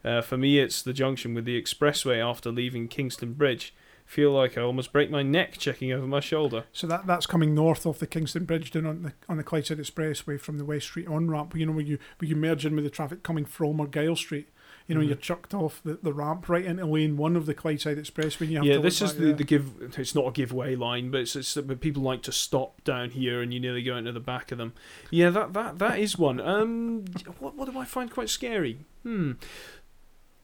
Uh, 0.02 0.22
for 0.22 0.38
me, 0.38 0.58
it's 0.58 0.80
the 0.80 0.94
junction 0.94 1.34
with 1.34 1.44
the 1.44 1.60
expressway 1.60 2.18
after 2.24 2.50
leaving 2.50 2.88
Kingston 2.88 3.34
Bridge. 3.34 3.74
Feel 4.10 4.32
like 4.32 4.58
I 4.58 4.62
almost 4.62 4.92
break 4.92 5.08
my 5.08 5.22
neck 5.22 5.56
checking 5.56 5.92
over 5.92 6.04
my 6.04 6.18
shoulder. 6.18 6.64
So 6.72 6.88
that 6.88 7.06
that's 7.06 7.26
coming 7.26 7.54
north 7.54 7.86
off 7.86 8.00
the 8.00 8.08
Kingston 8.08 8.44
Bridge 8.44 8.72
down 8.72 8.84
on 8.84 9.02
the 9.04 9.12
on 9.28 9.36
the 9.36 9.44
Clydeside 9.44 9.78
Expressway 9.78 10.40
from 10.40 10.58
the 10.58 10.64
West 10.64 10.86
Street 10.86 11.06
on 11.06 11.30
ramp. 11.30 11.54
You 11.54 11.64
know 11.66 11.70
where 11.70 11.84
you 11.84 11.96
where 12.18 12.28
you 12.28 12.34
merge 12.34 12.66
in 12.66 12.74
with 12.74 12.82
the 12.82 12.90
traffic 12.90 13.22
coming 13.22 13.44
from 13.44 13.80
Argyle 13.80 14.16
Street. 14.16 14.48
You 14.88 14.96
know 14.96 15.00
Mhm. 15.00 15.06
you're 15.06 15.16
chucked 15.16 15.54
off 15.54 15.80
the, 15.84 15.96
the 16.02 16.12
ramp 16.12 16.48
right 16.48 16.64
into 16.64 16.86
lane 16.86 17.16
one 17.18 17.36
of 17.36 17.46
the 17.46 17.54
Clydeside 17.54 18.00
Expressway. 18.00 18.40
And 18.40 18.50
you 18.50 18.56
have 18.56 18.66
yeah, 18.66 18.74
to 18.78 18.80
this 18.80 19.00
is 19.00 19.14
the, 19.14 19.26
there. 19.26 19.32
the 19.34 19.44
give. 19.44 19.70
It's 19.96 20.12
not 20.16 20.26
a 20.26 20.32
giveaway 20.32 20.74
line, 20.74 21.12
but 21.12 21.20
it's, 21.20 21.36
it's 21.36 21.54
but 21.54 21.80
people 21.80 22.02
like 22.02 22.22
to 22.22 22.32
stop 22.32 22.82
down 22.82 23.10
here, 23.10 23.40
and 23.40 23.54
you 23.54 23.60
nearly 23.60 23.84
go 23.84 23.96
into 23.96 24.10
the 24.10 24.18
back 24.18 24.50
of 24.50 24.58
them. 24.58 24.72
Yeah, 25.12 25.30
that 25.30 25.52
that 25.52 25.78
that 25.78 26.00
is 26.00 26.18
one. 26.18 26.40
Um, 26.40 27.04
what 27.38 27.54
what 27.54 27.70
do 27.70 27.78
I 27.78 27.84
find 27.84 28.10
quite 28.10 28.28
scary? 28.28 28.80
Hmm, 29.04 29.34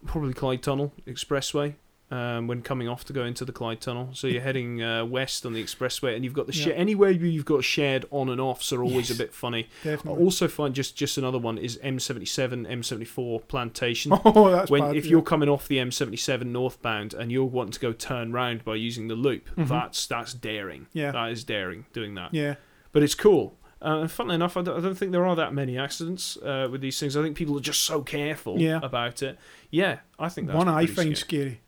probably 0.04 0.34
Clyde 0.34 0.62
Tunnel 0.62 0.92
Expressway. 1.04 1.74
Um, 2.08 2.46
when 2.46 2.62
coming 2.62 2.86
off 2.86 3.04
to 3.06 3.12
go 3.12 3.24
into 3.24 3.44
the 3.44 3.50
Clyde 3.50 3.80
Tunnel, 3.80 4.10
so 4.12 4.28
you're 4.28 4.40
heading 4.50 4.80
uh, 4.80 5.04
west 5.04 5.44
on 5.44 5.54
the 5.54 5.64
expressway, 5.64 6.14
and 6.14 6.22
you've 6.24 6.34
got 6.34 6.46
the 6.46 6.52
Yeah. 6.54 6.66
shed. 6.66 6.74
Anywhere 6.76 7.10
you've 7.10 7.44
got 7.44 7.64
shared 7.64 8.04
on 8.12 8.28
and 8.28 8.40
offs 8.40 8.72
are 8.72 8.80
always 8.80 9.08
Yes. 9.10 9.18
a 9.18 9.22
bit 9.24 9.34
funny. 9.34 9.66
I 9.84 9.96
also 10.06 10.46
find 10.46 10.72
just 10.72 10.94
just 10.96 11.18
another 11.18 11.38
one 11.38 11.58
is 11.58 11.78
M77, 11.82 12.64
M74 12.68 13.48
Plantation 13.48 14.12
Oh, 14.24 14.50
that's 14.50 14.70
when 14.70 14.82
bad. 14.82 14.96
if 14.96 15.04
yeah. 15.06 15.10
you're 15.10 15.22
coming 15.22 15.48
off 15.48 15.66
the 15.66 15.78
M77 15.78 16.46
northbound 16.46 17.12
and 17.12 17.32
you're 17.32 17.44
wanting 17.44 17.72
to 17.72 17.80
go 17.80 17.92
turn 17.92 18.30
round 18.32 18.64
by 18.64 18.76
using 18.76 19.08
the 19.08 19.16
loop, 19.16 19.48
Mhm. 19.56 19.66
that's 19.66 20.06
that's 20.06 20.32
daring. 20.32 20.86
yeah 20.92 21.10
That 21.10 21.32
is 21.32 21.42
daring 21.42 21.86
doing 21.92 22.14
that. 22.14 22.32
yeah 22.32 22.54
But 22.92 23.02
it's 23.02 23.16
cool. 23.16 23.58
Uh, 23.82 23.98
and 24.02 24.10
funnily 24.10 24.36
enough, 24.36 24.56
I 24.56 24.62
don't, 24.62 24.78
I 24.78 24.80
don't 24.80 24.94
think 24.96 25.10
there 25.12 25.26
are 25.26 25.36
that 25.36 25.52
many 25.52 25.76
accidents 25.76 26.36
uh, 26.38 26.66
with 26.70 26.80
these 26.80 26.98
things. 26.98 27.16
I 27.16 27.22
think 27.22 27.36
people 27.36 27.56
are 27.58 27.60
just 27.60 27.82
so 27.82 28.00
careful 28.00 28.58
Yeah. 28.60 28.80
about 28.82 29.22
it. 29.22 29.38
Yeah, 29.70 29.98
I 30.18 30.28
think 30.30 30.46
that's 30.46 30.56
one 30.56 30.68
I 30.68 30.86
find 30.86 31.16
scary. 31.18 31.42
scary. 31.50 31.60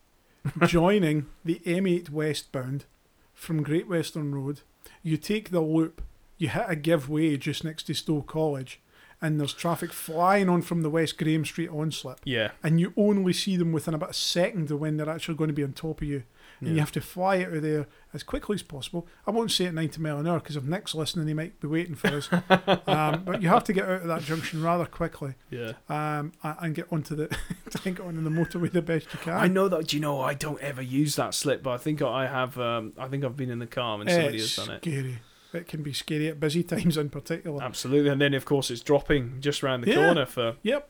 Joining 0.67 1.27
the 1.43 1.61
M8 1.65 2.09
westbound 2.09 2.85
from 3.33 3.63
Great 3.63 3.87
Western 3.87 4.33
Road, 4.33 4.61
you 5.03 5.17
take 5.17 5.51
the 5.51 5.61
loop, 5.61 6.01
you 6.37 6.49
hit 6.49 6.65
a 6.67 6.75
give 6.75 7.09
way 7.09 7.35
just 7.37 7.63
next 7.63 7.83
to 7.83 7.93
Stow 7.93 8.21
College, 8.21 8.79
and 9.21 9.39
there's 9.39 9.53
traffic 9.53 9.91
flying 9.91 10.49
on 10.49 10.61
from 10.61 10.81
the 10.81 10.89
West 10.89 11.17
Graham 11.17 11.45
Street 11.45 11.69
onslip, 11.69 12.19
Yeah, 12.23 12.51
and 12.63 12.79
you 12.79 12.93
only 12.95 13.33
see 13.33 13.57
them 13.57 13.71
within 13.71 13.93
about 13.93 14.11
a 14.11 14.13
second 14.13 14.71
of 14.71 14.79
when 14.79 14.97
they're 14.97 15.09
actually 15.09 15.35
going 15.35 15.49
to 15.49 15.53
be 15.53 15.63
on 15.63 15.73
top 15.73 16.01
of 16.01 16.07
you. 16.07 16.23
And 16.61 16.75
you 16.75 16.79
have 16.79 16.91
to 16.93 17.01
fly 17.01 17.41
out 17.41 17.53
of 17.53 17.61
there 17.61 17.87
as 18.13 18.23
quickly 18.23 18.55
as 18.55 18.63
possible. 18.63 19.07
I 19.25 19.31
won't 19.31 19.51
say 19.51 19.65
at 19.65 19.73
90 19.73 20.01
mile 20.01 20.19
an 20.19 20.27
hour 20.27 20.39
because 20.39 20.55
if 20.55 20.63
Nick's 20.63 20.93
listening, 20.93 21.27
he 21.27 21.33
might 21.33 21.59
be 21.59 21.67
waiting 21.67 21.95
for 21.95 22.07
us. 22.07 22.29
um, 22.87 23.23
but 23.23 23.41
you 23.41 23.49
have 23.49 23.63
to 23.65 23.73
get 23.73 23.85
out 23.85 24.01
of 24.01 24.07
that 24.07 24.23
junction 24.23 24.61
rather 24.61 24.85
quickly 24.85 25.35
yeah. 25.49 25.73
um, 25.87 26.33
and 26.43 26.75
get 26.75 26.91
onto 26.91 27.15
the 27.15 27.27
get 27.83 27.99
onto 27.99 28.21
the 28.21 28.29
motorway 28.29 28.71
the 28.71 28.81
best 28.81 29.07
you 29.13 29.19
can. 29.19 29.33
I 29.33 29.47
know 29.47 29.67
that. 29.69 29.87
Do 29.87 29.95
you 29.95 30.01
know 30.01 30.21
I 30.21 30.33
don't 30.33 30.59
ever 30.61 30.81
use 30.81 31.15
that 31.15 31.33
slip, 31.33 31.63
but 31.63 31.71
I 31.71 31.77
think 31.77 32.01
I 32.01 32.27
have. 32.27 32.57
Um, 32.59 32.93
I 32.97 33.07
think 33.07 33.23
I've 33.23 33.37
been 33.37 33.49
in 33.49 33.59
the 33.59 33.67
car 33.67 33.99
and 34.01 34.09
somebody 34.09 34.37
it's 34.37 34.55
has 34.55 34.65
done 34.65 34.75
it. 34.75 34.81
scary. 34.81 35.19
It 35.51 35.67
can 35.67 35.81
be 35.81 35.93
scary 35.93 36.27
at 36.27 36.39
busy 36.39 36.63
times 36.63 36.97
in 36.97 37.09
particular. 37.09 37.63
Absolutely, 37.63 38.09
and 38.09 38.21
then 38.21 38.33
of 38.33 38.45
course 38.45 38.69
it's 38.69 38.81
dropping 38.81 39.41
just 39.41 39.63
round 39.63 39.83
the 39.83 39.91
Yeah. 39.91 39.95
corner 39.95 40.25
for. 40.25 40.55
Yep. 40.63 40.89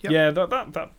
Yep. 0.00 0.12
Yeah, 0.12 0.30
that 0.30 0.50
that 0.50 0.72
that. 0.74 0.92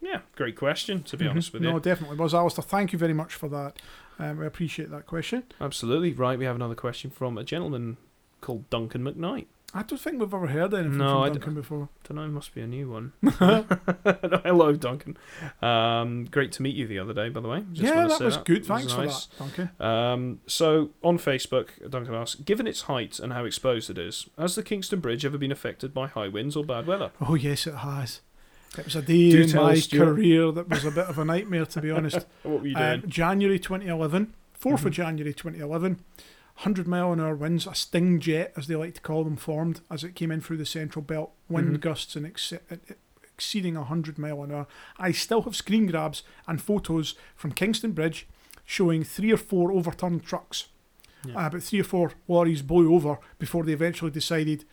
Yeah, 0.00 0.20
great 0.36 0.56
question. 0.56 1.02
To 1.04 1.16
be 1.16 1.24
Mhm. 1.24 1.30
honest 1.30 1.52
with 1.52 1.62
you. 1.62 1.70
no, 1.72 1.78
definitely 1.78 2.16
was 2.16 2.34
Alistair. 2.34 2.62
Thank 2.62 2.92
you 2.92 2.98
very 2.98 3.14
much 3.14 3.34
for 3.34 3.48
that. 3.48 3.80
Um, 4.18 4.40
I 4.40 4.46
appreciate 4.46 4.90
that 4.90 5.06
question. 5.06 5.44
absolutely 5.60 6.12
right. 6.12 6.38
We 6.38 6.44
have 6.44 6.56
another 6.56 6.74
question 6.76 7.10
from 7.10 7.36
a 7.38 7.44
gentleman 7.44 7.96
called 8.40 8.68
Duncan 8.70 9.02
McKnight. 9.02 9.46
I 9.76 9.82
don't 9.82 9.98
think 10.00 10.20
we've 10.20 10.32
ever 10.32 10.46
heard 10.46 10.72
anything 10.72 10.98
No, 10.98 11.22
from 11.24 11.32
d- 11.32 11.38
Duncan 11.40 11.54
before. 11.54 11.88
Don't 12.04 12.16
know. 12.16 12.22
it 12.22 12.28
Must 12.28 12.54
be 12.54 12.60
a 12.60 12.66
new 12.68 12.88
one. 12.90 13.12
No, 13.22 13.66
Hello, 14.44 14.72
Duncan. 14.74 15.16
Um, 15.60 16.26
great 16.26 16.52
to 16.52 16.62
meet 16.62 16.76
you 16.76 16.86
the 16.86 17.00
other 17.00 17.12
day, 17.12 17.28
by 17.28 17.40
the 17.40 17.48
way. 17.48 17.64
Just 17.72 17.82
yeah, 17.92 17.96
wanna 18.06 18.08
that 18.18 18.20
was 18.24 18.36
good. 18.36 18.58
It 18.58 18.66
Thanks 18.66 18.96
nice. 18.96 19.26
for 19.26 19.44
that, 19.44 19.56
Duncan. 19.56 19.70
Um, 19.84 20.40
so 20.46 20.90
on 21.02 21.18
Facebook, 21.18 21.70
Duncan 21.90 22.14
asks, 22.14 22.36
given 22.40 22.68
its 22.68 22.82
height 22.82 23.18
and 23.18 23.32
how 23.32 23.44
exposed 23.44 23.90
it 23.90 23.98
is, 23.98 24.28
has 24.38 24.54
the 24.54 24.62
Kingston 24.62 25.00
Bridge 25.00 25.24
ever 25.24 25.38
been 25.38 25.50
affected 25.50 25.92
by 25.92 26.06
high 26.06 26.28
winds 26.28 26.54
or 26.54 26.64
bad 26.64 26.86
weather? 26.86 27.10
Oh 27.20 27.34
yes, 27.34 27.66
it 27.66 27.74
has. 27.76 28.20
It 28.78 28.84
was 28.84 28.96
a 28.96 29.02
day 29.02 29.30
Do 29.30 29.42
in 29.42 29.52
my 29.54 29.74
Stuart. 29.76 30.04
career 30.14 30.50
that 30.52 30.68
was 30.68 30.84
a 30.84 30.90
bit 30.90 31.06
of 31.06 31.18
a 31.18 31.24
nightmare, 31.24 31.66
to 31.66 31.80
be 31.80 31.90
honest. 31.92 32.26
What 32.42 32.60
were 32.62 32.66
you 32.66 32.74
doing? 32.74 33.02
Um, 33.04 33.08
January 33.08 33.58
2011, 33.58 34.34
4th 34.60 34.80
Mhm. 34.80 34.84
of 34.86 34.92
January 34.92 35.32
2011, 35.34 36.00
100 36.56 36.86
mile 36.88 37.12
an 37.12 37.20
hour 37.20 37.34
winds, 37.36 37.66
a 37.66 37.74
sting 37.74 38.20
jet, 38.20 38.52
as 38.56 38.66
they 38.66 38.76
like 38.76 38.94
to 38.94 39.00
call 39.00 39.24
them, 39.24 39.36
formed 39.36 39.80
as 39.90 40.02
it 40.04 40.14
came 40.14 40.30
in 40.30 40.40
through 40.40 40.56
the 40.56 40.66
central 40.66 41.02
belt. 41.02 41.32
Wind 41.48 41.76
Mhm. 41.76 41.80
gusts 41.80 42.16
in 42.16 42.24
ex- 42.26 42.52
exceeding 43.22 43.76
100 43.76 44.18
mile 44.18 44.42
an 44.42 44.52
hour. 44.52 44.66
I 44.98 45.12
still 45.12 45.42
have 45.42 45.56
screen 45.56 45.86
grabs 45.86 46.22
and 46.46 46.60
photos 46.62 47.14
from 47.36 47.52
Kingston 47.52 47.92
Bridge 47.92 48.26
showing 48.64 49.02
three 49.04 49.32
or 49.32 49.36
four 49.36 49.72
overturned 49.72 50.24
trucks. 50.24 50.66
Yeah. 51.26 51.34
Uh, 51.46 51.50
but 51.50 51.62
three 51.62 51.80
or 51.80 51.84
four 51.84 52.12
lorries 52.28 52.62
blew 52.62 52.94
over 52.94 53.18
before 53.38 53.64
they 53.64 53.72
eventually 53.72 54.10
decided 54.10 54.64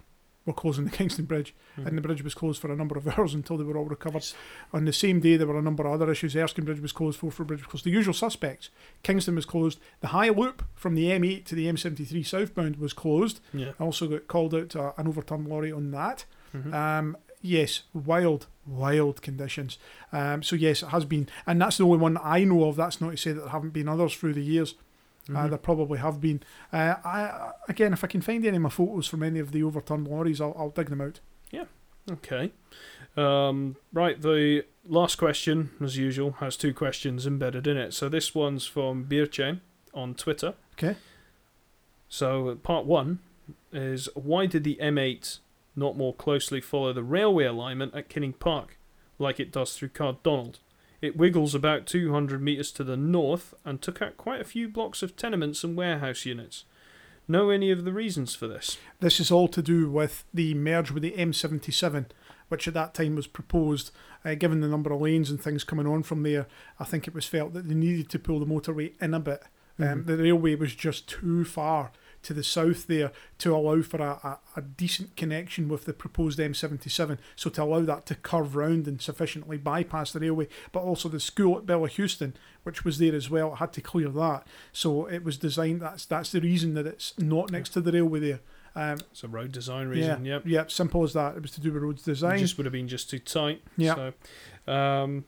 we're 0.52 0.62
closing 0.62 0.86
the 0.86 0.92
Kingston 0.92 1.26
Bridge. 1.26 1.54
Mhm. 1.78 1.88
And 1.88 1.98
the 1.98 2.02
bridge 2.02 2.24
was 2.24 2.34
closed 2.34 2.62
for 2.62 2.72
a 2.72 2.76
number 2.76 2.98
of 2.98 3.08
hours 3.18 3.34
until 3.34 3.58
they 3.58 3.64
were 3.64 3.78
all 3.78 3.86
recovered. 3.86 4.26
On 4.74 4.86
the 4.86 4.94
same 4.94 5.20
day, 5.20 5.38
there 5.38 5.48
were 5.48 5.58
a 5.60 5.62
number 5.62 5.86
of 5.88 5.94
other 5.94 6.12
issues. 6.12 6.36
Erskine 6.36 6.66
Bridge 6.66 6.80
was 6.82 6.92
closed, 6.92 7.20
Forfar 7.20 7.46
Bridge 7.48 7.62
was 7.62 7.68
closed. 7.68 7.86
The 7.86 7.92
usual 7.92 8.14
suspects. 8.14 8.70
Kingston 9.04 9.36
was 9.36 9.46
closed. 9.46 9.80
The 10.02 10.08
high 10.08 10.30
loop 10.30 10.64
from 10.76 10.96
the 10.96 11.06
M8 11.10 11.46
to 11.46 11.56
the 11.56 11.68
M73 11.68 12.24
southbound 12.26 12.76
was 12.78 12.94
closed. 12.94 13.40
yeah. 13.54 13.72
I 13.80 13.84
also 13.84 14.08
got 14.08 14.28
called 14.28 14.54
out 14.54 14.70
to 14.70 14.94
an 15.00 15.08
overturned 15.08 15.48
lorry 15.48 15.72
on 15.72 15.92
that. 15.92 16.26
Mhm. 16.56 16.74
Um, 16.74 17.18
yes, 17.42 17.84
wild, 17.94 18.48
wild 18.68 19.22
conditions. 19.22 19.78
Um, 20.12 20.44
so 20.44 20.56
yes, 20.56 20.84
it 20.84 20.88
has 20.90 21.06
been, 21.06 21.28
and 21.48 21.62
that's 21.62 21.78
the 21.78 21.86
only 21.86 21.98
one 21.98 22.14
that 22.16 22.26
I 22.26 22.44
know 22.44 22.66
of. 22.66 22.76
That's 22.76 23.00
not 23.02 23.12
to 23.12 23.18
say 23.18 23.32
that 23.32 23.40
there 23.42 23.50
haven't 23.50 23.72
been 23.74 23.88
others 23.88 24.14
through 24.16 24.34
the 24.34 24.44
years. 24.44 24.76
Uh, 25.30 25.34
Mhm. 25.34 25.50
there 25.50 25.58
probably 25.60 26.00
have 26.00 26.20
been. 26.20 26.42
Uh, 26.74 26.96
I 27.06 27.52
again, 27.70 27.94
if 27.94 28.04
I 28.04 28.08
can 28.08 28.22
find 28.22 28.44
any 28.46 28.58
of 28.58 28.64
my 28.64 28.70
photos 28.70 29.08
from 29.08 29.22
any 29.24 29.40
of 29.40 29.52
the 29.52 29.62
overturned 29.64 30.08
lorries, 30.08 30.42
I'll, 30.42 30.56
I'll 30.58 30.70
dig 30.72 30.90
them 30.90 31.02
out. 31.02 31.20
Yeah. 31.52 31.66
Okay. 32.12 32.52
Um, 33.16 33.76
right, 33.94 34.20
the 34.22 34.66
last 34.86 35.18
question, 35.18 35.72
as 35.82 35.98
usual, 35.98 36.32
has 36.40 36.58
two 36.58 36.74
questions 36.74 37.28
embedded 37.28 37.68
in 37.68 37.78
it. 37.78 37.94
So 37.94 38.10
this 38.10 38.34
one's 38.34 38.66
from 38.66 39.06
Beerchain 39.06 39.60
on 39.94 40.16
Twitter. 40.16 40.56
Okay. 40.74 40.96
So 42.10 42.56
part 42.64 42.86
one 42.86 43.20
is 43.72 44.10
why 44.16 44.46
did 44.46 44.64
the 44.64 44.78
M8 44.82 45.40
not 45.76 45.96
more 45.98 46.14
closely 46.14 46.62
follow 46.62 46.94
the 46.94 47.04
railway 47.04 47.46
alignment 47.46 47.94
at 47.96 48.10
Kinning 48.10 48.34
Park, 48.38 48.78
like 49.20 49.40
it 49.40 49.52
does 49.52 49.74
through 49.78 49.90
Cardonald? 49.90 50.60
It 51.02 51.18
wiggles 51.18 51.56
about 51.56 51.88
200 51.88 52.42
metres 52.42 52.72
to 52.74 52.84
the 52.84 52.96
north 52.98 53.54
and 53.66 53.82
took 53.82 54.02
out 54.02 54.18
quite 54.18 54.40
a 54.42 54.46
few 54.46 54.70
blocks 54.70 55.02
of 55.02 55.16
tenements 55.16 55.64
and 55.64 55.76
warehouse 55.76 56.26
units. 56.26 56.66
Know 57.28 57.50
any 57.50 57.72
of 57.72 57.86
the 57.86 57.94
reasons 57.94 58.36
for 58.36 58.48
this? 58.48 58.78
This 59.00 59.20
is 59.20 59.32
all 59.32 59.48
to 59.50 59.62
do 59.62 59.90
with 59.90 60.26
the 60.34 60.54
merge 60.54 60.92
with 60.92 61.02
the 61.04 61.12
M77, 61.12 62.08
which 62.50 62.68
at 62.68 62.74
that 62.76 62.94
time 62.94 63.16
was 63.16 63.28
proposed. 63.28 63.92
Uh, 64.24 64.36
given 64.36 64.60
the 64.60 64.68
number 64.68 64.92
of 64.92 65.02
lanes 65.02 65.30
and 65.32 65.42
things 65.42 65.64
coming 65.64 65.88
on 65.88 66.04
from 66.04 66.24
there, 66.24 66.46
I 66.80 66.84
think 66.84 67.08
it 67.08 67.16
was 67.16 67.26
felt 67.26 67.54
that 67.54 67.68
they 67.68 67.74
needed 67.76 68.10
to 68.10 68.20
pull 68.20 68.40
the 68.40 68.46
motorway 68.46 68.94
in 69.02 69.14
a 69.14 69.20
bit. 69.20 69.44
Um, 69.80 70.04
Mhm. 70.04 70.06
The 70.06 70.18
railway 70.18 70.56
was 70.56 70.76
just 70.76 71.08
too 71.08 71.46
far 71.46 71.92
to 72.24 72.34
the 72.34 72.44
south 72.44 72.88
there 72.88 73.12
to 73.40 73.56
allow 73.56 73.82
for 73.82 73.98
a, 74.02 74.12
a, 74.24 74.40
a 74.58 74.62
decent 74.62 75.16
connection 75.16 75.68
with 75.68 75.86
the 75.86 75.94
proposed 75.94 76.38
M77. 76.40 77.18
So 77.36 77.50
to 77.50 77.64
allow 77.64 77.82
that 77.82 78.06
to 78.08 78.16
curve 78.16 78.56
round 78.56 78.88
and 78.88 79.02
sufficiently 79.02 79.58
bypass 79.58 80.12
the 80.12 80.20
railway, 80.20 80.48
but 80.72 80.82
also 80.82 81.10
the 81.10 81.20
school 81.20 81.58
at 81.58 81.66
Bellahouston, 81.66 82.34
which 82.64 82.84
was 82.86 82.98
there 83.00 83.16
as 83.16 83.30
well, 83.30 83.56
had 83.56 83.74
to 83.74 83.82
clear 83.82 84.10
that. 84.10 84.46
So 84.72 85.06
it 85.08 85.24
was 85.24 85.38
designed. 85.38 85.82
That's 85.82 86.06
that's 86.06 86.32
the 86.32 86.42
reason 86.42 86.74
that 86.76 86.86
it's 86.86 87.18
not 87.18 87.52
next 87.52 87.70
to 87.70 87.82
the 87.82 87.92
railway 87.92 88.20
there. 88.20 88.40
Um, 88.74 89.00
It's 89.12 89.24
a 89.24 89.28
road 89.28 89.52
design 89.52 89.88
reason. 89.90 90.24
yeah, 90.24 90.36
Yep. 90.36 90.44
yeah, 90.46 90.64
simple 90.68 91.04
as 91.04 91.12
that. 91.14 91.36
It 91.36 91.42
was 91.42 91.52
to 91.52 91.60
do 91.62 91.74
with 91.74 91.84
roads 91.84 92.04
It 92.04 92.12
design. 92.12 92.38
just 92.40 92.56
would 92.58 92.66
have 92.66 92.72
been 92.72 92.88
just 92.88 93.10
too 93.10 93.20
tight. 93.20 93.62
Yeah. 93.76 93.96
So, 94.66 94.72
um, 94.72 95.26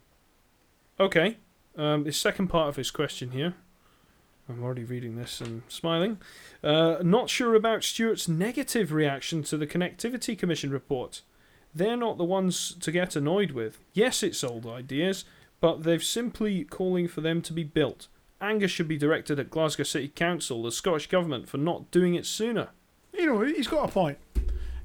okay. 1.00 1.38
Um, 1.76 2.04
the 2.04 2.14
second 2.14 2.48
part 2.48 2.70
of 2.70 2.76
his 2.78 2.92
question 2.92 3.32
here. 3.32 3.56
I'm 4.50 4.64
already 4.64 4.84
reading 4.84 5.16
this 5.16 5.40
and 5.40 5.64
smiling. 5.68 6.20
Uh, 6.64 6.98
not 7.02 7.30
sure 7.30 7.56
about 7.56 7.84
Stuart's 7.84 8.28
negative 8.28 8.92
reaction 8.92 9.42
to 9.44 9.58
the 9.58 9.68
Connectivity 9.68 10.38
Commission 10.38 10.70
report. 10.70 11.22
They're 11.74 11.98
not 11.98 12.18
the 12.18 12.24
ones 12.24 12.76
to 12.82 12.92
get 12.92 13.16
annoyed 13.16 13.52
with. 13.52 13.80
Yes, 13.94 14.22
it's 14.22 14.44
old 14.44 14.66
ideas, 14.66 15.26
but 15.62 15.84
they're 15.84 16.00
simply 16.00 16.66
calling 16.66 17.08
for 17.08 17.22
them 17.22 17.42
to 17.44 17.54
be 17.54 17.64
built. 17.64 18.08
Anger 18.42 18.68
should 18.68 18.88
be 18.88 18.98
directed 18.98 19.40
at 19.40 19.50
Glasgow 19.50 19.84
City 19.84 20.10
Council, 20.10 20.62
the 20.64 20.72
Scottish 20.72 21.08
Government, 21.08 21.48
for 21.48 21.58
not 21.58 21.90
doing 21.90 22.14
it 22.14 22.26
sooner. 22.26 22.70
you 23.14 23.26
know, 23.26 23.42
he's 23.42 23.68
got 23.68 23.90
a 23.90 23.92
point. 23.92 24.18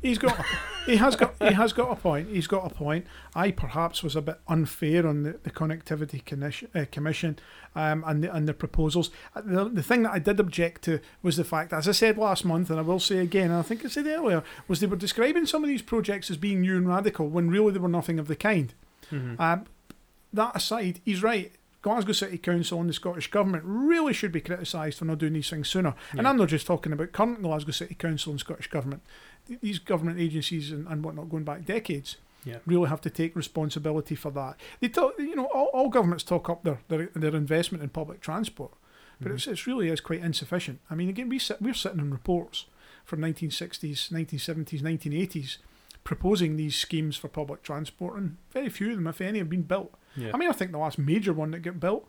He's 0.00 0.18
got, 0.18 0.44
he 0.86 0.96
has 0.96 1.16
got, 1.16 1.34
he 1.40 1.54
has 1.54 1.72
got 1.72 1.90
a 1.90 1.96
point. 1.96 2.28
He's 2.28 2.46
got 2.46 2.70
a 2.70 2.74
point. 2.74 3.06
I 3.34 3.50
perhaps 3.50 4.02
was 4.02 4.14
a 4.14 4.22
bit 4.22 4.38
unfair 4.46 5.06
on 5.06 5.24
the, 5.24 5.32
the 5.42 5.50
connectivity 5.50 6.24
commission, 6.24 6.70
uh, 6.74 6.84
commission 6.92 7.38
um, 7.74 8.04
and 8.06 8.22
the, 8.22 8.32
and 8.32 8.48
the 8.48 8.54
proposals. 8.54 9.10
Uh, 9.34 9.42
The, 9.44 9.64
the 9.68 9.82
thing 9.82 10.04
that 10.04 10.12
I 10.12 10.20
did 10.20 10.38
object 10.38 10.82
to 10.82 11.00
was 11.22 11.36
the 11.36 11.44
fact, 11.44 11.72
as 11.72 11.88
I 11.88 11.92
said 11.92 12.16
last 12.16 12.44
month, 12.44 12.70
and 12.70 12.78
I 12.78 12.82
will 12.82 13.00
say 13.00 13.18
again, 13.18 13.50
and 13.50 13.58
I 13.58 13.62
think 13.62 13.84
I 13.84 13.88
said 13.88 14.06
earlier, 14.06 14.44
was 14.68 14.78
they 14.78 14.86
were 14.86 14.96
describing 14.96 15.46
some 15.46 15.64
of 15.64 15.68
these 15.68 15.82
projects 15.82 16.30
as 16.30 16.36
being 16.36 16.60
new 16.60 16.76
and 16.76 16.88
radical 16.88 17.28
when 17.28 17.50
really 17.50 17.72
they 17.72 17.80
were 17.80 17.88
nothing 17.88 18.20
of 18.20 18.28
the 18.28 18.36
kind. 18.36 18.72
Um, 19.40 19.64
that 20.32 20.54
aside, 20.54 21.00
he's 21.04 21.22
right. 21.22 21.50
Glasgow 21.80 22.12
City 22.12 22.38
Council 22.38 22.80
and 22.80 22.88
the 22.88 22.92
Scottish 22.92 23.30
Government 23.30 23.62
really 23.64 24.12
should 24.12 24.32
be 24.32 24.40
criticised 24.40 24.98
for 24.98 25.04
not 25.04 25.18
doing 25.18 25.32
these 25.32 25.48
things 25.48 25.68
sooner. 25.68 25.94
And 26.10 26.26
I'm 26.26 26.36
not 26.36 26.48
just 26.48 26.66
talking 26.66 26.92
about 26.92 27.12
current 27.12 27.40
Glasgow 27.40 27.70
City 27.70 27.94
Council 27.94 28.32
and 28.32 28.40
Scottish 28.40 28.66
Government. 28.68 29.02
Th- 29.48 29.60
These 29.60 29.78
government 29.80 30.20
agencies 30.20 30.70
and, 30.70 30.86
and 30.86 31.04
whatnot 31.04 31.30
going 31.30 31.44
back 31.44 31.64
decades 31.64 32.16
Yeah. 32.44 32.58
really 32.66 32.88
have 32.88 33.00
to 33.02 33.10
take 33.10 33.34
responsibility 33.34 34.14
for 34.14 34.30
that. 34.32 34.56
They 34.80 34.88
talk, 34.88 35.14
you 35.18 35.34
know, 35.34 35.46
all, 35.46 35.66
all 35.74 35.88
governments 35.88 36.24
talk 36.24 36.48
up 36.48 36.62
their, 36.62 36.80
their 36.88 37.06
their 37.14 37.34
investment 37.34 37.82
in 37.82 37.90
public 37.90 38.20
transport, 38.20 38.72
but 39.20 39.32
it's, 39.32 39.42
mm-hmm. 39.42 39.52
it's 39.52 39.66
really 39.66 39.88
is 39.88 40.00
quite 40.00 40.20
insufficient. 40.20 40.78
I 40.90 40.94
mean, 40.94 41.08
again, 41.08 41.28
we 41.28 41.38
sit, 41.38 41.60
we're 41.60 41.74
sitting 41.74 41.98
in 41.98 42.10
reports 42.12 42.66
from 43.04 43.20
1960s, 43.20 44.10
1970s, 44.10 44.82
1980s 44.82 45.58
proposing 46.04 46.56
these 46.56 46.74
schemes 46.76 47.16
for 47.16 47.28
public 47.28 47.62
transport, 47.62 48.16
and 48.16 48.36
very 48.52 48.68
few 48.70 48.90
of 48.90 48.96
them, 48.96 49.06
if 49.06 49.20
any, 49.20 49.38
have 49.40 49.50
been 49.50 49.62
built. 49.62 49.92
Yeah. 50.16 50.30
I 50.32 50.38
mean, 50.38 50.48
I 50.48 50.52
think 50.52 50.72
the 50.72 50.78
last 50.78 50.98
major 50.98 51.32
one 51.32 51.50
that 51.50 51.60
got 51.60 51.80
built 51.80 52.08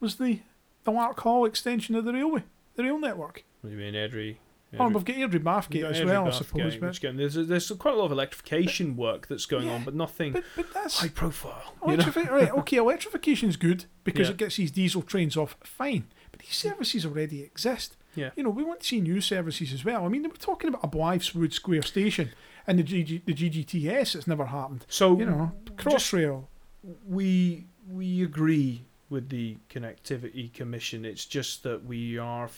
was 0.00 0.16
the 0.16 0.40
the 0.84 0.92
Larkhall 0.92 1.46
extension 1.48 1.94
of 1.94 2.04
the 2.04 2.12
railway, 2.12 2.42
the 2.76 2.82
rail 2.84 2.98
network. 2.98 3.44
What 3.62 3.70
do 3.70 3.76
you 3.76 3.80
mean, 3.82 3.94
Airdrie? 3.94 4.36
Oh, 4.78 4.88
we've 4.88 5.04
got 5.04 5.16
Airdrie 5.16 5.42
Bathgate 5.42 5.84
as 5.84 6.04
well, 6.04 6.26
I 6.26 6.30
suppose. 6.30 6.76
But, 6.76 7.00
there's 7.16 7.34
there's 7.34 7.70
quite 7.72 7.94
a 7.94 7.96
lot 7.96 8.06
of 8.06 8.12
electrification 8.12 8.96
work 8.96 9.26
that's 9.28 9.46
going 9.46 9.66
Yeah, 9.66 9.74
on, 9.74 9.84
but 9.84 9.94
nothing 9.94 10.32
but, 10.32 10.44
but 10.56 10.72
that's 10.74 11.00
high 11.00 11.08
profile. 11.08 11.74
Electrifi- 11.82 12.30
right, 12.30 12.50
okay, 12.50 12.76
electrification's 12.78 13.56
good 13.56 13.86
because 14.04 14.28
Yeah. 14.28 14.32
it 14.32 14.38
gets 14.38 14.56
these 14.56 14.70
diesel 14.70 15.02
trains 15.02 15.36
off. 15.36 15.56
Fine. 15.62 16.06
But 16.30 16.40
these 16.40 16.54
services 16.56 17.04
already 17.06 17.42
exist. 17.42 17.96
Yeah. 18.16 18.30
You 18.36 18.42
know, 18.44 18.50
we 18.50 18.62
want 18.64 18.80
to 18.80 18.86
see 18.86 19.00
new 19.00 19.20
services 19.20 19.72
as 19.72 19.84
well. 19.84 20.04
I 20.04 20.08
mean, 20.08 20.22
they 20.22 20.28
were 20.28 20.36
talking 20.36 20.68
about 20.68 20.84
a 20.84 20.88
Blythswood 20.88 21.52
Square 21.52 21.82
Station 21.82 22.30
and 22.66 22.78
the, 22.78 22.82
GG, 22.84 23.24
the 23.24 23.34
GGTS. 23.34 24.14
It's 24.14 24.26
never 24.26 24.46
happened. 24.46 24.84
So 24.88 25.18
You 25.18 25.26
know, 25.26 25.52
Crossrail. 25.76 26.46
we 27.06 27.66
we 27.90 28.22
agree 28.22 28.84
with 29.10 29.28
the 29.28 29.58
connectivity 29.68 30.52
commission. 30.52 31.04
It's 31.04 31.26
just 31.26 31.62
that 31.64 31.84
we 31.84 32.16
are 32.18 32.48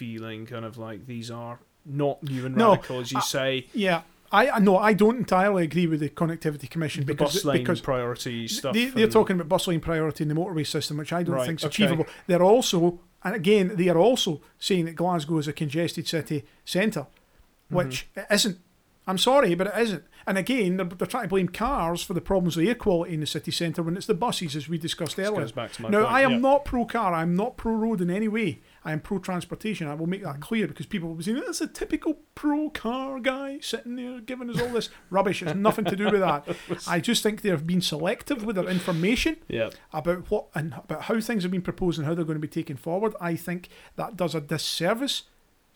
feeling 0.00 0.46
kind 0.46 0.64
of 0.64 0.78
like 0.78 1.06
these 1.06 1.30
are 1.30 1.58
not 1.84 2.22
new 2.22 2.46
and 2.46 2.56
No, 2.56 2.70
radical, 2.70 3.00
as 3.00 3.12
you 3.12 3.18
I- 3.18 3.20
say. 3.36 3.66
Yeah. 3.74 4.02
I 4.32 4.60
no, 4.60 4.78
I 4.78 4.92
don't 4.92 5.18
entirely 5.18 5.64
agree 5.64 5.88
with 5.88 6.00
the 6.00 6.08
Connectivity 6.08 6.70
Commission 6.70 7.00
The 7.04 7.12
because 7.14 7.42
because 7.42 7.80
priority 7.80 8.46
stuff. 8.48 8.74
They, 8.74 8.84
they're 8.86 9.04
and- 9.04 9.12
talking 9.12 9.34
about 9.36 9.48
bus 9.48 9.66
lane 9.66 9.80
priority 9.80 10.22
in 10.24 10.28
the 10.28 10.34
motorway 10.36 10.64
system, 10.66 10.96
which 10.98 11.12
I 11.12 11.22
don't 11.24 11.34
Right, 11.34 11.46
think 11.48 11.58
is 11.60 11.64
okay. 11.66 11.84
achievable. 11.84 12.06
They're 12.28 12.42
also, 12.54 13.00
and 13.24 13.34
again, 13.34 13.72
they 13.74 13.88
are 13.88 13.98
also 13.98 14.40
saying 14.58 14.84
that 14.86 14.94
Glasgow 14.94 15.36
is 15.38 15.48
a 15.48 15.52
congested 15.52 16.06
city 16.08 16.44
centre, 16.64 17.06
Mm-hmm. 17.06 17.74
which 17.76 18.08
it 18.16 18.26
isn't. 18.30 18.58
I'm 19.06 19.18
sorry, 19.18 19.54
but 19.56 19.66
it 19.68 19.74
isn't. 19.84 20.04
And 20.28 20.38
again, 20.38 20.76
they're, 20.76 20.86
they're 20.86 21.06
trying 21.08 21.24
to 21.24 21.28
blame 21.28 21.48
cars 21.48 22.02
for 22.04 22.14
the 22.14 22.20
problems 22.20 22.56
of 22.56 22.64
air 22.64 22.74
quality 22.76 23.14
in 23.14 23.20
the 23.20 23.26
city 23.26 23.50
centre 23.50 23.82
when 23.82 23.96
it's 23.96 24.06
the 24.06 24.14
buses, 24.14 24.54
as 24.54 24.68
we 24.68 24.78
discussed 24.78 25.16
This 25.16 25.26
earlier. 25.28 25.40
goes 25.40 25.52
back 25.52 25.72
to 25.72 25.82
my 25.82 25.88
Now, 25.88 26.02
point, 26.02 26.12
I 26.12 26.20
am 26.22 26.30
yeah. 26.32 26.38
not 26.38 26.64
pro 26.64 26.84
car. 26.84 27.14
I'm 27.14 27.34
not 27.34 27.56
pro 27.56 27.72
road 27.74 28.00
in 28.00 28.10
any 28.10 28.28
way. 28.28 28.60
I 28.84 28.92
am 28.92 29.00
pro 29.00 29.18
transportation. 29.18 29.86
I 29.88 29.94
will 29.94 30.06
make 30.06 30.22
that 30.24 30.40
clear 30.40 30.66
because 30.66 30.86
people 30.86 31.08
will 31.10 31.16
be 31.16 31.24
saying 31.24 31.42
that's 31.44 31.60
a 31.60 31.66
typical 31.66 32.18
pro 32.34 32.70
car 32.70 33.20
guy 33.20 33.58
sitting 33.60 33.96
there 33.96 34.20
giving 34.20 34.48
us 34.48 34.60
all 34.60 34.68
this 34.70 34.88
rubbish. 35.10 35.42
It's 35.42 35.54
nothing 35.54 35.84
to 35.86 35.96
do 35.96 36.04
with 36.10 36.20
that. 36.20 36.46
I 36.88 36.98
just 37.00 37.22
think 37.22 37.42
they 37.42 37.50
have 37.50 37.66
been 37.66 37.82
selective 37.82 38.44
with 38.44 38.56
their 38.56 38.68
information 38.68 39.36
Yeah. 39.48 39.70
about 39.92 40.30
what 40.30 40.46
and 40.54 40.74
about 40.84 41.02
how 41.02 41.20
things 41.20 41.42
have 41.42 41.52
been 41.52 41.60
proposed 41.62 41.98
and 41.98 42.06
how 42.06 42.14
they're 42.14 42.24
going 42.24 42.40
to 42.40 42.46
be 42.46 42.48
taken 42.48 42.76
forward. 42.76 43.14
I 43.20 43.36
think 43.36 43.68
that 43.96 44.16
does 44.16 44.34
a 44.34 44.40
disservice 44.40 45.24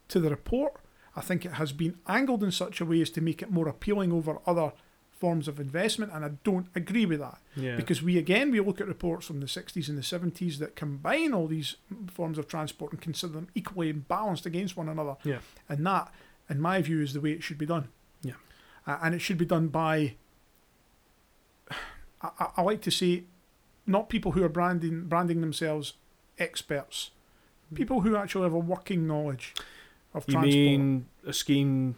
to 0.09 0.19
the 0.21 0.31
report. 0.31 0.75
I 1.17 1.21
think 1.21 1.45
it 1.45 1.53
has 1.53 1.73
been 1.73 1.99
angled 2.09 2.43
in 2.43 2.51
such 2.51 2.81
a 2.81 2.85
way 2.85 3.01
as 3.01 3.11
to 3.11 3.21
make 3.21 3.43
it 3.43 3.51
more 3.51 3.69
appealing 3.69 4.13
over 4.13 4.39
other 4.47 4.73
forms 5.25 5.49
of 5.49 5.59
investment, 5.59 6.13
and 6.13 6.23
I 6.23 6.31
don't 6.45 6.67
agree 6.75 7.07
with 7.07 7.21
that 7.21 7.39
Yeah. 7.57 7.77
because 7.77 8.03
we 8.03 8.19
again 8.19 8.51
we 8.51 8.61
look 8.61 8.79
at 8.83 8.87
reports 8.87 9.27
from 9.27 9.41
the 9.41 9.47
60s 9.47 9.89
and 9.89 9.97
the 9.97 10.03
70s 10.03 10.59
that 10.59 10.77
combine 10.77 11.33
all 11.33 11.47
these 11.47 11.77
forms 12.13 12.37
of 12.39 12.47
transport 12.47 12.93
and 12.93 13.01
consider 13.01 13.33
them 13.33 13.49
equally 13.55 13.91
balanced 13.93 14.45
against 14.45 14.77
one 14.77 14.89
another. 14.91 15.17
Yeah. 15.25 15.39
And 15.69 15.87
that, 15.87 16.13
in 16.51 16.61
my 16.61 16.83
view, 16.83 17.01
is 17.01 17.13
the 17.15 17.23
way 17.23 17.33
it 17.33 17.43
should 17.43 17.57
be 17.57 17.65
done. 17.65 17.89
Yeah. 18.23 18.35
Uh, 18.87 18.99
and 19.03 19.15
it 19.15 19.21
should 19.21 19.39
be 19.39 19.47
done 19.47 19.69
by. 19.69 20.17
I, 22.23 22.47
I, 22.59 22.63
like 22.63 22.83
to 22.83 22.91
say, 22.91 23.25
not 23.87 24.09
people 24.09 24.33
who 24.33 24.43
are 24.45 24.49
branding 24.51 25.07
branding 25.09 25.41
themselves 25.41 25.95
experts, 26.39 27.11
people 27.75 28.01
who 28.03 28.17
actually 28.17 28.45
have 28.45 28.53
a 28.53 28.59
working 28.75 29.07
knowledge 29.07 29.55
of 30.13 30.25
you 30.29 30.33
transport, 30.35 30.55
You 30.55 30.79
mean 30.79 31.07
a 31.27 31.33
scheme 31.33 31.95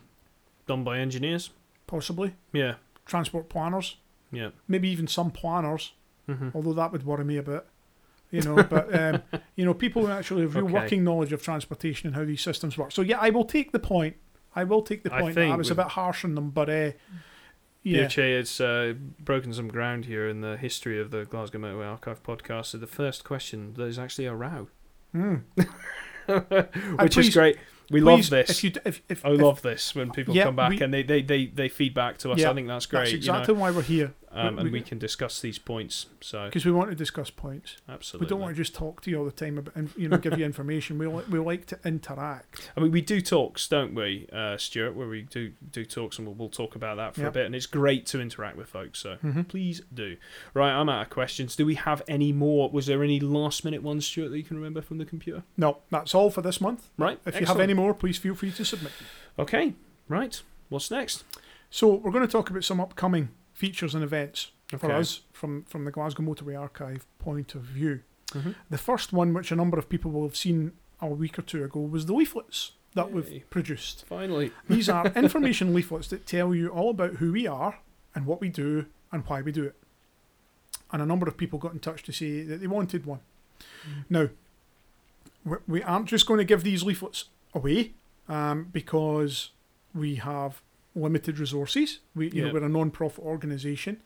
done 0.68 0.84
by 0.84 0.98
engineers? 0.98 1.50
possibly 1.88 2.34
Yeah. 2.52 2.74
Transport 3.06 3.48
planners, 3.48 3.96
Yeah. 4.32 4.50
maybe 4.68 4.88
even 4.88 5.06
some 5.06 5.30
planners. 5.30 5.92
hmm 6.26 6.48
although 6.54 6.72
that 6.74 6.90
would 6.92 7.04
worry 7.06 7.24
me 7.24 7.36
a 7.38 7.42
bit. 7.42 7.64
You 8.32 8.42
know, 8.42 8.56
but 8.70 8.92
um, 8.98 9.22
you 9.54 9.64
know, 9.64 9.72
people 9.74 10.04
who 10.04 10.12
actually 10.12 10.42
have 10.42 10.54
real 10.56 10.64
Okay. 10.64 10.74
working 10.74 11.04
knowledge 11.04 11.32
of 11.32 11.40
transportation 11.42 12.08
and 12.08 12.16
how 12.16 12.24
these 12.24 12.42
systems 12.42 12.76
work. 12.76 12.90
So 12.92 13.02
yeah, 13.02 13.18
I 13.20 13.30
will 13.30 13.44
take 13.44 13.70
the 13.72 13.78
point. 13.78 14.16
I 14.54 14.64
will 14.64 14.82
take 14.82 15.04
the 15.04 15.10
point. 15.10 15.24
I 15.24 15.32
think 15.32 15.56
was 15.56 15.70
a 15.70 15.74
bit 15.76 15.86
harsh 15.86 16.24
on 16.24 16.34
them, 16.34 16.50
but 16.50 16.68
uh, 16.68 16.90
yeah, 17.84 18.08
DHA 18.08 18.22
has 18.38 18.60
uh, 18.60 18.94
broken 19.20 19.52
some 19.52 19.68
ground 19.68 20.06
here 20.06 20.28
in 20.28 20.40
the 20.40 20.56
history 20.56 21.00
of 21.00 21.12
the 21.12 21.24
Glasgow 21.24 21.58
Motorway 21.60 21.86
Archive 21.86 22.20
podcast. 22.24 22.66
So 22.66 22.78
the 22.78 22.86
first 22.88 23.22
question, 23.22 23.74
there's 23.76 23.98
actually 23.98 24.26
a 24.26 24.34
row, 24.34 24.66
Mm. 25.14 25.42
which 26.26 27.12
please- 27.14 27.28
is 27.28 27.34
great. 27.34 27.58
We 27.90 28.00
Please, 28.00 28.04
love 28.04 28.30
this. 28.30 28.50
If 28.50 28.64
you, 28.64 28.72
if, 28.84 29.02
if, 29.08 29.24
I 29.24 29.28
love 29.28 29.62
this 29.62 29.94
when 29.94 30.10
people 30.10 30.34
Yeah, 30.34 30.44
come 30.44 30.56
back 30.56 30.70
we- 30.70 30.80
and 30.80 30.92
they, 30.92 31.02
they, 31.04 31.22
they, 31.22 31.46
they 31.46 31.68
feedback 31.68 32.18
to 32.18 32.32
us. 32.32 32.38
Yeah, 32.38 32.50
I 32.50 32.54
think 32.54 32.66
that's 32.66 32.86
great. 32.86 33.00
that's 33.02 33.12
you 33.12 33.18
exactly 33.18 33.54
why 33.54 33.70
we're 33.70 33.82
here 33.82 34.06
know, 34.06 34.12
um, 34.38 34.56
we- 34.56 34.60
and 34.62 34.70
we- 34.72 34.78
we 34.78 34.80
can 34.82 34.98
discuss 34.98 35.40
these 35.40 35.58
points. 35.58 36.06
So 36.20 36.46
because 36.46 36.64
we 36.64 36.72
want 36.72 36.90
to 36.90 36.96
discuss 36.96 37.30
points. 37.30 37.76
absolutely, 37.88 38.26
We 38.26 38.28
don't 38.30 38.40
want 38.40 38.54
to 38.56 38.62
just 38.62 38.74
talk 38.74 39.00
to 39.02 39.10
you 39.10 39.18
all 39.18 39.24
the 39.24 39.30
time 39.30 39.58
about, 39.58 39.74
and 39.76 39.90
you 39.96 40.08
know, 40.08 40.18
give 40.18 40.38
you 40.38 40.44
information. 40.52 40.98
We 40.98 41.06
li- 41.06 41.24
we 41.30 41.38
like 41.38 41.66
to 41.66 41.78
interact. 41.84 42.70
I 42.76 42.80
mean, 42.80 42.90
we 42.92 43.00
do 43.00 43.20
talks, 43.20 43.66
don't 43.68 43.94
we, 43.94 44.28
uh, 44.32 44.56
Stuart? 44.56 44.94
Where 44.94 45.08
we 45.08 45.22
do 45.22 45.52
do 45.72 45.84
talks, 45.84 46.18
and 46.18 46.26
we'll, 46.26 46.36
we'll 46.36 46.48
talk 46.48 46.74
about 46.76 46.96
that 46.96 47.14
for 47.14 47.26
a 47.26 47.30
bit. 47.32 47.46
And 47.46 47.54
it's 47.54 47.66
great 47.66 48.06
to 48.06 48.20
interact 48.20 48.56
with 48.56 48.68
folks. 48.68 48.98
So 49.00 49.16
Mhm. 49.24 49.48
please 49.48 49.82
do. 49.92 50.16
Right, 50.54 50.72
I'm 50.72 50.88
out 50.88 51.02
of 51.02 51.10
questions. 51.10 51.56
Do 51.56 51.66
we 51.66 51.74
have 51.76 52.02
any 52.08 52.32
more? 52.32 52.70
Was 52.70 52.86
there 52.86 53.02
any 53.02 53.20
last 53.20 53.64
minute 53.64 53.82
ones, 53.82 54.06
Stuart, 54.06 54.28
that 54.30 54.38
you 54.38 54.44
can 54.44 54.56
remember 54.56 54.82
from 54.82 54.98
the 54.98 55.04
computer? 55.04 55.42
No, 55.56 55.78
that's 55.90 56.14
all 56.14 56.30
for 56.30 56.42
this 56.42 56.60
month. 56.60 56.90
Right. 56.98 57.18
If 57.26 57.40
you 57.40 57.46
have 57.46 57.60
any 57.60 57.74
more, 57.74 57.94
please 57.94 58.18
feel 58.18 58.34
free 58.34 58.50
to 58.52 58.64
submit. 58.64 58.92
Okay. 59.38 59.74
Right. 60.08 60.40
What's 60.68 60.90
next? 60.90 61.24
So 61.70 61.94
we're 61.94 62.10
going 62.12 62.26
to 62.26 62.30
talk 62.30 62.48
about 62.50 62.64
some 62.64 62.80
upcoming 62.80 63.30
features 63.56 63.94
and 63.94 64.04
events 64.04 64.50
for 64.78 64.92
us 64.92 65.22
from, 65.32 65.64
from 65.64 65.84
the 65.86 65.90
Glasgow 65.90 66.22
Motorway 66.22 66.58
Archive 66.60 67.06
point 67.18 67.54
of 67.54 67.62
view. 67.62 68.00
Mhm. 68.32 68.54
The 68.68 68.76
first 68.78 69.12
one, 69.14 69.32
which 69.32 69.50
a 69.50 69.56
number 69.56 69.78
of 69.78 69.88
people 69.88 70.10
will 70.10 70.24
have 70.24 70.36
seen 70.36 70.72
a 71.00 71.06
week 71.06 71.38
or 71.38 71.42
two 71.42 71.64
ago, 71.64 71.80
was 71.80 72.04
the 72.06 72.12
leaflets 72.12 72.72
that 72.94 73.06
Yay. 73.08 73.12
we've 73.14 73.50
produced. 73.50 74.04
Finally. 74.06 74.52
These 74.68 74.88
are 74.90 75.06
information 75.16 75.72
leaflets 75.72 76.08
that 76.08 76.26
tell 76.26 76.54
you 76.54 76.68
all 76.68 76.90
about 76.90 77.14
who 77.16 77.32
we 77.32 77.46
are 77.46 77.78
and 78.14 78.26
what 78.26 78.40
we 78.40 78.48
do 78.50 78.86
and 79.10 79.24
why 79.26 79.40
we 79.40 79.52
do 79.52 79.64
it. 79.64 79.76
And 80.92 81.00
a 81.00 81.06
number 81.06 81.26
of 81.26 81.36
people 81.38 81.58
got 81.58 81.72
in 81.72 81.78
touch 81.80 82.02
to 82.04 82.12
say 82.12 82.42
that 82.42 82.60
they 82.60 82.66
wanted 82.66 83.06
one. 83.06 83.20
Now, 84.10 84.28
we- 85.44 85.56
we 85.66 85.82
aren't 85.82 86.06
just 86.06 86.26
going 86.26 86.38
to 86.38 86.44
give 86.44 86.62
these 86.62 86.82
leaflets 86.82 87.30
away. 87.54 87.94
um, 88.28 88.64
because 88.72 89.52
we 89.94 90.16
have 90.16 90.60
limited 90.96 91.38
resources. 91.38 92.00
We, 92.14 92.26
you 92.26 92.32
Yeah. 92.42 92.48
know, 92.48 92.54
we're 92.54 92.64
a 92.64 92.68
non-profit 92.68 93.24
organisation. 93.24 94.02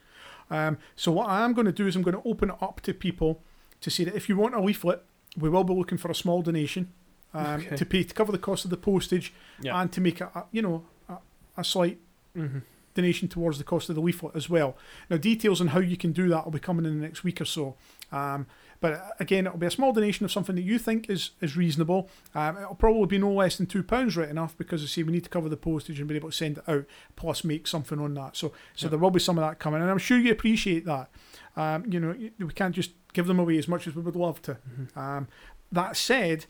Um, 0.51 0.79
so 0.97 1.13
what 1.13 1.29
I 1.29 1.45
am 1.45 1.53
going 1.55 1.67
to 1.67 1.73
do 1.73 1.87
is 1.87 1.95
I'm 1.97 2.03
going 2.03 2.17
to 2.21 2.29
open 2.29 2.51
it 2.51 2.57
up 2.61 2.81
to 2.83 2.93
people 2.93 3.43
to 3.81 3.91
say 3.91 4.05
that 4.05 4.15
if 4.17 4.29
you 4.29 4.37
want 4.37 4.55
a 4.55 4.61
leaflet, 4.61 5.03
we 5.39 5.49
will 5.49 5.65
be 5.65 5.73
looking 5.73 5.97
for 5.99 6.11
a 6.11 6.15
small 6.15 6.43
donation 6.43 6.93
um, 7.33 7.61
Okay. 7.61 7.77
to 7.77 7.87
pay 7.87 8.03
to 8.03 8.13
cover 8.15 8.33
the 8.33 8.39
cost 8.39 8.65
of 8.65 8.71
the 8.71 8.77
postage 8.77 9.33
Yeah. 9.61 9.81
and 9.81 9.93
to 9.93 10.01
make 10.01 10.21
a, 10.21 10.27
a 10.35 10.45
you 10.51 10.61
know 10.63 10.85
a, 11.09 11.19
a 11.57 11.63
slight 11.65 11.99
mm-hmm. 12.37 12.59
donation 12.95 13.29
towards 13.29 13.59
the 13.59 13.65
cost 13.65 13.89
of 13.89 13.95
the 13.95 14.01
leaflet 14.03 14.35
as 14.35 14.51
well. 14.51 14.77
Now, 15.09 15.17
details 15.19 15.61
on 15.61 15.69
how 15.69 15.79
you 15.79 15.97
can 15.97 16.11
do 16.13 16.29
that 16.31 16.45
will 16.45 16.51
be 16.53 16.59
coming 16.59 16.85
in 16.85 16.99
the 17.01 17.07
next 17.07 17.23
week 17.23 17.41
or 17.41 17.45
so. 17.45 17.77
Um, 18.13 18.47
but 18.81 18.93
uh, 18.95 19.01
again, 19.21 19.47
it'll 19.47 19.59
be 19.59 19.67
a 19.67 19.71
small 19.71 19.93
donation 19.93 20.25
of 20.25 20.33
something 20.33 20.57
that 20.57 20.63
you 20.63 20.79
think 20.79 21.11
is 21.11 21.31
is 21.41 21.57
reasonable. 21.57 22.09
Um, 22.35 22.57
it'll 22.57 22.75
probably 22.75 23.07
be 23.07 23.19
no 23.19 23.31
less 23.33 23.57
than 23.57 23.67
two 23.67 23.83
pounds, 23.83 24.17
right 24.17 24.29
enough, 24.29 24.57
because 24.57 24.83
I 24.83 24.87
see 24.87 25.03
we 25.03 25.13
need 25.13 25.25
to 25.25 25.31
cover 25.31 25.49
the 25.49 25.57
postage 25.57 26.01
and 26.01 26.09
be 26.09 26.17
able 26.17 26.31
to 26.31 26.37
send 26.37 26.59
it 26.59 26.65
out, 26.69 26.87
plus 27.15 27.45
make 27.45 27.67
something 27.67 27.99
on 27.99 28.15
that. 28.15 28.37
So, 28.37 28.53
so 28.75 28.87
Yeah. 28.87 28.91
there 28.91 28.99
will 28.99 29.11
be 29.11 29.21
some 29.21 29.37
of 29.39 29.43
that 29.49 29.59
coming, 29.59 29.83
and 29.83 29.91
I'm 29.91 29.99
sure 29.99 30.19
you 30.19 30.33
appreciate 30.33 30.87
that. 30.87 31.11
Um, 31.57 31.85
you 31.93 32.01
know, 32.01 32.15
we 32.39 32.53
can't 32.55 32.75
just 32.75 32.93
give 33.13 33.27
them 33.27 33.39
away 33.39 33.59
as 33.59 33.69
much 33.69 33.87
as 33.87 33.95
we 33.95 34.03
would 34.03 34.17
love 34.17 34.41
to. 34.43 34.57
Um, 34.97 35.29
that 35.73 35.97
said, 35.97 36.47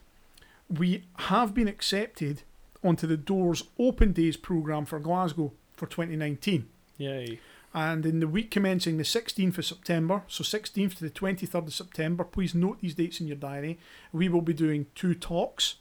we 0.69 1.05
have 1.17 1.53
been 1.53 1.69
accepted 1.69 2.43
onto 2.85 3.07
the 3.07 3.17
Doors 3.17 3.65
Open 3.79 4.13
Days 4.13 4.37
programme 4.37 4.85
for 4.87 4.99
Glasgow 5.01 5.53
for 5.73 5.87
2019. 5.87 6.69
Yay. 6.99 7.41
And 7.73 8.05
in 8.05 8.19
the 8.19 8.27
week 8.27 8.51
commencing 8.51 8.97
the 8.97 9.05
16th 9.05 9.59
of 9.59 9.65
September, 9.65 10.23
so 10.27 10.43
16th 10.43 10.97
to 10.97 11.05
the 11.05 11.11
23rd 11.11 11.69
of 11.69 11.75
September, 11.75 12.25
please 12.25 12.53
note 12.55 12.81
these 12.81 12.95
dates 12.97 13.21
in 13.21 13.29
your 13.29 13.37
diary. 13.37 13.79
We 14.13 14.29
will 14.29 14.43
be 14.43 14.53
doing 14.53 14.87
two 14.97 15.15
talks, 15.15 15.77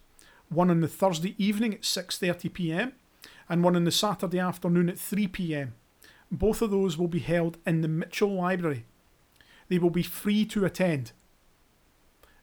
one 0.50 0.70
on 0.70 0.82
the 0.82 0.88
Thursday 0.88 1.34
evening 1.40 1.74
at 1.74 1.82
6:30 1.82 2.54
p.m. 2.54 2.94
and 3.48 3.64
one 3.64 3.76
on 3.76 3.86
the 3.86 3.92
Saturday 3.92 4.38
afternoon 4.40 4.90
at 4.90 5.00
3 5.00 5.28
p.m. 5.30 5.74
Both 6.32 6.62
of 6.62 6.70
those 6.70 6.96
will 6.96 7.08
be 7.08 7.20
held 7.20 7.58
in 7.66 7.82
the 7.82 7.88
Mitchell 7.88 8.36
Library. 8.36 8.86
They 9.68 9.80
will 9.80 9.90
be 9.90 10.04
free 10.04 10.46
to 10.46 10.66
attend. 10.66 11.12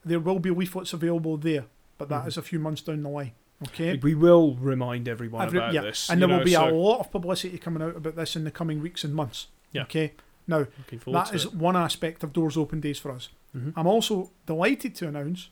There 0.04 0.18
will 0.20 0.40
be 0.40 0.50
leaflets 0.50 0.92
available 0.92 1.36
there, 1.36 1.66
but 1.98 2.08
that 2.08 2.26
is 2.26 2.34
Mhm. 2.34 2.38
a 2.38 2.42
few 2.42 2.58
months 2.58 2.82
down 2.82 3.02
the 3.02 3.08
line. 3.08 3.32
Okay. 3.62 3.96
We 3.96 4.14
will 4.14 4.54
remind 4.56 5.08
everyone 5.08 5.46
Every- 5.46 5.58
about 5.58 5.72
yeah, 5.72 5.80
this. 5.82 6.10
and 6.10 6.20
there 6.20 6.28
will 6.28 6.44
be 6.44 6.52
so 6.52 6.68
a 6.68 6.70
lot 6.70 7.00
of 7.00 7.10
publicity 7.10 7.56
coming 7.58 7.82
out 7.82 7.96
about 7.96 8.16
this 8.16 8.36
in 8.36 8.44
the 8.44 8.50
coming 8.50 8.80
weeks 8.82 9.02
and 9.04 9.14
months. 9.14 9.46
Yeah. 9.72 9.82
Okay. 9.82 10.12
Now, 10.46 10.66
that 11.06 11.34
is 11.34 11.46
it. 11.46 11.54
one 11.54 11.74
aspect 11.76 12.22
of 12.22 12.32
Doors 12.32 12.56
Open 12.56 12.80
Days 12.80 12.98
for 12.98 13.10
us. 13.10 13.30
Mhm. 13.56 13.72
I'm 13.76 13.86
also 13.86 14.30
delighted 14.44 14.94
to 14.96 15.08
announce 15.08 15.48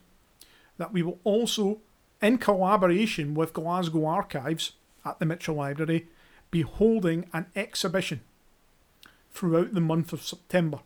that 0.77 0.93
we 0.93 1.03
will 1.03 1.19
also, 1.25 1.81
in 2.21 2.39
collaboration 2.39 3.35
with 3.35 3.53
Glasgow 3.55 4.05
Archives 4.07 4.73
at 5.05 5.19
the 5.19 5.27
Mitchell 5.27 5.55
Library, 5.57 6.09
be 6.51 6.61
holding 6.63 7.29
an 7.33 7.47
exhibition 7.57 8.21
throughout 9.33 9.75
the 9.75 9.81
month 9.81 10.13
of 10.13 10.23
September, 10.23 10.81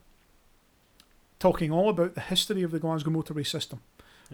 talking 1.38 1.70
all 1.70 1.88
about 1.90 2.14
the 2.14 2.20
history 2.22 2.62
of 2.62 2.70
the 2.70 2.78
Glasgow 2.78 3.10
motorway 3.10 3.46
system, 3.46 3.80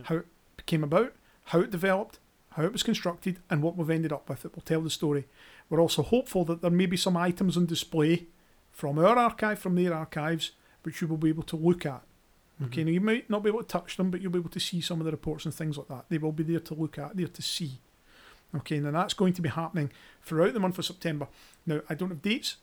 how 0.04 0.16
it 0.16 0.26
came 0.66 0.84
about, 0.84 1.14
how 1.46 1.60
it 1.60 1.70
developed, 1.70 2.18
how 2.54 2.64
it 2.64 2.72
was 2.72 2.82
constructed, 2.82 3.40
and 3.50 3.62
what 3.62 3.76
we've 3.76 3.90
ended 3.90 4.12
up 4.12 4.28
with. 4.28 4.44
It 4.44 4.54
will 4.54 4.62
tell 4.62 4.80
the 4.80 4.90
story. 4.90 5.26
We're 5.68 5.80
also 5.80 6.02
hopeful 6.02 6.44
that 6.46 6.62
there 6.62 6.70
may 6.70 6.86
be 6.86 6.96
some 6.96 7.16
items 7.16 7.56
on 7.56 7.66
display 7.66 8.26
from 8.70 8.98
our 8.98 9.16
archive, 9.18 9.58
from 9.58 9.74
their 9.74 9.92
archives, 9.94 10.52
which 10.82 11.00
you 11.00 11.08
will 11.08 11.16
be 11.16 11.28
able 11.30 11.42
to 11.44 11.56
look 11.56 11.84
at. 11.86 12.02
Okay, 12.62 12.82
Mhm. 12.82 12.86
now 12.86 12.90
you 12.92 13.00
might 13.00 13.28
not 13.30 13.42
be 13.42 13.48
able 13.48 13.62
to 13.62 13.68
touch 13.68 13.96
them, 13.96 14.10
but 14.10 14.20
you'll 14.20 14.30
be 14.30 14.38
able 14.38 14.50
to 14.50 14.60
see 14.60 14.80
some 14.80 15.00
of 15.00 15.04
the 15.04 15.10
reports 15.10 15.44
and 15.44 15.52
things 15.54 15.76
like 15.76 15.88
that. 15.88 16.04
They 16.08 16.18
will 16.18 16.32
be 16.32 16.44
there 16.44 16.60
to 16.60 16.74
look 16.74 16.98
at, 16.98 17.16
there 17.16 17.26
to 17.28 17.42
see. 17.42 17.80
Okay, 18.54 18.78
now 18.78 18.92
that's 18.92 19.14
going 19.14 19.32
to 19.32 19.42
be 19.42 19.48
happening 19.48 19.90
throughout 20.22 20.54
the 20.54 20.60
month 20.60 20.78
of 20.78 20.84
September. 20.84 21.26
Now, 21.66 21.80
I 21.88 21.94
don't 21.94 22.10
have 22.10 22.22
dates 22.22 22.56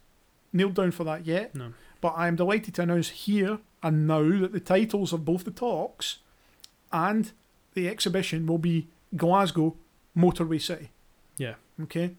nailed 0.53 0.75
down 0.75 0.91
for 0.91 1.03
that 1.03 1.25
yet, 1.25 1.53
No. 1.53 1.73
but 1.99 2.13
I 2.15 2.29
am 2.29 2.37
delighted 2.37 2.73
to 2.75 2.83
announce 2.83 3.09
here 3.09 3.59
and 3.83 4.07
now 4.07 4.21
that 4.39 4.53
the 4.53 4.61
titles 4.61 5.11
of 5.11 5.25
both 5.25 5.43
the 5.43 5.51
talks 5.51 6.19
and 6.93 7.31
the 7.73 7.89
exhibition 7.89 8.45
will 8.45 8.57
be 8.57 8.87
Glasgow 9.15 9.75
Motorway 10.17 10.61
City. 10.61 10.89
Yeah. 11.37 11.55
Okay. 11.83 12.15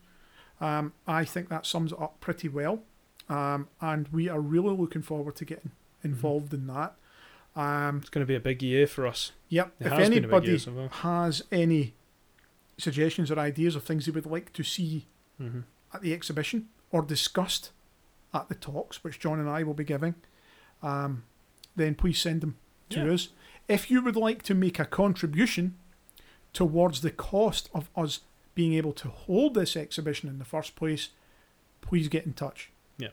Um, 0.61 0.93
I 1.07 1.25
think 1.25 1.49
that 1.49 1.67
sums 1.67 1.93
it 1.93 2.01
up 2.01 2.21
pretty 2.21 2.49
well. 2.49 2.83
Um, 3.29 3.69
and 3.81 4.09
we 4.09 4.29
are 4.29 4.41
really 4.41 4.77
looking 4.77 5.03
forward 5.03 5.37
to 5.37 5.45
getting 5.45 5.71
involved 6.05 6.53
in 6.55 6.67
that. 6.69 6.95
Um, 7.55 7.99
It's 7.99 8.09
going 8.11 8.25
to 8.25 8.29
be 8.29 8.35
a 8.35 8.41
big 8.41 8.63
year 8.63 8.87
for 8.87 9.07
us. 9.07 9.33
yep. 9.49 9.73
It 9.81 9.87
if 9.87 9.93
has 9.93 10.09
been 10.09 10.25
a 10.25 10.29
big 10.29 10.33
anybody 10.33 10.59
so 10.59 10.89
has 10.91 11.43
any 11.53 11.95
suggestions 12.79 13.31
or 13.31 13.39
ideas 13.39 13.77
of 13.77 13.85
things 13.85 14.07
they 14.07 14.13
would 14.13 14.27
like 14.27 14.53
to 14.55 14.63
see 14.63 15.07
Mm-hmm. 15.41 15.61
at 15.93 16.03
the 16.03 16.13
exhibition 16.13 16.69
or 16.91 17.03
discussed 17.03 17.71
at 18.33 18.49
the 18.49 18.55
talks, 18.55 19.03
which 19.03 19.19
John 19.19 19.41
and 19.41 19.49
I 19.49 19.63
will 19.65 19.75
be 19.75 19.83
giving, 19.85 20.15
um, 20.83 21.25
then 21.75 21.95
please 21.97 22.21
send 22.21 22.43
them 22.43 22.57
to 22.91 23.05
Yeah. 23.05 23.13
us. 23.15 23.29
If 23.69 23.91
you 23.91 24.03
would 24.03 24.15
like 24.17 24.43
to 24.45 24.55
make 24.55 24.79
a 24.79 24.85
contribution 24.85 25.77
towards 26.53 27.01
the 27.01 27.11
cost 27.11 27.69
of 27.75 27.89
us 27.97 28.21
being 28.55 28.75
able 28.75 28.93
to 28.93 29.09
hold 29.09 29.55
this 29.55 29.77
exhibition 29.77 30.29
in 30.29 30.39
the 30.39 30.45
first 30.45 30.77
place, 30.77 31.09
please 31.81 32.09
get 32.09 32.27
in 32.27 32.33
touch. 32.35 32.71
Yeah. 32.99 33.09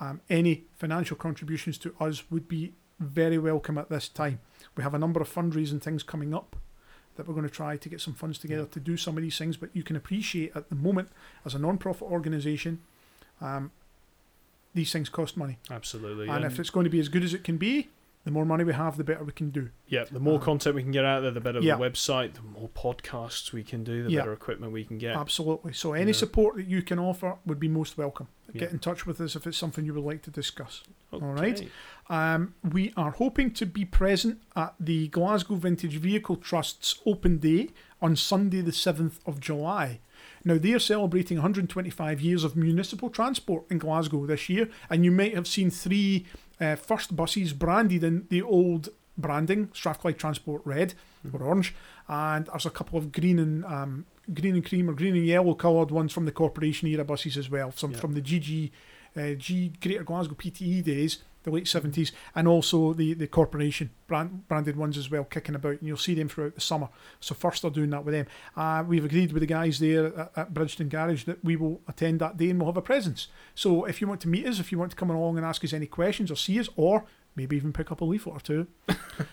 Um, 0.00 0.20
any 0.30 0.64
financial 0.76 1.16
contributions 1.16 1.76
to 1.78 1.94
us 2.00 2.24
would 2.30 2.48
be 2.48 2.72
very 2.98 3.38
welcome 3.38 3.76
at 3.76 3.90
this 3.90 4.08
time. 4.08 4.40
We 4.76 4.82
have 4.82 4.94
a 4.94 4.98
number 4.98 5.20
of 5.20 5.32
fundraising 5.32 5.82
things 5.82 6.02
coming 6.02 6.32
up 6.32 6.56
that 7.16 7.28
we're 7.28 7.34
going 7.34 7.46
to 7.46 7.52
try 7.54 7.76
to 7.76 7.88
get 7.88 8.00
some 8.00 8.14
funds 8.14 8.38
together 8.38 8.62
Yeah. 8.62 8.68
to 8.72 8.80
do 8.80 8.96
some 8.96 9.16
of 9.16 9.22
these 9.22 9.36
things, 9.38 9.56
but 9.56 9.70
you 9.74 9.82
can 9.82 9.94
appreciate 9.96 10.52
at 10.56 10.68
the 10.68 10.74
moment 10.74 11.10
as 11.44 11.54
a 11.54 11.58
non-profit 11.58 12.08
organisation, 12.08 12.80
um, 13.40 13.70
these 14.74 14.90
things 14.90 15.08
cost 15.08 15.36
money, 15.36 15.58
Absolutely. 15.70 16.26
and 16.26 16.36
and- 16.38 16.44
if 16.46 16.58
it's 16.58 16.70
going 16.70 16.84
to 16.84 16.90
be 16.90 16.98
as 16.98 17.08
good 17.08 17.22
as 17.22 17.32
it 17.34 17.44
can 17.44 17.56
be, 17.56 17.88
the 18.24 18.30
more 18.30 18.44
money 18.46 18.64
we 18.64 18.72
have, 18.72 18.96
the 18.96 19.04
better 19.04 19.22
we 19.22 19.32
can 19.32 19.50
do. 19.50 19.68
Yeah, 19.86 20.04
the 20.04 20.18
more 20.20 20.36
Um, 20.36 20.40
content 20.40 20.74
we 20.74 20.82
can 20.82 20.92
get 20.92 21.04
out 21.04 21.20
there, 21.20 21.30
the 21.30 21.40
better 21.40 21.60
yeah. 21.60 21.76
the 21.76 21.82
website, 21.82 22.32
the 22.34 22.42
more 22.42 22.70
podcasts 22.70 23.52
we 23.52 23.62
can 23.62 23.84
do, 23.84 24.02
the 24.02 24.10
Yeah. 24.10 24.20
better 24.20 24.32
equipment 24.32 24.72
we 24.72 24.84
can 24.84 24.96
get. 24.98 25.14
Absolutely. 25.16 25.72
So 25.74 25.92
any 25.92 26.12
support 26.14 26.56
that 26.56 26.66
you 26.66 26.80
can 26.82 26.98
offer 26.98 27.36
would 27.44 27.60
be 27.60 27.68
most 27.68 27.98
welcome. 27.98 28.28
Yeah. 28.52 28.60
Get 28.60 28.72
in 28.72 28.78
touch 28.78 29.04
with 29.06 29.20
us 29.20 29.36
if 29.36 29.46
it's 29.46 29.58
something 29.58 29.84
you 29.84 29.92
would 29.94 30.04
like 30.04 30.22
to 30.22 30.30
discuss. 30.30 30.82
Okay. 31.12 31.24
all 31.24 31.32
right. 31.32 31.68
Um, 32.08 32.54
we 32.62 32.92
are 32.96 33.10
hoping 33.12 33.50
to 33.52 33.66
be 33.66 33.84
present 33.84 34.40
at 34.56 34.74
the 34.80 35.08
Glasgow 35.08 35.54
Vintage 35.56 35.96
Vehicle 35.96 36.36
Trust's 36.36 37.00
open 37.06 37.38
day 37.38 37.70
on 38.02 38.16
Sunday, 38.16 38.60
the 38.62 38.72
7th 38.72 39.18
of 39.26 39.38
July. 39.40 40.00
Now, 40.44 40.58
they 40.58 40.72
are 40.72 40.78
celebrating 40.78 41.38
125 41.38 42.20
years 42.20 42.44
of 42.44 42.56
municipal 42.56 43.08
transport 43.10 43.64
in 43.70 43.78
Glasgow 43.78 44.26
this 44.26 44.48
year, 44.48 44.68
and 44.90 45.04
you 45.04 45.10
might 45.10 45.34
have 45.34 45.46
seen 45.46 45.70
three 45.70 46.26
uh, 46.60 46.76
first 46.76 47.14
buses 47.16 47.52
branded 47.52 48.02
in 48.04 48.26
the 48.30 48.42
old 48.42 48.88
branding 49.16 49.68
Strathclyde 49.72 50.18
Transport 50.18 50.62
Red 50.64 50.94
Mhm. 51.26 51.34
or 51.34 51.42
Orange, 51.44 51.74
and 52.08 52.46
there's 52.46 52.66
a 52.66 52.70
couple 52.70 52.98
of 52.98 53.12
green 53.12 53.38
and 53.38 53.64
um, 53.64 54.06
green 54.32 54.54
and 54.54 54.64
cream 54.64 54.90
or 54.90 54.94
green 54.94 55.14
and 55.16 55.26
yellow 55.26 55.54
coloured 55.54 55.90
ones 55.90 56.12
from 56.12 56.24
the 56.24 56.32
corporation 56.32 56.88
era 56.88 57.04
buses 57.04 57.36
as 57.36 57.48
well, 57.50 57.70
some 57.72 57.92
Yeah. 57.92 57.98
from 57.98 58.14
the 58.14 58.20
GG, 58.20 58.70
uh, 59.16 59.34
G 59.34 59.72
Greater 59.80 60.02
Glasgow 60.04 60.34
PTE 60.34 60.82
days, 60.82 61.18
the 61.44 61.50
late 61.50 61.66
70s, 61.66 62.12
and 62.34 62.48
also 62.48 62.92
the, 62.92 63.14
the 63.14 63.26
corporation 63.26 63.90
brand, 64.06 64.48
branded 64.48 64.76
ones 64.76 64.98
as 64.98 65.10
well, 65.10 65.24
kicking 65.24 65.54
about, 65.54 65.78
and 65.78 65.86
you'll 65.86 65.96
see 65.96 66.14
them 66.14 66.28
throughout 66.28 66.54
the 66.54 66.60
summer. 66.60 66.88
So 67.20 67.34
first 67.34 67.62
they're 67.62 67.70
doing 67.70 67.90
that 67.90 68.04
with 68.04 68.14
them. 68.14 68.26
Uh, 68.56 68.84
we've 68.86 69.04
agreed 69.04 69.32
with 69.32 69.40
the 69.40 69.46
guys 69.46 69.78
there 69.78 70.06
at, 70.18 70.32
at 70.36 70.54
Bridgeton 70.54 70.88
Garage 70.88 71.24
that 71.24 71.44
we 71.44 71.56
will 71.56 71.80
attend 71.86 72.20
that 72.20 72.36
day 72.36 72.50
and 72.50 72.58
we'll 72.58 72.68
have 72.68 72.76
a 72.76 72.82
presence. 72.82 73.28
So 73.54 73.84
if 73.84 74.00
you 74.00 74.08
want 74.08 74.20
to 74.22 74.28
meet 74.28 74.46
us, 74.46 74.58
if 74.58 74.72
you 74.72 74.78
want 74.78 74.90
to 74.90 74.96
come 74.96 75.10
along 75.10 75.36
and 75.36 75.46
ask 75.46 75.64
us 75.64 75.72
any 75.72 75.86
questions 75.86 76.30
or 76.30 76.36
see 76.36 76.58
us, 76.58 76.68
or 76.76 77.04
maybe 77.36 77.56
even 77.56 77.72
pick 77.72 77.92
up 77.92 78.00
a 78.00 78.04
leaflet 78.04 78.36
or 78.36 78.40
two, 78.40 78.66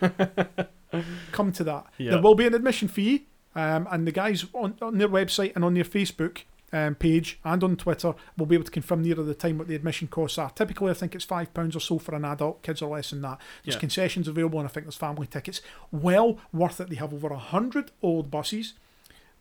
come 1.31 1.51
to 1.53 1.63
that. 1.63 1.87
Yeah. 1.97 2.11
There 2.11 2.21
will 2.21 2.35
be 2.35 2.45
an 2.45 2.53
admission 2.53 2.87
fee, 2.87 3.27
um, 3.55 3.87
and 3.91 4.07
the 4.07 4.11
guys 4.11 4.45
on, 4.53 4.75
on 4.81 4.97
their 4.97 5.09
website 5.09 5.55
and 5.55 5.65
on 5.65 5.73
their 5.73 5.83
Facebook 5.83 6.43
um, 6.73 6.95
page 6.95 7.39
and 7.43 7.63
on 7.63 7.75
Twitter 7.75 8.13
we'll 8.37 8.45
be 8.45 8.55
able 8.55 8.65
to 8.65 8.71
confirm 8.71 9.01
nearer 9.01 9.23
the 9.23 9.33
time 9.35 9.57
what 9.57 9.67
the 9.67 9.75
admission 9.75 10.07
costs 10.07 10.37
are. 10.37 10.49
Typically, 10.51 10.89
I 10.91 10.93
think 10.93 11.15
it's 11.15 11.25
five 11.25 11.53
pounds 11.53 11.75
or 11.75 11.79
so 11.79 11.99
for 11.99 12.15
an 12.15 12.25
adult. 12.25 12.63
Kids 12.63 12.81
are 12.81 12.89
less 12.89 13.09
than 13.11 13.21
that. 13.23 13.39
There's 13.63 13.75
Yeah. 13.75 13.79
concessions 13.81 14.27
available, 14.27 14.59
and 14.59 14.67
I 14.67 14.71
think 14.71 14.85
there's 14.85 14.95
family 14.95 15.27
tickets. 15.27 15.61
Well 15.91 16.37
worth 16.53 16.79
it. 16.79 16.89
They 16.89 16.95
have 16.95 17.13
over 17.13 17.27
a 17.29 17.37
hundred 17.37 17.91
old 18.01 18.31
buses. 18.31 18.73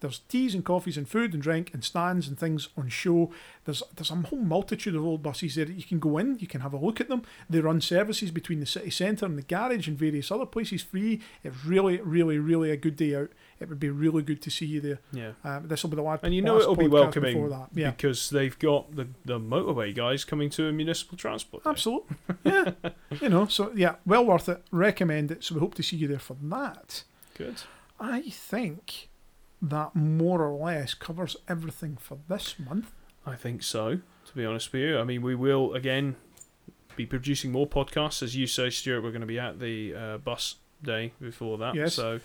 There's 0.01 0.21
teas 0.21 0.55
and 0.55 0.65
coffees 0.65 0.97
and 0.97 1.09
food 1.09 1.35
and 1.35 1.43
drink 1.43 1.73
and 1.75 1.85
stands 1.85 2.27
and 2.27 2.39
things 2.39 2.69
on 2.77 2.89
show. 2.89 3.31
There's 3.65 3.83
there's 3.95 4.11
a 4.11 4.15
whole 4.17 4.41
multitude 4.41 4.95
of 4.95 5.05
old 5.05 5.23
buses 5.23 5.55
there 5.55 5.67
that 5.67 5.75
you 5.75 5.83
can 5.83 5.99
go 5.99 6.17
in. 6.19 6.39
You 6.39 6.47
can 6.47 6.63
have 6.63 6.73
a 6.73 6.79
look 6.79 7.01
at 7.01 7.09
them. 7.09 7.23
They 7.49 7.61
run 7.61 7.81
services 7.81 8.31
between 8.31 8.61
the 8.61 8.67
city 8.67 8.91
centre 8.91 9.27
and 9.27 9.37
the 9.37 9.43
garage 9.43 9.89
and 9.89 9.99
various 9.99 10.31
other 10.31 10.47
places 10.47 10.83
free. 10.83 11.21
It's 11.45 11.65
really, 11.65 12.01
really, 12.01 12.39
really 12.39 12.71
a 12.71 12.77
good 12.77 12.97
day 12.97 13.15
out. 13.15 13.31
It 13.61 13.69
would 13.69 13.79
be 13.79 13.91
really 13.91 14.23
good 14.23 14.41
to 14.43 14.51
see 14.51 14.65
you 14.65 14.81
there. 14.81 15.01
Yeah. 15.13 15.33
Um, 15.45 15.69
this 15.69 15.83
will 15.83 15.91
be 15.91 15.97
the 15.97 16.03
last, 16.03 16.25
And 16.25 16.35
you 16.35 16.41
know 16.41 16.59
it'll 16.59 16.77
be 16.77 16.89
welcoming 16.89 17.35
before 17.35 17.51
that. 17.51 17.69
Yeah, 17.75 17.91
because 17.91 18.31
they've 18.31 18.59
got 18.59 18.97
the, 18.97 19.09
the 19.27 19.39
motorway 19.39 19.95
guys 19.95 20.25
coming 20.25 20.49
to 20.51 20.67
a 20.67 20.73
municipal 20.73 21.19
transport. 21.19 21.65
day. 21.65 21.71
absolutely. 21.71 22.17
yeah, 22.45 22.73
you 23.21 23.29
know. 23.29 23.47
So 23.47 23.71
yeah, 23.75 23.97
well 24.07 24.25
worth 24.25 24.49
it. 24.49 24.63
Recommend 24.71 25.31
it. 25.31 25.45
So 25.45 25.57
we 25.57 25.61
hope 25.61 25.75
to 25.75 25.83
see 25.83 25.97
you 25.97 26.09
there 26.09 26.19
for 26.19 26.37
that. 26.41 27.05
Good. 27.37 27.63
I 27.99 28.23
think 28.31 29.10
that 29.63 29.95
more 29.95 30.43
or 30.43 30.57
less 30.65 30.95
covers 30.95 31.37
everything 31.49 31.97
for 32.01 32.19
this 32.29 32.59
month. 32.59 32.91
I 33.27 33.37
think 33.37 33.63
so, 33.63 33.97
to 34.27 34.35
be 34.35 34.45
honest 34.45 34.73
with 34.73 34.83
you. 34.83 34.99
I 34.99 35.05
mean, 35.05 35.23
we 35.23 35.35
will, 35.35 35.75
again, 35.75 36.17
be 36.97 37.07
producing 37.07 37.53
more 37.53 37.67
podcasts. 37.67 38.23
As 38.23 38.35
you 38.37 38.47
say, 38.47 38.71
Stuart, 38.71 39.03
we're 39.03 39.11
going 39.11 39.21
to 39.21 39.27
be 39.27 39.39
at 39.39 39.61
the 39.61 39.95
uh, 39.95 40.19
bus 40.19 40.57
day 40.83 41.13
before 41.21 41.59
that. 41.59 41.75
Yes. 41.75 41.95
So, 41.95 42.21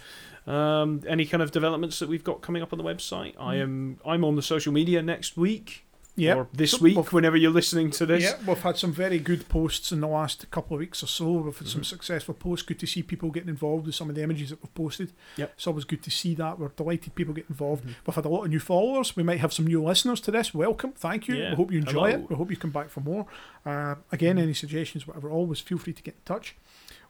um, 0.47 1.01
any 1.07 1.25
kind 1.25 1.43
of 1.43 1.51
developments 1.51 1.99
that 1.99 2.07
we've 2.07 2.23
got 2.23 2.41
coming 2.41 2.61
up 2.61 2.71
on 2.71 2.77
the 2.77 2.85
website? 2.85 3.33
I 3.37 3.55
Mm. 3.55 3.61
am 3.61 3.99
I'm 4.05 4.23
on 4.23 4.35
the 4.35 4.41
social 4.41 4.71
media 4.71 5.01
next 5.01 5.35
week 5.35 5.84
Yeah. 6.17 6.35
or 6.35 6.47
this 6.53 6.79
week, 6.79 6.95
we've- 6.95 7.09
whenever 7.09 7.35
you're 7.35 7.51
listening 7.51 7.91
to 7.91 8.05
this. 8.05 8.23
Yeah, 8.23 8.37
we've 8.47 8.57
had 8.61 8.77
some 8.77 8.93
very 8.93 9.19
good 9.19 9.49
posts 9.49 9.91
in 9.91 9.99
the 9.99 10.07
last 10.07 10.49
couple 10.49 10.75
of 10.75 10.79
weeks 10.79 11.03
or 11.03 11.07
so. 11.07 11.29
We've 11.33 11.57
had 11.57 11.67
some 11.67 11.81
Mhm. 11.81 11.85
successful 11.85 12.33
posts. 12.33 12.65
Good 12.65 12.79
to 12.79 12.87
see 12.87 13.03
people 13.03 13.31
getting 13.31 13.49
involved 13.49 13.85
with 13.85 13.95
some 13.95 14.09
of 14.09 14.15
the 14.15 14.23
images 14.23 14.49
that 14.51 14.61
we've 14.63 14.73
posted. 14.73 15.11
Yep. 15.35 15.53
It's 15.57 15.67
always 15.67 15.83
good 15.83 16.01
to 16.03 16.09
see 16.11 16.33
that. 16.35 16.57
We're 16.57 16.69
delighted 16.69 17.15
people 17.15 17.33
get 17.33 17.45
involved. 17.49 17.83
Mhm. 17.85 17.95
We've 18.07 18.15
had 18.15 18.25
a 18.25 18.29
lot 18.29 18.43
of 18.45 18.49
new 18.49 18.59
followers. 18.61 19.15
We 19.15 19.23
might 19.23 19.39
have 19.39 19.51
some 19.51 19.67
new 19.67 19.83
listeners 19.83 20.21
to 20.21 20.31
this. 20.31 20.53
Welcome. 20.53 20.93
Thank 20.93 21.27
you. 21.27 21.35
Yeah. 21.35 21.49
We 21.49 21.55
hope 21.57 21.71
you 21.71 21.79
enjoy 21.79 22.11
Hello. 22.11 22.23
it. 22.23 22.29
We 22.29 22.35
hope 22.37 22.49
you 22.49 22.57
come 22.57 22.71
back 22.71 22.89
for 22.89 23.01
more. 23.01 23.25
Uh, 23.65 23.95
again, 24.11 24.37
Mhm. 24.37 24.43
any 24.43 24.53
suggestions, 24.53 25.05
whatever, 25.05 25.29
always 25.29 25.59
feel 25.59 25.77
free 25.77 25.93
to 25.93 26.01
get 26.03 26.13
in 26.15 26.21
touch. 26.23 26.55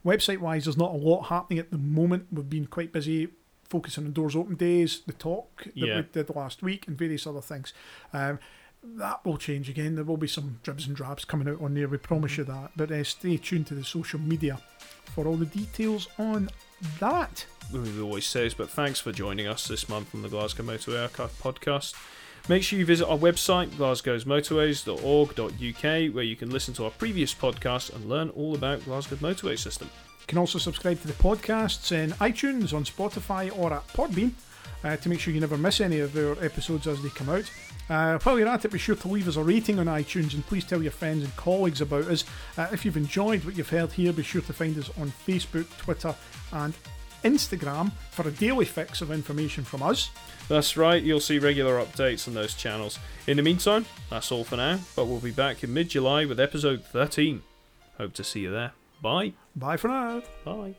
Website 0.04 0.38
wise, 0.38 0.64
there's 0.64 0.76
not 0.76 0.92
a 0.92 0.96
lot 0.96 1.22
happening 1.26 1.58
at 1.58 1.70
the 1.70 1.78
moment. 1.78 2.26
We've 2.32 2.48
been 2.48 2.66
quite 2.66 2.92
busy 2.92 3.28
focusing 3.68 4.04
on 4.06 4.12
Doors 4.12 4.36
Open 4.36 4.54
Days, 4.54 5.00
the 5.06 5.12
talk 5.12 5.64
that 5.64 5.76
Yeah. 5.76 5.96
we 5.96 6.02
did 6.12 6.30
last 6.34 6.62
week, 6.62 6.86
and 6.86 6.96
various 6.96 7.26
other 7.26 7.40
things. 7.40 7.72
Um, 8.12 8.38
that 8.82 9.24
will 9.24 9.36
change 9.36 9.68
again. 9.68 9.94
There 9.94 10.04
will 10.04 10.16
be 10.16 10.28
some 10.28 10.58
dribs 10.62 10.86
and 10.86 10.96
drabs 10.96 11.24
coming 11.24 11.48
out 11.48 11.60
on 11.60 11.74
there. 11.74 11.88
We 11.88 11.98
promise 11.98 12.38
you 12.38 12.44
that. 12.44 12.70
But 12.76 12.90
uh, 12.90 13.04
stay 13.04 13.36
tuned 13.36 13.66
to 13.68 13.74
the 13.74 13.84
social 13.84 14.20
media 14.20 14.58
for 15.14 15.26
all 15.26 15.36
the 15.36 15.46
details 15.46 16.08
on 16.18 16.50
that. 17.00 17.46
we 17.72 18.00
always 18.00 18.26
says, 18.26 18.54
but 18.54 18.70
thanks 18.70 19.00
for 19.00 19.12
joining 19.12 19.46
us 19.46 19.68
this 19.68 19.88
month 19.88 20.14
on 20.14 20.22
the 20.22 20.28
Glasgow 20.28 20.62
Motorway 20.62 21.02
Archive 21.02 21.32
podcast. 21.42 21.94
Make 22.48 22.62
sure 22.62 22.78
you 22.78 22.86
visit 22.86 23.08
our 23.08 23.18
website, 23.18 23.70
glasgowsmotorways.org.uk, 23.70 26.14
where 26.14 26.24
you 26.24 26.36
can 26.36 26.50
listen 26.50 26.74
to 26.74 26.84
our 26.84 26.92
previous 26.92 27.34
podcast 27.34 27.92
and 27.92 28.08
learn 28.08 28.28
all 28.30 28.54
about 28.54 28.84
Glasgow 28.84 29.16
Motorway 29.16 29.58
System. 29.58 29.90
You 30.20 30.26
can 30.28 30.38
also 30.38 30.60
subscribe 30.60 31.00
to 31.00 31.08
the 31.08 31.12
podcasts 31.14 31.90
in 31.90 32.12
iTunes, 32.12 32.72
on 32.72 32.84
Spotify, 32.84 33.50
or 33.58 33.72
at 33.72 33.84
Podbean 33.88 34.30
uh, 34.84 34.96
to 34.96 35.08
make 35.08 35.18
sure 35.18 35.34
you 35.34 35.40
never 35.40 35.58
miss 35.58 35.80
any 35.80 35.98
of 35.98 36.16
our 36.16 36.40
episodes 36.44 36.86
as 36.86 37.02
they 37.02 37.08
come 37.08 37.28
out. 37.28 37.50
Uh, 37.88 38.18
while 38.18 38.38
you're 38.38 38.48
at 38.48 38.64
it, 38.64 38.72
be 38.72 38.78
sure 38.78 38.96
to 38.96 39.08
leave 39.08 39.28
us 39.28 39.36
a 39.36 39.42
rating 39.42 39.78
on 39.78 39.86
iTunes 39.86 40.34
and 40.34 40.44
please 40.46 40.64
tell 40.64 40.82
your 40.82 40.92
friends 40.92 41.22
and 41.24 41.34
colleagues 41.36 41.80
about 41.80 42.04
us. 42.06 42.24
Uh, 42.58 42.66
if 42.72 42.84
you've 42.84 42.96
enjoyed 42.96 43.44
what 43.44 43.56
you've 43.56 43.68
heard 43.68 43.92
here, 43.92 44.12
be 44.12 44.22
sure 44.22 44.42
to 44.42 44.52
find 44.52 44.76
us 44.78 44.90
on 44.98 45.12
Facebook, 45.26 45.66
Twitter, 45.78 46.14
and 46.52 46.74
Instagram 47.24 47.92
for 48.10 48.26
a 48.26 48.30
daily 48.30 48.64
fix 48.64 49.00
of 49.00 49.10
information 49.10 49.64
from 49.64 49.82
us. 49.82 50.10
That's 50.48 50.76
right, 50.76 51.02
you'll 51.02 51.20
see 51.20 51.38
regular 51.38 51.78
updates 51.84 52.28
on 52.28 52.34
those 52.34 52.54
channels. 52.54 52.98
In 53.26 53.36
the 53.36 53.42
meantime, 53.42 53.86
that's 54.10 54.30
all 54.30 54.44
for 54.44 54.56
now, 54.56 54.78
but 54.94 55.06
we'll 55.06 55.20
be 55.20 55.32
back 55.32 55.64
in 55.64 55.72
mid 55.74 55.88
July 55.90 56.24
with 56.24 56.38
episode 56.40 56.84
13. 56.84 57.42
Hope 57.98 58.14
to 58.14 58.24
see 58.24 58.40
you 58.40 58.50
there. 58.50 58.72
Bye. 59.02 59.32
Bye 59.54 59.76
for 59.76 59.88
now. 59.88 60.22
Bye. 60.44 60.74